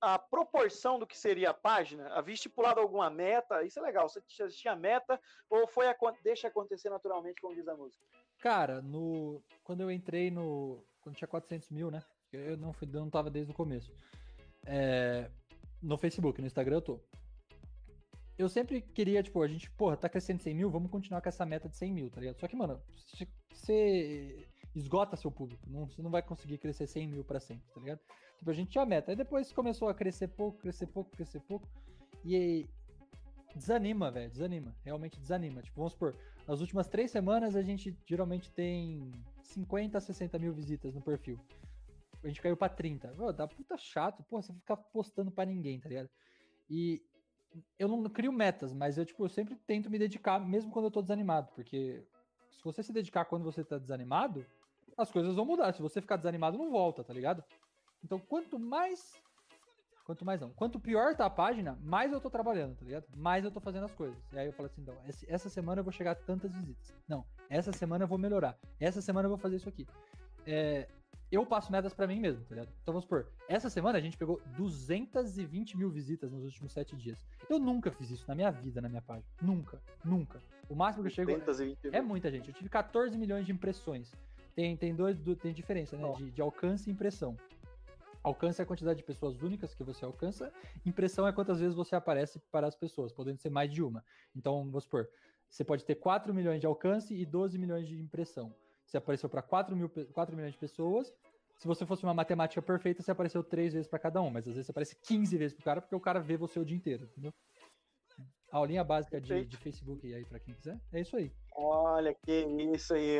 a 0.00 0.18
proporção 0.18 0.98
do 0.98 1.06
que 1.06 1.16
seria 1.16 1.50
a 1.50 1.54
página? 1.54 2.08
Havia 2.14 2.34
estipulado 2.34 2.80
alguma 2.80 3.08
meta? 3.10 3.62
Isso 3.64 3.78
é 3.78 3.82
legal. 3.82 4.08
Você 4.08 4.20
tinha- 4.48 4.76
meta 4.76 5.20
ou 5.48 5.66
foi 5.66 5.88
acon- 5.88 6.14
deixa 6.22 6.48
acontecer 6.48 6.90
naturalmente, 6.90 7.40
como 7.40 7.54
diz 7.54 7.66
a 7.66 7.76
música? 7.76 8.04
Cara, 8.38 8.82
no 8.82 9.42
quando 9.64 9.80
eu 9.80 9.90
entrei 9.90 10.30
no. 10.30 10.84
Quando 11.00 11.16
tinha 11.16 11.28
400 11.28 11.70
mil, 11.70 11.90
né? 11.90 12.02
Eu 12.32 12.56
não, 12.56 12.72
fui, 12.72 12.86
eu 12.92 13.00
não 13.00 13.08
tava 13.10 13.30
desde 13.30 13.52
o 13.52 13.54
começo. 13.54 13.92
É, 14.66 15.30
no 15.80 15.96
Facebook, 15.96 16.40
no 16.40 16.46
Instagram 16.46 16.76
eu 16.76 16.82
tô. 16.82 17.00
Eu 18.38 18.48
sempre 18.50 18.82
queria, 18.82 19.22
tipo, 19.22 19.40
a 19.42 19.48
gente, 19.48 19.70
porra, 19.70 19.96
tá 19.96 20.08
crescendo 20.10 20.42
100 20.42 20.54
mil, 20.54 20.70
vamos 20.70 20.90
continuar 20.90 21.22
com 21.22 21.28
essa 21.28 21.46
meta 21.46 21.68
de 21.70 21.76
100 21.76 21.92
mil, 21.92 22.10
tá 22.10 22.20
ligado? 22.20 22.38
Só 22.38 22.46
que, 22.46 22.54
mano, 22.56 22.82
você 23.50 24.46
esgota 24.76 25.16
seu 25.16 25.30
público, 25.30 25.62
não, 25.68 25.86
você 25.86 26.02
não 26.02 26.10
vai 26.10 26.22
conseguir 26.22 26.58
crescer 26.58 26.86
100 26.86 27.08
mil 27.08 27.24
pra 27.24 27.40
sempre, 27.40 27.66
tá 27.72 27.80
ligado? 27.80 28.00
Tipo, 28.36 28.50
a 28.50 28.54
gente 28.54 28.70
tinha 28.70 28.84
meta. 28.84 29.10
Aí 29.10 29.16
depois 29.16 29.52
começou 29.52 29.88
a 29.88 29.94
crescer 29.94 30.28
pouco, 30.28 30.58
crescer 30.58 30.86
pouco, 30.86 31.10
crescer 31.10 31.40
pouco. 31.40 31.66
E 32.22 32.36
aí, 32.36 32.68
desanima, 33.54 34.10
velho, 34.10 34.30
desanima. 34.30 34.76
Realmente 34.84 35.18
desanima. 35.18 35.62
Tipo, 35.62 35.78
vamos 35.78 35.92
supor, 35.94 36.14
nas 36.46 36.60
últimas 36.60 36.88
três 36.88 37.10
semanas 37.10 37.56
a 37.56 37.62
gente 37.62 37.96
geralmente 38.04 38.50
tem 38.50 39.10
50 39.42 39.96
a 39.96 40.00
60 40.00 40.38
mil 40.38 40.52
visitas 40.52 40.94
no 40.94 41.00
perfil. 41.00 41.40
A 42.22 42.28
gente 42.28 42.42
caiu 42.42 42.56
pra 42.56 42.68
30. 42.68 43.08
Pô, 43.08 43.32
dá 43.32 43.48
puta 43.48 43.78
chato, 43.78 44.22
pô, 44.24 44.42
você 44.42 44.52
ficar 44.52 44.76
postando 44.76 45.30
pra 45.30 45.46
ninguém, 45.46 45.80
tá 45.80 45.88
ligado? 45.88 46.10
E 46.68 47.02
eu 47.78 47.88
não 47.88 48.02
crio 48.04 48.32
metas, 48.32 48.74
mas 48.74 48.98
eu, 48.98 49.06
tipo, 49.06 49.24
eu 49.24 49.28
sempre 49.30 49.56
tento 49.66 49.88
me 49.88 49.98
dedicar, 49.98 50.38
mesmo 50.38 50.70
quando 50.70 50.86
eu 50.86 50.90
tô 50.90 51.00
desanimado, 51.00 51.50
porque 51.54 52.04
se 52.50 52.62
você 52.62 52.82
se 52.82 52.92
dedicar 52.92 53.24
quando 53.24 53.44
você 53.44 53.64
tá 53.64 53.78
desanimado, 53.78 54.44
as 54.96 55.10
coisas 55.10 55.34
vão 55.34 55.44
mudar. 55.44 55.72
Se 55.72 55.82
você 55.82 56.00
ficar 56.00 56.16
desanimado, 56.16 56.58
não 56.58 56.70
volta, 56.70 57.04
tá 57.04 57.12
ligado? 57.12 57.44
Então, 58.02 58.18
quanto 58.18 58.58
mais. 58.58 59.14
Quanto 60.04 60.24
mais 60.24 60.40
não. 60.40 60.50
Quanto 60.50 60.78
pior 60.78 61.16
tá 61.16 61.26
a 61.26 61.30
página, 61.30 61.76
mais 61.82 62.12
eu 62.12 62.20
tô 62.20 62.30
trabalhando, 62.30 62.76
tá 62.76 62.84
ligado? 62.84 63.06
Mais 63.16 63.44
eu 63.44 63.50
tô 63.50 63.60
fazendo 63.60 63.84
as 63.84 63.92
coisas. 63.92 64.16
E 64.32 64.38
aí 64.38 64.46
eu 64.46 64.52
falo 64.52 64.66
assim, 64.66 64.80
então, 64.80 64.96
essa 65.26 65.48
semana 65.48 65.80
eu 65.80 65.84
vou 65.84 65.92
chegar 65.92 66.12
a 66.12 66.14
tantas 66.14 66.52
visitas. 66.52 66.94
Não, 67.08 67.24
essa 67.50 67.72
semana 67.72 68.04
eu 68.04 68.08
vou 68.08 68.16
melhorar. 68.16 68.56
Essa 68.78 69.02
semana 69.02 69.26
eu 69.26 69.30
vou 69.30 69.38
fazer 69.38 69.56
isso 69.56 69.68
aqui. 69.68 69.84
É, 70.46 70.86
eu 71.30 71.44
passo 71.44 71.72
metas 71.72 71.92
pra 71.92 72.06
mim 72.06 72.20
mesmo, 72.20 72.44
tá 72.44 72.54
ligado? 72.54 72.72
Então 72.82 72.94
vamos 72.94 73.02
supor, 73.02 73.26
essa 73.48 73.68
semana 73.68 73.98
a 73.98 74.00
gente 74.00 74.16
pegou 74.16 74.40
220 74.56 75.76
mil 75.76 75.90
visitas 75.90 76.30
nos 76.30 76.44
últimos 76.44 76.72
sete 76.72 76.94
dias. 76.94 77.18
Eu 77.50 77.58
nunca 77.58 77.90
fiz 77.90 78.10
isso 78.10 78.24
na 78.28 78.34
minha 78.34 78.50
vida, 78.50 78.80
na 78.80 78.88
minha 78.88 79.02
página. 79.02 79.26
Nunca, 79.42 79.82
nunca. 80.04 80.40
O 80.68 80.74
máximo 80.76 81.02
que 81.02 81.08
eu 81.08 81.14
chego 81.14 81.36
220 81.36 81.92
é 81.92 82.00
muita 82.00 82.30
gente. 82.30 82.48
Eu 82.48 82.54
tive 82.54 82.68
14 82.68 83.18
milhões 83.18 83.44
de 83.44 83.50
impressões. 83.50 84.12
Tem, 84.56 84.74
tem, 84.76 84.94
dois, 84.94 85.18
do- 85.18 85.36
tem 85.36 85.52
diferença, 85.52 85.96
né? 85.98 86.02
De, 86.16 86.30
de 86.30 86.40
alcance 86.40 86.88
e 86.88 86.92
impressão. 86.92 87.36
Alcance 88.24 88.60
é 88.60 88.64
a 88.64 88.66
quantidade 88.66 88.98
de 88.98 89.04
pessoas 89.04 89.40
únicas 89.42 89.74
que 89.74 89.84
você 89.84 90.04
alcança. 90.04 90.50
Impressão 90.84 91.28
é 91.28 91.32
quantas 91.32 91.60
vezes 91.60 91.76
você 91.76 91.94
aparece 91.94 92.40
para 92.50 92.66
as 92.66 92.74
pessoas, 92.74 93.12
podendo 93.12 93.38
ser 93.38 93.50
mais 93.50 93.70
de 93.70 93.82
uma. 93.82 94.02
Então, 94.34 94.64
vamos 94.64 94.84
supor, 94.84 95.08
você 95.48 95.62
pode 95.62 95.84
ter 95.84 95.94
4 95.96 96.32
milhões 96.34 96.58
de 96.60 96.66
alcance 96.66 97.14
e 97.14 97.24
12 97.26 97.58
milhões 97.58 97.86
de 97.86 98.00
impressão. 98.00 98.52
Você 98.86 98.96
apareceu 98.96 99.28
para 99.28 99.42
4, 99.42 99.76
mil, 99.76 99.88
pe- 99.90 100.06
4 100.06 100.34
milhões 100.34 100.54
de 100.54 100.58
pessoas. 100.58 101.14
Se 101.58 101.66
você 101.68 101.84
fosse 101.86 102.02
uma 102.02 102.14
matemática 102.14 102.60
perfeita, 102.62 103.02
você 103.02 103.10
apareceu 103.10 103.44
três 103.44 103.74
vezes 103.74 103.86
para 103.88 103.98
cada 103.98 104.20
um, 104.22 104.30
mas 104.30 104.48
às 104.48 104.54
vezes 104.54 104.66
você 104.66 104.72
aparece 104.72 104.96
15 105.02 105.36
vezes 105.36 105.54
pro 105.54 105.64
cara, 105.64 105.80
porque 105.82 105.94
o 105.94 106.00
cara 106.00 106.18
vê 106.18 106.36
você 106.36 106.58
o 106.58 106.64
dia 106.64 106.76
inteiro, 106.76 107.04
entendeu? 107.04 107.32
A 108.50 108.58
aulinha 108.58 108.82
básica 108.84 109.20
de, 109.20 109.44
de 109.44 109.56
Facebook 109.56 110.12
aí, 110.14 110.24
para 110.24 110.38
quem 110.40 110.54
quiser, 110.54 110.78
é 110.92 111.00
isso 111.00 111.16
aí. 111.16 111.30
Olha 111.54 112.14
que 112.14 112.32
isso 112.74 112.94
aí. 112.94 113.18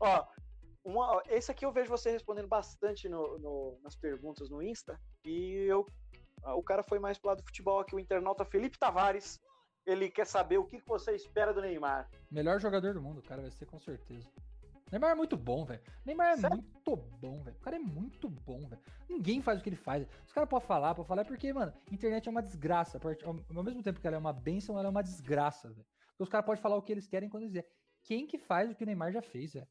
Ó, 0.00 0.26
uma, 0.84 1.22
esse 1.28 1.50
aqui 1.50 1.64
eu 1.64 1.72
vejo 1.72 1.90
você 1.90 2.10
respondendo 2.10 2.48
bastante 2.48 3.08
no, 3.08 3.38
no- 3.38 3.78
nas 3.82 3.94
perguntas 3.94 4.48
no 4.50 4.62
Insta. 4.62 4.98
E 5.24 5.66
eu, 5.68 5.86
o 6.42 6.62
cara 6.62 6.82
foi 6.82 6.98
mais 6.98 7.18
pro 7.18 7.28
lado 7.28 7.38
do 7.38 7.44
futebol 7.44 7.80
aqui, 7.80 7.94
o 7.94 8.00
internauta 8.00 8.44
Felipe 8.44 8.78
Tavares. 8.78 9.38
Ele 9.86 10.10
quer 10.10 10.26
saber 10.26 10.58
o 10.58 10.64
que 10.64 10.78
que 10.80 10.86
você 10.88 11.12
espera 11.14 11.52
do 11.54 11.60
Neymar. 11.60 12.08
Melhor 12.30 12.60
jogador 12.60 12.94
do 12.94 13.02
mundo, 13.02 13.22
cara 13.22 13.42
vai 13.42 13.50
ser 13.50 13.66
com 13.66 13.80
certeza. 13.80 14.28
Neymar 14.92 15.12
é 15.12 15.14
muito 15.14 15.36
bom, 15.36 15.64
velho. 15.64 15.80
Neymar 16.04 16.32
é 16.32 16.36
Sério? 16.36 16.56
muito 16.56 16.96
bom, 16.96 17.42
velho. 17.42 17.56
O 17.56 17.60
cara 17.60 17.76
é 17.76 17.78
muito 17.78 18.28
bom, 18.28 18.66
velho. 18.68 18.82
Ninguém 19.08 19.40
faz 19.40 19.60
o 19.60 19.62
que 19.62 19.68
ele 19.68 19.76
faz. 19.76 20.06
Os 20.26 20.32
caras 20.32 20.48
podem 20.50 20.66
falar, 20.66 20.94
podem 20.94 21.08
falar, 21.08 21.22
é 21.22 21.24
porque, 21.24 21.52
mano, 21.52 21.72
internet 21.92 22.26
é 22.26 22.30
uma 22.30 22.42
desgraça. 22.42 23.00
Ao 23.24 23.62
mesmo 23.62 23.82
tempo 23.82 24.00
que 24.00 24.06
ela 24.06 24.16
é 24.16 24.18
uma 24.18 24.32
benção, 24.32 24.76
ela 24.78 24.88
é 24.88 24.90
uma 24.90 25.02
desgraça, 25.02 25.68
velho. 25.68 25.86
Porque 26.08 26.22
os 26.24 26.28
caras 26.28 26.44
podem 26.44 26.60
falar 26.60 26.76
o 26.76 26.82
que 26.82 26.90
eles 26.92 27.06
querem 27.06 27.28
quando 27.28 27.44
eles 27.44 27.52
quiserem. 27.52 27.70
Quem 28.02 28.26
que 28.26 28.36
faz 28.38 28.70
o 28.70 28.74
que 28.74 28.82
o 28.82 28.86
Neymar 28.86 29.12
já 29.12 29.22
fez, 29.22 29.52
velho? 29.52 29.68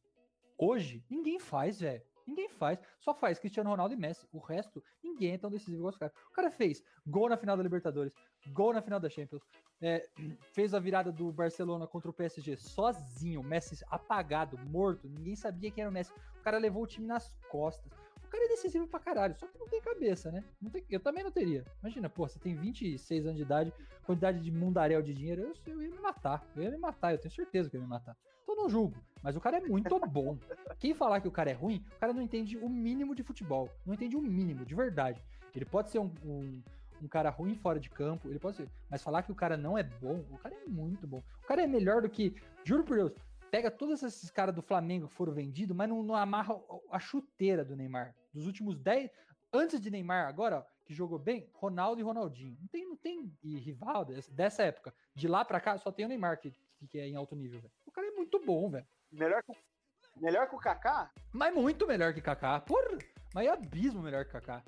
Hoje, 0.62 1.02
ninguém 1.10 1.40
faz, 1.40 1.80
velho. 1.80 2.04
Ninguém 2.28 2.50
faz. 2.50 2.78
Só 3.00 3.14
faz 3.14 3.40
Cristiano 3.40 3.70
Ronaldo 3.70 3.94
e 3.94 3.98
Messi. 3.98 4.28
O 4.34 4.40
resto, 4.40 4.84
ninguém 5.02 5.34
é 5.34 5.38
tão 5.38 5.50
decisivo 5.50 5.78
igual 5.78 5.90
os 5.90 5.98
caras. 5.98 6.14
O 6.30 6.34
cara 6.34 6.52
fez 6.52 6.84
gol 7.08 7.30
na 7.30 7.38
final 7.38 7.56
da 7.56 7.64
Libertadores, 7.64 8.14
gol 8.48 8.74
na 8.74 8.82
final 8.82 9.00
da 9.00 9.10
Champions, 9.10 9.42
é, 9.82 10.06
fez 10.54 10.74
a 10.74 10.80
virada 10.80 11.14
do 11.14 11.32
Barcelona 11.32 11.88
contra 11.88 12.10
o 12.10 12.14
PSG 12.14 12.58
sozinho, 12.58 13.42
Messi 13.42 13.84
apagado, 13.90 14.60
morto, 14.70 15.08
ninguém 15.08 15.36
sabia 15.36 15.72
quem 15.72 15.82
era 15.82 15.90
o 15.90 15.94
Messi. 15.94 16.12
O 16.40 16.44
cara 16.44 16.58
levou 16.58 16.84
o 16.84 16.88
time 16.88 17.08
nas 17.08 17.34
costas. 17.50 17.90
O 18.24 18.28
cara 18.30 18.46
é 18.46 18.50
decisivo 18.50 18.86
pra 18.86 19.00
caralho, 19.00 19.36
só 19.40 19.48
que 19.48 19.58
não 19.58 19.68
tem 19.68 19.82
cabeça, 19.82 20.30
né? 20.30 20.44
Tem- 20.72 20.86
eu 20.90 21.00
também 21.00 21.24
não 21.24 21.32
teria. 21.32 21.66
Imagina, 21.82 22.10
pô, 22.10 22.28
você 22.28 22.38
tem 22.38 22.54
26 22.54 23.26
anos 23.26 23.38
de 23.38 23.44
idade, 23.44 23.74
quantidade 24.04 24.40
de 24.40 24.52
mundaréu 24.52 25.02
de 25.02 25.16
dinheiro, 25.16 25.42
eu, 25.42 25.54
eu 25.74 25.82
ia 25.82 25.90
me 25.90 26.00
matar. 26.00 26.46
Eu 26.56 26.64
ia 26.64 26.70
me 26.70 26.78
matar, 26.78 27.14
eu 27.14 27.18
tenho 27.18 27.34
certeza 27.34 27.70
que 27.70 27.78
eu 27.78 27.80
ia 27.80 27.86
me 27.86 27.90
matar. 27.90 28.16
Então 28.44 28.56
não 28.56 28.70
julgo, 28.70 28.98
mas 29.22 29.36
o 29.36 29.42
cara 29.42 29.58
é 29.58 29.62
muito 29.62 30.00
bom. 30.08 30.38
Quem 30.80 30.94
falar 30.94 31.22
que 31.22 31.28
o 31.28 31.32
cara 31.32 31.50
é 31.50 31.54
ruim, 31.54 31.84
o 31.96 32.00
cara 32.00 32.14
não 32.14 32.22
entende 32.22 32.58
o 32.58 32.70
mínimo 32.70 33.14
de 33.16 33.24
futebol. 33.24 33.70
Não 33.86 33.94
entende 33.94 34.16
o 34.16 34.22
mínimo, 34.22 34.66
de 34.66 34.74
verdade. 34.76 35.22
Ele 35.56 35.66
pode 35.66 35.90
ser 35.90 36.00
um, 36.00 36.12
um, 36.24 36.62
um 37.02 37.08
cara 37.08 37.30
ruim 37.30 37.56
fora 37.56 37.80
de 37.80 37.90
campo, 37.90 38.30
ele 38.30 38.40
pode 38.40 38.58
ser. 38.58 38.70
Mas 38.90 39.02
falar 39.04 39.24
que 39.24 39.32
o 39.32 39.36
cara 39.36 39.58
não 39.58 39.78
é 39.78 39.84
bom, 39.84 40.24
o 40.32 40.38
cara 40.38 40.56
é 40.56 40.66
muito 40.68 41.06
bom. 41.08 41.22
O 41.44 41.48
cara 41.48 41.62
é 41.64 41.68
melhor 41.68 42.02
do 42.02 42.10
que, 42.10 42.34
juro 42.64 42.84
por 42.84 42.96
Deus, 42.98 43.12
pega 43.52 43.72
todos 43.72 44.04
esses 44.04 44.30
caras 44.30 44.54
do 44.54 44.62
Flamengo 44.62 45.08
que 45.08 45.14
foram 45.16 45.34
vendidos, 45.34 45.76
mas 45.76 45.90
não, 45.90 46.04
não 46.04 46.16
amarra 46.16 46.56
a 46.92 47.00
chuteira 47.00 47.66
do 47.66 47.76
Neymar. 47.76 48.16
Dos 48.34 48.46
últimos 48.46 48.78
10. 48.78 49.10
Antes 49.52 49.82
de 49.82 49.90
Neymar, 49.90 50.28
agora, 50.28 50.60
ó, 50.60 50.64
que 50.86 50.94
jogou 50.94 51.18
bem, 51.18 51.50
Ronaldo 51.54 52.00
e 52.00 52.04
Ronaldinho. 52.04 52.56
Não 52.62 52.68
tem, 52.68 52.88
não 52.88 52.96
tem 52.96 53.32
e 53.44 53.76
dessa- 54.08 54.32
dessa 54.32 54.64
época. 54.64 54.94
De 55.16 55.28
lá 55.28 55.44
pra 55.44 55.60
cá, 55.60 55.78
só 55.78 55.92
tem 55.92 56.06
o 56.06 56.10
Neymar 56.10 56.40
que, 56.40 56.54
que 56.88 57.00
é 57.00 57.08
em 57.08 57.16
alto 57.16 57.36
nível, 57.36 57.60
velho. 57.60 57.74
O 57.88 57.92
cara 57.92 58.08
é 58.08 58.12
muito 58.12 58.40
bom, 58.46 58.70
velho. 58.70 58.86
Melhor 59.12 59.44
que, 59.44 59.52
o- 59.52 60.22
melhor 60.22 60.48
que 60.50 60.56
o 60.56 60.60
Kaká? 60.60 61.12
Mas 61.34 61.54
muito 61.54 61.88
melhor 61.88 62.14
que 62.14 62.22
Kaká. 62.22 62.60
Porra, 62.62 62.98
mas 63.34 63.48
é 63.48 63.52
abismo 63.52 64.02
melhor 64.02 64.26
que 64.26 64.32
Kaká. 64.32 64.64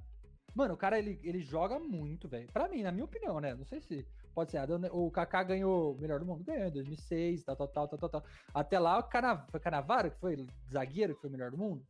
Mano, 0.54 0.74
o 0.74 0.78
cara, 0.78 1.00
ele, 1.00 1.20
ele 1.24 1.42
joga 1.42 1.80
muito, 1.80 2.28
velho. 2.28 2.48
Pra 2.52 2.68
mim, 2.68 2.84
na 2.84 2.92
minha 2.92 3.06
opinião, 3.06 3.40
né? 3.40 3.54
Não 3.56 3.66
sei 3.66 3.80
se 3.80 4.06
pode 4.34 4.52
ser. 4.52 4.60
O 4.92 5.10
Kaká 5.10 5.44
ganhou 5.44 5.94
o 5.94 5.98
melhor 5.98 6.20
do 6.20 6.26
mundo. 6.26 6.44
Ganhou 6.44 6.68
em 6.68 6.72
2006, 6.72 7.44
tal, 7.44 7.56
tal, 7.56 7.68
tal, 7.70 7.88
tal, 7.88 8.00
tal, 8.00 8.10
tal. 8.10 8.24
Até 8.54 8.78
lá, 8.78 8.98
o 9.00 9.04
Cana, 9.04 9.46
foi 9.50 9.60
Canavaro, 9.62 10.12
que 10.12 10.20
foi 10.20 10.46
zagueiro, 10.70 11.16
que 11.16 11.22
foi 11.22 11.30
o 11.30 11.34
melhor 11.34 11.52
do 11.52 11.58
mundo. 11.58 11.86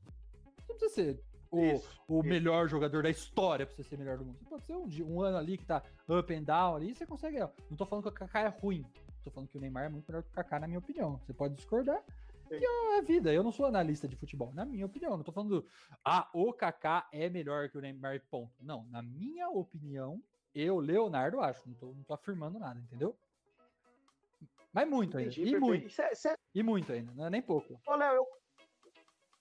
Não 0.70 0.78
precisa 0.78 0.94
ser 0.94 1.24
o, 1.50 1.60
Isso, 1.60 2.02
o 2.08 2.20
isso. 2.20 2.30
melhor 2.30 2.68
jogador 2.68 3.02
da 3.02 3.10
história 3.10 3.66
pra 3.66 3.76
você 3.76 3.84
ser 3.84 3.98
melhor 3.98 4.18
do 4.20 4.26
mundo. 4.26 4.38
Você 4.38 4.46
pode 4.46 4.64
ser 4.64 4.76
um, 4.76 4.88
um 5.16 5.22
ano 5.22 5.38
ali 5.38 5.58
que 5.58 5.66
tá 5.66 5.82
up 6.08 6.32
and 6.34 6.44
down 6.44 6.76
ali, 6.76 6.94
você 6.94 7.06
consegue. 7.06 7.40
Não 7.40 7.76
tô 7.76 7.86
falando 7.86 8.04
que 8.04 8.10
o 8.10 8.14
Kaká 8.14 8.42
é 8.42 8.48
ruim. 8.48 8.86
Tô 9.24 9.32
falando 9.32 9.50
que 9.50 9.58
o 9.58 9.62
Neymar 9.62 9.86
é 9.86 9.90
muito 9.90 10.06
melhor 10.08 10.22
que 10.24 10.30
o 10.30 10.34
Kaká, 10.34 10.60
na 10.60 10.68
minha 10.68 10.80
opinião. 10.80 11.18
Você 11.26 11.34
pode 11.34 11.56
discordar. 11.56 12.00
Que 12.60 12.66
é 12.98 13.02
vida. 13.02 13.34
Eu 13.34 13.44
não 13.44 13.52
sou 13.52 13.66
analista 13.66 14.08
de 14.08 14.16
futebol, 14.16 14.54
na 14.54 14.66
minha 14.66 14.86
opinião. 14.86 15.16
Não 15.18 15.24
tô 15.24 15.32
falando, 15.32 15.66
ah, 16.04 16.30
o 16.34 16.52
Kaká 16.54 17.08
é 17.12 17.30
melhor 17.30 17.70
que 17.70 17.78
o 17.78 17.82
Neymar, 17.82 18.22
ponto. 18.30 18.54
Não, 18.62 18.86
na 18.90 19.02
minha 19.02 19.50
opinião, 19.50 20.22
eu, 20.54 20.78
Leonardo, 20.80 21.40
acho. 21.40 21.68
Não 21.68 21.76
tô, 21.76 21.86
não 21.88 22.04
tô 22.04 22.14
afirmando 22.14 22.60
nada, 22.60 22.80
entendeu? 22.80 23.18
Mas 24.74 24.88
muito 24.88 25.18
ainda. 25.18 25.30
Entendi, 25.32 25.42
E 25.42 25.52
perfeito. 25.52 25.66
muito. 25.66 25.88
Isso 25.88 26.02
é- 26.02 26.12
isso 26.14 26.28
é- 26.30 26.36
E 26.56 26.64
muito 26.64 26.92
ainda. 26.92 27.12
Não 27.14 27.26
é 27.26 27.30
nem 27.30 27.42
pouco. 27.42 27.80
Ô, 27.86 27.96
Léo, 27.96 28.16
eu, 28.16 28.28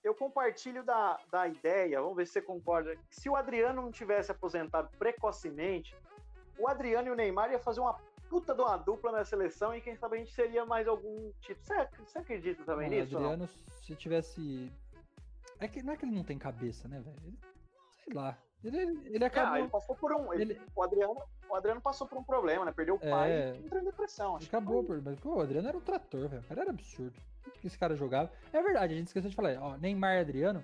eu 0.03 0.15
compartilho 0.15 0.83
da, 0.85 1.19
da 1.31 1.47
ideia, 1.47 2.01
vamos 2.01 2.17
ver 2.17 2.27
se 2.27 2.33
você 2.35 2.43
concorda. 2.43 2.97
Se 3.11 3.29
o 3.29 3.37
Adriano 3.37 3.81
não 3.83 3.93
tivesse 3.93 4.31
aposentado 4.33 4.89
precocemente, 4.99 5.95
o 6.59 6.67
Adriano 6.69 7.09
e 7.09 7.11
o 7.11 7.15
Neymar 7.15 7.51
ia 7.53 7.59
fazer 7.61 7.81
uma 7.81 7.95
puta 8.31 8.55
de 8.55 8.63
uma 8.63 8.77
dupla 8.77 9.11
na 9.13 9.25
seleção 9.25 9.75
e 9.75 9.81
quem 9.81 9.97
sabe 9.97 10.17
a 10.17 10.19
gente 10.21 10.33
seria 10.33 10.65
mais 10.65 10.87
algum 10.89 11.33
tipo. 11.41 11.61
Você, 11.63 11.89
você 11.99 12.19
acredita 12.21 12.65
também 12.65 12.89
Mano, 12.89 13.03
nisso? 13.03 13.13
não? 13.21 13.33
Adriano, 13.33 13.49
se 13.83 13.95
tivesse. 13.97 14.73
É 15.59 15.69
que 15.69 15.83
não 15.83 15.93
é 15.93 15.97
que 15.97 16.05
ele 16.07 16.15
não 16.15 16.25
tem 16.25 16.39
cabeça, 16.39 16.89
né, 16.89 17.01
velho? 17.01 17.37
Sei 18.05 18.15
lá. 18.15 18.39
Ele, 18.63 18.79
ele 19.07 19.25
acabou. 19.25 19.55
Ah, 19.55 19.59
ele 19.61 19.69
passou 19.69 19.97
por 19.97 20.13
um. 20.15 20.33
ele- 20.33 20.53
ele- 20.53 20.61
o, 20.77 20.83
Adriano, 20.83 21.17
o 21.51 21.55
Adriano 21.55 21.81
passou 21.81 22.07
por 22.07 22.17
um 22.19 22.23
problema, 22.25 22.65
né? 22.65 22.73
Perdeu 22.73 22.95
o 22.95 22.99
pai 23.01 23.31
É. 23.33 23.55
e 23.57 23.65
entrou 23.67 23.81
em 23.81 23.85
depressão. 23.85 24.37
Acho 24.37 24.49
que 24.49 24.55
Acabou, 24.57 24.85
por... 24.85 25.03
mas 25.03 25.19
pô, 25.19 25.37
o 25.37 25.41
Adriano 25.41 25.69
era 25.69 25.77
um 25.77 25.81
trator, 25.81 26.29
velho. 26.29 26.43
O 26.43 26.47
cara 26.47 26.61
era 26.63 26.71
absurdo. 26.71 27.19
Tudo 27.43 27.59
que 27.59 27.67
esse 27.67 27.79
cara 27.79 27.97
jogava. 27.97 28.31
É 28.53 28.63
verdade, 28.63 28.95
a 28.95 28.97
gente 28.97 29.07
esqueceu 29.09 29.31
de 29.31 29.37
falar. 29.37 29.57
Ó, 29.61 29.77
Neymar 29.79 30.17
e 30.17 30.21
Adriano, 30.21 30.63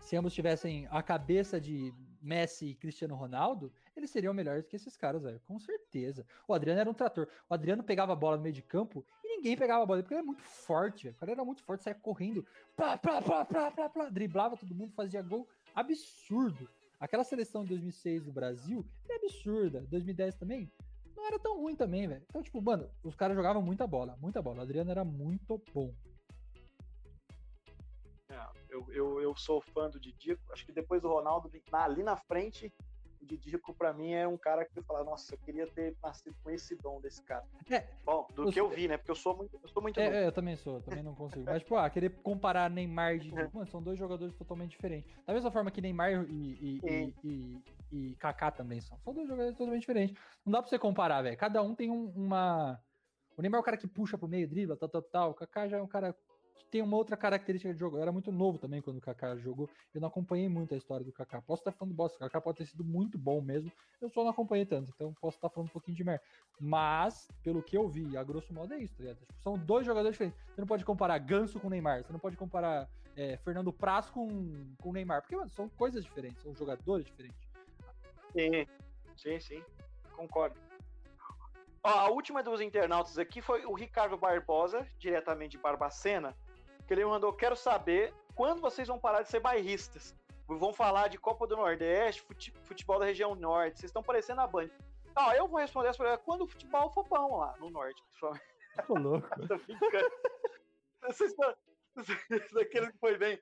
se 0.00 0.16
ambos 0.16 0.32
tivessem 0.32 0.86
a 0.90 1.02
cabeça 1.02 1.60
de 1.60 1.92
Messi 2.20 2.66
e 2.70 2.74
Cristiano 2.76 3.16
Ronaldo, 3.16 3.72
eles 3.98 4.10
seriam 4.10 4.32
melhores 4.34 4.66
que 4.66 4.76
esses 4.76 4.96
caras, 4.96 5.22
velho. 5.22 5.40
Com 5.46 5.58
certeza. 5.58 6.26
O 6.48 6.54
Adriano 6.54 6.80
era 6.80 6.90
um 6.90 6.94
trator. 6.94 7.28
O 7.48 7.54
Adriano 7.54 7.82
pegava 7.82 8.12
a 8.12 8.16
bola 8.16 8.36
no 8.36 8.42
meio 8.42 8.54
de 8.54 8.62
campo 8.62 9.04
e 9.22 9.36
ninguém 9.36 9.56
pegava 9.56 9.82
a 9.82 9.86
bola, 9.86 10.02
porque 10.02 10.14
ele 10.14 10.20
é 10.22 10.24
muito 10.24 10.42
forte, 10.42 11.04
velho. 11.04 11.16
O 11.16 11.18
cara 11.18 11.32
era 11.32 11.44
muito 11.44 11.62
forte, 11.62 11.84
saia 11.84 11.94
correndo, 11.94 12.46
plá, 12.76 12.96
plá, 12.96 13.20
plá, 13.20 13.44
plá, 13.44 13.70
plá, 13.70 13.88
plá, 13.88 14.08
driblava 14.08 14.56
todo 14.56 14.74
mundo, 14.74 14.92
fazia 14.94 15.22
gol. 15.22 15.48
Absurdo. 15.74 16.68
aquela 17.00 17.24
seleção 17.24 17.62
de 17.64 17.70
2006 17.70 18.24
do 18.24 18.32
Brasil 18.32 18.84
é 19.08 19.16
absurda. 19.16 19.80
2010 19.90 20.34
também 20.36 20.70
não 21.16 21.26
era 21.26 21.38
tão 21.38 21.56
ruim 21.60 21.76
também, 21.76 22.08
velho. 22.08 22.22
Então, 22.28 22.42
tipo, 22.42 22.60
mano, 22.60 22.90
os 23.04 23.14
caras 23.14 23.36
jogavam 23.36 23.62
muita 23.62 23.86
bola, 23.86 24.16
muita 24.20 24.40
bola. 24.42 24.58
O 24.58 24.62
Adriano 24.62 24.90
era 24.90 25.04
muito 25.04 25.62
bom. 25.72 25.94
É, 28.28 28.48
eu, 28.70 28.86
eu, 28.92 29.20
eu 29.20 29.36
sou 29.36 29.60
fã 29.60 29.88
do 29.90 30.00
Didico. 30.00 30.40
Acho 30.52 30.64
que 30.64 30.72
depois 30.72 31.02
do 31.02 31.08
Ronaldo, 31.08 31.50
na- 31.70 31.84
ali 31.84 32.02
na 32.02 32.16
frente, 32.16 32.72
Didico, 33.22 33.72
pra 33.72 33.92
mim, 33.92 34.12
é 34.12 34.26
um 34.26 34.36
cara 34.36 34.64
que 34.64 34.76
eu 34.78 34.82
falo, 34.82 35.04
nossa, 35.04 35.34
eu 35.34 35.38
queria 35.38 35.66
ter 35.66 35.96
nascido 36.02 36.34
com 36.42 36.50
esse 36.50 36.74
dom 36.76 37.00
desse 37.00 37.22
cara. 37.22 37.44
É, 37.70 37.86
Bom, 38.04 38.26
do 38.34 38.50
que 38.50 38.60
eu 38.60 38.68
vi, 38.68 38.88
né? 38.88 38.96
Porque 38.96 39.12
eu 39.12 39.14
sou 39.14 39.36
muito, 39.36 39.58
eu 39.62 39.68
sou 39.68 39.80
muito. 39.80 39.98
É, 40.00 40.24
é, 40.24 40.26
eu 40.26 40.32
também 40.32 40.56
sou, 40.56 40.80
também 40.82 41.02
não 41.04 41.14
consigo. 41.14 41.44
Mas, 41.46 41.62
tipo, 41.62 41.76
ah, 41.76 41.88
querer 41.88 42.10
comparar 42.22 42.68
Neymar 42.68 43.14
e 43.14 43.18
Didi, 43.20 43.34
mano, 43.54 43.66
são 43.68 43.80
dois 43.80 43.96
jogadores 43.98 44.34
totalmente 44.34 44.70
diferentes. 44.72 45.14
Da 45.24 45.32
mesma 45.32 45.50
forma 45.52 45.70
que 45.70 45.80
Neymar 45.80 46.10
e, 46.12 46.24
e, 46.30 46.80
e, 46.84 47.14
e, 47.22 47.62
e 48.10 48.14
Kaká 48.16 48.50
também 48.50 48.80
são. 48.80 48.98
São 49.04 49.14
dois 49.14 49.28
jogadores 49.28 49.56
totalmente 49.56 49.80
diferentes. 49.82 50.16
Não 50.44 50.52
dá 50.52 50.60
pra 50.60 50.68
você 50.68 50.78
comparar, 50.78 51.22
velho. 51.22 51.36
Cada 51.36 51.62
um 51.62 51.74
tem 51.74 51.90
um- 51.90 52.10
uma. 52.16 52.80
O 53.36 53.40
Neymar 53.42 53.58
é 53.58 53.62
o 53.62 53.64
cara 53.64 53.76
que 53.76 53.86
puxa 53.86 54.18
pro 54.18 54.28
meio, 54.28 54.48
dribla, 54.48 54.76
tal, 54.76 54.88
tal, 54.88 55.02
tal. 55.02 55.30
O 55.30 55.34
Kaká 55.34 55.68
já 55.68 55.78
é 55.78 55.82
um 55.82 55.86
cara 55.86 56.14
que 56.62 56.70
tem 56.70 56.82
uma 56.82 56.96
outra 56.96 57.16
característica 57.16 57.72
de 57.72 57.78
jogo. 57.78 57.96
Eu 57.96 58.02
era 58.02 58.12
muito 58.12 58.32
novo 58.32 58.58
também 58.58 58.80
quando 58.80 58.98
o 58.98 59.00
Kaká 59.00 59.36
jogou. 59.36 59.68
Eu 59.94 60.00
não 60.00 60.08
acompanhei 60.08 60.48
muito 60.48 60.74
a 60.74 60.76
história 60.76 61.04
do 61.04 61.12
Kaká. 61.12 61.42
Posso 61.42 61.60
estar 61.60 61.72
falando 61.72 61.94
bosta. 61.94 62.16
O 62.16 62.20
Kaká 62.20 62.40
pode 62.40 62.58
ter 62.58 62.66
sido 62.66 62.84
muito 62.84 63.18
bom 63.18 63.40
mesmo. 63.40 63.70
Eu 64.00 64.08
só 64.08 64.22
não 64.22 64.30
acompanhei 64.30 64.64
tanto. 64.64 64.92
Então 64.94 65.12
posso 65.20 65.36
estar 65.36 65.48
falando 65.48 65.68
um 65.68 65.72
pouquinho 65.72 65.96
de 65.96 66.04
merda. 66.04 66.22
Mas, 66.60 67.28
pelo 67.42 67.62
que 67.62 67.76
eu 67.76 67.88
vi, 67.88 68.16
a 68.16 68.22
grosso 68.22 68.52
modo 68.52 68.72
é 68.72 68.78
isso, 68.78 68.94
tá 68.96 69.02
ligado? 69.02 69.18
Tipo, 69.18 69.34
são 69.42 69.58
dois 69.58 69.84
jogadores 69.84 70.14
diferentes. 70.14 70.40
Você 70.54 70.60
não 70.60 70.68
pode 70.68 70.84
comparar 70.84 71.18
Ganso 71.18 71.60
com 71.60 71.68
Neymar. 71.68 72.04
Você 72.04 72.12
não 72.12 72.20
pode 72.20 72.36
comparar 72.36 72.88
é, 73.16 73.36
Fernando 73.38 73.72
Praz 73.72 74.08
com, 74.08 74.28
com 74.80 74.92
Neymar. 74.92 75.22
Porque, 75.22 75.36
mano, 75.36 75.50
são 75.50 75.68
coisas 75.68 76.04
diferentes. 76.04 76.42
São 76.42 76.54
jogadores 76.54 77.06
diferentes. 77.06 77.38
Sim, 78.32 78.66
sim, 79.16 79.40
sim. 79.40 79.64
Concordo. 80.16 80.58
Ó, 81.84 81.88
a 81.88 82.08
última 82.10 82.42
dos 82.42 82.60
internautas 82.60 83.18
aqui 83.18 83.42
foi 83.42 83.66
o 83.66 83.74
Ricardo 83.74 84.16
Barbosa, 84.16 84.86
diretamente 84.98 85.52
de 85.52 85.58
Barbacena, 85.58 86.36
que 86.94 87.00
ele 87.00 87.08
mandou: 87.08 87.32
Quero 87.32 87.56
saber 87.56 88.12
quando 88.34 88.60
vocês 88.60 88.86
vão 88.88 88.98
parar 88.98 89.22
de 89.22 89.28
ser 89.28 89.40
bairristas. 89.40 90.14
Vão 90.46 90.72
falar 90.72 91.08
de 91.08 91.18
Copa 91.18 91.46
do 91.46 91.56
Nordeste, 91.56 92.20
fute- 92.22 92.52
futebol 92.64 92.98
da 92.98 93.06
região 93.06 93.34
norte. 93.34 93.78
Vocês 93.80 93.88
estão 93.88 94.02
parecendo 94.02 94.40
a 94.42 94.46
Band. 94.46 94.68
Ó, 95.16 95.32
eu 95.32 95.46
vou 95.48 95.58
responder 95.60 95.88
essa 95.88 95.98
pergunta 96.02 96.22
quando 96.24 96.42
o 96.42 96.46
futebol 96.46 96.90
for 96.90 97.06
bom 97.08 97.38
lá 97.38 97.54
no 97.58 97.70
norte. 97.70 98.02
Tô 98.86 98.94
louco. 98.94 99.28
Tô 99.48 99.56
brincando. 99.58 100.10
Vocês 101.06 101.30
estão. 101.30 101.54
Daquele 102.54 102.92
que 102.92 102.98
foi 102.98 103.16
bem. 103.18 103.38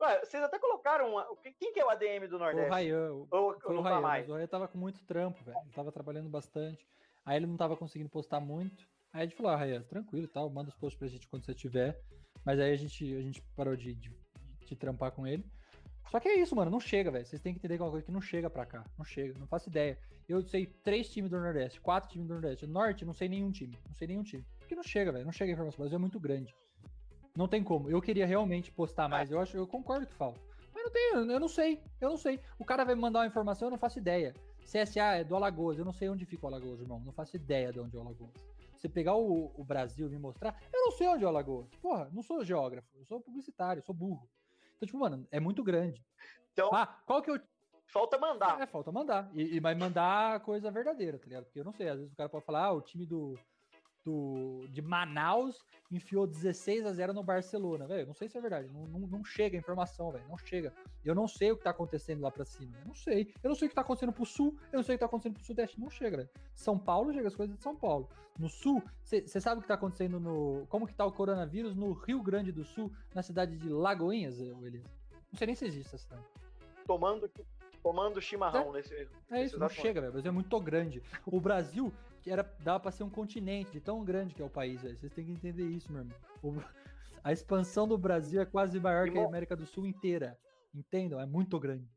Ué, 0.00 0.24
vocês 0.24 0.42
até 0.42 0.58
colocaram. 0.58 1.10
Uma... 1.12 1.26
Quem 1.58 1.72
que 1.72 1.80
é 1.80 1.84
o 1.84 1.90
ADM 1.90 2.22
do 2.28 2.28
Foi 2.30 2.36
o 2.36 2.40
Nordeste? 2.40 2.70
Rayan. 2.70 3.12
o- 3.12 3.28
Ou, 3.30 3.60
Foi 3.60 3.76
o 3.76 3.82
tá 3.82 3.88
Rayan. 3.90 4.00
mais? 4.00 4.28
O 4.28 4.32
Rayan 4.34 4.46
tava 4.46 4.68
com 4.68 4.78
muito 4.78 5.04
trampo, 5.04 5.42
velho. 5.44 5.58
Ele 5.64 5.72
tava 5.72 5.92
trabalhando 5.92 6.28
bastante. 6.28 6.86
Aí 7.24 7.36
ele 7.36 7.46
não 7.46 7.56
tava 7.56 7.76
conseguindo 7.76 8.08
postar 8.08 8.40
muito. 8.40 8.84
Aí 9.12 9.22
a 9.22 9.24
gente 9.24 9.36
falou, 9.36 9.52
ah, 9.52 9.56
Rayan, 9.56 9.82
tranquilo 9.82 10.24
e 10.24 10.28
tal, 10.28 10.48
manda 10.50 10.68
os 10.70 10.76
posts 10.76 10.98
pra 10.98 11.08
gente 11.08 11.26
quando 11.28 11.44
você 11.44 11.54
tiver. 11.54 12.00
Mas 12.44 12.58
aí 12.58 12.72
a 12.72 12.76
gente, 12.76 13.16
a 13.16 13.20
gente 13.20 13.42
parou 13.54 13.76
de, 13.76 13.94
de, 13.94 14.10
de 14.66 14.76
trampar 14.76 15.12
com 15.12 15.26
ele. 15.26 15.44
Só 16.10 16.18
que 16.18 16.28
é 16.28 16.40
isso, 16.40 16.56
mano, 16.56 16.70
não 16.70 16.80
chega, 16.80 17.10
velho. 17.10 17.26
Vocês 17.26 17.40
têm 17.40 17.52
que 17.52 17.58
entender 17.58 17.76
que 17.76 17.82
é 17.82 17.88
coisa 17.88 18.06
que 18.06 18.12
não 18.12 18.20
chega 18.20 18.48
pra 18.48 18.64
cá. 18.64 18.82
Não 18.96 19.04
chega, 19.04 19.38
não 19.38 19.46
faço 19.46 19.68
ideia. 19.68 19.98
Eu 20.28 20.42
sei 20.42 20.66
três 20.66 21.10
times 21.10 21.30
do 21.30 21.38
Nordeste, 21.38 21.80
quatro 21.80 22.10
times 22.10 22.28
do 22.28 22.34
Nordeste. 22.34 22.66
Norte, 22.66 23.04
não 23.04 23.12
sei 23.12 23.28
nenhum 23.28 23.50
time. 23.50 23.78
Não 23.86 23.94
sei 23.94 24.08
nenhum 24.08 24.22
time. 24.22 24.44
Porque 24.58 24.74
não 24.74 24.82
chega, 24.82 25.12
velho. 25.12 25.24
Não 25.24 25.32
chega 25.32 25.52
a 25.52 25.54
informação. 25.54 25.78
O 25.78 25.82
Brasil 25.82 25.96
é 25.96 26.00
muito 26.00 26.18
grande. 26.18 26.54
Não 27.36 27.46
tem 27.46 27.62
como. 27.62 27.90
Eu 27.90 28.00
queria 28.00 28.26
realmente 28.26 28.70
postar 28.72 29.08
mais. 29.08 29.30
Eu 29.30 29.40
acho, 29.40 29.56
eu 29.56 29.66
concordo 29.66 30.06
que 30.06 30.14
falta. 30.14 30.40
Mas 30.74 30.84
não 30.84 30.90
tem, 30.90 31.32
eu 31.32 31.40
não 31.40 31.48
sei. 31.48 31.80
Eu 32.00 32.10
não 32.10 32.16
sei. 32.16 32.40
O 32.58 32.64
cara 32.64 32.84
vai 32.84 32.94
me 32.94 33.00
mandar 33.00 33.20
uma 33.20 33.26
informação, 33.26 33.68
eu 33.68 33.70
não 33.70 33.78
faço 33.78 33.98
ideia. 33.98 34.34
CSA 34.64 35.16
é 35.16 35.24
do 35.24 35.36
Alagoas. 35.36 35.78
Eu 35.78 35.84
não 35.84 35.92
sei 35.92 36.08
onde 36.08 36.26
fica 36.26 36.44
o 36.44 36.48
Alagoas, 36.48 36.80
irmão. 36.80 37.00
Não 37.04 37.12
faço 37.12 37.36
ideia 37.36 37.72
de 37.72 37.80
onde 37.80 37.96
é 37.96 37.98
o 37.98 38.02
Alagoas. 38.02 38.32
Você 38.78 38.88
pegar 38.88 39.14
o, 39.16 39.52
o 39.56 39.64
Brasil 39.64 40.06
e 40.06 40.10
me 40.10 40.18
mostrar, 40.18 40.60
eu 40.72 40.82
não 40.84 40.92
sei 40.92 41.08
onde 41.08 41.24
é 41.24 41.26
o 41.26 41.30
Alagoas. 41.30 41.68
Porra, 41.82 42.08
não 42.12 42.22
sou 42.22 42.44
geógrafo, 42.44 42.88
eu 42.96 43.04
sou 43.04 43.20
publicitário, 43.20 43.80
eu 43.80 43.84
sou 43.84 43.94
burro. 43.94 44.28
Então, 44.76 44.86
tipo, 44.86 44.98
mano, 44.98 45.26
é 45.30 45.40
muito 45.40 45.64
grande. 45.64 46.04
Então, 46.52 46.70
Ah, 46.72 46.86
qual 47.04 47.20
que 47.20 47.30
o 47.30 47.40
falta 47.86 48.16
mandar. 48.18 48.60
é, 48.60 48.66
falta 48.66 48.92
mandar. 48.92 49.30
E, 49.34 49.56
e 49.56 49.60
vai 49.60 49.74
mandar 49.74 50.36
a 50.36 50.40
coisa 50.40 50.70
verdadeira, 50.70 51.18
tá 51.18 51.24
ligado? 51.24 51.44
Porque 51.44 51.58
eu 51.58 51.64
não 51.64 51.72
sei, 51.72 51.88
às 51.88 51.96
vezes 51.98 52.12
o 52.12 52.16
cara 52.16 52.28
pode 52.28 52.44
falar, 52.44 52.66
ah, 52.66 52.72
o 52.72 52.80
time 52.80 53.04
do, 53.04 53.36
do 54.08 54.66
de 54.68 54.80
Manaus 54.80 55.62
enfiou 55.90 56.26
16 56.26 56.86
a 56.86 56.92
0 56.92 57.12
no 57.12 57.22
Barcelona, 57.22 57.86
velho. 57.86 58.06
Não 58.06 58.14
sei 58.14 58.28
se 58.28 58.38
é 58.38 58.40
verdade. 58.40 58.68
Não, 58.72 58.86
não, 58.86 59.00
não 59.00 59.24
chega 59.24 59.56
a 59.56 59.60
informação, 59.60 60.10
velho. 60.10 60.24
Não 60.28 60.38
chega. 60.38 60.72
Eu 61.04 61.14
não 61.14 61.28
sei 61.28 61.52
o 61.52 61.56
que 61.56 61.64
tá 61.64 61.70
acontecendo 61.70 62.22
lá 62.22 62.30
pra 62.30 62.44
cima. 62.44 62.76
Eu 62.80 62.86
não 62.86 62.94
sei. 62.94 63.32
Eu 63.42 63.48
não 63.48 63.54
sei 63.54 63.66
o 63.66 63.68
que 63.68 63.74
tá 63.74 63.82
acontecendo 63.82 64.12
pro 64.12 64.24
sul. 64.24 64.56
Eu 64.72 64.78
não 64.78 64.82
sei 64.82 64.94
o 64.94 64.98
que 64.98 65.00
tá 65.00 65.06
acontecendo 65.06 65.34
pro 65.34 65.44
sudeste. 65.44 65.80
Não 65.80 65.90
chega, 65.90 66.18
velho. 66.18 66.30
São 66.54 66.78
Paulo 66.78 67.12
chega 67.12 67.28
as 67.28 67.36
coisas 67.36 67.56
de 67.56 67.62
São 67.62 67.76
Paulo. 67.76 68.08
No 68.38 68.48
sul, 68.48 68.82
você 69.02 69.40
sabe 69.40 69.58
o 69.58 69.62
que 69.62 69.68
tá 69.68 69.74
acontecendo 69.74 70.20
no. 70.20 70.66
Como 70.68 70.86
que 70.86 70.94
tá 70.94 71.04
o 71.04 71.12
coronavírus 71.12 71.74
no 71.74 71.92
Rio 71.92 72.22
Grande 72.22 72.52
do 72.52 72.64
Sul, 72.64 72.92
na 73.14 73.22
cidade 73.22 73.56
de 73.56 73.68
Lagoinhas, 73.68 74.38
Elias? 74.38 74.84
Não 75.32 75.38
sei 75.38 75.46
nem 75.48 75.56
se 75.56 75.66
existe 75.66 75.88
essa 75.88 75.98
cidade. 75.98 76.22
Tomando, 76.86 77.28
tomando 77.82 78.20
chimarrão 78.20 78.72
nesse. 78.72 79.08
É 79.30 79.42
isso, 79.42 79.58
não 79.58 79.68
chega, 79.68 80.00
velho. 80.00 80.10
O 80.10 80.12
Brasil 80.12 80.30
é 80.30 80.34
muito 80.34 80.60
grande. 80.60 81.02
O 81.26 81.40
Brasil 81.40 81.92
era 82.30 82.42
dava 82.60 82.80
pra 82.80 82.90
ser 82.90 83.02
um 83.04 83.10
continente, 83.10 83.70
de 83.72 83.80
tão 83.80 84.04
grande 84.04 84.34
que 84.34 84.42
é 84.42 84.44
o 84.44 84.50
país, 84.50 84.82
velho. 84.82 84.96
Vocês 84.96 85.12
têm 85.12 85.24
que 85.24 85.32
entender 85.32 85.64
isso, 85.64 85.92
meu 85.92 86.02
irmão. 86.02 86.16
O- 86.42 86.52
a 87.24 87.32
expansão 87.32 87.86
do 87.88 87.96
Brasil 87.98 88.40
é 88.40 88.46
quase 88.46 88.78
maior 88.80 89.06
E 89.08 89.12
que 89.12 89.18
a 89.18 89.24
América 89.24 89.54
do 89.56 89.66
Sul 89.66 89.86
inteira. 89.86 90.38
Entendam? 90.74 91.18
É 91.20 91.26
muito 91.26 91.58
grande. 91.58 91.88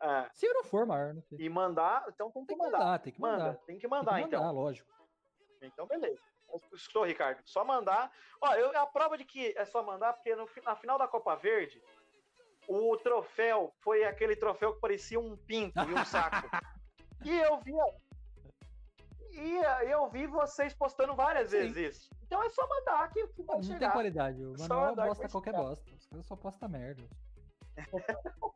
Ah, 0.00 0.28
Se 0.34 0.46
não 0.52 0.62
for 0.64 0.84
maior, 0.86 1.14
não 1.14 1.22
sei. 1.22 1.38
e 1.40 1.48
mandar, 1.48 2.04
então 2.08 2.30
tem 2.30 2.42
que 2.42 2.48
Tem 2.48 2.56
que 2.58 2.62
mandar. 2.64 2.78
mandar, 2.78 2.98
tem 2.98 3.12
que 3.12 3.20
mandar. 3.20 3.38
Manda, 3.38 3.54
tem 3.54 3.60
que 3.60 3.66
Tem 3.66 3.78
que 3.78 3.88
mandar, 3.88 4.12
mandar, 4.20 4.26
então. 4.26 4.52
lógico. 4.52 4.88
Então, 5.62 5.86
beleza. 5.86 6.20
Estou, 6.74 7.04
Ricardo. 7.04 7.40
Só 7.44 7.64
mandar. 7.64 8.10
Ó, 8.40 8.54
eu, 8.54 8.76
a 8.78 8.86
prova 8.86 9.16
de 9.16 9.24
que 9.24 9.54
é 9.56 9.64
só 9.64 9.82
mandar, 9.82 10.12
porque 10.12 10.34
no, 10.36 10.46
na 10.64 10.76
final 10.76 10.98
da 10.98 11.08
Copa 11.08 11.34
Verde, 11.36 11.82
o 12.68 12.96
troféu 12.98 13.72
foi 13.80 14.04
aquele 14.04 14.36
troféu 14.36 14.74
que 14.74 14.80
parecia 14.80 15.18
um 15.18 15.36
pinto 15.36 15.78
e 15.80 15.94
um 15.94 16.04
saco. 16.04 16.48
e 17.24 17.30
eu 17.40 17.58
vi. 17.60 17.72
E 19.36 19.90
eu 19.90 20.08
vi 20.10 20.26
vocês 20.26 20.72
postando 20.74 21.14
várias 21.14 21.50
Sim. 21.50 21.58
vezes 21.58 21.76
isso. 21.96 22.10
Então 22.24 22.42
é 22.42 22.48
só 22.50 22.66
mandar 22.68 23.08
que, 23.10 23.26
que 23.28 23.42
vai 23.42 23.56
Não 23.56 23.62
tem 23.62 23.72
chegar. 23.72 23.92
qualidade. 23.92 24.42
O 24.44 24.56
Só 24.58 24.68
Manuel 24.68 24.96
bosta 25.08 25.28
qualquer 25.28 25.50
chegar. 25.52 25.62
bosta. 25.64 25.90
Os 25.94 26.06
caras 26.06 26.26
só 26.26 26.36
postam 26.36 26.68
merda. 26.68 27.02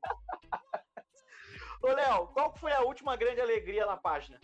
Ô, 1.82 1.86
Léo, 1.88 2.26
qual 2.28 2.54
foi 2.56 2.72
a 2.72 2.80
última 2.82 3.16
grande 3.16 3.40
alegria 3.40 3.86
na 3.86 3.96
página? 3.96 4.38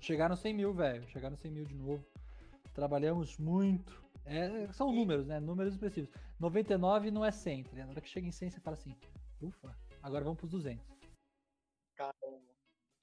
Chegaram 0.00 0.36
100 0.36 0.54
mil, 0.54 0.72
velho. 0.72 1.06
Chegaram 1.08 1.36
100 1.36 1.50
mil 1.50 1.64
de 1.64 1.74
novo. 1.74 2.04
Trabalhamos 2.74 3.36
muito. 3.38 4.00
É, 4.24 4.70
são 4.72 4.92
números, 4.92 5.26
né? 5.26 5.40
Números 5.40 5.74
expressivos. 5.74 6.10
99 6.38 7.10
não 7.10 7.24
é 7.24 7.30
100, 7.30 7.64
tá? 7.64 7.76
Na 7.76 7.88
hora 7.90 8.00
que 8.00 8.08
chega 8.08 8.26
em 8.26 8.32
100, 8.32 8.50
você 8.50 8.60
fala 8.60 8.76
assim, 8.76 8.96
ufa, 9.42 9.76
agora 10.02 10.24
vamos 10.24 10.38
pros 10.38 10.50
200. 10.52 10.86
Caramba. 11.96 12.40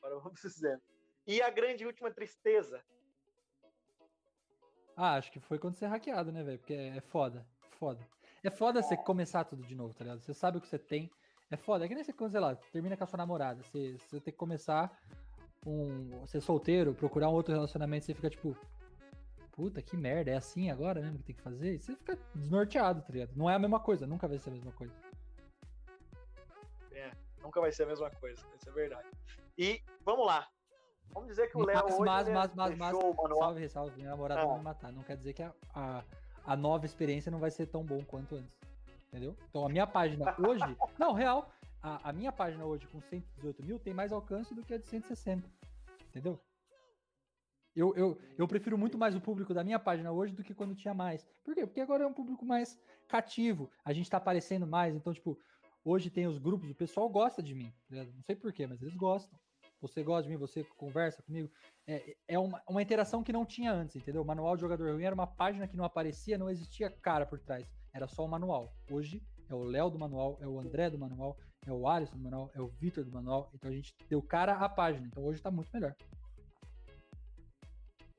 Agora 0.01 0.19
vamos 0.19 0.41
dizendo. 0.41 0.81
E 1.27 1.41
a 1.41 1.49
grande 1.49 1.85
última 1.85 2.09
tristeza? 2.09 2.81
Ah, 4.95 5.15
acho 5.15 5.31
que 5.31 5.39
foi 5.39 5.59
quando 5.59 5.75
você 5.75 5.85
é 5.85 5.87
hackeado, 5.87 6.31
né, 6.31 6.41
velho? 6.41 6.57
Porque 6.57 6.73
é, 6.73 6.97
é 6.97 7.01
foda. 7.01 7.45
Foda. 7.71 7.99
É 8.43 8.49
foda 8.49 8.81
você 8.81 8.95
começar 8.95 9.43
tudo 9.43 9.61
de 9.63 9.75
novo, 9.75 9.93
tá 9.93 10.03
ligado? 10.03 10.21
Você 10.21 10.33
sabe 10.33 10.57
o 10.57 10.61
que 10.61 10.67
você 10.67 10.79
tem. 10.79 11.11
É 11.51 11.57
foda. 11.57 11.85
É 11.85 11.87
que 11.87 11.93
nem 11.93 12.03
você, 12.03 12.13
quando, 12.13 12.31
sei 12.31 12.39
lá, 12.39 12.55
termina 12.55 12.95
com 12.95 13.03
a 13.03 13.07
sua 13.07 13.17
namorada. 13.17 13.61
Você, 13.63 13.97
você 13.97 14.19
tem 14.19 14.31
que 14.31 14.37
começar 14.37 14.97
um. 15.65 16.25
Ser 16.25 16.41
solteiro, 16.41 16.93
procurar 16.93 17.29
um 17.29 17.33
outro 17.33 17.53
relacionamento. 17.53 18.05
Você 18.05 18.13
fica 18.13 18.29
tipo. 18.29 18.57
Puta, 19.51 19.81
que 19.81 19.97
merda. 19.97 20.31
É 20.31 20.35
assim 20.35 20.71
agora 20.71 21.01
mesmo 21.01 21.17
que 21.17 21.25
tem 21.25 21.35
que 21.35 21.41
fazer? 21.41 21.75
E 21.75 21.79
você 21.79 21.95
fica 21.95 22.17
desnorteado, 22.33 23.01
tá 23.01 23.11
ligado? 23.11 23.35
Não 23.35 23.49
é 23.49 23.55
a 23.55 23.59
mesma 23.59 23.79
coisa. 23.79 24.07
Nunca 24.07 24.27
vai 24.27 24.39
ser 24.39 24.49
a 24.49 24.53
mesma 24.53 24.71
coisa. 24.71 24.93
Nunca 27.47 27.61
vai 27.61 27.71
ser 27.71 27.83
a 27.83 27.87
mesma 27.87 28.11
coisa, 28.11 28.45
isso 28.55 28.67
é 28.67 28.71
verdade. 28.73 29.07
E 29.57 29.81
vamos 30.03 30.25
lá. 30.25 30.49
Vamos 31.13 31.29
dizer 31.29 31.47
que 31.49 31.57
o 31.57 31.61
Léo 31.65 31.83
Mas, 31.83 31.93
hoje 31.93 32.05
mas, 32.05 32.27
mas, 32.29 32.53
mas, 32.55 32.77
mas, 32.77 32.91
deixou 32.91 33.11
o 33.11 33.15
manual. 33.15 33.39
salve, 33.39 33.59
ressalve, 33.59 33.95
minha 33.97 34.09
namorada 34.11 34.41
Ah. 34.41 34.45
vai 34.45 34.57
me 34.57 34.63
matar. 34.63 34.91
Não 34.91 35.03
quer 35.03 35.17
dizer 35.17 35.33
que 35.33 35.41
a, 35.43 35.53
a, 35.73 36.03
a 36.45 36.55
nova 36.55 36.85
experiência 36.85 37.31
não 37.31 37.39
vai 37.39 37.49
ser 37.51 37.65
tão 37.67 37.83
bom 37.83 38.03
quanto 38.03 38.35
antes. 38.35 38.57
Entendeu? 39.07 39.35
Então 39.49 39.65
a 39.65 39.69
minha 39.69 39.87
página 39.87 40.35
hoje. 40.39 40.63
não, 40.99 41.13
real. 41.13 41.49
A, 41.81 42.09
a 42.09 42.13
minha 42.13 42.31
página 42.31 42.65
hoje 42.65 42.85
com 42.87 42.99
118 43.01 43.63
mil 43.63 43.79
tem 43.79 43.93
mais 43.93 44.11
alcance 44.11 44.53
do 44.53 44.63
que 44.63 44.73
a 44.73 44.77
de 44.77 44.87
160. 44.87 45.49
Entendeu? 46.09 46.39
Eu, 47.75 47.95
eu, 47.95 48.17
eu 48.37 48.47
prefiro 48.47 48.77
muito 48.77 48.97
mais 48.97 49.15
o 49.15 49.21
público 49.21 49.53
da 49.53 49.63
minha 49.63 49.77
página 49.79 50.11
hoje 50.11 50.33
do 50.33 50.43
que 50.43 50.53
quando 50.53 50.73
tinha 50.75 50.93
mais. 50.95 51.23
Por 51.43 51.53
quê? 51.53 51.65
Porque 51.65 51.79
agora 51.79 52.03
é 52.03 52.07
um 52.07 52.13
público 52.13 52.43
mais 52.43 52.77
cativo. 53.07 53.69
A 53.85 53.93
gente 53.93 54.09
tá 54.09 54.17
aparecendo 54.17 54.65
mais. 54.65 54.95
Então, 54.95 55.13
tipo, 55.13 55.37
hoje 55.85 56.09
tem 56.09 56.25
os 56.25 56.39
grupos, 56.39 56.69
o 56.71 56.75
pessoal 56.75 57.07
gosta 57.07 57.41
de 57.41 57.53
mim. 57.53 57.71
né? 57.89 58.03
Não 58.15 58.23
sei 58.23 58.35
porquê, 58.35 58.65
mas 58.65 58.81
eles 58.81 58.95
gostam. 58.95 59.39
Você 59.81 60.03
gosta 60.03 60.23
de 60.23 60.29
mim, 60.29 60.37
você 60.37 60.63
conversa 60.75 61.21
comigo. 61.21 61.49
É, 61.85 62.15
é 62.27 62.39
uma, 62.39 62.61
uma 62.67 62.81
interação 62.81 63.23
que 63.23 63.31
não 63.31 63.45
tinha 63.45 63.71
antes, 63.71 63.95
entendeu? 63.95 64.21
O 64.23 64.25
manual 64.25 64.55
de 64.55 64.61
jogador 64.61 64.91
ruim 64.93 65.03
era 65.03 65.13
uma 65.13 65.27
página 65.27 65.67
que 65.67 65.77
não 65.77 65.85
aparecia, 65.85 66.37
não 66.37 66.49
existia 66.49 66.89
cara 66.89 67.25
por 67.25 67.39
trás. 67.39 67.65
Era 67.93 68.07
só 68.07 68.25
o 68.25 68.27
manual. 68.27 68.73
Hoje 68.91 69.21
é 69.49 69.53
o 69.53 69.63
Léo 69.63 69.89
do 69.89 69.99
manual, 69.99 70.37
é 70.41 70.47
o 70.47 70.59
André 70.59 70.89
do 70.89 70.97
manual, 70.97 71.37
é 71.65 71.71
o 71.71 71.87
Alisson 71.87 72.17
do 72.17 72.23
manual, 72.23 72.51
é 72.55 72.61
o 72.61 72.67
Vitor 72.67 73.03
do 73.03 73.11
manual. 73.11 73.49
Então 73.53 73.69
a 73.69 73.73
gente 73.73 73.95
deu 74.09 74.21
cara 74.21 74.53
à 74.55 74.67
página. 74.67 75.05
Então 75.07 75.23
hoje 75.23 75.41
tá 75.41 75.51
muito 75.51 75.69
melhor. 75.71 75.95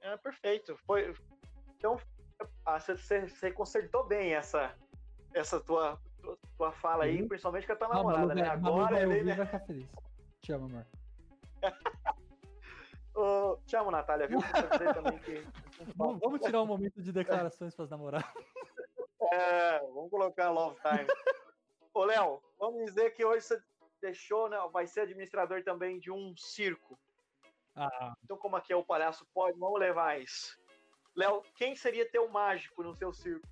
É, 0.00 0.16
perfeito. 0.16 0.76
Foi, 0.86 1.12
então, 1.76 1.96
ah, 2.64 2.78
você- 2.78 3.28
você 3.28 3.50
consertou 3.50 4.06
bem 4.06 4.32
essa, 4.32 4.74
essa 5.34 5.60
tua, 5.60 6.00
tua, 6.22 6.38
tua 6.56 6.72
fala 6.72 7.04
aí, 7.04 7.20
Uhum. 7.22 7.28
principalmente 7.28 7.66
com 7.66 7.72
a 7.72 7.76
tua 7.76 7.88
Malu 7.88 8.08
namorada, 8.10 8.34
né? 8.34 8.42
Malu 8.56 8.80
Agora 8.80 9.06
vai 9.06 9.18
ele, 9.18 9.34
né? 9.34 9.86
Te 10.40 10.52
amo, 10.52 10.66
amor. 10.66 10.86
Ô, 13.14 13.56
te 13.66 13.76
amo, 13.76 13.90
Natália, 13.90 14.28
viu? 14.28 14.38
Que. 15.24 15.44
Vamos, 15.96 16.18
vamos 16.20 16.40
tirar 16.40 16.62
um 16.62 16.66
momento 16.66 17.00
de 17.00 17.12
declarações 17.12 17.74
para 17.74 17.84
as 17.84 17.90
namoradas. 17.90 18.28
É, 19.32 19.78
vamos 19.78 20.10
colocar 20.10 20.50
Love 20.50 20.76
Time. 20.80 21.06
Ô, 21.94 22.04
Léo, 22.04 22.42
vamos 22.58 22.84
dizer 22.84 23.10
que 23.10 23.24
hoje 23.24 23.42
você 23.42 23.62
deixou, 24.00 24.48
né? 24.48 24.58
Vai 24.72 24.86
ser 24.86 25.02
administrador 25.02 25.62
também 25.62 25.98
de 26.00 26.10
um 26.10 26.36
circo. 26.36 26.98
Ah, 27.76 28.14
Então, 28.24 28.36
como 28.36 28.56
aqui 28.56 28.72
é 28.72 28.76
o 28.76 28.84
palhaço 28.84 29.24
pode, 29.32 29.58
vamos 29.58 29.78
levar 29.78 30.20
isso. 30.20 30.58
Léo, 31.14 31.42
quem 31.54 31.76
seria 31.76 32.08
teu 32.10 32.28
mágico 32.28 32.82
no 32.82 32.94
seu 32.94 33.12
circo? 33.12 33.46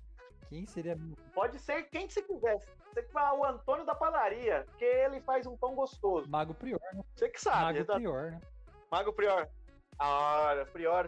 quem 0.49 0.65
seria. 0.65 0.97
Pode 1.33 1.59
ser 1.59 1.83
quem 1.89 2.09
você 2.09 2.21
quiser. 2.21 2.57
Você 2.97 3.03
que 3.03 3.11
fala 3.11 3.37
o 3.37 3.45
Antônio 3.45 3.85
da 3.85 3.93
padaria, 3.93 4.63
porque 4.69 4.83
ele 4.83 5.21
faz 5.21 5.45
um 5.45 5.55
pão 5.55 5.75
gostoso. 5.75 6.27
Mago 6.27 6.55
Prior, 6.55 6.79
né? 6.93 7.03
Você 7.13 7.29
que 7.29 7.39
sabe. 7.39 7.61
Mago 7.75 7.85
da- 7.85 7.93
Prior, 7.93 8.31
né? 8.31 8.41
Mago 8.91 9.13
Prior. 9.13 9.47
Ah, 9.99 10.65
Prior. 10.73 11.07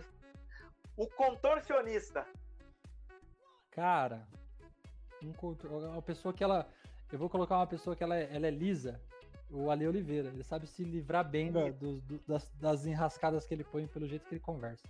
O 0.96 1.08
contorcionista. 1.08 2.28
Cara, 3.72 4.28
um 5.24 5.34
contro- 5.34 5.80
uma 5.90 6.02
pessoa 6.04 6.32
que 6.32 6.44
ela. 6.44 6.68
Eu 7.12 7.18
vou 7.18 7.28
colocar 7.28 7.56
uma 7.58 7.66
pessoa 7.66 7.96
que 7.96 8.04
ela 8.04 8.16
é, 8.16 8.30
ela 8.36 8.46
é 8.46 8.52
lisa, 8.52 9.02
o 9.50 9.72
Ale 9.72 9.88
Oliveira. 9.88 10.28
Ele 10.30 10.44
sabe 10.44 10.68
se 10.68 10.84
livrar 10.84 11.28
bem 11.28 11.52
dos- 11.52 12.04
do- 12.04 12.20
das, 12.28 12.52
das 12.52 12.86
enrascadas 12.86 13.48
que 13.48 13.54
ele 13.56 13.64
põe 13.64 13.88
pelo 13.88 14.06
jeito 14.08 14.28
que 14.28 14.36
ele 14.36 14.42
conversa. 14.42 14.88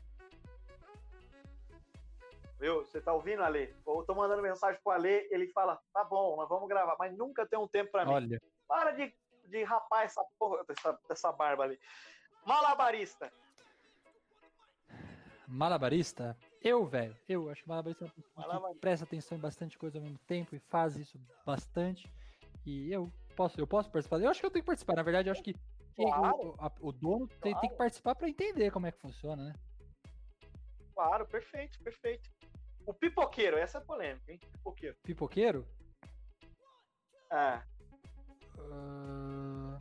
Viu? 2.59 2.85
Você 2.85 2.99
tá 2.99 3.13
ouvindo, 3.13 3.41
Ale? 3.41 3.73
Eu 3.87 4.03
tô 4.03 4.13
mandando 4.13 4.41
mensagem 4.41 4.79
pro 4.83 4.91
Ale, 4.91 5.27
ele 5.31 5.47
fala: 5.53 5.79
tá 5.93 6.03
bom, 6.03 6.35
nós 6.35 6.49
vamos 6.49 6.67
gravar, 6.67 6.95
mas 6.99 7.15
nunca 7.17 7.47
tem 7.47 7.57
um 7.57 7.67
tempo 7.67 7.91
pra 7.91 8.05
mim. 8.05 8.11
Olha, 8.13 8.41
Para 8.67 8.91
de, 8.91 9.13
de 9.45 9.63
rapar 9.63 10.03
essa 10.05 10.21
porra 10.37 10.63
dessa 11.07 11.31
barba 11.31 11.63
ali. 11.63 11.79
Malabarista. 12.45 13.31
malabarista, 15.47 16.37
eu, 16.61 16.85
velho, 16.85 17.17
eu 17.27 17.49
acho 17.49 17.63
que 17.63 17.69
malabarista 17.69 18.03
é 18.03 18.07
uma 18.07 18.13
pessoa 18.13 18.33
que 18.35 18.39
Malabarista. 18.49 18.79
presta 18.81 19.05
atenção 19.05 19.37
em 19.37 19.41
bastante 19.41 19.77
coisa 19.79 19.97
ao 19.97 20.03
mesmo 20.03 20.19
tempo 20.27 20.55
e 20.55 20.59
faz 20.59 20.95
isso 20.95 21.19
bastante. 21.45 22.11
E 22.65 22.91
eu 22.91 23.11
posso, 23.35 23.59
eu 23.59 23.65
posso 23.65 23.89
participar. 23.89 24.19
Eu 24.21 24.29
acho 24.29 24.39
que 24.41 24.45
eu 24.45 24.51
tenho 24.51 24.63
que 24.63 24.67
participar. 24.67 24.95
Na 24.95 25.01
verdade, 25.03 25.29
eu 25.29 25.31
acho 25.31 25.41
que 25.41 25.55
Claro. 25.95 26.49
o, 26.49 26.55
a- 26.59 26.71
o 26.81 26.91
dono 26.91 27.27
tem, 27.27 27.39
tem 27.41 27.53
Claro. 27.53 27.69
que 27.69 27.75
participar 27.77 28.15
para 28.15 28.29
entender 28.29 28.69
como 28.71 28.85
é 28.85 28.91
que 28.91 28.99
funciona, 28.99 29.43
né? 29.45 29.53
Claro, 30.93 31.25
perfeito, 31.25 31.79
perfeito. 31.81 32.29
O 32.89 32.93
pipoqueiro, 32.95 33.55
essa 33.55 33.77
é 33.77 33.81
polêmica, 33.81 34.31
hein? 34.31 34.39
Pipoqueiro. 34.51 34.95
Pipoqueiro? 35.03 35.67
Ah, 37.29 37.61
Ah, 38.71 39.79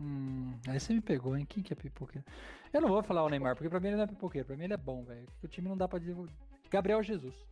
Hum, 0.00 0.58
aí 0.66 0.80
você 0.80 0.94
me 0.94 1.02
pegou, 1.02 1.36
hein? 1.36 1.44
Quem 1.44 1.62
que 1.62 1.74
é 1.74 1.76
pipoqueiro? 1.76 2.26
Eu 2.72 2.80
não 2.80 2.88
vou 2.88 3.02
falar 3.02 3.24
o 3.24 3.28
Neymar, 3.28 3.54
porque 3.54 3.68
pra 3.68 3.78
mim 3.78 3.88
ele 3.88 3.96
não 3.98 4.04
é 4.04 4.06
pipoqueiro. 4.06 4.46
Pra 4.46 4.56
mim 4.56 4.64
ele 4.64 4.72
é 4.72 4.78
bom, 4.78 5.04
velho. 5.04 5.28
O 5.42 5.46
time 5.48 5.68
não 5.68 5.76
dá 5.76 5.86
pra 5.86 5.98
dizer. 5.98 6.16
Gabriel 6.70 7.02
Jesus. 7.02 7.46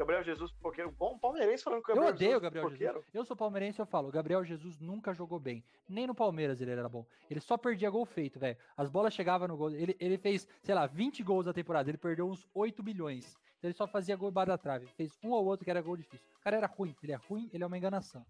Gabriel 0.00 0.22
Jesus, 0.22 0.50
pipoqueiro. 0.50 0.90
Bom 0.92 1.18
palmeirense 1.18 1.62
falando 1.62 1.82
que 1.82 1.90
o 1.90 1.92
Eu 1.92 1.96
Gabriel 1.96 2.14
odeio 2.14 2.36
o 2.38 2.40
Gabriel 2.40 2.64
pipoqueiro. 2.64 2.94
Jesus. 2.94 3.14
Eu 3.14 3.22
sou 3.22 3.36
palmeirense 3.36 3.78
eu 3.80 3.84
falo, 3.84 4.08
o 4.08 4.10
Gabriel 4.10 4.42
Jesus 4.42 4.80
nunca 4.80 5.12
jogou 5.12 5.38
bem. 5.38 5.62
Nem 5.86 6.06
no 6.06 6.14
Palmeiras 6.14 6.58
ele 6.62 6.70
era 6.70 6.88
bom. 6.88 7.04
Ele 7.30 7.38
só 7.38 7.58
perdia 7.58 7.90
gol 7.90 8.06
feito, 8.06 8.38
velho. 8.38 8.56
As 8.74 8.88
bolas 8.88 9.12
chegavam 9.12 9.46
no 9.46 9.58
gol. 9.58 9.70
Ele, 9.70 9.94
ele 10.00 10.16
fez, 10.16 10.48
sei 10.62 10.74
lá, 10.74 10.86
20 10.86 11.22
gols 11.22 11.44
na 11.44 11.52
temporada. 11.52 11.90
Ele 11.90 11.98
perdeu 11.98 12.26
uns 12.26 12.48
8 12.54 12.82
milhões. 12.82 13.36
Então 13.58 13.68
ele 13.68 13.74
só 13.74 13.86
fazia 13.86 14.16
gol 14.16 14.30
embaixo 14.30 14.48
da 14.48 14.56
trave. 14.56 14.86
Fez 14.86 15.12
um 15.22 15.32
ou 15.32 15.44
outro 15.44 15.66
que 15.66 15.70
era 15.70 15.82
gol 15.82 15.98
difícil. 15.98 16.26
O 16.38 16.42
cara 16.42 16.56
era 16.56 16.66
ruim. 16.66 16.96
Ele 17.02 17.12
é 17.12 17.16
ruim, 17.16 17.50
ele 17.52 17.62
é 17.62 17.66
uma 17.66 17.76
enganação. 17.76 18.24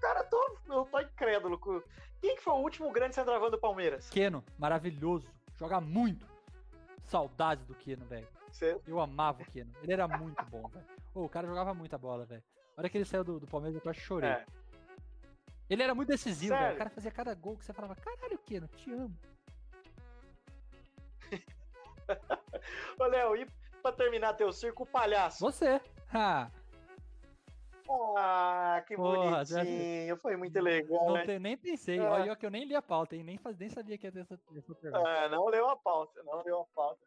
Cara, 0.00 0.22
tô, 0.22 0.56
eu 0.68 0.84
tô 0.84 1.00
incrédulo. 1.00 1.58
Quem 2.20 2.36
que 2.36 2.42
foi 2.42 2.52
o 2.52 2.58
último 2.58 2.92
grande 2.92 3.16
centroavante 3.16 3.50
do 3.50 3.58
Palmeiras? 3.58 4.08
Keno, 4.08 4.44
maravilhoso. 4.56 5.26
Joga 5.58 5.80
muito. 5.80 6.24
Saudades 7.02 7.66
do 7.66 7.74
Keno, 7.74 8.04
velho. 8.06 8.28
Cê- 8.52 8.78
Eu 8.86 9.00
amava 9.00 9.42
o 9.42 9.46
Keno. 9.46 9.72
Ele 9.82 9.92
era 9.92 10.06
muito 10.06 10.44
bom, 10.46 10.68
velho. 10.68 10.86
Ô, 11.14 11.24
o 11.24 11.28
cara 11.28 11.46
jogava 11.48 11.74
muita 11.74 11.98
bola, 11.98 12.24
velho. 12.24 12.42
A 12.76 12.80
hora 12.80 12.88
que 12.88 12.96
ele 12.98 13.04
saiu 13.04 13.24
do, 13.24 13.40
do 13.40 13.46
Palmeiras, 13.46 13.74
eu 13.76 13.80
quase 13.82 13.98
chorei. 14.00 14.30
É. 14.30 14.44
Ele 15.68 15.82
era 15.82 15.94
muito 15.94 16.08
decisivo, 16.08 16.54
velho. 16.56 16.74
O 16.74 16.78
cara 16.78 16.90
fazia 16.90 17.10
cada 17.10 17.34
gol 17.34 17.56
que 17.56 17.64
você 17.64 17.72
falava, 17.72 17.94
caralho, 17.96 18.38
Keno, 18.38 18.68
te 18.68 18.92
amo. 18.92 19.16
Ô, 22.98 23.04
Léo, 23.04 23.36
e 23.36 23.46
pra 23.82 23.92
terminar 23.92 24.34
teu 24.34 24.52
circo, 24.52 24.82
o 24.82 24.86
palhaço? 24.86 25.40
Você. 25.40 25.80
Ha, 26.12 26.50
Ah, 28.16 28.82
que 28.86 28.94
Porra, 28.96 29.44
bonitinho. 29.44 30.16
Foi 30.18 30.36
muito 30.36 30.60
legal, 30.60 31.06
não 31.06 31.14
né? 31.14 31.24
tem, 31.24 31.38
nem 31.38 31.56
pensei. 31.56 31.98
É. 31.98 32.02
Olha 32.08 32.36
que 32.36 32.44
eu 32.46 32.50
nem 32.50 32.64
li 32.64 32.74
a 32.74 32.82
pauta, 32.82 33.16
hein? 33.16 33.22
Nem, 33.24 33.38
faz, 33.38 33.56
nem 33.58 33.68
sabia 33.68 33.98
que 33.98 34.06
ia 34.06 34.12
ter 34.12 34.20
essa, 34.20 34.38
essa 34.56 34.74
pergunta. 34.74 35.08
Ah, 35.08 35.28
não 35.28 35.46
leu 35.48 35.68
a 35.68 35.76
pauta, 35.76 36.22
não 36.22 36.42
leu 36.42 36.60
a 36.60 36.64
pauta. 36.74 37.00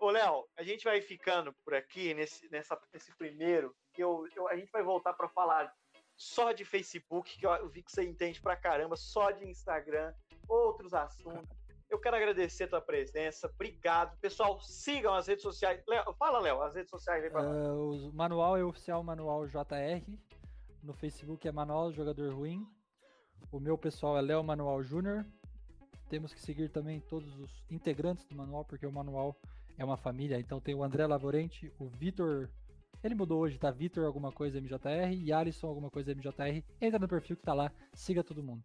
Ô, 0.00 0.10
Léo, 0.10 0.44
a 0.56 0.62
gente 0.62 0.84
vai 0.84 1.00
ficando 1.00 1.52
por 1.64 1.74
aqui 1.74 2.14
nesse, 2.14 2.48
nessa, 2.50 2.78
nesse 2.92 3.14
primeiro, 3.16 3.74
que 3.92 4.02
eu, 4.02 4.26
eu- 4.36 4.48
a 4.48 4.56
gente 4.56 4.70
vai 4.70 4.82
voltar 4.82 5.12
para 5.14 5.28
falar 5.28 5.72
só 6.16 6.52
de 6.52 6.64
Facebook, 6.64 7.38
que 7.38 7.46
eu, 7.46 7.50
eu 7.52 7.68
vi 7.68 7.82
que 7.82 7.90
você 7.92 8.04
entende 8.04 8.40
pra 8.40 8.56
caramba, 8.56 8.96
só 8.96 9.30
de 9.30 9.48
Instagram, 9.48 10.12
outros 10.48 10.92
assuntos. 10.94 11.56
Eu 11.90 11.98
quero 11.98 12.16
agradecer 12.16 12.64
a 12.64 12.68
tua 12.68 12.80
presença, 12.80 13.46
obrigado. 13.48 14.18
Pessoal, 14.20 14.60
sigam 14.60 15.14
as 15.14 15.26
redes 15.26 15.42
sociais. 15.42 15.82
Fala, 16.18 16.38
Léo, 16.38 16.60
as 16.62 16.74
redes 16.74 16.90
sociais 16.90 17.30
pra 17.32 17.42
nós. 17.42 17.56
Ah, 17.56 17.72
o 17.74 18.12
manual 18.12 18.56
é 18.56 18.64
oficial 18.64 19.02
Manual 19.02 19.46
JR. 19.46 20.04
No 20.82 20.92
Facebook 20.92 21.48
é 21.48 21.52
Manual 21.52 21.90
Jogador 21.92 22.34
Ruim. 22.34 22.66
O 23.50 23.58
meu 23.58 23.78
pessoal 23.78 24.18
é 24.18 24.20
Léo 24.20 24.44
Manual 24.44 24.82
Júnior. 24.82 25.24
Temos 26.10 26.34
que 26.34 26.40
seguir 26.40 26.68
também 26.70 27.00
todos 27.00 27.34
os 27.38 27.64
integrantes 27.70 28.24
do 28.26 28.34
manual, 28.36 28.64
porque 28.64 28.86
o 28.86 28.92
manual 28.92 29.34
é 29.78 29.84
uma 29.84 29.96
família. 29.96 30.38
Então 30.38 30.60
tem 30.60 30.74
o 30.74 30.82
André 30.82 31.06
Lavorente, 31.06 31.72
o 31.78 31.88
Vitor. 31.88 32.50
Ele 33.02 33.14
mudou 33.14 33.40
hoje, 33.40 33.58
tá? 33.58 33.70
Vitor 33.70 34.04
alguma 34.04 34.32
coisa 34.32 34.60
MJR 34.60 35.14
e 35.14 35.32
Alisson 35.32 35.68
alguma 35.68 35.88
coisa 35.88 36.12
MJR. 36.14 36.64
Entra 36.80 36.98
no 36.98 37.08
perfil 37.08 37.36
que 37.36 37.44
tá 37.44 37.54
lá, 37.54 37.72
siga 37.94 38.24
todo 38.24 38.42
mundo. 38.42 38.62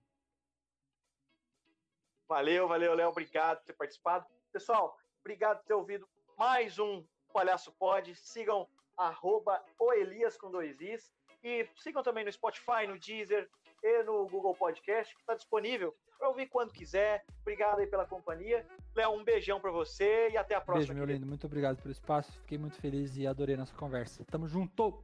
Valeu, 2.28 2.68
valeu, 2.68 2.96
Léo. 2.96 3.10
Obrigado 3.10 3.60
por 3.60 3.66
ter 3.68 3.74
participado. 3.74 4.26
Pessoal, 4.52 4.98
obrigado 5.22 5.60
por 5.60 5.66
ter 5.68 5.74
ouvido 5.76 6.10
mais 6.38 6.80
um 6.80 7.06
Palhaço 7.32 7.72
Pod. 7.74 8.16
Sigam 8.16 8.68
arroba 8.98 9.64
Elias 9.96 10.36
com 10.36 10.50
dois 10.50 10.82
Is. 10.82 11.12
E 11.44 11.68
sigam 11.76 12.02
também 12.02 12.26
no 12.26 12.32
Spotify, 12.32 12.88
no 12.88 12.98
Deezer 12.98 13.50
e 13.84 14.04
no 14.04 14.28
Google 14.28 14.56
Podcast, 14.56 15.14
que 15.14 15.22
está 15.22 15.36
disponível 15.36 15.96
para 16.24 16.30
ouvir 16.30 16.48
quando 16.48 16.72
quiser. 16.72 17.26
Obrigado 17.42 17.80
aí 17.80 17.88
pela 17.88 18.06
companhia. 18.06 18.66
Léo, 18.96 19.12
um 19.12 19.26
beijão 19.26 19.60
para 19.60 19.72
você 19.72 20.30
e 20.30 20.38
até 20.38 20.56
a 20.56 20.62
próxima. 20.62 20.86
Beijo, 20.86 20.94
meu 20.94 21.04
querido. 21.04 21.20
lindo. 21.20 21.28
Muito 21.28 21.46
obrigado 21.46 21.82
pelo 21.82 21.92
espaço. 21.92 22.32
Fiquei 22.40 22.58
muito 22.58 22.78
feliz 22.78 23.18
e 23.18 23.28
adorei 23.28 23.58
nossa 23.58 23.76
conversa. 23.76 24.24
Tamo 24.32 24.48
junto! 24.48 25.04